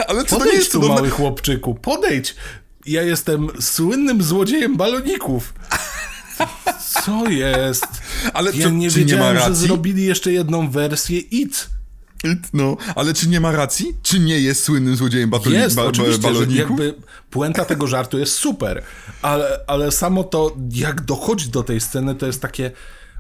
Ale 0.09 0.25
to 0.25 0.35
nie 0.35 0.39
Podejdź 0.39 0.55
jest 0.59 0.73
tu, 0.73 0.79
cudowne? 0.81 0.95
mały 0.97 1.11
chłopczyku, 1.11 1.75
podejdź. 1.75 2.35
Ja 2.87 3.03
jestem 3.03 3.49
słynnym 3.61 4.23
złodziejem 4.23 4.77
baloników. 4.77 5.55
Co 7.05 7.29
jest? 7.31 7.87
Ale 8.33 8.51
Ja 8.55 8.67
czy, 8.67 8.73
nie 8.73 8.91
czy 8.91 8.99
nie 8.99 9.05
ma 9.05 9.11
wiedziałem, 9.13 9.37
że 9.39 9.49
racji? 9.49 9.67
zrobili 9.67 10.05
jeszcze 10.05 10.33
jedną 10.33 10.71
wersję 10.71 11.19
IT. 11.19 11.71
No, 12.53 12.77
ale 12.95 13.15
czy 13.15 13.29
nie 13.29 13.41
ma 13.41 13.53
racji? 13.53 13.87
Czy 14.03 14.21
nie 14.21 14.41
jest 14.41 14.65
słynnym 14.65 14.97
złodziejem 14.97 15.31
batoli- 15.31 15.53
Jest, 15.53 15.77
ba- 15.77 15.85
oczywiście, 15.85 16.23
że 16.23 16.29
baloników? 16.29 16.57
jakby 16.57 16.95
puenta 17.31 17.65
tego 17.65 17.87
żartu 17.87 18.19
jest 18.19 18.33
super, 18.35 18.83
ale, 19.23 19.61
ale 19.67 19.93
samo 19.93 20.25
to, 20.25 20.57
jak 20.73 21.01
dochodzi 21.01 21.49
do 21.49 21.63
tej 21.63 21.81
sceny, 21.81 22.15
to 22.15 22.27
jest 22.27 22.43
takie 22.43 22.71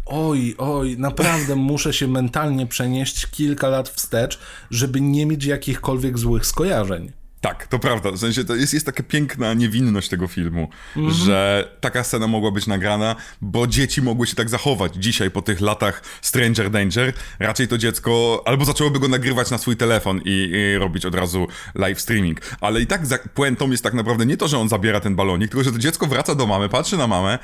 oj, 0.06 0.54
oj, 0.58 0.98
naprawdę 0.98 1.56
muszę 1.56 1.92
się 1.92 2.08
mentalnie 2.08 2.66
przenieść 2.66 3.26
kilka 3.26 3.68
lat 3.68 3.88
wstecz, 3.88 4.38
żeby 4.70 5.00
nie 5.00 5.26
mieć 5.26 5.44
jakichkolwiek 5.44 6.18
złych 6.18 6.46
skojarzeń. 6.46 7.12
Tak, 7.40 7.66
to 7.66 7.78
prawda. 7.78 8.10
W 8.12 8.18
sensie 8.18 8.44
to 8.44 8.54
jest, 8.54 8.74
jest 8.74 8.86
taka 8.86 9.02
piękna 9.02 9.54
niewinność 9.54 10.08
tego 10.08 10.26
filmu, 10.28 10.68
Mhm. 10.96 11.14
że 11.14 11.68
taka 11.80 12.04
scena 12.04 12.26
mogła 12.26 12.50
być 12.50 12.66
nagrana, 12.66 13.16
bo 13.40 13.66
dzieci 13.66 14.02
mogły 14.02 14.26
się 14.26 14.34
tak 14.36 14.48
zachować. 14.48 14.94
Dzisiaj, 14.94 15.30
po 15.30 15.42
tych 15.42 15.60
latach 15.60 16.02
Stranger 16.22 16.70
Danger, 16.70 17.12
raczej 17.38 17.68
to 17.68 17.78
dziecko 17.78 18.42
albo 18.46 18.64
zaczęłoby 18.64 18.98
go 19.00 19.08
nagrywać 19.08 19.50
na 19.50 19.58
swój 19.58 19.76
telefon 19.76 20.20
i, 20.24 20.50
i 20.52 20.78
robić 20.78 21.04
od 21.06 21.14
razu 21.14 21.46
live 21.74 22.00
streaming. 22.00 22.40
Ale 22.60 22.80
i 22.80 22.86
tak 22.86 23.06
za, 23.06 23.18
puentą 23.18 23.70
jest 23.70 23.82
tak 23.84 23.94
naprawdę 23.94 24.26
nie 24.26 24.36
to, 24.36 24.48
że 24.48 24.58
on 24.58 24.68
zabiera 24.68 25.00
ten 25.00 25.16
balonik, 25.16 25.50
tylko 25.50 25.64
że 25.64 25.72
to 25.72 25.78
dziecko 25.78 26.06
wraca 26.06 26.34
do 26.34 26.46
mamy, 26.46 26.68
patrzy 26.68 26.96
na 26.96 27.06
mamę, 27.06 27.38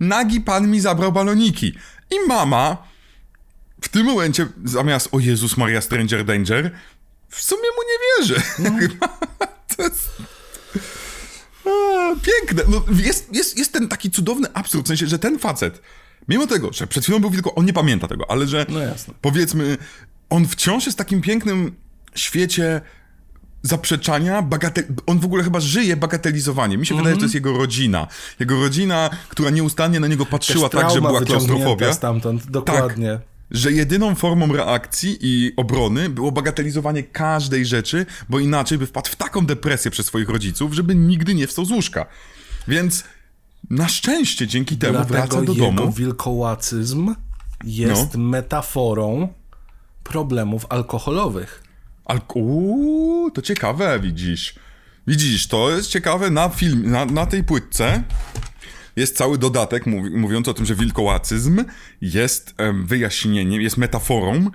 nagi 0.00 0.40
pan 0.40 0.70
mi 0.70 0.80
zabrał 0.80 1.12
baloniki. 1.12 1.74
I 2.10 2.28
mama 2.28 2.76
w 3.82 3.88
tym 3.88 4.06
momencie 4.06 4.46
zamiast 4.64 5.08
o 5.12 5.18
Jezus 5.20 5.56
Maria 5.56 5.80
Stranger 5.80 6.24
Danger, 6.24 6.70
w 7.30 7.42
sumie 7.42 7.62
mu 7.62 7.82
nie 7.90 8.26
wierzy. 8.26 8.42
to 9.76 9.82
jest... 9.82 10.10
A, 11.66 12.14
piękne. 12.22 12.62
No, 12.68 12.84
jest, 13.02 13.34
jest, 13.34 13.58
jest 13.58 13.72
ten 13.72 13.88
taki 13.88 14.10
cudowny 14.10 14.48
absurd, 14.54 14.84
w 14.84 14.88
sensie, 14.88 15.06
że 15.06 15.18
ten 15.18 15.38
facet, 15.38 15.82
mimo 16.28 16.46
tego, 16.46 16.72
że 16.72 16.86
przed 16.86 17.04
chwilą 17.04 17.18
był 17.18 17.30
tylko, 17.30 17.54
on 17.54 17.66
nie 17.66 17.72
pamięta 17.72 18.08
tego, 18.08 18.30
ale 18.30 18.46
że 18.46 18.66
No 18.68 18.78
jasne. 18.78 19.14
powiedzmy, 19.20 19.78
on 20.30 20.48
wciąż 20.48 20.86
jest 20.86 20.96
w 20.96 20.98
takim 20.98 21.20
pięknym 21.20 21.74
świecie 22.14 22.80
zaprzeczania, 23.62 24.42
bagatel... 24.42 24.84
on 25.06 25.18
w 25.18 25.24
ogóle 25.24 25.44
chyba 25.44 25.60
żyje 25.60 25.96
bagatelizowanie. 25.96 26.78
Mi 26.78 26.86
się 26.86 26.96
wydaje, 26.96 27.14
że 27.14 27.18
to 27.18 27.24
jest 27.24 27.34
jego 27.34 27.58
rodzina. 27.58 28.06
Jego 28.40 28.60
rodzina, 28.60 29.10
która 29.28 29.50
nieustannie 29.50 30.00
na 30.00 30.06
niego 30.06 30.26
patrzyła 30.26 30.68
tak, 30.68 30.90
że 30.90 31.00
była 31.00 31.20
klaustrofobia. 31.20 31.92
stamtąd, 31.92 32.50
dokładnie. 32.50 33.18
Że 33.50 33.72
jedyną 33.72 34.14
formą 34.14 34.52
reakcji 34.52 35.18
i 35.20 35.52
obrony 35.56 36.08
było 36.08 36.32
bagatelizowanie 36.32 37.02
każdej 37.02 37.66
rzeczy, 37.66 38.06
bo 38.28 38.38
inaczej 38.38 38.78
by 38.78 38.86
wpadł 38.86 39.10
w 39.10 39.16
taką 39.16 39.46
depresję 39.46 39.90
przez 39.90 40.06
swoich 40.06 40.28
rodziców, 40.28 40.74
żeby 40.74 40.94
nigdy 40.94 41.34
nie 41.34 41.46
wstał 41.46 41.64
z 41.64 41.70
łóżka. 41.70 42.06
Więc 42.68 43.04
na 43.70 43.88
szczęście 43.88 44.46
dzięki 44.46 44.76
temu 44.76 44.92
Dlatego 44.92 45.14
wraca 45.14 45.42
do 45.42 45.52
jego 45.52 45.72
domu. 45.72 45.92
wilkołacyzm 45.92 47.14
jest 47.64 48.14
no. 48.14 48.20
metaforą 48.20 49.28
problemów 50.04 50.66
alkoholowych. 50.68 51.62
Alko 52.04 52.38
Uuu, 52.38 53.30
to 53.30 53.42
ciekawe, 53.42 54.00
widzisz. 54.00 54.54
Widzisz, 55.06 55.46
to 55.46 55.70
jest 55.70 55.88
ciekawe 55.88 56.30
na 56.30 56.48
film, 56.48 56.90
na, 56.90 57.04
na 57.04 57.26
tej 57.26 57.44
płytce 57.44 58.02
jest 58.96 59.16
cały 59.16 59.38
dodatek 59.38 59.86
mówi, 59.86 60.10
mówiący 60.10 60.50
o 60.50 60.54
tym, 60.54 60.66
że 60.66 60.74
wilkołacyzm 60.74 61.64
jest 62.00 62.54
wyjaśnieniem, 62.84 63.62
jest 63.62 63.76
metaforą 63.76 64.50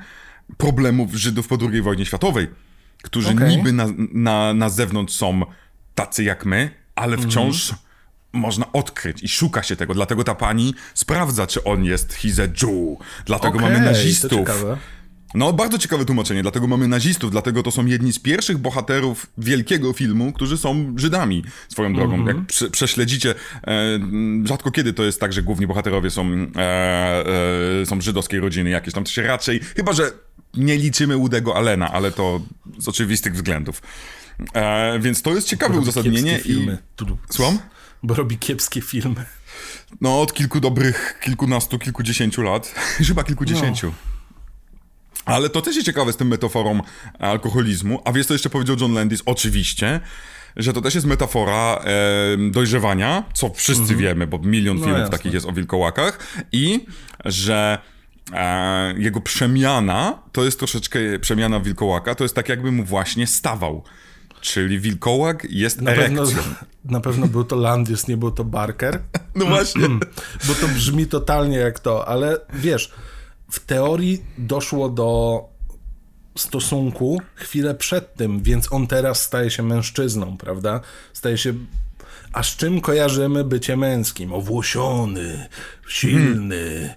problemów 0.58 1.14
Żydów 1.14 1.48
po 1.48 1.58
II 1.72 1.82
wojnie 1.82 2.06
światowej, 2.06 2.48
którzy 3.04 3.30
okay. 3.30 3.50
niby 3.50 3.74
na, 3.74 3.88
na, 4.14 4.54
na 4.54 4.70
zewnątrz 4.70 5.14
są 5.14 5.42
tacy 5.96 6.24
jak 6.24 6.46
my, 6.46 6.70
ale 6.96 7.18
wciąż 7.18 7.70
mm. 7.70 7.82
można 8.34 8.72
odkryć 8.72 9.24
i 9.24 9.28
szuka 9.28 9.64
się 9.64 9.76
tego. 9.76 9.94
Dlatego 9.94 10.24
ta 10.24 10.36
pani 10.36 10.74
sprawdza, 10.94 11.48
czy 11.48 11.64
on 11.64 11.84
jest 11.84 12.14
he's 12.14 12.42
a 12.42 12.44
Jew. 12.44 12.98
Dlatego 13.26 13.58
okay, 13.58 13.70
mamy 13.72 13.86
nazistów. 13.86 14.50
No, 15.34 15.54
bardzo 15.54 15.78
ciekawe 15.78 16.06
tłumaczenie, 16.06 16.42
dlatego 16.42 16.68
mamy 16.68 16.88
nazistów, 16.88 17.32
dlatego 17.32 17.64
to 17.64 17.72
są 17.72 17.86
jedni 17.86 18.14
z 18.14 18.20
pierwszych 18.20 18.58
bohaterów 18.58 19.28
wielkiego 19.38 19.94
filmu, 19.94 20.34
którzy 20.34 20.58
są 20.58 20.94
Żydami 20.98 21.44
swoją 21.70 21.94
drogą. 21.94 22.14
Mm 22.14 22.26
-hmm. 22.26 22.38
Jak 22.38 22.48
prze, 22.48 22.70
prześledzicie, 22.70 23.36
e, 23.68 24.00
rzadko 24.44 24.72
kiedy 24.72 24.94
to 24.94 25.04
jest 25.04 25.20
tak, 25.20 25.34
że 25.34 25.44
główni 25.44 25.68
bohaterowie 25.68 26.10
są, 26.12 26.32
e, 26.56 27.82
e, 27.82 27.86
są 27.86 28.02
żydowskiej 28.02 28.40
rodziny 28.40 28.70
jakieś, 28.70 28.94
tam 28.94 29.04
to 29.04 29.12
się 29.12 29.22
raczej, 29.22 29.60
chyba 29.76 29.94
że 29.94 30.12
nie 30.54 30.78
liczymy 30.78 31.18
Udego 31.18 31.56
Allena, 31.56 31.92
ale 31.92 32.12
to 32.12 32.42
z 32.78 32.88
oczywistych 32.88 33.34
względów. 33.34 33.82
E, 34.54 35.00
więc 35.00 35.22
to 35.22 35.36
jest 35.36 35.48
ciekawe 35.48 35.80
uzasadnienie. 35.80 36.40
Filmy. 36.40 36.78
I... 37.02 37.34
Słucham? 37.34 37.60
Bo 38.04 38.14
robi 38.14 38.38
kiepskie 38.38 38.82
filmy. 38.82 39.26
No, 40.02 40.22
od 40.22 40.34
kilku 40.34 40.60
dobrych, 40.60 41.20
kilkunastu, 41.24 41.80
kilkudziesięciu 41.80 42.42
lat. 42.42 42.74
Chyba 43.08 43.24
kilkudziesięciu. 43.24 43.88
No. 43.88 44.15
Ale 45.26 45.50
to 45.50 45.62
też 45.62 45.76
jest 45.76 45.86
ciekawe 45.86 46.14
z 46.14 46.18
tym 46.18 46.28
metaforą 46.28 46.82
alkoholizmu. 47.20 48.02
A 48.06 48.12
wiesz, 48.12 48.28
co 48.28 48.34
jeszcze 48.34 48.50
powiedział 48.50 48.76
John 48.80 48.94
Landis? 48.94 49.22
Oczywiście, 49.26 50.00
że 50.56 50.74
to 50.74 50.82
też 50.82 50.96
jest 50.96 51.08
metafora 51.08 51.84
e, 51.84 52.52
dojrzewania, 52.52 53.24
co 53.34 53.54
wszyscy 53.54 53.82
mhm. 53.82 54.00
wiemy, 54.00 54.28
bo 54.28 54.40
milion 54.40 54.78
no 54.78 54.86
filmów 54.86 55.02
no 55.04 55.10
takich 55.10 55.34
jest 55.34 55.46
o 55.46 55.52
wilkołakach. 55.52 56.20
I 56.52 56.86
że 57.26 57.78
e, 58.34 58.94
jego 58.98 59.22
przemiana 59.22 60.20
to 60.32 60.46
jest 60.46 60.60
troszeczkę 60.60 61.00
przemiana 61.22 61.60
wilkołaka, 61.60 62.16
to 62.16 62.24
jest 62.24 62.36
tak 62.36 62.50
jakby 62.50 62.72
mu 62.72 62.84
właśnie 62.84 63.28
stawał. 63.28 63.84
Czyli 64.42 64.80
wilkołak 64.80 65.48
jest 65.50 65.82
na 65.82 65.92
erekcją. 65.92 66.26
Pewno, 66.26 66.42
na 66.86 67.00
pewno 67.00 67.28
był 67.28 67.44
to 67.44 67.56
Landis, 67.56 68.08
nie 68.08 68.18
był 68.18 68.32
to 68.32 68.44
Barker. 68.44 69.00
No 69.36 69.46
właśnie. 69.46 69.88
Bo 70.48 70.56
to 70.62 70.68
brzmi 70.68 71.08
totalnie 71.08 71.58
jak 71.58 71.80
to, 71.80 72.08
ale 72.08 72.38
wiesz 72.54 72.94
w 73.52 73.60
teorii 73.60 74.24
doszło 74.38 74.90
do 74.90 75.42
stosunku 76.38 77.22
chwilę 77.36 77.76
przed 77.76 78.16
tym, 78.16 78.44
więc 78.44 78.74
on 78.74 78.88
teraz 78.88 79.22
staje 79.22 79.52
się 79.52 79.64
mężczyzną, 79.64 80.38
prawda? 80.38 80.82
Staje 81.14 81.38
się. 81.38 81.54
A 82.34 82.44
z 82.44 82.56
czym 82.56 82.82
kojarzymy 82.82 83.44
bycie 83.44 83.78
męskim? 83.78 84.34
Owłosiony, 84.34 85.48
silny, 85.88 86.96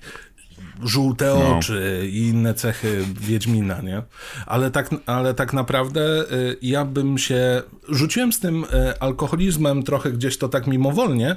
żółte 0.83 1.27
no. 1.27 1.57
oczy 1.59 2.09
i 2.13 2.19
inne 2.19 2.55
cechy 2.55 3.05
Wiedźmina, 3.21 3.81
nie? 3.81 4.03
Ale 4.47 4.71
tak, 4.71 4.91
ale 5.07 5.35
tak 5.35 5.53
naprawdę 5.53 6.33
y, 6.33 6.57
ja 6.63 6.85
bym 6.85 7.19
się. 7.19 7.63
Rzuciłem 7.89 8.33
z 8.33 8.41
tym 8.41 8.65
y, 8.65 9.01
alkoholizmem 9.01 9.83
trochę 9.83 10.13
gdzieś 10.13 10.39
to 10.39 10.49
tak 10.49 10.67
mimowolnie, 10.67 11.37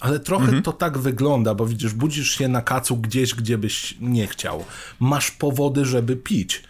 ale 0.00 0.20
trochę 0.20 0.44
mhm. 0.44 0.62
to 0.62 0.72
tak 0.72 0.98
wygląda, 0.98 1.54
bo 1.54 1.66
widzisz, 1.66 1.94
budzisz 1.94 2.30
się 2.30 2.48
na 2.48 2.62
kacu 2.62 2.96
gdzieś, 2.96 3.34
gdzie 3.34 3.58
byś 3.58 3.96
nie 4.00 4.26
chciał. 4.26 4.64
Masz 5.00 5.30
powody, 5.30 5.84
żeby 5.84 6.16
pić. 6.16 6.62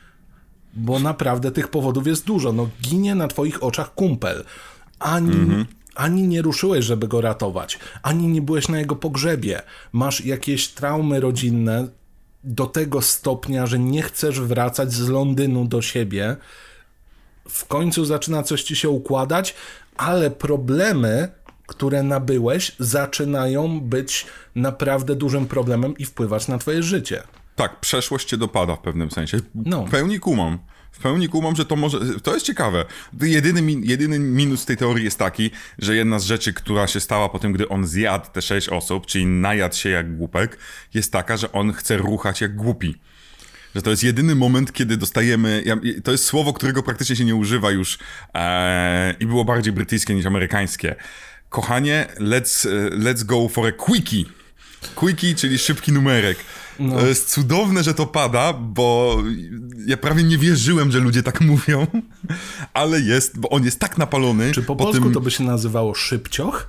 Bo 0.74 0.98
naprawdę 0.98 1.50
tych 1.50 1.68
powodów 1.68 2.06
jest 2.06 2.24
dużo. 2.26 2.52
No, 2.52 2.68
ginie 2.82 3.14
na 3.14 3.28
twoich 3.28 3.62
oczach 3.62 3.94
kumpel. 3.94 4.44
Ani, 4.98 5.32
mhm. 5.32 5.66
ani 5.94 6.22
nie 6.22 6.42
ruszyłeś, 6.42 6.84
żeby 6.84 7.08
go 7.08 7.20
ratować. 7.20 7.78
Ani 8.02 8.28
nie 8.28 8.42
byłeś 8.42 8.68
na 8.68 8.78
jego 8.78 8.96
pogrzebie. 8.96 9.62
Masz 9.92 10.24
jakieś 10.24 10.68
traumy 10.68 11.20
rodzinne 11.20 11.88
do 12.44 12.66
tego 12.66 13.02
stopnia, 13.02 13.66
że 13.66 13.78
nie 13.78 14.02
chcesz 14.02 14.40
wracać 14.40 14.92
z 14.92 15.08
Londynu 15.08 15.64
do 15.64 15.82
siebie. 15.82 16.36
W 17.48 17.66
końcu 17.66 18.04
zaczyna 18.04 18.42
coś 18.42 18.62
ci 18.62 18.76
się 18.76 18.88
układać, 18.88 19.54
ale 19.96 20.30
problemy 20.30 21.28
które 21.70 22.02
nabyłeś, 22.02 22.72
zaczynają 22.78 23.80
być 23.80 24.26
naprawdę 24.54 25.14
dużym 25.14 25.46
problemem 25.46 25.98
i 25.98 26.04
wpływać 26.04 26.48
na 26.48 26.58
twoje 26.58 26.82
życie. 26.82 27.22
Tak, 27.56 27.80
przeszłość 27.80 28.28
cię 28.28 28.36
dopada 28.36 28.76
w 28.76 28.80
pewnym 28.80 29.10
sensie. 29.10 29.38
No. 29.54 29.84
W 29.84 29.90
pełni 29.90 30.20
kumam. 30.20 30.58
W 30.92 30.98
pełni 30.98 31.28
kumam, 31.28 31.56
że 31.56 31.64
to 31.64 31.76
może. 31.76 31.98
To 32.22 32.34
jest 32.34 32.46
ciekawe. 32.46 32.84
Jedyny, 33.22 33.72
jedyny 33.82 34.18
minus 34.18 34.64
tej 34.64 34.76
teorii 34.76 35.04
jest 35.04 35.18
taki, 35.18 35.50
że 35.78 35.96
jedna 35.96 36.18
z 36.18 36.24
rzeczy, 36.24 36.52
która 36.52 36.86
się 36.86 37.00
stała 37.00 37.28
po 37.28 37.38
tym, 37.38 37.52
gdy 37.52 37.68
on 37.68 37.86
zjadł 37.86 38.26
te 38.32 38.42
sześć 38.42 38.68
osób, 38.68 39.06
czyli 39.06 39.26
najadł 39.26 39.74
się 39.74 39.88
jak 39.88 40.16
głupek, 40.16 40.58
jest 40.94 41.12
taka, 41.12 41.36
że 41.36 41.52
on 41.52 41.72
chce 41.72 41.96
ruchać 41.96 42.40
jak 42.40 42.56
głupi. 42.56 42.94
Że 43.74 43.82
to 43.82 43.90
jest 43.90 44.02
jedyny 44.02 44.34
moment, 44.34 44.72
kiedy 44.72 44.96
dostajemy. 44.96 45.62
Ja, 45.66 45.76
to 46.04 46.12
jest 46.12 46.24
słowo, 46.24 46.52
którego 46.52 46.82
praktycznie 46.82 47.16
się 47.16 47.24
nie 47.24 47.34
używa 47.34 47.70
już 47.70 47.98
ee, 48.34 49.14
i 49.20 49.26
było 49.26 49.44
bardziej 49.44 49.72
brytyjskie 49.72 50.14
niż 50.14 50.26
amerykańskie 50.26 50.96
kochanie, 51.50 52.06
let's, 52.18 52.68
e, 52.68 52.90
let's 52.90 53.24
go 53.24 53.48
for 53.48 53.66
a 53.66 53.72
quickie. 53.72 54.24
Quickie, 54.94 55.34
czyli 55.34 55.58
szybki 55.58 55.92
numerek. 55.92 56.38
No. 56.78 56.96
To 56.96 57.06
jest 57.06 57.30
cudowne, 57.30 57.82
że 57.82 57.94
to 57.94 58.06
pada, 58.06 58.52
bo 58.52 59.16
ja 59.86 59.96
prawie 59.96 60.22
nie 60.22 60.38
wierzyłem, 60.38 60.92
że 60.92 60.98
ludzie 60.98 61.22
tak 61.22 61.40
mówią, 61.40 61.86
ale 62.74 63.00
jest, 63.00 63.38
bo 63.38 63.48
on 63.48 63.64
jest 63.64 63.80
tak 63.80 63.98
napalony. 63.98 64.52
Czy 64.52 64.62
po, 64.62 64.76
po 64.76 64.84
polsku 64.84 65.04
tym... 65.04 65.14
to 65.14 65.20
by 65.20 65.30
się 65.30 65.44
nazywało 65.44 65.94
szybcioch? 65.94 66.68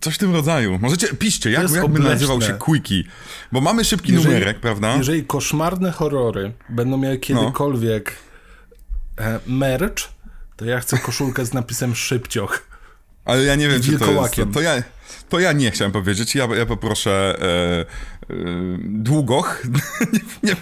Coś 0.00 0.14
w 0.14 0.18
tym 0.18 0.32
rodzaju. 0.32 0.78
Możecie, 0.78 1.08
piszcie, 1.08 1.50
jak, 1.50 1.70
jakby 1.70 2.00
nazywał 2.00 2.42
się 2.42 2.52
Quickie. 2.52 3.04
Bo 3.52 3.60
mamy 3.60 3.84
szybki 3.84 4.12
jeżeli, 4.12 4.34
numerek, 4.34 4.60
prawda? 4.60 4.96
Jeżeli 4.96 5.24
koszmarne 5.24 5.92
horrory 5.92 6.52
będą 6.68 6.96
miały 6.96 7.14
no. 7.14 7.20
kiedykolwiek 7.20 8.16
no. 9.18 9.24
merch, 9.46 10.08
to 10.56 10.64
ja 10.64 10.80
chcę 10.80 10.98
koszulkę 10.98 11.46
z 11.46 11.52
napisem 11.52 11.94
szybcioch. 11.94 12.71
Ale 13.24 13.44
ja 13.44 13.54
nie 13.54 13.68
wiem, 13.68 13.82
czy 13.82 13.98
to 13.98 14.12
jest... 14.12 14.36
To, 14.52 14.60
ja, 14.60 14.82
to 15.28 15.40
ja 15.40 15.52
nie 15.52 15.70
chciałem 15.70 15.92
powiedzieć. 15.92 16.34
Ja, 16.34 16.48
ja 16.56 16.66
poproszę 16.66 17.38
e, 17.40 18.34
e, 18.34 18.36
długoch. 18.80 19.62
nie, 20.12 20.20
nie, 20.42 20.56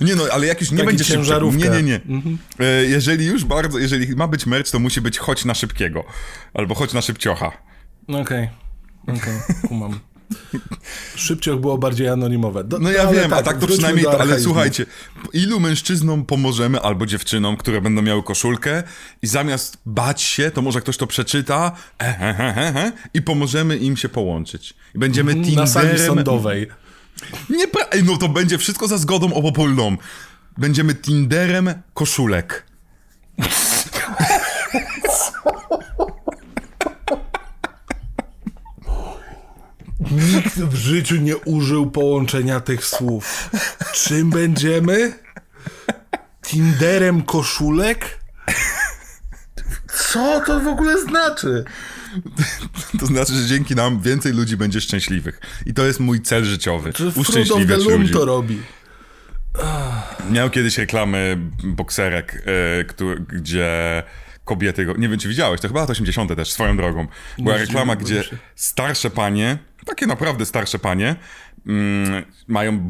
nie 0.00 0.16
no, 0.16 0.24
ale 0.32 0.46
jakiś 0.46 0.70
nie 0.70 0.76
Taki 0.76 0.86
będzie 0.86 1.04
szybciej. 1.04 1.42
Nie, 1.56 1.70
nie, 1.70 1.82
nie. 1.82 2.00
Mhm. 2.08 2.38
E, 2.58 2.84
jeżeli 2.84 3.26
już 3.26 3.44
bardzo, 3.44 3.78
jeżeli 3.78 4.16
ma 4.16 4.28
być 4.28 4.46
merch, 4.46 4.70
to 4.70 4.78
musi 4.78 5.00
być 5.00 5.18
chodź 5.18 5.44
na 5.44 5.54
szybkiego. 5.54 6.04
Albo 6.54 6.74
chodź 6.74 6.92
na 6.92 7.02
szybciocha. 7.02 7.52
Okej. 8.08 8.20
Okay. 8.22 8.48
Okej, 9.02 9.34
okay. 9.36 9.68
kumam. 9.68 10.00
Szybciej 11.16 11.56
było 11.56 11.78
bardziej 11.78 12.08
anonimowe. 12.08 12.64
Do, 12.64 12.78
no 12.78 12.90
ja 12.90 13.06
wiem, 13.06 13.30
tak, 13.30 13.38
a 13.38 13.42
tak 13.42 13.58
to 13.58 13.66
przynajmniej, 13.66 14.06
ale 14.06 14.40
słuchajcie, 14.40 14.86
ilu 15.32 15.60
mężczyznom 15.60 16.26
pomożemy 16.26 16.80
albo 16.80 17.06
dziewczynom, 17.06 17.56
które 17.56 17.80
będą 17.80 18.02
miały 18.02 18.22
koszulkę 18.22 18.82
i 19.22 19.26
zamiast 19.26 19.78
bać 19.86 20.22
się, 20.22 20.50
to 20.50 20.62
może 20.62 20.80
ktoś 20.80 20.96
to 20.96 21.06
przeczyta 21.06 21.72
e, 21.98 22.12
he, 22.12 22.72
he, 22.74 22.92
i 23.14 23.22
pomożemy 23.22 23.76
im 23.76 23.96
się 23.96 24.08
połączyć. 24.08 24.74
I 24.94 24.98
będziemy 24.98 25.32
Tinderem... 25.32 25.54
Na 25.54 25.66
sali 25.66 25.98
sądowej. 25.98 26.66
Nie, 27.50 27.66
no 28.04 28.16
to 28.16 28.28
będzie 28.28 28.58
wszystko 28.58 28.88
za 28.88 28.98
zgodą 28.98 29.34
obopólną. 29.34 29.96
Będziemy 30.58 30.94
Tinderem 30.94 31.74
koszulek. 31.94 32.66
Nikt 40.12 40.54
w 40.54 40.74
życiu 40.74 41.16
nie 41.16 41.36
użył 41.36 41.90
połączenia 41.90 42.60
tych 42.60 42.84
słów. 42.84 43.50
Czym 43.92 44.30
będziemy? 44.30 45.12
Tinderem 46.46 47.22
koszulek? 47.22 48.18
Co 50.12 50.42
to 50.46 50.60
w 50.60 50.66
ogóle 50.66 51.00
znaczy? 51.00 51.64
To 53.00 53.06
znaczy, 53.06 53.32
że 53.32 53.46
dzięki 53.46 53.74
nam 53.74 54.00
więcej 54.00 54.32
ludzi 54.32 54.56
będzie 54.56 54.80
szczęśliwych. 54.80 55.40
I 55.66 55.74
to 55.74 55.86
jest 55.86 56.00
mój 56.00 56.22
cel 56.22 56.44
życiowy. 56.44 56.92
Czy 56.92 57.12
Uszczęśliwiać 57.16 57.84
ludzi. 57.84 58.12
to 58.12 58.24
robi. 58.24 58.62
Miał 60.30 60.50
kiedyś 60.50 60.78
reklamy 60.78 61.38
bokserek, 61.64 62.42
yy, 62.78 62.84
który, 62.84 63.20
gdzie 63.20 64.02
kobiety, 64.44 64.86
nie 64.98 65.08
wiem 65.08 65.18
czy 65.18 65.28
widziałeś, 65.28 65.60
to 65.60 65.68
chyba 65.68 65.80
lat 65.80 65.90
80. 65.90 66.36
też, 66.36 66.52
swoją 66.52 66.76
drogą. 66.76 67.06
Była 67.38 67.56
reklama, 67.56 67.96
gdzie 67.96 68.24
starsze 68.56 69.10
panie 69.10 69.58
takie 69.86 70.06
naprawdę 70.06 70.46
starsze 70.46 70.78
panie, 70.78 71.16
mm, 71.66 72.24
mają, 72.48 72.88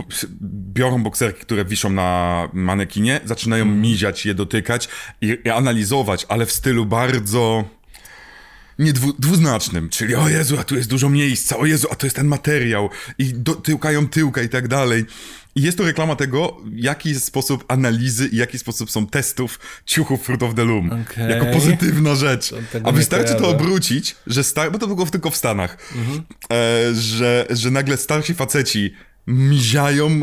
biorą 0.74 1.02
bokserki, 1.02 1.40
które 1.40 1.64
wiszą 1.64 1.90
na 1.90 2.48
manekinie, 2.52 3.20
zaczynają 3.24 3.64
mm. 3.64 3.80
miziać 3.80 4.26
je, 4.26 4.34
dotykać 4.34 4.88
i, 5.20 5.38
i 5.44 5.50
analizować, 5.50 6.26
ale 6.28 6.46
w 6.46 6.52
stylu 6.52 6.86
bardzo 6.86 7.64
nie 8.78 8.92
dwu, 8.92 9.12
dwuznacznym, 9.12 9.88
czyli 9.88 10.14
o 10.14 10.28
Jezu, 10.28 10.56
a 10.60 10.64
tu 10.64 10.76
jest 10.76 10.88
dużo 10.88 11.08
miejsca, 11.08 11.56
o 11.56 11.66
Jezu, 11.66 11.88
a 11.90 11.94
to 11.94 12.06
jest 12.06 12.16
ten 12.16 12.26
materiał 12.26 12.90
i 13.18 13.34
do, 13.34 13.54
tyłkają 13.54 14.08
tyłka 14.08 14.42
i 14.42 14.48
tak 14.48 14.68
dalej. 14.68 15.04
I 15.54 15.62
jest 15.62 15.78
to 15.78 15.84
reklama 15.84 16.16
tego, 16.16 16.56
jaki 16.74 17.14
sposób 17.20 17.64
analizy 17.68 18.28
i 18.28 18.36
jaki 18.36 18.58
sposób 18.58 18.90
są 18.90 19.06
testów 19.06 19.60
ciuchów 19.86 20.22
Fruit 20.22 20.42
of 20.42 20.54
the 20.54 20.64
Loom. 20.64 20.90
Okej. 21.02 21.30
Jako 21.30 21.46
pozytywna 21.46 22.14
rzecz. 22.14 22.54
A 22.84 22.92
wystarczy 22.92 23.34
to 23.34 23.48
obrócić, 23.48 24.16
że 24.26 24.44
star... 24.44 24.72
bo 24.72 24.78
to 24.78 24.86
było 24.86 25.06
tylko 25.06 25.30
w 25.30 25.36
Stanach, 25.36 25.76
e, 26.52 26.94
że, 26.94 27.46
że 27.50 27.70
nagle 27.70 27.96
starsi 27.96 28.34
faceci 28.34 28.94
miziają 29.26 30.20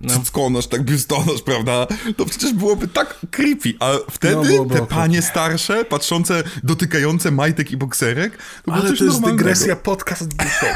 No. 0.00 0.14
cyckonosz, 0.14 0.66
tak 0.66 0.82
biustonosz, 0.82 1.42
prawda? 1.42 1.86
To 2.16 2.26
przecież 2.26 2.52
byłoby 2.52 2.88
tak 2.88 3.16
creepy. 3.30 3.74
A 3.80 3.92
No, 3.92 3.98
wtedy 4.10 4.36
byłoby 4.46 4.74
te 4.74 4.86
panie 4.86 5.22
starsze, 5.22 5.84
patrzące, 5.84 6.42
dotykające 6.64 7.30
majtek 7.30 7.70
i 7.72 7.76
bokserek, 7.76 8.38
to 8.64 8.72
Ale 8.72 8.82
to 8.82 8.88
jest 8.88 9.00
normalnego. 9.02 9.36
dygresja 9.36 9.76
podcast 9.76 10.28
dzisiaj. 10.32 10.74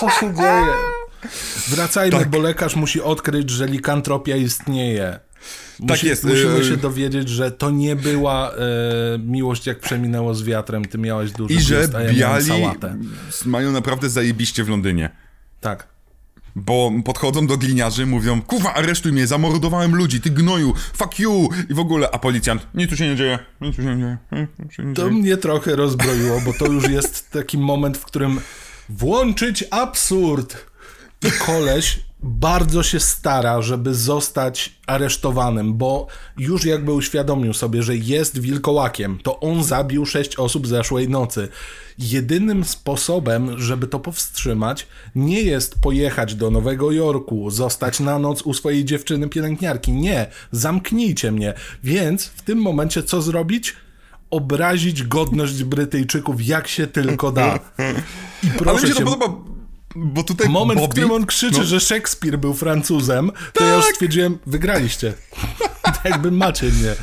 Co 0.00 0.10
się 0.10 0.34
dzieje? 0.34 0.66
Wracajmy, 1.68 2.18
Tak. 2.18 2.28
bo 2.30 2.38
lekarz 2.38 2.76
musi 2.76 3.00
odkryć, 3.00 3.50
że 3.50 3.66
likantropia 3.66 4.36
istnieje. 4.36 5.18
Musi, 5.80 6.06
jest, 6.06 6.24
Musimy 6.24 6.58
e, 6.58 6.64
się 6.64 6.76
dowiedzieć, 6.76 7.28
że 7.28 7.50
to 7.50 7.70
nie 7.70 7.96
była 7.96 8.50
e, 8.50 8.54
miłość, 9.18 9.66
jak 9.66 9.80
przeminęło 9.80 10.34
z 10.34 10.42
wiatrem. 10.42 10.84
Ty 10.84 10.98
miałeś 10.98 11.32
duży 11.32 11.54
I 11.54 11.60
że 11.60 11.88
ja 11.92 12.12
biali 12.12 12.50
mają 13.46 13.72
naprawdę 13.72 14.08
zajebiście 14.10 14.64
w 14.64 14.68
Londynie. 14.68 15.10
Tak. 15.60 15.88
Bo 16.58 16.92
podchodzą 17.04 17.46
do 17.46 17.56
gliniarzy, 17.56 18.06
mówią, 18.06 18.42
kuwa, 18.42 18.74
aresztuj 18.74 19.12
mnie, 19.12 19.26
zamordowałem 19.26 19.94
ludzi, 19.94 20.20
ty 20.20 20.30
gnoju, 20.30 20.74
fuck 20.94 21.18
you 21.18 21.48
i 21.70 21.74
w 21.74 21.78
ogóle, 21.78 22.08
a 22.12 22.18
policjant, 22.18 22.66
nic 22.74 22.90
tu 22.90 22.96
się 22.96 23.08
nie 23.08 23.16
dzieje, 23.16 23.38
nic 23.60 23.76
tu 23.76 23.82
się 23.82 23.96
nie 23.96 24.02
dzieje, 24.32 24.46
się 24.70 24.84
nie 24.84 24.94
To 24.94 25.02
dzieje. 25.02 25.14
mnie 25.20 25.36
trochę 25.36 25.76
rozbroiło, 25.76 26.40
bo 26.40 26.52
to 26.52 26.66
już 26.66 26.88
jest 26.88 27.30
taki 27.30 27.58
moment, 27.58 27.98
w 27.98 28.04
którym 28.04 28.40
włączyć 28.88 29.64
absurd. 29.70 30.66
I 31.28 31.30
koleś 31.46 32.00
bardzo 32.22 32.82
się 32.82 33.00
stara, 33.00 33.62
żeby 33.62 33.94
zostać 33.94 34.74
aresztowanym, 34.86 35.74
bo 35.74 36.06
już 36.38 36.64
jakby 36.64 36.92
uświadomił 36.92 37.54
sobie, 37.54 37.82
że 37.82 37.96
jest 37.96 38.38
wilkołakiem, 38.38 39.18
to 39.22 39.40
on 39.40 39.64
zabił 39.64 40.06
sześć 40.06 40.36
osób 40.36 40.66
zeszłej 40.66 41.08
nocy. 41.08 41.48
Jedynym 41.98 42.64
sposobem, 42.64 43.58
żeby 43.58 43.86
to 43.86 44.00
powstrzymać, 44.00 44.86
nie 45.14 45.42
jest 45.42 45.80
pojechać 45.80 46.34
do 46.34 46.50
Nowego 46.50 46.92
Jorku, 46.92 47.50
zostać 47.50 48.00
na 48.00 48.18
noc 48.18 48.42
u 48.42 48.54
swojej 48.54 48.84
dziewczyny 48.84 49.28
pielęgniarki. 49.28 49.92
Nie, 49.92 50.26
zamknijcie 50.52 51.32
mnie. 51.32 51.54
Więc 51.84 52.26
w 52.26 52.42
tym 52.42 52.58
momencie 52.58 53.02
co 53.02 53.22
zrobić? 53.22 53.76
Obrazić 54.30 55.02
godność 55.02 55.64
Brytyjczyków 55.64 56.46
jak 56.46 56.68
się 56.68 56.86
tylko 56.86 57.32
da. 57.32 57.58
I 58.42 58.48
Ale 58.50 58.58
proszę 58.58 58.88
mi 58.88 58.94
się 58.94 59.04
to 59.04 59.10
podoba, 59.10 59.56
bo 59.96 60.22
tutaj 60.22 60.48
Moment, 60.48 60.80
Bobby, 60.80 60.88
w 60.90 60.92
którym 60.92 61.10
on 61.10 61.26
krzyczy, 61.26 61.58
no, 61.58 61.64
że 61.64 61.80
Szekspir 61.80 62.38
był 62.38 62.54
Francuzem, 62.54 63.30
to 63.52 63.64
ja 63.64 63.74
już 63.76 63.84
stwierdziłem, 63.84 64.38
wygraliście. 64.46 65.14
tak 65.82 66.04
jakby 66.10 66.30
macie 66.30 66.66
mnie. 66.66 66.94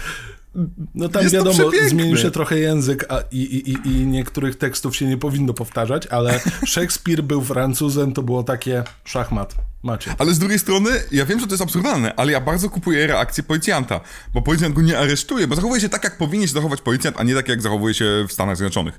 No 0.95 1.09
tam 1.09 1.23
Jest 1.23 1.35
wiadomo, 1.35 1.71
zmienił 1.87 2.17
się 2.17 2.31
trochę 2.31 2.59
język 2.59 3.05
a, 3.09 3.19
i, 3.31 3.37
i, 3.39 3.87
i- 3.87 4.05
niektórych 4.05 4.55
tekstów 4.55 4.95
się 4.95 5.05
nie 5.05 5.17
powinno 5.17 5.53
powtarzać, 5.53 6.07
ale 6.07 6.39
Szekspir 6.65 7.23
był 7.23 7.41
Francuzem, 7.43 8.13
to 8.13 8.23
było 8.23 8.43
takie 8.43 8.83
szachmat. 9.05 9.55
Macie. 9.83 10.15
Ale 10.17 10.33
z 10.33 10.39
drugiej 10.39 10.59
strony, 10.59 10.89
ja 11.11 11.25
wiem, 11.25 11.39
że 11.39 11.47
to 11.47 11.53
jest 11.53 11.63
absurdalne, 11.63 12.15
ale 12.15 12.31
ja 12.31 12.41
bardzo 12.41 12.69
kupuję 12.69 13.07
reakcję 13.07 13.43
policjanta, 13.43 14.01
bo 14.33 14.41
policjant 14.41 14.75
go 14.75 14.81
nie 14.81 14.99
aresztuje, 14.99 15.47
bo 15.47 15.55
zachowuje 15.55 15.81
się 15.81 15.89
tak, 15.89 16.03
jak 16.03 16.17
powinien 16.17 16.47
się 16.47 16.53
zachować 16.53 16.81
policjant, 16.81 17.19
a 17.19 17.23
nie 17.23 17.35
tak, 17.35 17.47
jak 17.49 17.61
zachowuje 17.61 17.93
się 17.93 18.25
w 18.29 18.33
Stanach 18.33 18.57
Zjednoczonych. 18.57 18.97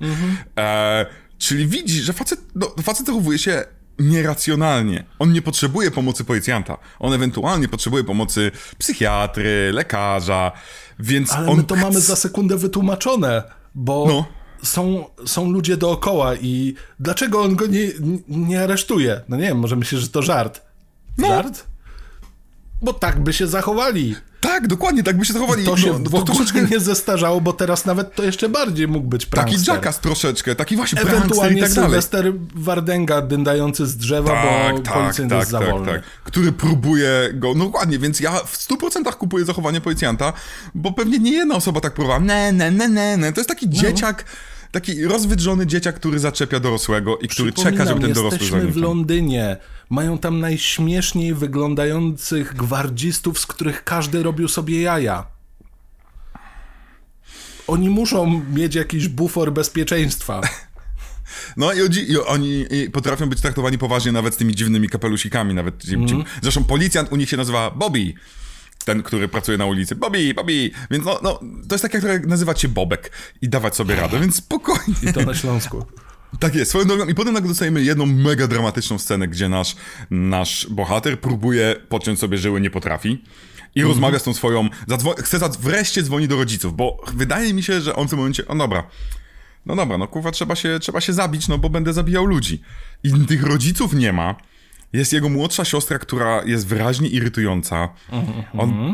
E, 0.57 1.05
czyli 1.37 1.67
widzi, 1.67 2.01
że 2.01 2.13
facet, 2.13 2.39
no, 2.55 2.75
facet 2.83 3.05
zachowuje 3.07 3.39
się 3.39 3.63
nieracjonalnie. 3.99 5.03
On 5.19 5.33
nie 5.33 5.41
potrzebuje 5.41 5.91
pomocy 5.91 6.23
policjanta. 6.23 6.77
On 6.99 7.13
ewentualnie 7.13 7.67
potrzebuje 7.67 8.03
pomocy 8.03 8.51
psychiatry, 8.77 9.71
lekarza, 9.73 10.51
więc 10.99 11.31
Ale 11.33 11.47
on 11.47 11.57
my 11.57 11.63
to 11.63 11.75
mamy 11.75 12.01
za 12.01 12.15
sekundę 12.15 12.57
wytłumaczone, 12.57 13.43
bo 13.75 14.05
No. 14.07 14.25
są, 14.63 15.05
są 15.25 15.51
ludzie 15.51 15.77
dookoła 15.77 16.35
i 16.35 16.73
dlaczego 16.99 17.41
on 17.41 17.55
go 17.55 17.67
nie, 17.67 17.87
nie 18.27 18.63
aresztuje? 18.63 19.21
No 19.29 19.37
nie 19.37 19.43
wiem, 19.43 19.59
może 19.59 19.75
myślisz, 19.75 20.01
że 20.01 20.07
to 20.09 20.21
żart. 20.21 20.61
No. 21.17 21.27
Żart? 21.27 21.65
Bo 22.81 22.93
tak 22.93 23.19
by 23.19 23.33
się 23.33 23.47
zachowali. 23.47 24.15
Tak, 24.41 24.67
dokładnie, 24.67 25.03
tak 25.03 25.17
by 25.17 25.25
się 25.25 25.33
zachowali. 25.33 25.65
To 25.65 25.77
się 25.77 25.99
no, 25.99 26.09
to 26.09 26.21
troszeczkę 26.23 26.61
nie 26.71 26.79
zestarzało, 26.79 27.41
bo 27.41 27.53
teraz 27.53 27.85
nawet 27.85 28.15
to 28.15 28.23
jeszcze 28.23 28.49
bardziej 28.49 28.87
mógł 28.87 29.07
być 29.07 29.25
taki 29.25 29.31
prankster. 29.35 29.75
jackass 29.75 29.99
troszeczkę, 29.99 30.55
taki 30.55 30.75
właśnie 30.75 30.95
prankster 30.95 31.19
i 31.19 31.25
Ewentualnie 31.25 31.61
tak 31.61 31.73
dalej. 31.73 31.89
Sylwester 31.89 32.33
Wardenga 32.55 33.21
dędający 33.21 33.87
z 33.87 33.97
drzewa, 33.97 34.43
bo 34.43 34.81
policjant 34.93 35.31
jest 35.31 35.51
za 35.51 35.59
wolny. 35.59 36.01
Który 36.23 36.51
próbuje 36.51 37.29
go, 37.33 37.53
no 37.55 37.65
dokładnie, 37.65 37.99
więc 37.99 38.19
ja 38.19 38.31
w 38.31 38.57
100% 38.57 39.15
kupuję 39.15 39.45
zachowanie 39.45 39.81
policjanta, 39.81 40.33
bo 40.75 40.91
pewnie 40.91 41.19
nie 41.19 41.31
jedna 41.31 41.55
osoba 41.55 41.81
tak 41.81 41.93
próbowała, 41.93 42.19
ne, 42.19 42.51
ne, 42.51 42.71
ne, 42.71 42.87
ne, 42.87 43.17
ne. 43.17 43.33
To 43.33 43.39
jest 43.39 43.49
No. 43.49 43.55
taki 43.55 43.69
dzieciak, 43.69 44.25
taki 44.75 45.05
rozwydrzony 45.05 45.67
dzieciak, 45.67 45.95
który 45.95 46.19
zaczepia 46.19 46.59
dorosłego 46.59 47.17
i 47.17 47.27
który 47.27 47.53
czeka, 47.53 47.85
żeby 47.85 48.01
ten 48.01 48.13
dorosły 48.13 48.39
jesteśmy 48.39 48.57
w 48.59 48.61
zaniósł. 48.61 48.79
Londynie. 48.79 49.57
Mają 49.89 50.17
tam 50.17 50.39
najśmieszniej 50.39 51.33
wyglądających 51.33 52.53
gwardzistów, 52.55 53.39
z 53.39 53.45
których 53.45 53.83
każdy 53.83 54.23
robił 54.23 54.47
sobie 54.47 54.81
jaja. 54.81 55.25
Oni 57.67 57.89
muszą 57.89 58.41
mieć 58.53 58.75
jakiś 58.75 59.07
bufor 59.07 59.53
bezpieczeństwa. 59.53 60.41
No 61.57 61.73
i, 61.73 61.77
i 62.11 62.17
oni 62.19 62.65
i 62.71 62.89
potrafią 62.89 63.29
być 63.29 63.41
traktowani 63.41 63.77
poważnie 63.77 64.11
nawet 64.11 64.33
z 64.33 64.37
tymi 64.37 64.55
dziwnymi 64.55 64.89
kapelusikami, 64.89 65.53
nawet 65.53 65.83
czym- 65.85 66.23
Zresztą 66.41 66.63
policjant 66.63 67.11
u 67.11 67.15
nich 67.15 67.29
się 67.29 67.37
nazywa 67.37 67.71
Bobby. 67.71 68.13
Ten, 68.85 69.03
który 69.03 69.27
pracuje 69.27 69.57
na 69.57 69.65
ulicy. 69.65 69.95
Bobby, 69.95 70.33
Bobby. 70.33 70.71
Więc 70.91 71.05
no, 71.05 71.19
no 71.23 71.39
to 71.69 71.75
jest 71.75 71.81
tak 71.81 71.93
jak 71.93 72.25
nazywać 72.27 72.61
się 72.61 72.67
Bobek 72.67 73.11
i 73.41 73.49
dawać 73.49 73.75
sobie 73.75 73.95
radę, 73.95 74.19
więc 74.19 74.35
spokojnie. 74.35 75.13
To 75.13 75.21
na 75.21 75.33
Śląsku. 75.33 75.85
Tak 76.39 76.55
jest, 76.55 76.69
swoją 76.71 76.85
drogą. 76.85 77.05
I 77.05 77.15
potem 77.15 77.33
nagle 77.33 77.49
dostajemy 77.49 77.83
jedną 77.83 78.05
mega 78.05 78.47
dramatyczną 78.47 78.99
scenę, 78.99 79.27
gdzie 79.27 79.49
nasz, 79.49 79.75
nasz 80.09 80.67
bohater 80.69 81.19
próbuje 81.19 81.75
podciąć 81.89 82.19
sobie 82.19 82.37
żyły, 82.37 82.61
nie 82.61 82.69
potrafi. 82.69 83.09
I 83.75 83.79
Mhm. 83.79 83.87
rozmawia 83.87 84.19
z 84.19 84.23
tą 84.23 84.33
swoją. 84.33 84.69
Zadzwo- 84.87 85.21
chce 85.23 85.37
zadzw- 85.39 85.57
wreszcie 85.59 86.03
dzwoni 86.03 86.27
do 86.27 86.35
rodziców, 86.35 86.75
bo 86.75 86.97
wydaje 87.13 87.53
mi 87.53 87.63
się, 87.63 87.81
że 87.81 87.95
on 87.95 88.07
w 88.07 88.09
tym 88.09 88.19
momencie. 88.19 88.47
O 88.47 88.55
dobra. 88.55 88.83
No 89.65 89.75
dobra, 89.75 89.97
no 89.97 90.07
kurwa, 90.07 90.31
trzeba 90.31 90.55
się, 90.55 90.79
trzeba 90.81 91.01
się 91.01 91.13
zabić, 91.13 91.47
no 91.47 91.57
bo 91.57 91.69
będę 91.69 91.93
zabijał 91.93 92.25
ludzi. 92.25 92.61
I 93.03 93.11
tych 93.27 93.43
rodziców 93.43 93.93
nie 93.93 94.13
ma. 94.13 94.35
Jest 94.93 95.13
jego 95.13 95.29
młodsza 95.29 95.65
siostra, 95.65 95.99
która 95.99 96.43
jest 96.43 96.67
wyraźnie 96.67 97.09
irytująca. 97.09 97.89
Mhm. 98.11 98.43
On, 98.59 98.93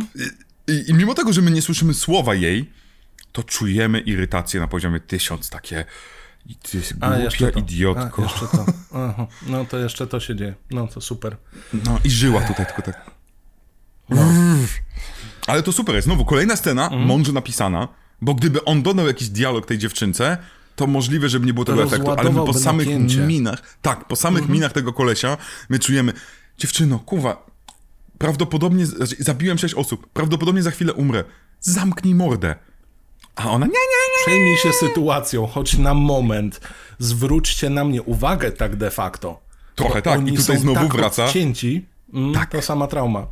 i, 0.67 0.89
I 0.89 0.93
mimo 0.93 1.13
tego, 1.13 1.33
że 1.33 1.41
my 1.41 1.51
nie 1.51 1.61
słyszymy 1.61 1.93
słowa 1.93 2.35
jej, 2.35 2.69
to 3.31 3.43
czujemy 3.43 3.99
irytację 3.99 4.59
na 4.59 4.67
poziomie 4.67 4.99
tysiąc, 4.99 5.49
takie. 5.49 5.85
Ty 6.71 6.77
jest 6.77 6.93
A, 7.01 7.17
jeszcze 7.17 7.37
głupia 7.45 7.53
to. 7.53 7.59
idiotko. 7.59 8.21
A, 8.21 8.25
jeszcze 8.25 8.47
to. 8.47 8.65
Aha. 8.93 9.27
No 9.47 9.65
to 9.65 9.77
jeszcze 9.77 10.07
to 10.07 10.19
się 10.19 10.35
dzieje. 10.35 10.55
No 10.71 10.87
to 10.87 11.01
super. 11.01 11.37
No 11.73 11.99
i 12.03 12.09
żyła 12.09 12.41
tutaj 12.41 12.65
tylko 12.65 12.81
tak. 12.81 13.11
Ale 15.47 15.63
to 15.63 15.71
super 15.71 15.95
jest. 15.95 16.05
Znowu, 16.05 16.25
kolejna 16.25 16.55
scena, 16.55 16.83
Mhm. 16.83 17.01
mądrze 17.05 17.33
napisana, 17.33 17.87
bo 18.21 18.33
gdyby 18.33 18.63
on 18.65 18.83
dodał 18.83 19.07
jakiś 19.07 19.29
dialog 19.29 19.65
tej 19.65 19.77
dziewczynce, 19.77 20.37
to 20.75 20.87
możliwe, 20.87 21.29
żeby 21.29 21.45
nie 21.45 21.53
było 21.53 21.65
tego 21.65 21.83
efektu. 21.83 22.11
Ale 22.11 22.29
my 22.29 22.45
po 22.45 22.53
samych 22.53 22.87
napięcie. 22.87 23.13
Mhm. 23.13 23.27
minach, 23.27 23.77
tak, 23.81 24.07
po 24.07 24.15
samych 24.15 24.49
minach 24.49 24.71
tego 24.71 24.93
kolesia, 24.93 25.37
my 25.69 25.79
czujemy, 25.79 26.13
dziewczyno, 26.57 26.99
kuwa, 26.99 27.45
prawdopodobnie, 28.17 28.85
znaczy, 28.85 29.15
zabiłem 29.19 29.57
sześć 29.57 29.73
osób, 29.73 30.07
prawdopodobnie 30.13 30.63
za 30.63 30.71
chwilę 30.71 30.93
umrę. 30.93 31.23
Zamknij 31.59 32.15
mordę. 32.15 32.55
A 33.35 33.49
ona, 33.51 33.65
nie, 33.65 33.71
nie, 33.71 33.77
nie. 33.77 34.25
Przejmij 34.25 34.57
się 34.57 34.73
sytuacją, 34.73 35.47
choć 35.47 35.77
na 35.77 35.93
moment. 35.93 36.61
Zwróćcie 36.99 37.69
na 37.69 37.83
mnie 37.83 38.01
uwagę 38.01 38.51
tak 38.51 38.75
de 38.75 38.91
facto. 38.91 39.39
Trochę 39.75 40.01
tak, 40.01 40.27
i 40.27 40.33
tutaj 40.33 40.57
znowu 40.57 40.79
tak 40.79 40.95
wraca. 40.95 41.25
Odcięci, 41.25 41.85
mm, 42.13 42.33
Tak. 42.33 42.51
To 42.51 42.61
sama 42.61 42.87
trauma. 42.87 43.27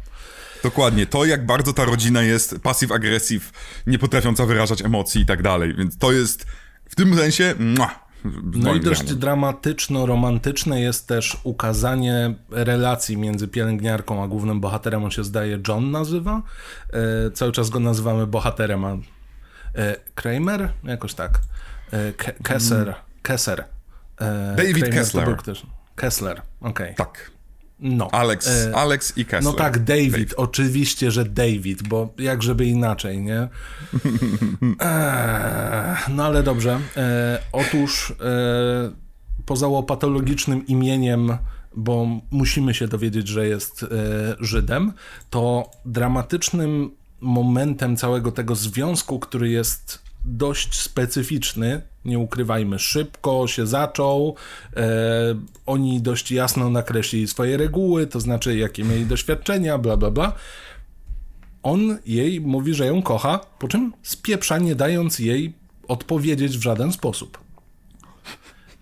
Dokładnie, 0.63 1.05
to 1.05 1.25
jak 1.25 1.45
bardzo 1.45 1.73
ta 1.73 1.85
rodzina 1.85 2.21
jest 2.21 2.55
passive-aggressive, 2.55 3.51
nie 3.87 3.99
potrafiąca 3.99 4.45
wyrażać 4.45 4.81
emocji 4.81 5.21
i 5.21 5.25
tak 5.25 5.41
dalej, 5.41 5.75
więc 5.77 5.97
to 5.97 6.11
jest 6.11 6.45
w 6.89 6.95
tym 6.95 7.15
sensie... 7.17 7.55
Mua, 7.59 8.09
No 8.53 8.75
i 8.75 8.79
dość 8.79 9.13
dramatyczno-romantyczne 9.13 10.79
jest 10.81 11.07
też 11.07 11.37
ukazanie 11.43 12.35
relacji 12.49 13.17
między 13.17 13.47
pielęgniarką 13.47 14.23
a 14.23 14.27
głównym 14.27 14.59
bohaterem. 14.59 15.03
On 15.03 15.11
się 15.11 15.23
zdaje 15.23 15.59
John 15.67 15.91
nazywa. 15.91 16.41
E, 16.93 17.31
cały 17.31 17.51
czas 17.51 17.69
go 17.69 17.79
nazywamy 17.79 18.27
bohaterem. 18.27 18.85
A, 18.85 18.97
e, 19.75 19.95
Kramer? 20.15 20.73
Jakoś 20.83 21.13
tak. 21.13 21.39
E, 21.91 22.13
Ke- 22.13 22.43
Kesser. 22.43 22.95
Kesser. 23.21 23.65
E, 24.21 24.55
David 24.57 24.75
Kramer 24.77 24.93
Kessler. 24.93 25.37
Kessler, 25.95 26.41
okej. 26.61 26.95
Tak. 26.95 27.31
No. 27.79 28.07
Alex, 28.11 28.47
e, 28.47 28.75
Alex 28.75 29.17
i 29.17 29.25
Kessler. 29.25 29.43
No 29.43 29.53
tak, 29.53 29.83
David, 29.83 30.11
David, 30.11 30.33
oczywiście, 30.37 31.11
że 31.11 31.25
David, 31.25 31.87
bo 31.87 32.13
jak 32.17 32.43
żeby 32.43 32.65
inaczej, 32.65 33.21
nie? 33.21 33.47
E, 34.81 35.95
no 36.09 36.25
ale 36.25 36.43
dobrze. 36.43 36.79
E, 36.97 37.39
otóż 37.51 38.13
e, 38.21 38.91
poza 39.45 39.67
łopatologicznym 39.67 40.67
imieniem, 40.67 41.37
bo 41.75 42.07
musimy 42.31 42.73
się 42.73 42.87
dowiedzieć, 42.87 43.27
że 43.27 43.47
jest 43.47 43.83
e, 43.83 43.87
Żydem, 44.39 44.93
to 45.29 45.71
dramatycznym 45.85 46.91
momentem 47.21 47.97
całego 47.97 48.31
tego 48.31 48.55
związku, 48.55 49.19
który 49.19 49.49
jest 49.49 50.01
dość 50.25 50.81
specyficzny, 50.81 51.81
nie 52.05 52.19
ukrywajmy, 52.19 52.79
szybko 52.79 53.47
się 53.47 53.67
zaczął. 53.67 54.35
E, 54.75 54.85
oni 55.65 56.01
dość 56.01 56.31
jasno 56.31 56.69
nakreślili 56.69 57.27
swoje 57.27 57.57
reguły, 57.57 58.07
to 58.07 58.19
znaczy 58.19 58.57
jakie 58.57 58.83
mieli 58.83 59.05
doświadczenia, 59.05 59.77
bla, 59.77 59.97
bla, 59.97 60.11
bla. 60.11 60.33
On 61.63 61.97
jej 62.05 62.41
mówi, 62.41 62.73
że 62.73 62.85
ją 62.85 63.01
kocha, 63.01 63.39
po 63.59 63.67
czym 63.67 63.93
spieprza, 64.03 64.57
nie 64.57 64.75
dając 64.75 65.19
jej 65.19 65.53
odpowiedzieć 65.87 66.57
w 66.57 66.61
żaden 66.61 66.91
sposób. 66.91 67.37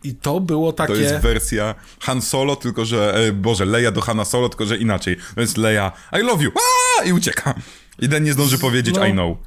I 0.03 0.15
to 0.15 0.39
było 0.39 0.73
takie... 0.73 0.94
To 0.94 0.99
jest 0.99 1.15
wersja 1.15 1.76
Han 1.99 2.22
Solo, 2.22 2.56
tylko 2.56 2.85
że... 2.85 3.14
E, 3.15 3.31
Boże, 3.31 3.65
Leia 3.65 3.91
do 3.91 4.02
Hanna 4.02 4.26
Solo, 4.26 4.49
tylko 4.49 4.65
że 4.65 4.77
inaczej. 4.77 5.18
To 5.35 5.41
jest 5.41 5.57
Leia 5.57 5.91
I 6.14 6.23
love 6.23 6.44
you! 6.44 6.52
Aaaa! 6.52 7.06
I 7.06 7.14
ucieka. 7.14 7.53
I 7.99 8.10
nie 8.22 8.34
zdąży 8.34 8.57
powiedzieć 8.57 8.95
no, 8.95 9.06
I 9.06 9.11
know. 9.11 9.38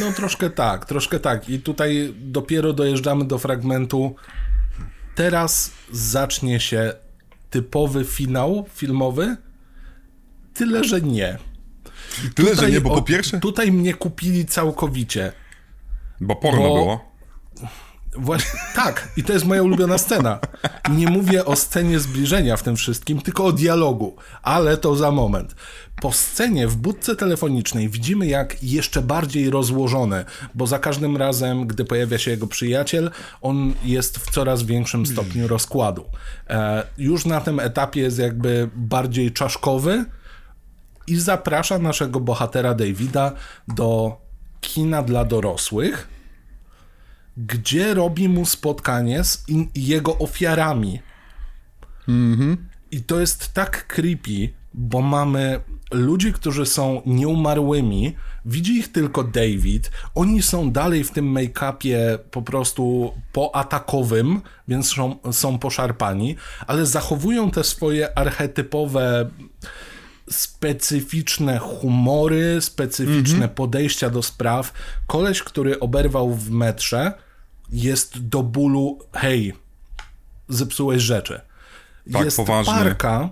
No 0.00 0.12
troszkę 0.12 0.50
tak, 0.50 0.86
troszkę 0.86 1.20
tak. 1.20 1.48
I 1.48 1.60
tutaj 1.60 2.14
dopiero 2.16 2.72
dojeżdżamy 2.72 3.24
do 3.24 3.38
fragmentu. 3.38 4.14
Teraz 5.14 5.72
zacznie 5.92 6.60
się 6.60 6.94
typowy 7.50 8.04
finał 8.04 8.66
filmowy, 8.74 9.36
tyle 10.54 10.84
że 10.84 11.00
nie. 11.00 11.38
tyle, 12.34 12.50
tutaj, 12.50 12.66
że 12.66 12.70
nie, 12.70 12.80
bo 12.80 12.90
po 12.90 13.02
pierwsze... 13.02 13.40
Tutaj 13.40 13.72
mnie 13.72 13.94
kupili 13.94 14.46
całkowicie. 14.46 15.32
Bo 16.20 16.36
porno 16.36 16.62
bo... 16.62 16.74
było. 16.74 17.12
Właśnie, 18.16 18.60
tak, 18.74 19.08
i 19.16 19.24
to 19.24 19.32
jest 19.32 19.44
moja 19.44 19.62
ulubiona 19.62 19.98
scena. 19.98 20.38
Nie 20.90 21.08
mówię 21.08 21.44
o 21.44 21.56
scenie 21.56 22.00
zbliżenia 22.00 22.56
w 22.56 22.62
tym 22.62 22.76
wszystkim, 22.76 23.20
tylko 23.20 23.44
o 23.44 23.52
dialogu, 23.52 24.16
ale 24.42 24.76
to 24.76 24.96
za 24.96 25.10
moment. 25.10 25.54
Po 26.00 26.12
scenie 26.12 26.68
w 26.68 26.76
budce 26.76 27.16
telefonicznej 27.16 27.88
widzimy, 27.88 28.26
jak 28.26 28.62
jeszcze 28.62 29.02
bardziej 29.02 29.50
rozłożone, 29.50 30.24
bo 30.54 30.66
za 30.66 30.78
każdym 30.78 31.16
razem, 31.16 31.66
gdy 31.66 31.84
pojawia 31.84 32.18
się 32.18 32.30
jego 32.30 32.46
przyjaciel, 32.46 33.10
on 33.42 33.74
jest 33.84 34.18
w 34.18 34.30
coraz 34.30 34.62
większym 34.62 35.06
stopniu 35.06 35.48
rozkładu. 35.48 36.04
E, 36.50 36.86
już 36.98 37.26
na 37.26 37.40
tym 37.40 37.60
etapie 37.60 38.00
jest 38.00 38.18
jakby 38.18 38.70
bardziej 38.76 39.32
czaszkowy 39.32 40.04
i 41.06 41.16
zaprasza 41.16 41.78
naszego 41.78 42.20
bohatera 42.20 42.74
Davida 42.74 43.32
do 43.68 44.16
kina 44.60 45.02
dla 45.02 45.24
dorosłych 45.24 46.08
gdzie 47.36 47.94
robi 47.94 48.28
mu 48.28 48.46
spotkanie 48.46 49.24
z 49.24 49.48
in, 49.48 49.68
jego 49.74 50.18
ofiarami. 50.18 51.00
Mhm. 52.08 52.68
I 52.90 53.00
to 53.00 53.20
jest 53.20 53.52
tak 53.54 53.86
creepy, 53.86 54.52
bo 54.74 55.00
mamy 55.00 55.60
ludzi, 55.92 56.32
którzy 56.32 56.66
są 56.66 57.02
nieumarłymi, 57.06 58.16
widzi 58.44 58.72
ich 58.72 58.92
tylko 58.92 59.24
David, 59.24 59.90
oni 60.14 60.42
są 60.42 60.70
dalej 60.70 61.04
w 61.04 61.10
tym 61.10 61.34
make-upie 61.34 62.18
po 62.30 62.42
prostu 62.42 63.12
poatakowym, 63.32 64.40
więc 64.68 64.94
są, 64.94 65.16
są 65.32 65.58
poszarpani, 65.58 66.36
ale 66.66 66.86
zachowują 66.86 67.50
te 67.50 67.64
swoje 67.64 68.18
archetypowe 68.18 69.30
specyficzne 70.32 71.58
humory, 71.58 72.60
specyficzne 72.60 73.36
mm 73.36 73.48
-hmm. 73.48 73.54
podejścia 73.54 74.10
do 74.10 74.22
spraw. 74.22 74.72
Koleś, 75.06 75.42
który 75.42 75.80
oberwał 75.80 76.34
w 76.34 76.50
metrze, 76.50 77.12
jest 77.72 78.28
do 78.28 78.42
bólu, 78.42 78.98
hej, 79.12 79.54
zepsułeś 80.48 81.02
rzeczy. 81.02 81.40
Tak, 82.12 82.24
jest 82.24 82.36
poważny. 82.36 82.72
parka, 82.72 83.28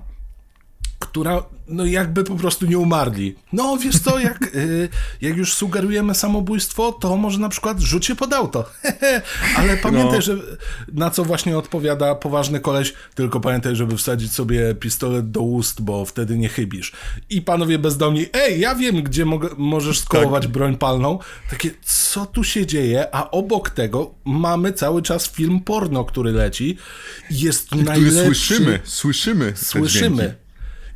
która 1.00 1.42
no 1.68 1.84
jakby 1.84 2.24
po 2.24 2.34
prostu 2.34 2.66
nie 2.66 2.78
umarli. 2.78 3.36
No 3.52 3.76
wiesz 3.76 3.98
co, 3.98 4.18
jak, 4.18 4.42
y, 4.54 4.88
jak 5.20 5.36
już 5.36 5.54
sugerujemy 5.54 6.14
samobójstwo, 6.14 6.92
to 6.92 7.16
może 7.16 7.38
na 7.38 7.48
przykład 7.48 7.80
rzuć 7.80 8.12
pod 8.18 8.32
auto. 8.32 8.70
Ale 9.56 9.76
pamiętaj, 9.76 10.14
no. 10.14 10.22
że 10.22 10.36
na 10.92 11.10
co 11.10 11.24
właśnie 11.24 11.58
odpowiada 11.58 12.14
poważny 12.14 12.60
koleś, 12.60 12.94
tylko 13.14 13.40
pamiętaj, 13.40 13.76
żeby 13.76 13.96
wsadzić 13.96 14.32
sobie 14.32 14.74
pistolet 14.74 15.30
do 15.30 15.40
ust, 15.40 15.82
bo 15.82 16.04
wtedy 16.04 16.38
nie 16.38 16.48
chybisz. 16.48 16.92
I 17.30 17.42
panowie 17.42 17.78
bezdomni, 17.78 18.26
ej, 18.32 18.60
ja 18.60 18.74
wiem, 18.74 19.02
gdzie 19.02 19.24
mogę, 19.24 19.48
możesz 19.56 19.98
skołować 19.98 20.42
tak. 20.42 20.52
broń 20.52 20.76
palną. 20.76 21.18
Takie, 21.50 21.70
co 21.84 22.26
tu 22.26 22.44
się 22.44 22.66
dzieje? 22.66 23.14
A 23.14 23.30
obok 23.30 23.70
tego 23.70 24.14
mamy 24.24 24.72
cały 24.72 25.02
czas 25.02 25.30
film 25.30 25.60
porno, 25.60 26.04
który 26.04 26.32
leci. 26.32 26.76
Jest 27.30 27.72
I 27.72 27.76
najlepszy. 27.76 28.10
Który 28.10 28.24
słyszymy, 28.24 28.80
słyszymy. 28.84 29.52
Słyszymy 29.56 30.39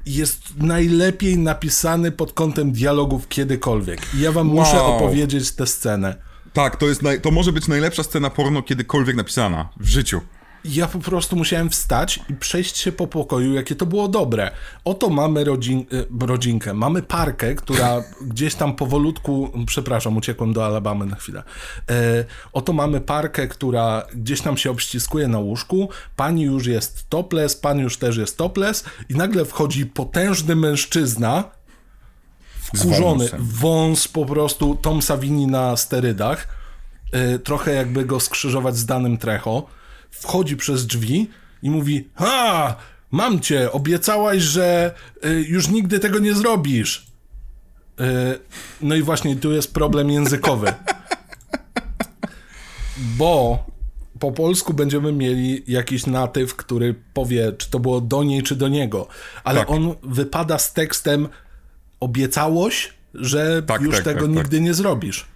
jest 0.07 0.57
najlepiej 0.57 1.39
napisany 1.39 2.13
pod 2.13 2.33
kątem 2.33 2.73
dialogów 2.73 3.29
kiedykolwiek. 3.29 4.01
I 4.15 4.21
ja 4.21 4.33
wam 4.33 4.49
wow. 4.49 4.57
muszę 4.57 4.83
opowiedzieć 4.83 5.53
tę 5.53 5.67
scenę. 5.67 6.17
Tak, 6.53 6.77
to, 6.77 6.89
jest 6.89 7.03
naj... 7.03 7.21
to 7.21 7.31
może 7.31 7.53
być 7.53 7.69
najlepsza 7.69 8.03
scena 8.03 8.31
porno 8.31 8.63
kiedykolwiek 8.63 9.17
napisana 9.17 9.69
w 9.77 9.89
życiu 9.89 10.21
ja 10.65 10.89
po 10.89 10.99
prostu 10.99 11.37
musiałem 11.37 11.71
wstać 11.71 12.21
i 12.31 12.35
przejść 12.35 12.77
się 12.77 12.93
po 12.93 13.07
pokoju, 13.07 13.55
jakie 13.55 13.75
to 13.77 13.87
było 13.87 14.09
dobre. 14.09 14.51
Oto 14.85 15.11
mamy 15.11 15.45
rodzin, 15.45 15.87
e, 16.23 16.27
rodzinkę, 16.27 16.75
mamy 16.75 17.03
parkę, 17.03 17.55
która 17.55 18.03
gdzieś 18.33 18.55
tam 18.55 18.77
powolutku, 18.77 19.51
przepraszam, 19.67 20.17
uciekłem 20.17 20.53
do 20.53 20.67
Alabamy 20.67 21.07
na 21.07 21.17
chwilę. 21.17 21.43
E, 21.91 22.25
oto 22.53 22.73
mamy 22.73 23.01
parkę, 23.01 23.49
która 23.49 24.07
gdzieś 24.15 24.41
tam 24.41 24.57
się 24.57 24.71
obściskuje 24.71 25.29
na 25.29 25.39
łóżku, 25.39 25.89
pani 26.17 26.43
już 26.43 26.67
jest 26.67 27.09
topless, 27.09 27.57
pan 27.57 27.79
już 27.79 27.97
też 27.97 28.17
jest 28.17 28.37
topless 28.37 28.85
i 29.09 29.15
nagle 29.15 29.45
wchodzi 29.45 29.87
potężny 29.87 30.57
mężczyzna, 30.57 31.45
wkurzony, 32.75 33.29
wąs 33.39 34.09
po 34.09 34.27
prostu, 34.27 34.75
Tom 34.75 35.03
Savini 35.03 35.47
na 35.47 35.77
sterydach, 35.77 36.49
e, 37.13 37.39
trochę 37.39 37.75
jakby 37.75 38.05
go 38.05 38.21
skrzyżować 38.21 38.77
z 38.77 38.87
danym 38.87 39.19
Trecho, 39.19 39.67
wchodzi 40.21 40.57
przez 40.57 40.87
drzwi 40.87 41.31
i 41.63 41.71
mówi: 41.71 42.09
Ha! 42.15 42.77
Mam 43.11 43.41
cię, 43.41 43.73
obiecałaś, 43.73 44.43
że 44.43 44.95
y, 45.25 45.45
już 45.49 45.69
nigdy 45.69 46.01
tego 46.01 46.19
nie 46.19 46.35
zrobisz. 46.35 47.07
Y, 48.01 48.05
no 48.81 48.95
i 48.95 49.03
właśnie 49.03 49.37
tu 49.37 49.53
jest 49.53 49.75
problem 49.75 50.11
językowy. 50.11 50.73
Bo 53.19 53.65
po 54.21 54.33
polsku 54.33 54.75
będziemy 54.75 55.13
mieli 55.13 55.63
jakiś 55.67 56.07
natyw, 56.07 56.57
który 56.57 56.95
powie, 57.15 57.53
czy 57.53 57.71
to 57.71 57.79
było 57.79 58.01
do 58.01 58.23
niej, 58.23 58.43
czy 58.43 58.57
do 58.57 58.69
niego. 58.69 59.09
Ale 59.45 59.61
tak. 59.61 59.71
on 59.71 59.95
wypada 60.03 60.59
z 60.59 60.73
tekstem: 60.73 61.29
Obiecałoś, 62.01 62.93
że 63.15 63.63
tak, 63.63 63.83
już 63.83 63.95
tak, 63.95 64.05
tego 64.05 64.21
tak, 64.21 64.29
tak. 64.29 64.37
nigdy 64.37 64.61
nie 64.61 64.75
zrobisz. 64.75 65.27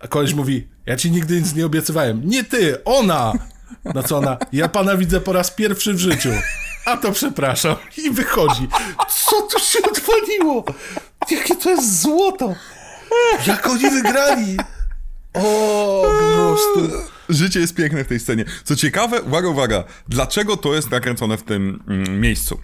A 0.00 0.08
koleś 0.08 0.34
mówi: 0.34 0.68
Ja 0.86 0.96
ci 0.96 1.10
nigdy 1.10 1.40
nic 1.40 1.54
nie 1.54 1.66
obiecywałem. 1.66 2.22
Nie 2.24 2.44
ty, 2.44 2.84
ona! 2.84 3.32
Na 3.94 4.02
co 4.02 4.18
ona, 4.18 4.38
ja 4.52 4.68
pana 4.68 4.96
widzę 4.96 5.20
po 5.20 5.32
raz 5.32 5.50
pierwszy 5.50 5.94
w 5.94 5.98
życiu. 5.98 6.30
A 6.84 6.96
to 6.96 7.12
przepraszam. 7.12 7.76
I 8.04 8.10
wychodzi. 8.10 8.68
Co 9.08 9.42
tu 9.42 9.58
się 9.58 9.78
odwaliło? 9.90 10.64
Jakie 11.30 11.56
to 11.56 11.70
jest 11.70 12.02
złoto? 12.02 12.54
Jak 13.46 13.66
oni 13.66 13.90
wygrali? 13.90 14.56
O, 15.34 16.02
po 16.04 16.36
prostu. 16.36 17.08
Życie 17.28 17.60
jest 17.60 17.74
piękne 17.74 18.04
w 18.04 18.08
tej 18.08 18.20
scenie. 18.20 18.44
Co 18.64 18.76
ciekawe, 18.76 19.22
uwaga, 19.22 19.48
uwaga, 19.48 19.84
dlaczego 20.08 20.56
to 20.56 20.74
jest 20.74 20.90
nakręcone 20.90 21.36
w 21.36 21.42
tym 21.42 21.82
mm, 21.88 22.20
miejscu? 22.20 22.60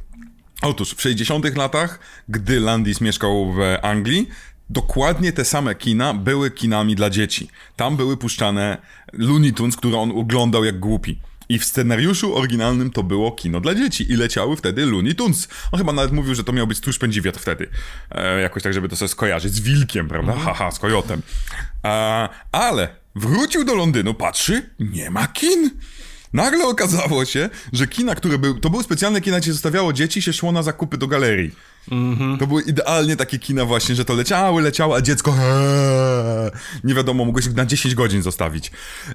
Otóż 0.62 0.94
w 0.94 1.02
60 1.02 1.56
latach, 1.56 1.98
gdy 2.28 2.60
Landis 2.60 3.01
mieszkał 3.01 3.52
w 3.52 3.59
Anglii, 3.82 4.28
dokładnie 4.70 5.32
te 5.32 5.45
same 5.45 5.74
kina 5.74 6.15
były 6.15 6.51
kinami 6.51 6.95
dla 6.97 7.11
dzieci. 7.11 7.49
Tam 7.77 7.97
były 7.97 8.16
puszczane 8.16 8.78
Looney 9.12 9.53
Tunes, 9.53 9.77
które 9.77 9.99
on 9.99 10.11
oglądał 10.11 10.65
jak 10.65 10.78
głupi. 10.78 11.20
I 11.49 11.59
w 11.59 11.65
scenariuszu 11.65 12.36
oryginalnym 12.36 12.91
to 12.91 13.03
było 13.03 13.32
kino 13.32 13.61
dla 13.61 13.74
dzieci 13.74 14.12
i 14.12 14.16
leciały 14.16 14.57
wtedy 14.57 14.86
Looney 14.86 15.15
Tunes. 15.15 15.49
On 15.73 15.78
chyba 15.78 15.93
nawet 15.93 16.12
mówił, 16.12 16.35
że 16.35 16.45
to 16.45 16.53
miał 16.53 16.66
być 16.66 16.78
Stróż 16.78 16.99
Pędziwiat 16.99 17.36
wtedy. 17.36 17.69
E, 18.11 18.41
jakoś 18.41 18.62
tak, 18.62 18.74
żeby 18.74 18.89
to 18.89 18.97
sobie 18.97 19.09
skojarzyć 19.09 19.55
z 19.55 19.61
wilkiem, 19.61 20.09
prawda? 20.09 20.32
Mhm. 20.32 20.55
Haha, 20.55 20.70
z 20.70 20.78
kojotem. 20.78 21.23
E, 21.85 22.28
ale 22.53 22.89
wrócił 23.15 23.65
do 23.65 23.74
Londynu, 23.74 24.15
patrzy, 24.15 24.70
nie 24.81 25.11
ma 25.11 25.27
kin. 25.27 25.70
Nagle 26.32 26.66
okazało 26.66 27.24
się, 27.24 27.51
że 27.73 27.86
kina, 27.86 28.15
które 28.15 28.39
były, 28.39 28.61
to 28.61 28.70
były 28.70 28.82
specjalne 28.82 29.20
kina, 29.20 29.41
gdzie 29.41 29.53
zostawiało 29.53 29.93
dzieci, 29.93 30.23
się 30.23 30.32
szło 30.32 30.53
na 30.53 30.62
zakupy 30.62 30.99
do 30.99 31.07
galerii. 31.07 31.53
Mm-hmm. 31.90 32.39
To 32.39 32.47
były 32.47 32.62
idealnie 32.62 33.16
takie 33.16 33.39
kina 33.39 33.65
właśnie, 33.65 33.94
że 33.94 34.05
to 34.05 34.15
leciały, 34.15 34.62
leciało, 34.62 34.97
a 34.97 35.01
dziecko 35.01 35.32
heee, 35.32 36.51
nie 36.85 36.94
wiadomo, 36.94 37.24
mogłeś 37.24 37.47
na 37.47 37.66
10 37.66 37.94
godzin 37.94 38.23
zostawić. 38.23 38.70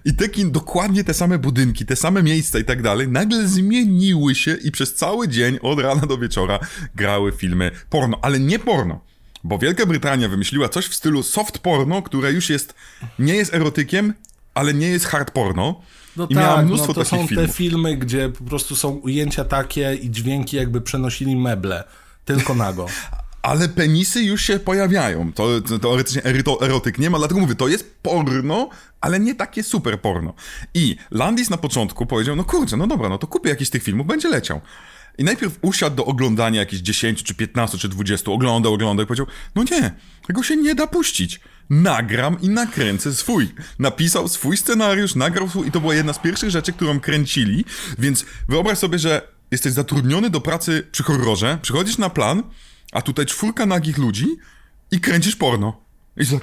I 0.05 0.13
te 0.13 0.29
kin, 0.29 0.51
dokładnie 0.51 1.03
te 1.03 1.13
same 1.13 1.39
budynki, 1.39 1.85
te 1.85 1.95
same 1.95 2.23
miejsca 2.23 2.59
i 2.59 2.63
tak 2.63 2.81
dalej, 2.81 3.07
nagle 3.07 3.47
zmieniły 3.47 4.35
się 4.35 4.55
i 4.55 4.71
przez 4.71 4.95
cały 4.95 5.27
dzień, 5.27 5.59
od 5.61 5.79
rana 5.79 6.01
do 6.01 6.17
wieczora, 6.17 6.59
grały 6.95 7.31
filmy 7.31 7.71
porno, 7.89 8.19
ale 8.21 8.39
nie 8.39 8.59
porno. 8.59 9.01
Bo 9.43 9.57
Wielka 9.57 9.85
Brytania 9.85 10.29
wymyśliła 10.29 10.69
coś 10.69 10.85
w 10.85 10.95
stylu 10.95 11.23
soft 11.23 11.59
porno, 11.59 12.01
które 12.01 12.31
już 12.31 12.49
jest, 12.49 12.75
nie 13.19 13.35
jest 13.35 13.53
erotykiem, 13.53 14.13
ale 14.53 14.73
nie 14.73 14.87
jest 14.87 15.05
hard 15.05 15.31
porno. 15.31 15.81
No 16.17 16.25
I 16.29 16.35
tak, 16.35 16.43
miała 16.43 16.61
mnóstwo 16.61 16.87
no 16.87 16.93
to 16.93 17.05
są 17.05 17.27
filmów. 17.27 17.47
te 17.47 17.53
filmy, 17.53 17.97
gdzie 17.97 18.29
po 18.29 18.43
prostu 18.43 18.75
są 18.75 18.89
ujęcia 18.89 19.45
takie 19.45 19.95
i 19.95 20.11
dźwięki 20.11 20.57
jakby 20.57 20.81
przenosili 20.81 21.35
meble. 21.35 21.83
Tylko 22.29 22.55
nago. 22.55 22.85
Ale 23.41 23.69
penisy 23.69 24.23
już 24.23 24.41
się 24.41 24.59
pojawiają. 24.59 25.33
To, 25.33 25.61
teoretycznie 25.81 26.21
erotyk 26.61 26.97
nie 26.97 27.09
ma, 27.09 27.17
dlatego 27.17 27.39
mówię, 27.39 27.55
to 27.55 27.67
jest 27.67 27.95
porno, 28.01 28.69
ale 29.01 29.19
nie 29.19 29.35
takie 29.35 29.63
super 29.63 30.01
porno. 30.01 30.33
I 30.73 30.95
Landis 31.11 31.49
na 31.49 31.57
początku 31.57 32.05
powiedział, 32.05 32.35
no 32.35 32.43
kurczę, 32.43 32.77
no 32.77 32.87
dobra, 32.87 33.09
no 33.09 33.17
to 33.17 33.27
kupię 33.27 33.49
jakiś 33.49 33.69
tych 33.69 33.83
filmów, 33.83 34.07
będzie 34.07 34.29
leciał. 34.29 34.61
I 35.17 35.23
najpierw 35.23 35.59
usiadł 35.61 35.95
do 35.95 36.05
oglądania 36.05 36.59
jakichś 36.59 36.81
10, 36.81 37.23
czy 37.23 37.35
15, 37.35 37.77
czy 37.77 37.89
20, 37.89 38.31
oglądał, 38.31 38.73
oglądał 38.73 39.03
i 39.03 39.07
powiedział, 39.07 39.27
no 39.55 39.63
nie, 39.63 39.91
tego 40.27 40.43
się 40.43 40.57
nie 40.57 40.75
da 40.75 40.87
puścić. 40.87 41.39
Nagram 41.69 42.41
i 42.41 42.49
nakręcę 42.49 43.13
swój. 43.13 43.49
Napisał 43.79 44.27
swój 44.27 44.57
scenariusz, 44.57 45.15
nagrał 45.15 45.49
swój 45.49 45.67
i 45.67 45.71
to 45.71 45.79
była 45.79 45.95
jedna 45.95 46.13
z 46.13 46.19
pierwszych 46.19 46.49
rzeczy, 46.49 46.73
którą 46.73 46.99
kręcili, 46.99 47.65
więc 47.99 48.25
wyobraź 48.47 48.77
sobie, 48.77 48.99
że 48.99 49.38
jesteś 49.51 49.73
zatrudniony 49.73 50.29
do 50.29 50.41
pracy 50.41 50.87
przy 50.91 51.03
horrorze, 51.03 51.59
przychodzisz 51.61 51.97
na 51.97 52.09
plan, 52.09 52.43
a 52.91 53.01
tutaj 53.01 53.25
czwórka 53.25 53.65
nagich 53.65 53.97
ludzi 53.97 54.27
i 54.91 54.99
kręcisz 54.99 55.35
porno. 55.35 55.81
I 56.17 56.25
tak, 56.25 56.39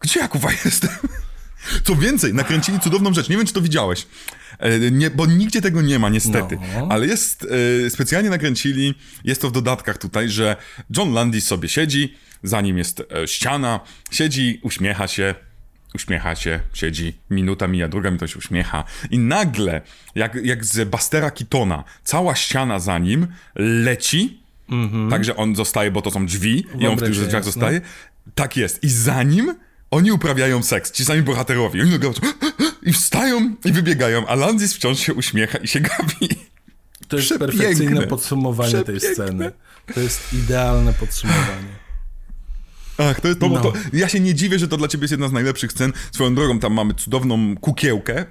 gdzie 0.00 0.20
ja 0.20 0.28
kuwa 0.28 0.48
jestem? 0.64 0.90
Co 1.84 1.96
więcej, 1.96 2.34
nakręcili 2.34 2.80
cudowną 2.80 3.14
rzecz. 3.14 3.28
Nie 3.28 3.36
wiem, 3.36 3.46
czy 3.46 3.52
to 3.52 3.60
widziałeś. 3.60 4.06
E, 4.58 4.90
Nie, 4.90 5.10
bo 5.10 5.26
nigdzie 5.26 5.60
tego 5.60 5.82
nie 5.82 5.98
ma, 5.98 6.08
niestety. 6.08 6.58
No. 6.74 6.86
Ale 6.90 7.06
jest, 7.06 7.46
e, 7.86 7.90
specjalnie 7.90 8.30
nakręcili, 8.30 8.94
jest 9.24 9.40
to 9.40 9.48
w 9.48 9.52
dodatkach 9.52 9.98
tutaj, 9.98 10.28
że 10.28 10.56
John 10.96 11.12
Landis 11.12 11.46
sobie 11.46 11.68
siedzi, 11.68 12.16
za 12.42 12.60
nim 12.60 12.78
jest 12.78 13.00
e, 13.00 13.28
ściana, 13.28 13.80
siedzi, 14.10 14.60
uśmiecha 14.62 15.08
się, 15.08 15.34
uśmiecha 15.94 16.34
się, 16.34 16.60
siedzi, 16.72 17.14
minuta 17.30 17.68
mija, 17.68 17.88
druga 17.88 18.10
minuta 18.10 18.26
się 18.26 18.38
uśmiecha 18.38 18.84
i 19.10 19.18
nagle, 19.18 19.80
jak, 20.14 20.34
jak 20.42 20.64
z 20.64 20.88
Bastera 20.88 21.30
Keatona, 21.30 21.84
cała 22.04 22.34
ściana 22.34 22.78
za 22.78 22.98
nim 22.98 23.26
leci, 23.56 24.40
także 25.10 25.36
on 25.36 25.56
zostaje, 25.56 25.90
bo 25.90 26.02
to 26.02 26.10
są 26.10 26.26
drzwi 26.26 26.66
i 26.78 26.86
on 26.86 26.96
w 26.96 27.00
tych 27.00 27.10
drzwiach 27.10 27.32
jest, 27.32 27.44
zostaje. 27.44 27.80
Tak 28.34 28.56
jest. 28.56 28.84
I 28.84 28.88
za 28.88 29.22
nim 29.22 29.54
oni 29.90 30.12
uprawiają 30.12 30.62
seks, 30.62 30.92
ci 30.92 31.04
sami 31.04 31.22
bohaterowie. 31.22 31.82
Oni 31.82 31.90
nagle 31.90 32.10
i 32.82 32.92
wstają 32.92 33.54
i 33.64 33.72
wybiegają, 33.72 34.26
a 34.26 34.34
Landis 34.34 34.74
wciąż 34.74 34.98
się 34.98 35.14
uśmiecha 35.14 35.58
i 35.58 35.68
się 35.68 35.80
gapi. 35.80 36.28
To 37.08 37.16
jest 37.16 37.28
Przepiękne. 37.28 37.58
perfekcyjne 37.58 38.06
podsumowanie 38.06 38.84
tej 38.84 39.00
sceny. 39.00 39.52
To 39.94 40.00
jest 40.00 40.32
idealne 40.32 40.92
podsumowanie. 40.92 41.79
Ach, 43.00 43.20
to, 43.20 43.34
to, 43.34 43.48
No. 43.48 43.60
to, 43.60 43.72
ja 43.92 44.08
się 44.08 44.20
nie 44.20 44.34
dziwię, 44.34 44.58
że 44.58 44.68
to 44.68 44.76
dla 44.76 44.88
ciebie 44.88 45.02
jest 45.04 45.12
jedna 45.12 45.28
z 45.28 45.32
najlepszych 45.32 45.72
scen. 45.72 45.92
Swoją 46.12 46.34
drogą, 46.34 46.58
tam 46.58 46.72
mamy 46.74 46.94
cudowną 46.94 47.56
kukiełkę, 47.56 48.26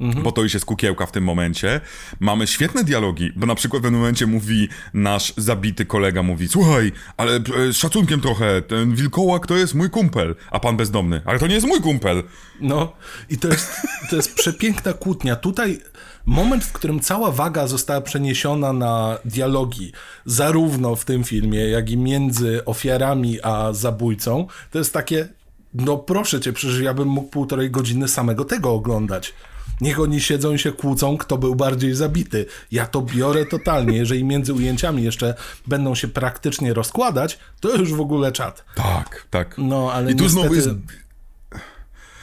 Mhm. 0.00 0.24
bo 0.24 0.32
to 0.32 0.42
już 0.42 0.54
jest 0.54 0.66
kukiełka 0.66 1.06
w 1.06 1.12
tym 1.12 1.24
momencie. 1.24 1.80
Mamy 2.20 2.46
świetne 2.46 2.84
dialogi, 2.84 3.32
bo 3.36 3.46
na 3.46 3.54
przykład 3.54 3.80
w 3.80 3.84
pewnym 3.84 4.00
momencie 4.00 4.26
mówi 4.26 4.68
nasz 4.94 5.34
zabity 5.36 5.86
kolega, 5.86 6.22
mówi 6.22 6.48
słuchaj, 6.48 6.92
ale 7.16 7.36
e, 7.36 7.42
z 7.72 7.76
szacunkiem 7.76 8.20
trochę, 8.20 8.62
ten 8.62 8.94
wilkołak 8.94 9.46
to 9.46 9.56
jest 9.56 9.74
mój 9.74 9.90
kumpel, 9.90 10.34
a 10.50 10.60
pan 10.60 10.76
bezdomny, 10.76 11.20
ale 11.24 11.38
to 11.38 11.46
nie 11.46 11.54
jest 11.54 11.66
mój 11.66 11.80
kumpel. 11.80 12.22
No 12.60 12.92
i 13.30 13.38
to 13.38 13.48
jest, 13.48 13.70
to 14.10 14.16
jest 14.16 14.34
przepiękna 14.40 14.92
kłótnia. 14.92 15.36
Tutaj 15.36 15.80
moment, 16.26 16.64
w 16.64 16.72
którym 16.72 17.00
cała 17.00 17.32
waga 17.32 17.66
została 17.66 18.00
przeniesiona 18.00 18.72
na 18.72 19.18
dialogi, 19.24 19.92
zarówno 20.24 20.96
w 20.96 21.04
tym 21.04 21.24
filmie, 21.24 21.68
jak 21.68 21.90
i 21.90 21.96
między 21.96 22.64
ofiarami 22.64 23.42
a 23.42 23.72
zabójcą, 23.72 24.46
to 24.70 24.78
jest 24.78 24.92
takie, 24.92 25.28
no 25.74 25.96
proszę 25.96 26.40
cię, 26.40 26.52
przecież 26.52 26.80
ja 26.80 26.94
bym 26.94 27.08
mógł 27.08 27.28
półtorej 27.28 27.70
godziny 27.70 28.08
samego 28.08 28.44
tego 28.44 28.72
oglądać. 28.72 29.34
Niech 29.80 30.00
oni 30.00 30.20
siedzą 30.20 30.52
i 30.54 30.58
się 30.58 30.72
kłócą, 30.72 31.16
kto 31.16 31.38
był 31.38 31.54
bardziej 31.54 31.94
zabity. 31.94 32.46
Ja 32.72 32.86
to 32.86 33.02
biorę 33.02 33.46
totalnie. 33.46 33.96
Jeżeli 33.96 34.24
między 34.24 34.54
ujęciami 34.54 35.02
jeszcze 35.02 35.34
będą 35.66 35.94
się 35.94 36.08
praktycznie 36.08 36.74
rozkładać, 36.74 37.38
to 37.60 37.76
już 37.76 37.92
w 37.92 38.00
ogóle 38.00 38.32
czat. 38.32 38.64
Tak, 38.74 39.26
tak. 39.30 39.54
No, 39.58 39.92
ale 39.92 40.12
I 40.12 40.16
tu 40.16 40.28
znowu 40.28 40.54
jest 40.54 40.68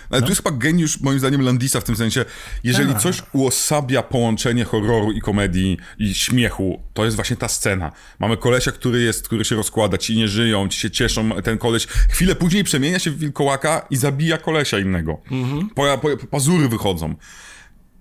Ale 0.10 0.22
tu 0.22 0.30
jest 0.30 0.44
chyba 0.44 0.58
geniusz, 0.58 1.00
moim 1.02 1.20
zdaniem, 1.20 1.42
Landisa 1.42 1.82
w 1.82 1.84
tym 1.84 1.96
sensie, 1.96 2.26
jeżeli 2.64 2.94
Tak. 2.94 3.02
coś 3.02 3.24
uosabia 3.34 4.04
połączenie 4.04 4.66
horroru 4.66 5.12
i 5.12 5.22
komedii 5.22 5.78
i 6.00 6.14
śmiechu, 6.14 6.84
to 6.94 7.06
jest 7.06 7.16
właśnie 7.16 7.36
ta 7.36 7.48
scena. 7.48 7.92
Mamy 8.20 8.38
kolesia, 8.38 8.72
który 8.72 9.02
jest, 9.02 9.26
który 9.26 9.46
się 9.46 9.56
rozkłada, 9.56 9.98
ci 9.98 10.18
nie 10.18 10.28
żyją, 10.28 10.68
ci 10.70 10.80
się 10.80 10.92
cieszą, 10.92 11.30
ten 11.44 11.58
koleś 11.58 11.86
chwilę 11.88 12.36
później 12.36 12.64
przemienia 12.64 13.00
się 13.00 13.12
w 13.12 13.18
wilkołaka 13.20 13.86
i 13.90 13.96
zabija 13.98 14.38
kolesia 14.38 14.80
innego. 14.80 15.22
Po, 15.76 15.98
po, 15.98 16.28
pazury 16.28 16.70
wychodzą. 16.70 17.16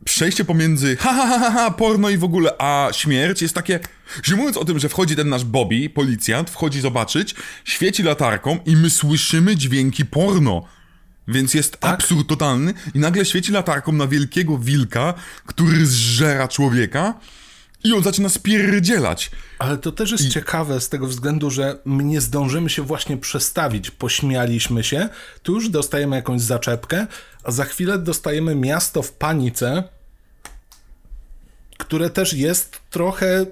Przejście 0.05 0.45
pomiędzy 0.45 0.97
ha, 0.97 1.13
ha, 1.13 1.39
ha, 1.39 1.51
ha, 1.51 1.71
porno 1.71 2.11
i 2.11 2.19
w 2.19 2.25
ogóle, 2.25 2.51
a 2.59 2.89
śmierć 2.93 3.43
jest 3.43 3.55
takie, 3.55 3.81
że 4.23 4.37
mówiąc 4.37 4.57
o 4.57 4.65
tym, 4.65 4.79
że 4.79 4.89
wchodzi 4.89 5.17
ten 5.17 5.29
nasz 5.29 5.45
Bobby, 5.45 5.91
policjant, 5.91 6.51
wchodzi 6.51 6.81
zobaczyć, 6.81 7.35
świeci 7.65 8.03
latarką 8.03 8.59
i 8.67 8.77
my 8.77 8.91
słyszymy 8.91 9.57
dźwięki 9.57 10.05
porno. 10.05 10.65
Więc 11.29 11.55
jest 11.55 11.79
absurd 11.81 12.29
totalny 12.29 12.75
i 12.95 12.99
nagle 12.99 13.25
świeci 13.25 13.53
latarką 13.53 13.93
na 13.93 14.07
wielkiego 14.07 14.59
wilka, 14.59 15.15
który 15.47 15.87
zżera 15.87 16.49
człowieka 16.49 17.15
i 17.85 17.93
on 17.93 18.03
zaczyna 18.03 18.29
spierdzielać. 18.29 19.31
Ale 19.59 19.79
to 19.79 19.93
też 19.93 20.11
jest 20.11 20.29
ciekawe 20.29 20.81
z 20.81 20.89
tego 20.89 21.07
względu, 21.07 21.51
że 21.51 21.79
my 21.85 22.05
nie 22.05 22.21
zdążymy 22.21 22.71
się 22.71 22.83
właśnie 22.83 23.17
przestawić. 23.17 23.91
Pośmialiśmy 23.91 24.85
się, 24.85 25.09
tu 25.43 25.55
już 25.55 25.69
dostajemy 25.69 26.17
jakąś 26.17 26.41
zaczepkę, 26.41 27.07
a 27.45 27.51
za 27.51 27.65
chwilę 27.65 27.99
dostajemy 27.99 28.55
miasto 28.55 29.03
w 29.03 29.13
panice, 29.13 29.85
które 31.79 32.11
też 32.11 32.33
jest 32.33 32.81
trochę 32.91 33.47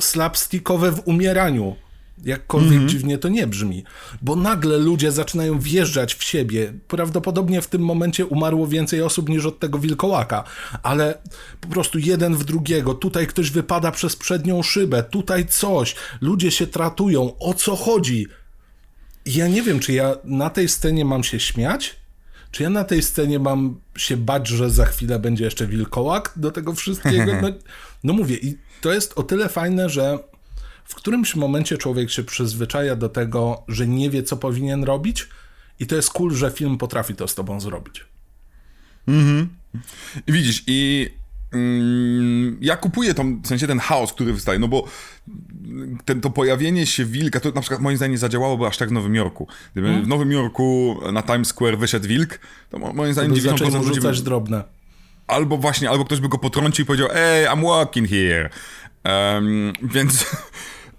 slapstickowe 0.00 0.92
w 0.92 1.02
umieraniu. 1.04 1.76
Jakkolwiek 2.24 2.86
dziwnie 2.86 3.18
to 3.18 3.28
nie 3.28 3.46
brzmi. 3.46 3.84
Bo 4.22 4.36
nagle 4.36 4.78
ludzie 4.78 5.12
zaczynają 5.12 5.58
wjeżdżać 5.58 6.14
w 6.14 6.24
siebie. 6.24 6.72
Prawdopodobnie 6.88 7.62
w 7.62 7.66
tym 7.66 7.82
momencie 7.82 8.26
umarło 8.26 8.66
więcej 8.66 9.02
osób 9.02 9.28
niż 9.28 9.46
od 9.46 9.58
tego 9.58 9.78
wilkołaka. 9.78 10.44
Ale 10.82 11.18
po 11.60 11.68
prostu 11.68 11.98
jeden 11.98 12.36
w 12.36 12.44
drugiego. 12.44 12.94
Tutaj 12.94 13.26
ktoś 13.26 13.50
wypada 13.50 13.90
przez 13.90 14.16
przednią 14.16 14.62
szybę. 14.62 15.02
Tutaj 15.02 15.46
coś. 15.46 15.94
Ludzie 16.20 16.50
się 16.50 16.66
tratują. 16.66 17.38
O 17.38 17.54
co 17.54 17.76
chodzi? 17.76 18.26
Ja 19.26 19.48
nie 19.48 19.62
wiem, 19.62 19.80
czy 19.80 19.92
ja 19.92 20.16
na 20.24 20.50
tej 20.50 20.68
scenie 20.68 21.04
mam 21.04 21.24
się 21.24 21.40
śmiać? 21.40 21.96
Czy 22.50 22.62
ja 22.62 22.70
na 22.70 22.84
tej 22.84 23.02
scenie 23.02 23.38
mam 23.38 23.80
się 23.96 24.16
bać, 24.16 24.48
że 24.48 24.70
za 24.70 24.86
chwilę 24.86 25.18
będzie 25.18 25.44
jeszcze 25.44 25.66
wilkołak 25.66 26.32
do 26.36 26.50
tego 26.50 26.74
wszystkiego? 26.74 27.32
No, 27.42 27.48
no 28.04 28.12
mówię, 28.12 28.36
i 28.36 28.58
to 28.80 28.92
jest 28.92 29.12
o 29.18 29.22
tyle 29.22 29.48
fajne, 29.48 29.88
że 29.88 30.18
w 30.84 30.94
którymś 30.94 31.36
momencie 31.36 31.78
człowiek 31.78 32.10
się 32.10 32.22
przyzwyczaja 32.24 32.96
do 32.96 33.08
tego, 33.08 33.62
że 33.68 33.86
nie 33.86 34.10
wie, 34.10 34.22
co 34.22 34.36
powinien 34.36 34.84
robić, 34.84 35.28
i 35.80 35.86
to 35.86 35.96
jest 35.96 36.10
cool, 36.10 36.34
że 36.34 36.50
film 36.50 36.78
potrafi 36.78 37.14
to 37.14 37.28
z 37.28 37.34
tobą 37.34 37.60
zrobić. 37.60 38.04
I 40.26 40.32
widzisz, 40.32 40.64
i 40.66 41.08
mm, 41.52 42.58
ja 42.60 42.76
kupuję 42.76 43.14
tą, 43.14 43.40
w 43.40 43.46
sensie 43.46 43.66
ten 43.66 43.78
chaos, 43.78 44.12
który 44.12 44.32
wystaje, 44.32 44.58
no 44.58 44.68
bo 44.68 44.84
ten, 46.04 46.20
to 46.20 46.30
pojawienie 46.30 46.86
się 46.86 47.04
wilka, 47.04 47.40
to 47.40 47.50
na 47.50 47.60
przykład 47.60 47.80
moim 47.80 47.96
zdaniem 47.96 48.12
nie 48.12 48.18
zadziałałoby 48.18 48.66
aż 48.66 48.76
tak 48.76 48.88
w 48.88 48.92
Nowym 48.92 49.14
Jorku. 49.14 49.48
Gdyby 49.72 50.02
w 50.02 50.08
Nowym 50.08 50.32
Jorku 50.32 50.98
na 51.12 51.22
Times 51.22 51.48
Square 51.48 51.78
wyszedł 51.78 52.08
wilk, 52.08 52.38
to 52.70 52.78
mo- 52.78 52.92
moim 52.92 53.12
zdaniem 53.12 53.32
By 53.32 53.40
zaczęli 53.40 53.70
90% 53.70 53.76
mu 53.78 53.84
ludzi 53.84 54.00
by, 54.00 54.12
drobne. 54.12 54.64
albo 55.26 55.56
właśnie, 55.56 55.90
albo 55.90 56.04
ktoś 56.04 56.20
by 56.20 56.28
go 56.28 56.38
potrącił 56.38 56.82
i 56.82 56.86
powiedział, 56.86 57.08
ej, 57.14 57.46
I'm 57.46 57.66
walking 57.66 58.08
here. 58.08 58.50
Em, 59.04 59.72
więc, 59.82 60.26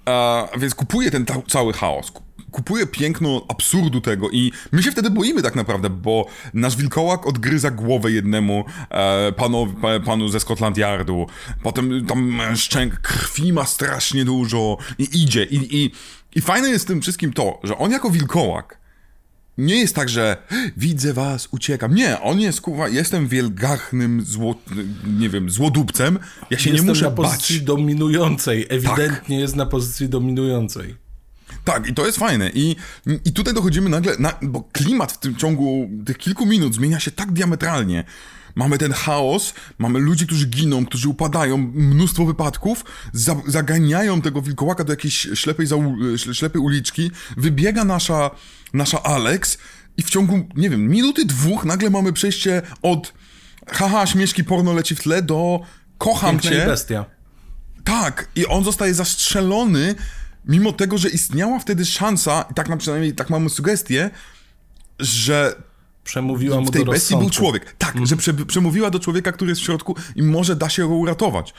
e, 0.10 0.48
więc 0.60 0.76
kupuję 0.76 1.11
ten 1.11 1.26
ta, 1.26 1.36
cały 1.48 1.73
chaos. 1.73 2.11
Ku- 2.11 2.23
Kupuję 2.52 2.88
piękno 2.88 3.45
absurdu 3.48 4.02
tego 4.02 4.30
i 4.30 4.52
my 4.72 4.84
się 4.84 4.91
wtedy 4.91 5.10
boimy 5.10 5.41
tak 5.41 5.56
naprawdę, 5.56 5.90
bo 5.90 6.26
nasz 6.53 6.76
wilkołak 6.76 7.27
odgryza 7.27 7.72
głowę 7.72 8.11
jednemu 8.11 8.65
e, 8.90 9.32
panu, 9.32 9.68
pa, 9.82 9.99
panu 9.99 10.27
ze 10.30 10.40
Scotland 10.40 10.77
Yardu. 10.77 11.27
Potem 11.64 12.06
tam 12.06 12.40
szczęk 12.56 13.02
krwi 13.02 13.53
ma 13.53 13.65
strasznie 13.65 14.26
dużo 14.26 14.77
i 14.98 15.23
idzie. 15.23 15.44
I, 15.44 15.84
i, 15.84 15.91
I 16.36 16.41
fajne 16.41 16.69
jest 16.69 16.86
w 16.86 16.88
tym 16.88 17.02
wszystkim 17.02 17.34
to, 17.34 17.60
że 17.64 17.77
on 17.77 17.91
jako 17.91 18.10
wilkołak 18.10 18.80
nie 19.57 19.76
jest 19.80 19.95
tak, 19.95 20.10
że 20.10 20.38
widzę 20.77 21.14
was, 21.14 21.48
uciekam. 21.52 21.95
Nie, 21.95 22.22
on 22.22 22.40
jest, 22.40 22.61
kurwa, 22.61 22.90
jestem 22.90 23.27
wielgachnym, 23.27 24.26
zło, 24.26 24.56
nie 25.19 25.30
wiem, 25.30 25.49
złodupcem. 25.49 26.19
Ja 26.49 26.57
się 26.57 26.69
Jestem 26.69 26.86
nie 26.86 26.91
muszę 26.91 27.06
na 27.06 27.11
pozycji 27.11 27.56
bać. 27.57 27.65
dominującej. 27.65 28.65
Ewidentnie 28.69 29.40
jest 29.40 29.56
na 29.56 29.65
pozycji 29.65 30.10
dominującej. 30.10 30.95
Tak, 31.64 31.88
i 31.88 31.94
to 31.94 32.06
jest 32.06 32.18
fajne. 32.18 32.52
I, 32.53 32.76
i 33.26 33.34
tutaj 33.34 33.53
dochodzimy 33.53 33.90
nagle, 33.90 34.15
na, 34.19 34.34
bo 34.41 34.64
klimat 34.72 35.11
w 35.11 35.18
tym 35.19 35.36
ciągu 35.36 35.90
tych 36.06 36.18
kilku 36.18 36.45
minut 36.45 36.76
zmienia 36.76 36.99
się 36.99 37.11
tak 37.11 37.32
diametralnie. 37.32 38.03
Mamy 38.56 38.77
ten 38.77 38.94
chaos, 38.94 39.53
mamy 39.77 39.99
ludzi, 39.99 40.26
którzy 40.27 40.45
giną, 40.48 40.86
którzy 40.86 41.10
upadają, 41.10 41.57
mnóstwo 41.57 42.26
wypadków, 42.26 42.86
za, 43.14 43.36
zaganiają 43.48 44.22
tego 44.22 44.41
wilkołaka 44.41 44.84
do 44.84 44.94
jakiejś 44.94 45.27
ślepej, 45.34 45.68
śle- 45.68 46.34
ślepej 46.34 46.61
uliczki, 46.61 47.11
wybiega 47.38 47.84
nasza, 47.84 48.32
nasza 48.73 49.03
Alex 49.03 49.57
i 49.98 50.03
w 50.03 50.10
ciągu, 50.10 50.48
nie 50.56 50.69
wiem, 50.69 50.88
minuty, 50.88 51.26
dwóch 51.26 51.65
nagle 51.65 51.90
mamy 51.90 52.14
przejście 52.14 52.61
od 52.82 53.14
haha, 53.68 54.06
śmieszki 54.07 54.44
porno 54.44 54.73
leci 54.73 54.95
w 54.95 54.99
tle 55.02 55.22
do 55.22 55.60
kocham 55.98 56.40
Piękna 56.40 56.52
cię. 56.60 56.65
bestia. 56.65 57.06
Tak, 57.84 58.27
i 58.36 58.45
on 58.48 58.64
zostaje 58.64 58.94
zastrzelony, 58.94 59.95
mimo 60.45 60.72
tego, 60.72 60.98
że 60.98 61.10
istniała 61.10 61.60
wtedy 61.60 61.86
szansa, 61.86 62.45
i 62.52 62.53
tak 62.53 62.69
na 62.69 62.77
przynajmniej 62.77 63.15
tak 63.15 63.30
mamy 63.30 63.49
sugestię, 63.49 64.10
że 64.99 65.56
Przemówiła 66.06 66.60
mu 66.61 66.65
w 66.68 66.72
tej 66.72 66.86
bestii 66.86 67.15
był 67.18 67.30
człowiek. 67.30 67.76
Tak, 67.77 68.07
że 68.07 68.15
prze, 68.18 68.34
przemówiła 68.34 68.90
do 68.90 68.99
człowieka, 68.99 69.32
który 69.32 69.52
jest 69.52 69.61
w 69.61 69.64
środku 69.64 69.95
i 70.15 70.23
może 70.23 70.56
da 70.56 70.69
się 70.69 70.88
go 70.88 70.95
uratować. 70.95 71.53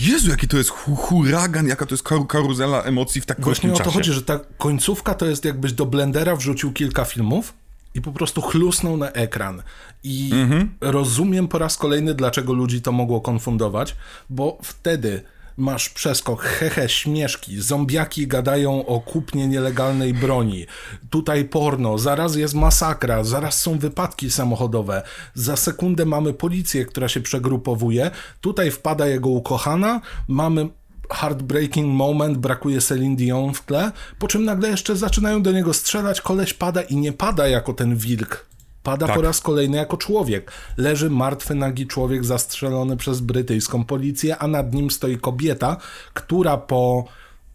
Jezu, 0.00 0.30
jaki 0.30 0.48
to 0.48 0.56
jest 0.56 0.70
hu 0.70 0.96
huragan, 0.96 1.66
jaka 1.66 1.86
to 1.86 1.94
jest 1.94 2.02
karu 2.04 2.24
karuzela 2.24 2.82
emocji 2.82 3.20
w 3.20 3.26
tak 3.26 3.40
Właśnie 3.40 3.60
krótkim 3.60 3.70
o 3.74 3.76
to 3.78 3.84
czasie. 3.84 3.94
chodzi, 3.98 4.12
że 4.12 4.22
ta 4.22 4.40
końcówka 4.58 5.14
to 5.14 5.26
jest 5.26 5.44
jakbyś 5.44 5.72
do 5.72 5.86
blendera 5.86 6.36
wrzucił 6.36 6.72
kilka 6.72 7.04
filmów 7.04 7.54
i 7.94 8.00
po 8.00 8.12
prostu 8.12 8.42
chlusnął 8.42 8.96
na 8.96 9.10
ekran. 9.12 9.62
I 10.04 10.30
Mhm. 10.32 10.74
rozumiem 10.80 11.48
po 11.48 11.58
raz 11.58 11.76
kolejny, 11.76 12.14
dlaczego 12.14 12.52
ludzi 12.52 12.82
to 12.82 12.92
mogło 12.92 13.20
konfundować, 13.20 13.96
bo 14.30 14.58
wtedy 14.62 15.22
masz 15.60 15.88
przeskok, 15.88 16.42
hehe, 16.42 16.88
śmieszki, 16.88 17.60
zombiaki 17.60 18.26
gadają 18.26 18.86
o 18.86 19.00
kupnie 19.00 19.46
nielegalnej 19.46 20.14
broni, 20.14 20.66
tutaj 21.10 21.44
porno, 21.44 21.98
zaraz 21.98 22.36
jest 22.36 22.54
masakra, 22.54 23.24
zaraz 23.24 23.62
są 23.62 23.78
wypadki 23.78 24.30
samochodowe, 24.30 25.02
za 25.34 25.56
sekundę 25.56 26.04
mamy 26.04 26.34
policję, 26.34 26.84
która 26.84 27.08
się 27.08 27.20
przegrupowuje, 27.20 28.10
tutaj 28.40 28.70
wpada 28.70 29.06
jego 29.06 29.28
ukochana, 29.28 30.00
mamy 30.28 30.68
heartbreaking 31.12 31.94
moment, 31.94 32.38
brakuje 32.38 32.80
Celine 32.80 33.16
Dion 33.16 33.54
w 33.54 33.64
tle, 33.64 33.92
po 34.18 34.28
czym 34.28 34.44
nagle 34.44 34.68
jeszcze 34.68 34.96
zaczynają 34.96 35.42
do 35.42 35.52
niego 35.52 35.74
strzelać, 35.74 36.20
koleś 36.20 36.54
pada 36.54 36.82
i 36.82 36.96
nie 36.96 37.12
pada 37.12 37.48
jako 37.48 37.72
ten 37.72 37.96
wilk. 37.96 38.46
Pada 38.82 39.06
Tak. 39.06 39.16
po 39.16 39.22
raz 39.22 39.40
kolejny 39.40 39.76
jako 39.76 39.96
człowiek. 39.96 40.52
Leży 40.76 41.10
martwy, 41.10 41.54
nagi 41.54 41.86
człowiek 41.86 42.24
zastrzelony 42.24 42.96
przez 42.96 43.20
brytyjską 43.20 43.84
policję, 43.84 44.38
a 44.38 44.46
nad 44.46 44.74
nim 44.74 44.90
stoi 44.90 45.18
kobieta, 45.18 45.76
która 46.14 46.56
po 46.56 47.04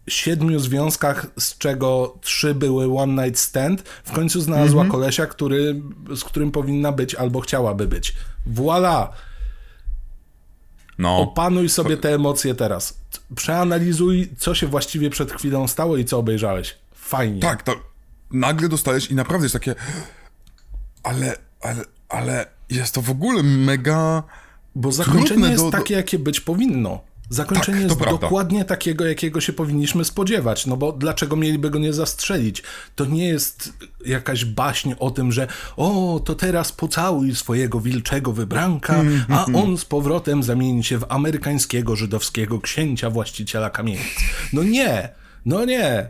siedmiu 0.08 0.58
związkach, 0.60 1.26
z 1.38 1.58
czego 1.58 2.14
trzy 2.20 2.54
były 2.54 2.98
one 3.00 3.24
night 3.26 3.40
stand, 3.40 3.82
w 4.04 4.12
końcu 4.12 4.40
znalazła 4.40 4.82
Mhm. 4.82 4.90
kolesia, 4.92 5.26
który, 5.26 5.82
z 6.16 6.24
którym 6.24 6.50
powinna 6.52 6.92
być 6.92 7.14
albo 7.14 7.40
chciałaby 7.40 7.86
być. 7.88 8.14
Voila! 8.46 9.12
No, 10.98 11.18
Opanuj 11.18 11.68
sobie 11.68 11.96
te 11.96 12.14
emocje 12.14 12.54
teraz. 12.54 12.98
Przeanalizuj, 13.36 14.28
co 14.38 14.54
się 14.54 14.66
właściwie 14.66 15.10
przed 15.10 15.32
chwilą 15.32 15.68
stało 15.68 15.96
i 15.96 16.04
co 16.04 16.18
obejrzałeś. 16.18 16.76
Fajnie. 16.94 17.40
tak, 17.40 17.62
to 17.62 17.74
nagle 18.30 18.68
dostajesz 18.68 19.10
i 19.10 19.14
naprawdę 19.14 19.44
jest 19.44 19.52
takie 19.52 19.74
ale, 21.06 21.36
ale, 21.60 21.84
ale 22.08 22.46
jest 22.70 22.94
to 22.94 23.02
w 23.02 23.10
ogóle 23.10 23.42
mega... 23.42 24.22
Bo 24.74 24.92
zakończenie 24.92 25.48
jest 25.48 25.64
do- 25.64 25.70
do- 25.70 25.78
takie, 25.78 25.94
jakie 25.94 26.18
być 26.18 26.40
powinno. 26.40 27.00
Zakończenie 27.30 27.78
Tak, 27.78 27.86
jest 27.88 28.00
prawda. 28.00 28.20
dokładnie 28.20 28.64
takiego, 28.64 29.06
jakiego 29.06 29.40
się 29.40 29.52
powinniśmy 29.52 30.04
spodziewać. 30.04 30.66
No 30.66 30.76
bo 30.76 30.92
dlaczego 30.92 31.36
mieliby 31.36 31.70
go 31.70 31.78
nie 31.78 31.92
zastrzelić? 31.92 32.62
To 32.96 33.04
nie 33.04 33.28
jest 33.28 33.72
jakaś 34.06 34.44
baśń 34.44 34.92
o 34.98 35.10
tym, 35.10 35.32
że 35.32 35.46
o, 35.76 36.20
to 36.24 36.34
teraz 36.34 36.72
pocałuj 36.72 37.34
swojego 37.34 37.80
wilczego 37.80 38.32
wybranka, 38.32 39.02
a 39.28 39.46
on 39.54 39.78
z 39.78 39.84
powrotem 39.84 40.42
zamieni 40.42 40.84
się 40.84 40.98
w 40.98 41.04
amerykańskiego, 41.08 41.96
żydowskiego 41.96 42.60
księcia 42.60 43.10
właściciela 43.10 43.70
kamienic. 43.70 44.16
No 44.52 44.62
nie, 44.62 45.08
no 45.44 45.64
nie. 45.64 46.08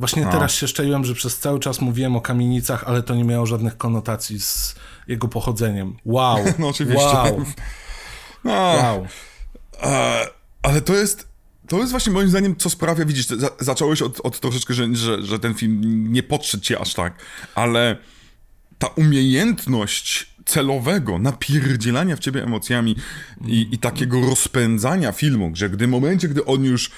Właśnie 0.00 0.26
teraz 0.26 0.52
się 0.52 0.68
szczaiłem, 0.68 1.04
że 1.04 1.14
przez 1.14 1.38
cały 1.38 1.60
czas 1.60 1.80
mówiłem 1.80 2.16
o 2.16 2.20
kamienicach, 2.20 2.84
ale 2.86 3.02
to 3.02 3.14
nie 3.14 3.24
miało 3.24 3.46
żadnych 3.46 3.76
konotacji 3.76 4.40
z 4.40 4.74
jego 5.08 5.28
pochodzeniem. 5.28 5.96
Wow. 6.04 6.38
No 6.58 6.68
oczywiście. 6.68 7.04
Wow. 7.04 7.44
No, 8.44 8.52
Wow. 8.52 9.06
E, 9.82 10.26
ale 10.62 10.80
to 10.80 10.94
jest. 10.94 11.30
To 11.68 11.78
jest 11.78 11.90
właśnie 11.90 12.12
moim 12.12 12.28
zdaniem, 12.28 12.56
co 12.56 12.70
sprawia, 12.70 13.04
widzisz, 13.04 13.26
za, 13.26 13.50
zacząłeś 13.58 14.02
od, 14.02 14.20
od 14.20 14.40
troszeczkę, 14.40 14.74
że, 14.74 14.94
że, 14.94 15.22
że 15.22 15.38
ten 15.38 15.54
film 15.54 16.06
nie 16.12 16.22
podszedł 16.22 16.64
ci 16.64 16.76
aż 16.76 16.94
tak, 16.94 17.14
ale 17.54 17.96
ta 18.78 18.86
umiejętność 18.86 20.34
celowego 20.44 21.18
napierdzielania 21.18 22.16
w 22.16 22.18
ciebie 22.18 22.42
emocjami 22.42 22.96
i, 23.46 23.68
i 23.72 23.78
takiego 23.78 24.20
rozpędzania 24.20 25.12
filmu, 25.12 25.50
że 25.54 25.70
gdy 25.70 25.86
w 25.86 25.90
momencie, 25.90 26.28
gdy 26.28 26.44
on 26.44 26.64
już 26.64 26.90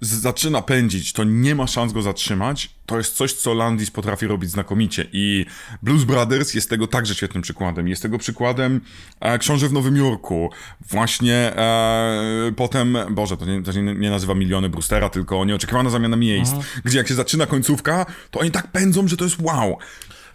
zaczyna 0.00 0.62
pędzić, 0.62 1.12
to 1.12 1.24
nie 1.24 1.54
ma 1.54 1.66
szans 1.66 1.92
go 1.92 2.02
zatrzymać, 2.02 2.70
to 2.86 2.98
jest 2.98 3.14
coś, 3.16 3.32
co 3.32 3.54
Landis 3.54 3.90
potrafi 3.90 4.26
robić 4.26 4.50
znakomicie 4.50 5.06
i 5.12 5.46
Blues 5.82 6.04
Brothers 6.04 6.54
jest 6.54 6.70
tego 6.70 6.86
także 6.86 7.14
świetnym 7.14 7.42
przykładem. 7.42 7.88
Jest 7.88 8.02
tego 8.02 8.18
przykładem 8.18 8.80
e, 9.20 9.38
Książę 9.38 9.68
w 9.68 9.72
Nowym 9.72 9.96
Jorku, 9.96 10.50
właśnie 10.88 11.34
e, 11.56 12.52
potem, 12.56 12.98
Boże, 13.10 13.36
to 13.36 13.46
nie, 13.46 13.62
to 13.62 13.72
nie, 13.72 13.82
nie 13.94 14.10
nazywa 14.10 14.34
Miliony 14.34 14.68
Brewstera, 14.68 15.08
tylko 15.08 15.44
Nieoczekiwana 15.44 15.90
zamiana 15.90 16.16
miejsc, 16.16 16.52
gdzie 16.84 16.98
jak 16.98 17.08
się 17.08 17.14
zaczyna 17.14 17.46
końcówka, 17.46 18.06
to 18.30 18.40
oni 18.40 18.50
tak 18.50 18.66
pędzą, 18.72 19.08
że 19.08 19.16
to 19.16 19.24
jest 19.24 19.36
wow. 19.42 19.78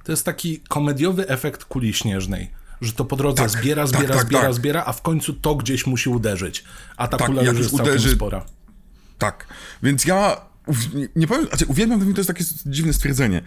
To 0.04 0.12
jest 0.12 0.26
taki 0.26 0.60
komediowy 0.60 1.28
efekt 1.28 1.66
kuli 1.66 1.94
śnieżnej. 1.94 2.52
Że 2.82 2.94
to 2.94 3.06
po 3.06 3.16
drodze 3.16 3.38
Tak, 3.42 3.50
zbiera, 3.50 3.84
tak, 3.88 3.90
zbiera, 4.00 4.16
tak, 4.16 4.26
zbiera, 4.26 4.44
tak. 4.44 4.54
zbiera, 4.54 4.84
a 4.86 4.94
w 4.94 5.02
końcu 5.02 5.34
to 5.34 5.56
gdzieś 5.56 5.88
musi 5.88 6.10
uderzyć. 6.10 6.64
A 6.98 7.08
ta 7.08 7.18
Tak, 7.18 7.28
kula 7.28 7.44
już 7.44 7.58
jest 7.58 7.78
całkiem 7.78 7.96
uderzy- 7.96 8.16
spora. 8.16 8.46
Tak, 9.22 9.48
więc 9.84 10.06
ja 10.06 10.41
nie, 10.93 11.07
nie 11.15 11.27
powiem, 11.27 11.48
znaczy 11.48 11.65
uwielbiam 11.65 12.14
to 12.14 12.19
jest 12.19 12.27
takie 12.27 12.43
dziwne 12.65 12.93
stwierdzenie. 12.93 13.41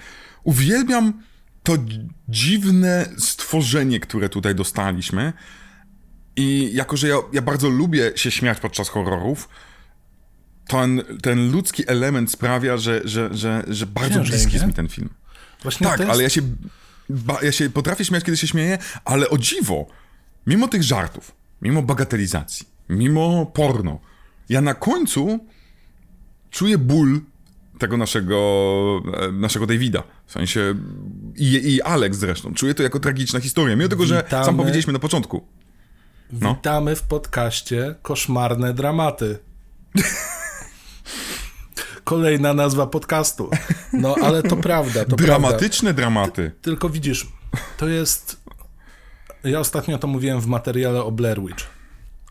Uwielbiam 0.44 1.22
to 1.62 1.78
dzi- 1.78 2.09
dziwne 2.28 3.06
stworzenie, 3.18 4.01
które 4.01 4.28
tutaj 4.28 4.55
dostaliśmy 4.55 5.32
i 6.36 6.70
jako, 6.74 6.96
że 6.96 7.09
ja, 7.09 7.16
ja 7.32 7.42
bardzo 7.42 7.68
lubię 7.68 8.12
się 8.16 8.30
śmiać 8.30 8.60
podczas 8.60 8.88
horrorów, 8.88 9.48
ten, 10.66 11.02
ten 11.22 11.51
ludzki 11.52 11.88
element 11.88 12.30
sprawia, 12.30 12.76
że, 12.76 13.01
że, 13.05 13.28
że, 13.32 13.64
że 13.68 13.86
bardzo 13.86 14.14
Ciężej, 14.14 14.30
bliski 14.30 14.52
jest 14.52 14.62
nie? 14.62 14.68
mi 14.68 14.74
ten 14.74 14.88
film. 14.88 15.09
Właśnie 15.62 15.86
Tak, 15.86 15.98
jest... 15.98 16.10
ale 16.10 16.22
ja 16.22 16.28
się, 16.28 16.40
ja 17.42 17.52
się 17.52 17.70
potrafię 17.70 18.05
śmiać, 18.05 18.24
kiedy 18.24 18.36
się 18.36 18.46
śmieję, 18.46 18.78
ale 19.05 19.28
o 19.30 19.38
dziwo, 19.38 19.86
mimo 20.46 20.68
tych 20.68 20.82
żartów, 20.82 21.32
mimo 21.62 21.82
bagatelizacji, 21.82 22.66
mimo 22.88 23.46
porno, 23.46 24.01
ja 24.48 24.60
na 24.60 24.74
końcu 24.74 25.46
czuję 26.55 26.78
ból 26.78 27.20
tego 27.78 27.97
naszego, 27.97 29.02
e, 29.14 29.32
naszego 29.32 29.66
Davida. 29.66 30.02
W 30.26 30.32
sensie 30.32 30.74
i, 31.36 31.74
i 31.74 31.82
Alex 31.82 32.16
zresztą. 32.18 32.55
Czuję 32.55 32.74
to 32.74 32.82
jako 32.82 33.01
tragiczna 33.01 33.40
historia, 33.40 33.76
mimo 33.76 33.89
tego, 33.89 34.06
że 34.06 34.22
Witamy. 34.24 34.44
sam 34.44 34.56
powiedzieliśmy 34.56 34.93
na 34.93 34.98
początku. 34.98 35.47
no. 36.32 36.55
Witamy 36.55 36.97
w 36.97 37.02
podcaście 37.02 37.94
Koszmarne 38.02 38.74
Dramaty. 38.74 39.39
Kolejna 42.05 42.55
nazwa 42.55 42.86
podcastu. 42.86 43.51
No, 43.93 44.14
ale 44.22 44.43
to 44.43 44.56
prawda, 44.56 45.05
to 45.05 45.16
prawda. 45.16 45.24
Dramatyczne 45.24 45.94
dramaty. 45.94 46.52
Tylko 46.62 46.89
widzisz, 46.89 47.26
to 47.76 47.89
jest. 47.89 48.44
Ja 49.44 49.60
ostatnio 49.60 49.98
to 49.98 50.06
mówiłem 50.06 50.40
w 50.40 50.47
materiale 50.47 51.02
o 51.05 51.12
Blair 51.12 51.40
Witch. 51.40 51.64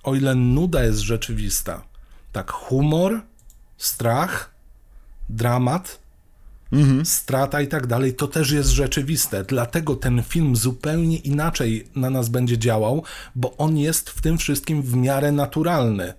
O 0.04 0.16
ile 0.16 0.36
nuda 0.36 0.84
jest 0.84 1.00
rzeczywista, 1.00 1.84
tak 2.32 2.52
humor, 2.52 3.22
strach, 3.86 4.52
dramat, 5.30 6.00
strata 7.04 7.62
i 7.62 7.68
tak 7.68 7.88
dalej, 7.88 8.14
to 8.14 8.28
też 8.28 8.52
jest 8.52 8.70
rzeczywiste. 8.70 9.44
Dlatego 9.44 9.96
ten 9.96 10.24
film 10.24 10.56
zupełnie 10.56 11.18
inaczej 11.18 11.88
na 11.96 12.10
nas 12.10 12.30
będzie 12.30 12.58
działał, 12.58 13.04
bo 13.36 13.58
on 13.58 13.78
jest 13.78 14.10
w 14.10 14.22
tym 14.22 14.38
wszystkim 14.38 14.82
w 14.82 14.96
miarę 14.96 15.32
naturalny. 15.32 16.14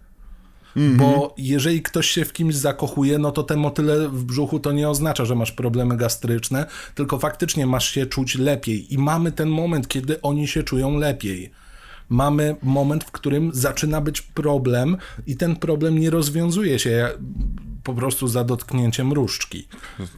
Bo 0.97 1.35
jeżeli 1.39 1.83
ktoś 1.83 2.11
się 2.11 2.25
w 2.25 2.33
kimś 2.33 2.55
zakochuje, 2.55 3.19
no 3.19 3.33
to 3.33 3.43
te 3.43 3.57
motyle 3.57 4.09
w 4.09 4.25
brzuchu 4.25 4.61
to 4.61 4.73
nie 4.73 4.89
oznacza, 4.89 5.25
że 5.25 5.35
masz 5.35 5.53
problemy 5.53 5.97
gastryczne, 5.97 6.67
tylko 6.95 7.19
faktycznie 7.19 7.67
masz 7.67 7.91
się 7.91 8.07
czuć 8.07 8.35
lepiej. 8.35 8.95
I 8.95 8.99
mamy 8.99 9.33
ten 9.33 9.49
moment, 9.49 9.89
kiedy 9.89 10.21
oni 10.21 10.49
się 10.49 10.63
czują 10.63 10.99
lepiej. 10.99 11.51
Mamy 12.09 12.57
moment, 12.63 13.05
w 13.05 13.11
którym 13.11 13.51
zaczyna 13.55 14.01
być 14.01 14.23
problem 14.23 14.97
i 15.27 15.37
ten 15.37 15.57
problem 15.57 15.99
nie 15.99 16.11
rozwiązuje 16.11 16.79
się. 16.79 17.09
Po 17.85 17.95
prostu 17.95 18.29
za 18.29 18.45
dotknięciem 18.45 19.13
różdżki. 19.13 19.69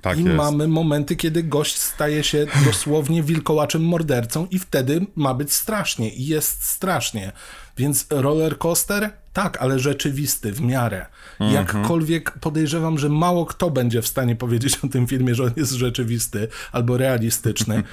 Tak 0.03 0.19
I 0.19 0.25
jest. 0.25 0.37
mamy 0.37 0.69
momenty, 0.69 1.17
kiedy 1.17 1.43
gość 1.43 1.79
staje 1.79 2.25
się 2.25 2.47
dosłownie 2.65 3.23
wilkołaczym 3.23 3.85
mordercą 3.85 4.47
i 4.51 4.59
wtedy 4.59 5.07
ma 5.17 5.35
być 5.35 5.53
strasznie 5.53 6.11
i 6.11 6.27
jest 6.27 6.65
strasznie. 6.65 7.33
Więc 7.77 8.07
roller 8.11 8.59
coaster? 8.59 9.11
Tak, 9.33 9.57
ale 9.57 9.79
rzeczywisty, 9.79 10.53
w 10.53 10.61
miarę. 10.61 11.07
Mhm. 11.41 11.53
Jakkolwiek 11.53 12.39
podejrzewam, 12.39 12.99
że 12.99 13.09
mało 13.09 13.47
kto 13.47 13.71
będzie 13.71 14.03
w 14.03 14.07
stanie 14.07 14.37
powiedzieć 14.37 14.79
o 14.85 14.89
tym 14.89 15.07
filmie, 15.07 15.35
że 15.35 15.45
on 15.45 15.53
jest 15.57 15.73
rzeczywisty 15.73 16.49
albo 16.73 16.97
realistyczny. 16.97 17.83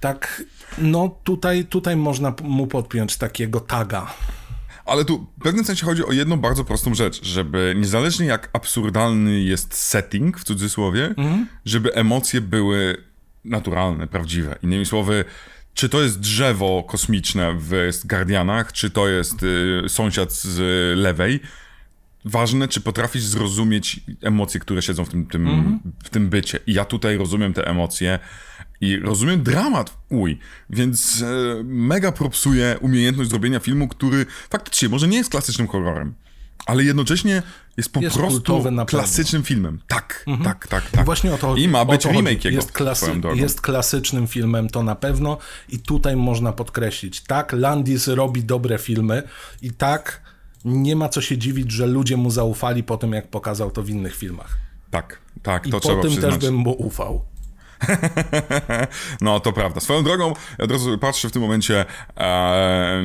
Tak, 0.00 0.42
no 0.78 1.16
tutaj, 1.24 1.64
tutaj 1.64 1.96
można 1.96 2.34
mu 2.42 2.66
podpiąć 2.66 3.16
takiego 3.16 3.60
taga. 3.60 4.14
Ale 4.84 5.04
tu 5.04 5.26
w 5.38 5.42
pewnym 5.42 5.64
sensie 5.64 5.86
chodzi 5.86 6.04
o 6.04 6.12
jedną 6.12 6.36
bardzo 6.36 6.64
prostą 6.64 6.94
rzecz, 6.94 7.24
żeby 7.24 7.74
niezależnie 7.76 8.26
jak 8.26 8.50
absurdalny 8.52 9.40
jest 9.40 9.74
setting, 9.74 10.38
w 10.38 10.44
cudzysłowie, 10.44 11.14
żeby 11.64 11.94
emocje 11.94 12.40
były 12.40 13.04
naturalne, 13.44 14.06
prawdziwe. 14.06 14.58
Innymi 14.62 14.86
słowy, 14.86 15.24
czy 15.74 15.88
to 15.88 16.02
jest 16.02 16.20
drzewo 16.20 16.84
kosmiczne 16.88 17.54
w 17.58 17.92
Guardianach, 18.04 18.72
czy 18.72 18.90
to 18.90 19.08
jest 19.08 19.42
y, 19.42 19.88
sąsiad 19.88 20.32
z 20.32 20.58
y, 20.58 20.96
lewej, 21.00 21.40
ważne, 22.24 22.68
czy 22.68 22.80
potrafisz 22.80 23.22
zrozumieć 23.22 24.00
emocje, 24.22 24.60
które 24.60 24.82
siedzą 24.82 25.04
w 25.04 25.08
tym, 25.08 25.26
tym, 25.26 25.80
w 26.04 26.10
tym 26.10 26.28
bycie. 26.28 26.58
I 26.66 26.74
ja 26.74 26.84
tutaj 26.84 27.16
rozumiem 27.16 27.52
te 27.52 27.66
emocje 27.66 28.18
i 28.82 28.96
rozumiem 28.96 29.42
dramat, 29.42 29.98
uj, 30.08 30.38
więc 30.70 31.22
e, 31.22 31.62
mega 31.64 32.12
propsuje 32.12 32.78
umiejętność 32.80 33.30
zrobienia 33.30 33.60
filmu, 33.60 33.88
który 33.88 34.26
faktycznie 34.50 34.88
może 34.88 35.08
nie 35.08 35.16
jest 35.16 35.30
klasycznym 35.30 35.68
horrorem, 35.68 36.14
ale 36.66 36.84
jednocześnie 36.84 37.42
jest 37.76 37.92
po 37.92 38.00
Jest 38.00 38.16
prostu 38.16 38.62
klasycznym 38.86 39.42
filmem. 39.42 39.78
Tak, 39.86 40.24
tak, 40.44 40.66
tak, 40.66 40.90
tak. 40.90 41.02
I 41.02 41.04
właśnie 41.04 41.34
o 41.34 41.38
to. 41.38 41.56
I 41.56 41.68
ma 41.68 41.84
być 41.84 42.04
remake 42.04 42.44
jego, 42.44 42.56
jest, 42.56 42.72
klasy, 42.72 43.20
jest 43.34 43.60
klasycznym 43.60 44.26
filmem, 44.26 44.68
to 44.68 44.82
na 44.82 44.94
pewno. 44.94 45.38
I 45.68 45.78
tutaj 45.78 46.16
można 46.16 46.52
podkreślić, 46.52 47.20
tak, 47.20 47.52
Landis 47.52 48.08
robi 48.08 48.44
dobre 48.44 48.78
filmy 48.78 49.22
i 49.62 49.70
tak 49.70 50.22
nie 50.64 50.96
ma 50.96 51.08
co 51.08 51.20
się 51.20 51.38
dziwić, 51.38 51.72
że 51.72 51.86
ludzie 51.86 52.16
mu 52.16 52.30
zaufali 52.30 52.82
po 52.82 52.96
tym, 52.96 53.12
jak 53.12 53.28
pokazał 53.28 53.70
to 53.70 53.82
w 53.82 53.90
innych 53.90 54.16
filmach. 54.16 54.58
Tak, 54.90 55.18
tak, 55.42 55.66
I 55.66 55.70
to 55.70 55.80
po 55.80 55.88
trzeba 55.88 56.02
tym 56.02 56.10
przyznać. 56.10 56.34
też 56.34 56.44
bym 56.44 56.54
mu 56.54 56.72
ufał. 56.72 57.24
No, 59.20 59.40
to 59.40 59.52
prawda. 59.52 59.80
Swoją 59.80 60.04
drogą, 60.04 60.34
od 60.58 60.70
razu 60.70 60.98
patrzę 60.98 61.28
w 61.28 61.32
tym 61.32 61.42
momencie, 61.42 61.84
e, 62.16 63.02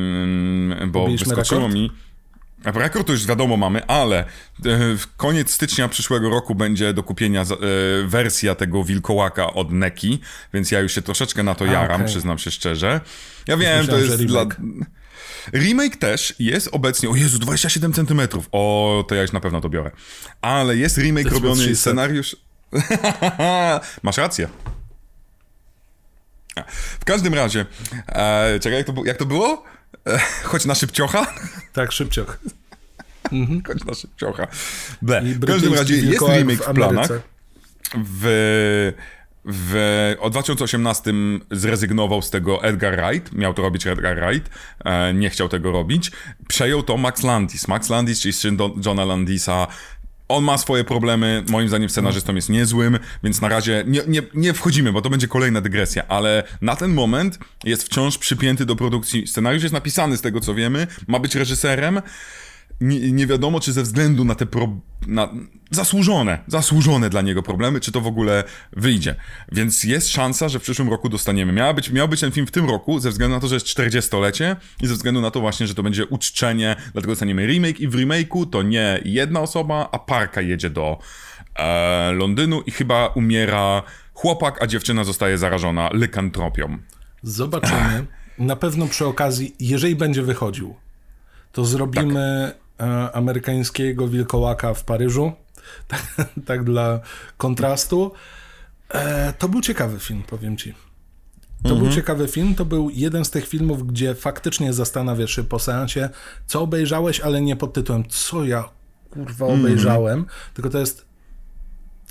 bo 0.86 1.00
Pobiliśmy 1.00 1.26
wyskoczyło 1.26 1.60
rekord? 1.60 1.74
mi... 1.74 1.92
A 2.64 2.70
Rekord 2.70 3.06
to 3.06 3.12
już 3.12 3.26
wiadomo 3.26 3.56
mamy, 3.56 3.86
ale 3.86 4.18
e, 4.18 4.24
w 4.96 5.06
koniec 5.16 5.50
stycznia 5.52 5.88
przyszłego 5.88 6.30
roku 6.30 6.54
będzie 6.54 6.92
do 6.92 7.02
kupienia 7.02 7.42
e, 7.42 7.46
wersja 8.06 8.54
tego 8.54 8.84
wilkołaka 8.84 9.54
od 9.54 9.72
Neki, 9.72 10.20
więc 10.54 10.70
ja 10.70 10.80
już 10.80 10.94
się 10.94 11.02
troszeczkę 11.02 11.42
na 11.42 11.54
to 11.54 11.64
jaram, 11.64 12.00
okej. 12.00 12.06
przyznam 12.06 12.38
się 12.38 12.50
szczerze. 12.50 13.00
Ja 13.46 13.56
wiem, 13.56 13.86
to 13.86 13.92
myślałem, 13.92 14.04
jest 14.04 14.18
że 14.18 14.26
dla... 14.26 14.46
remake. 15.52 15.96
Też 15.96 16.34
jest 16.38 16.68
obecnie, 16.72 17.10
o 17.10 17.16
Jezu, 17.16 17.38
27 17.38 17.92
cm. 17.92 18.20
O, 18.52 19.04
to 19.08 19.14
ja 19.14 19.22
już 19.22 19.32
na 19.32 19.40
pewno 19.40 19.60
to 19.60 19.68
biorę. 19.68 19.90
Ale 20.42 20.76
jest 20.76 20.98
remake 20.98 21.24
To 21.24 21.28
jest 21.30 21.42
robiony, 21.42 21.62
300. 21.62 21.80
scenariusz... 21.80 22.36
Masz 24.02 24.16
rację. 24.16 24.48
W 27.00 27.04
każdym 27.04 27.34
razie, 27.34 27.66
e, 28.08 28.60
czekaj, 28.60 28.78
jak 28.78 28.86
to, 28.86 28.94
jak 29.04 29.16
to 29.16 29.26
było? 29.26 29.64
E, 30.06 30.18
chodź 30.44 30.64
na 30.64 30.74
szybciocha. 30.74 31.26
Tak, 31.72 31.92
szybciok. 31.92 32.38
Chodź 33.66 33.84
na 33.84 33.94
szybciocha. 33.94 34.46
Ble. 35.02 35.22
W 35.22 35.46
każdym 35.46 35.74
razie 35.74 35.96
jest 35.96 36.28
remake 36.28 36.58
w 36.58 36.74
planach. 36.74 37.10
Ameryce. 37.10 37.20
W, 37.94 38.92
w, 39.44 40.14
o 40.20 40.30
2018 40.30 41.12
zrezygnował 41.50 42.22
z 42.22 42.30
tego 42.30 42.64
Edgar 42.64 42.96
Wright. 42.96 43.32
Miał 43.32 43.54
to 43.54 43.62
robić 43.62 43.86
Edgar 43.86 44.16
Wright. 44.16 44.50
E, 44.84 45.14
nie 45.14 45.30
chciał 45.30 45.48
tego 45.48 45.72
robić. 45.72 46.10
Przejął 46.48 46.82
to 46.82 46.96
Max 46.96 47.22
Landis. 47.22 47.68
Max 47.68 47.88
Landis, 47.88 48.20
czyli 48.20 48.32
syn 48.32 48.58
Johna 48.86 49.04
Landisa. 49.04 49.66
On 50.28 50.44
ma 50.44 50.58
swoje 50.58 50.84
problemy, 50.84 51.44
moim 51.48 51.68
zdaniem 51.68 51.88
scenarzystą 51.88 52.34
jest 52.34 52.48
niezłym, 52.48 52.98
więc 53.24 53.40
na 53.40 53.48
razie 53.48 53.84
nie, 53.86 54.02
nie, 54.08 54.22
nie 54.34 54.52
wchodzimy, 54.52 54.92
bo 54.92 55.02
to 55.02 55.10
będzie 55.10 55.28
kolejna 55.28 55.60
dygresja, 55.60 56.08
ale 56.08 56.42
na 56.60 56.76
ten 56.76 56.94
moment 56.94 57.38
jest 57.64 57.82
wciąż 57.82 58.18
przypięty 58.18 58.66
do 58.66 58.76
produkcji. 58.76 59.26
Scenariusz 59.26 59.62
jest 59.62 59.72
napisany 59.72 60.16
z 60.16 60.20
tego 60.20 60.40
co 60.40 60.54
wiemy, 60.54 60.86
ma 61.06 61.18
być 61.18 61.34
reżyserem. 61.34 62.02
Nie, 62.80 63.12
nie 63.12 63.26
wiadomo, 63.26 63.60
czy 63.60 63.72
ze 63.72 63.82
względu 63.82 64.24
na 64.24 64.34
te 64.34 64.46
pro, 64.46 64.68
na, 65.06 65.28
zasłużone, 65.70 66.38
zasłużone 66.46 67.10
dla 67.10 67.22
niego 67.22 67.42
problemy, 67.42 67.80
czy 67.80 67.92
to 67.92 68.00
w 68.00 68.06
ogóle 68.06 68.44
wyjdzie. 68.72 69.14
Więc 69.52 69.84
jest 69.84 70.08
szansa, 70.08 70.48
że 70.48 70.58
w 70.58 70.62
przyszłym 70.62 70.88
roku 70.88 71.08
dostaniemy. 71.08 71.52
Miała 71.52 71.74
być, 71.74 71.90
miał 71.90 72.08
być 72.08 72.20
ten 72.20 72.32
film 72.32 72.46
w 72.46 72.50
tym 72.50 72.70
roku, 72.70 73.00
ze 73.00 73.10
względu 73.10 73.34
na 73.34 73.40
to, 73.40 73.48
że 73.48 73.54
jest 73.54 73.66
40-lecie 73.66 74.56
i 74.82 74.86
ze 74.86 74.94
względu 74.94 75.20
na 75.20 75.30
to 75.30 75.40
właśnie, 75.40 75.66
że 75.66 75.74
to 75.74 75.82
będzie 75.82 76.06
uczczenie, 76.06 76.76
dlatego 76.92 77.12
dostaniemy 77.12 77.46
remake 77.46 77.80
i 77.80 77.88
w 77.88 77.94
remake'u 77.94 78.46
to 78.50 78.62
nie 78.62 79.00
jedna 79.04 79.40
osoba, 79.40 79.88
a 79.92 79.98
parka 79.98 80.40
jedzie 80.40 80.70
do 80.70 80.98
e, 81.56 82.12
Londynu 82.12 82.60
i 82.60 82.70
chyba 82.70 83.06
umiera 83.06 83.82
chłopak, 84.14 84.62
a 84.62 84.66
dziewczyna 84.66 85.04
zostaje 85.04 85.38
zarażona 85.38 85.90
lykantropią. 85.92 86.78
Zobaczymy. 87.22 88.06
Na 88.38 88.56
pewno 88.56 88.86
przy 88.86 89.06
okazji, 89.06 89.56
jeżeli 89.60 89.96
będzie 89.96 90.22
wychodził, 90.22 90.74
to 91.52 91.64
zrobimy 91.64 92.20
e, 92.20 92.67
amerykańskiego 93.12 94.08
wilkołaka 94.08 94.74
w 94.74 94.84
Paryżu. 94.84 95.32
Tak, 95.88 96.02
tak 96.46 96.64
dla 96.64 97.00
kontrastu. 97.36 98.12
E, 98.88 99.32
to 99.32 99.48
był 99.48 99.60
ciekawy 99.60 99.98
film, 99.98 100.22
powiem 100.22 100.56
ci. 100.56 100.74
To 101.62 101.76
był 101.76 101.90
ciekawy 101.90 102.28
film. 102.28 102.54
To 102.54 102.64
był 102.64 102.90
jeden 102.90 103.24
z 103.24 103.30
tych 103.30 103.48
filmów, 103.48 103.86
gdzie 103.86 104.14
faktycznie 104.14 104.72
zastanawiasz 104.72 105.36
się 105.36 105.44
po 105.44 105.58
seansie, 105.58 106.08
co 106.46 106.62
obejrzałeś, 106.62 107.20
ale 107.20 107.40
nie 107.40 107.56
pod 107.56 107.72
tytułem, 107.72 108.04
co 108.08 108.44
ja 108.44 108.68
kurwa 109.10 109.46
obejrzałem, 109.46 110.26
tylko 110.54 110.70
to 110.70 110.78
jest, 110.78 111.04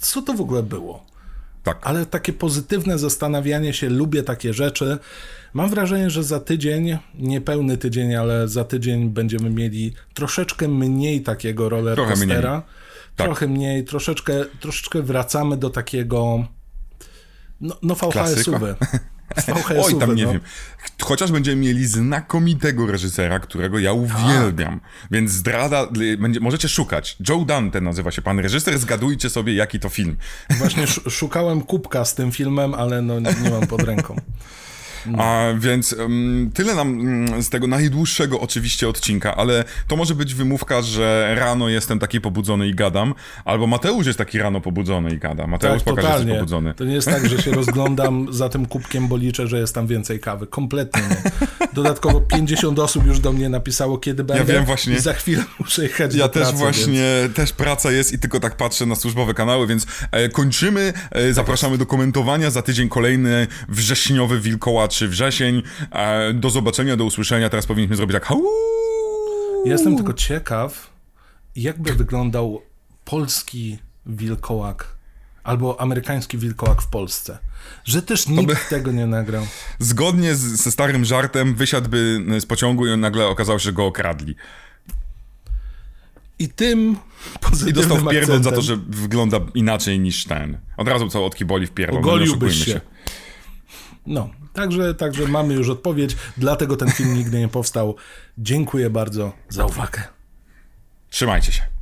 co 0.02 0.22
to 0.22 0.34
w 0.34 0.42
ogóle 0.42 0.64
było. 0.64 1.06
Tak. 1.68 1.88
Ale 1.88 2.06
takie 2.06 2.34
pozytywne 2.34 2.98
zastanawianie 2.98 3.74
się, 3.74 3.90
lubię 3.90 4.24
takie 4.24 4.54
rzeczy. 4.54 4.98
Mam 5.54 5.70
wrażenie, 5.70 6.10
że 6.10 6.24
za 6.24 6.40
tydzień, 6.40 6.98
niepełny 7.16 7.78
tydzień, 7.78 8.16
ale 8.16 8.48
za 8.48 8.64
tydzień 8.64 9.10
będziemy 9.10 9.50
mieli 9.50 9.94
troszeczkę 10.14 10.68
mniej 10.68 11.22
takiego 11.22 11.70
roller 11.70 11.96
Trochę 11.96 12.16
mniej. 12.16 12.28
coastera. 12.28 12.64
Tak. 13.16 13.28
Trochę 13.28 13.48
mniej, 13.48 13.86
troszeczkę, 13.86 14.46
troszeczkę 14.60 15.02
wracamy 15.02 15.58
do 15.58 15.70
takiego 15.70 16.48
no, 17.62 17.78
no 17.82 17.96
VHS-owy. 17.96 18.76
Oj, 19.84 19.96
tam 20.00 20.16
nie 20.16 20.26
no. 20.26 20.32
wiem. 20.32 20.42
Chociaż 21.02 21.32
będziemy 21.32 21.62
mieli 21.62 21.88
znakomitego 21.88 22.88
reżysera, 22.88 23.40
którego 23.40 23.80
ja 23.80 23.94
uwielbiam. 23.94 24.80
Więc 25.12 25.32
zdrada, 25.32 25.88
y, 26.02 26.18
będzie, 26.18 26.40
możecie 26.40 26.70
szukać. 26.70 27.18
Joe 27.30 27.46
Dante 27.46 27.82
nazywa 27.82 28.12
się 28.12 28.22
pan 28.22 28.40
reżyser, 28.40 28.80
zgadujcie 28.80 29.30
sobie, 29.30 29.54
jaki 29.54 29.80
to 29.80 29.90
film. 29.90 30.18
Właśnie 30.50 30.84
sz- 30.84 31.14
szukałem 31.14 31.62
kubka 31.62 32.06
z 32.06 32.16
tym 32.16 32.32
filmem, 32.32 32.74
ale 32.74 33.02
no, 33.02 33.20
nie, 33.20 33.34
nie 33.44 33.50
mam 33.50 33.68
pod 33.68 33.82
ręką. 33.84 34.16
A 35.18 35.46
więc 35.60 35.94
um, 35.94 36.52
tyle 36.54 36.76
nam 36.76 37.00
mm, 37.00 37.44
z 37.44 37.50
tego 37.50 37.68
najdłuższego 37.68 38.40
oczywiście 38.40 38.90
odcinka, 38.90 39.36
ale 39.36 39.64
to 39.88 39.96
może 39.96 40.16
być 40.16 40.34
wymówka, 40.34 40.82
że 40.82 41.36
rano 41.36 41.70
jestem 41.70 42.00
taki 42.00 42.22
pobudzony 42.22 42.68
i 42.68 42.76
gadam, 42.76 43.14
albo 43.46 43.68
Mateusz 43.68 44.08
jest 44.08 44.18
taki 44.18 44.38
rano 44.40 44.62
pobudzony 44.62 45.12
i 45.12 45.18
gada. 45.18 45.48
Mateusz, 45.48 45.84
Tak, 45.84 45.84
pokaż, 45.84 46.04
że 46.04 46.10
jesteś 46.10 46.20
totalnie. 46.20 46.34
pobudzony. 46.40 46.74
To 46.74 46.86
nie 46.86 46.94
jest 46.94 47.08
tak, 47.08 47.30
że 47.30 47.42
się 47.42 47.52
rozglądam 47.52 48.34
za 48.34 48.50
tym 48.50 48.66
kubkiem, 48.66 49.08
bo 49.08 49.18
liczę, 49.18 49.48
że 49.48 49.60
jest 49.60 49.76
tam 49.76 49.88
więcej 49.88 50.20
kawy. 50.20 50.48
Kompletnie 50.48 51.02
nie. 51.10 51.32
Dodatkowo 51.74 52.22
50 52.22 52.80
osób 52.80 53.06
już 53.06 53.20
do 53.20 53.32
mnie 53.34 53.50
napisało, 53.50 53.98
kiedy 53.98 54.24
będę. 54.24 54.54
wiem 54.54 54.66
właśnie. 54.66 54.94
I 54.96 55.00
za 55.00 55.14
chwilę 55.14 55.44
muszę 55.60 55.84
jechać 55.84 56.16
Ja 56.16 56.24
do 56.24 56.30
też 56.30 56.42
pracy, 56.44 56.58
właśnie, 56.58 57.04
Więc... 57.24 57.36
też 57.36 57.52
praca 57.54 57.92
jest 57.92 58.14
i 58.14 58.20
tylko 58.20 58.40
tak 58.40 58.58
patrzę 58.58 58.86
na 58.86 58.96
służbowe 58.96 59.34
kanały, 59.34 59.68
więc 59.68 59.86
e, 60.12 60.30
kończymy. 60.30 60.94
E, 61.12 61.34
zapraszamy 61.34 61.78
do 61.78 61.86
komentowania. 61.86 62.52
Za 62.52 62.62
tydzień 62.62 62.90
kolejny 62.90 63.48
wrześniowy 63.70 64.40
wilkołaczy 64.98 65.08
wrzesień. 65.08 65.64
E, 65.92 66.34
do 66.34 66.50
zobaczenia, 66.50 66.98
do 66.98 67.06
usłyszenia. 67.06 67.50
Teraz 67.50 67.66
powinniśmy 67.66 67.96
zrobić 67.96 68.14
tak. 68.14 68.26
Hau! 68.26 68.44
Jestem 69.66 69.96
tylko 69.96 70.14
ciekaw, 70.14 70.90
jakby 71.56 71.94
wyglądał 71.94 72.62
polski 73.06 73.78
wilkołak 74.06 74.98
albo 75.44 75.82
amerykański 75.82 76.38
wilkołak 76.38 76.82
w 76.82 76.88
Polsce. 76.88 77.38
Że 77.86 78.02
też 78.02 78.28
nikt 78.28 78.70
tego 78.70 78.92
nie 78.92 79.08
nagrał. 79.08 79.48
Zgodnie 79.80 80.36
z, 80.36 80.40
ze 80.40 80.72
starym 80.72 81.06
żartem 81.06 81.56
wysiadłby 81.56 82.26
z 82.40 82.46
pociągu 82.46 82.88
i 82.88 82.98
nagle 82.98 83.28
okazało 83.28 83.60
się, 83.60 83.64
że 83.64 83.74
go 83.74 83.86
okradli. 83.86 84.36
I 86.40 86.50
tym 86.50 86.98
I 87.68 87.74
dostał 87.74 87.98
wpierdol 87.98 88.44
za 88.44 88.52
to, 88.52 88.62
że 88.62 88.78
wygląda 88.88 89.40
inaczej 89.56 90.00
niż 90.00 90.26
ten. 90.26 90.58
Od 90.78 90.88
razu 90.88 91.10
co 91.10 91.26
od 91.26 91.36
kiboli 91.36 91.68
wpierdol. 91.68 92.02
no 92.02 92.08
ogoliłbyś 92.08 92.54
oszukujmy 92.54 92.82
się. 92.82 92.82
No, 94.08 94.30
także, 94.58 94.94
także 94.94 95.28
mamy 95.28 95.54
już 95.54 95.70
odpowiedź, 95.70 96.16
dlatego 96.38 96.78
ten 96.78 96.92
film 96.92 97.14
nigdy 97.14 97.40
nie 97.40 97.48
powstał. 97.48 97.96
Dziękuję 98.38 98.90
bardzo 98.90 99.34
za 99.50 99.66
uwagę. 99.66 100.04
Trzymajcie 101.10 101.52
się. 101.52 101.77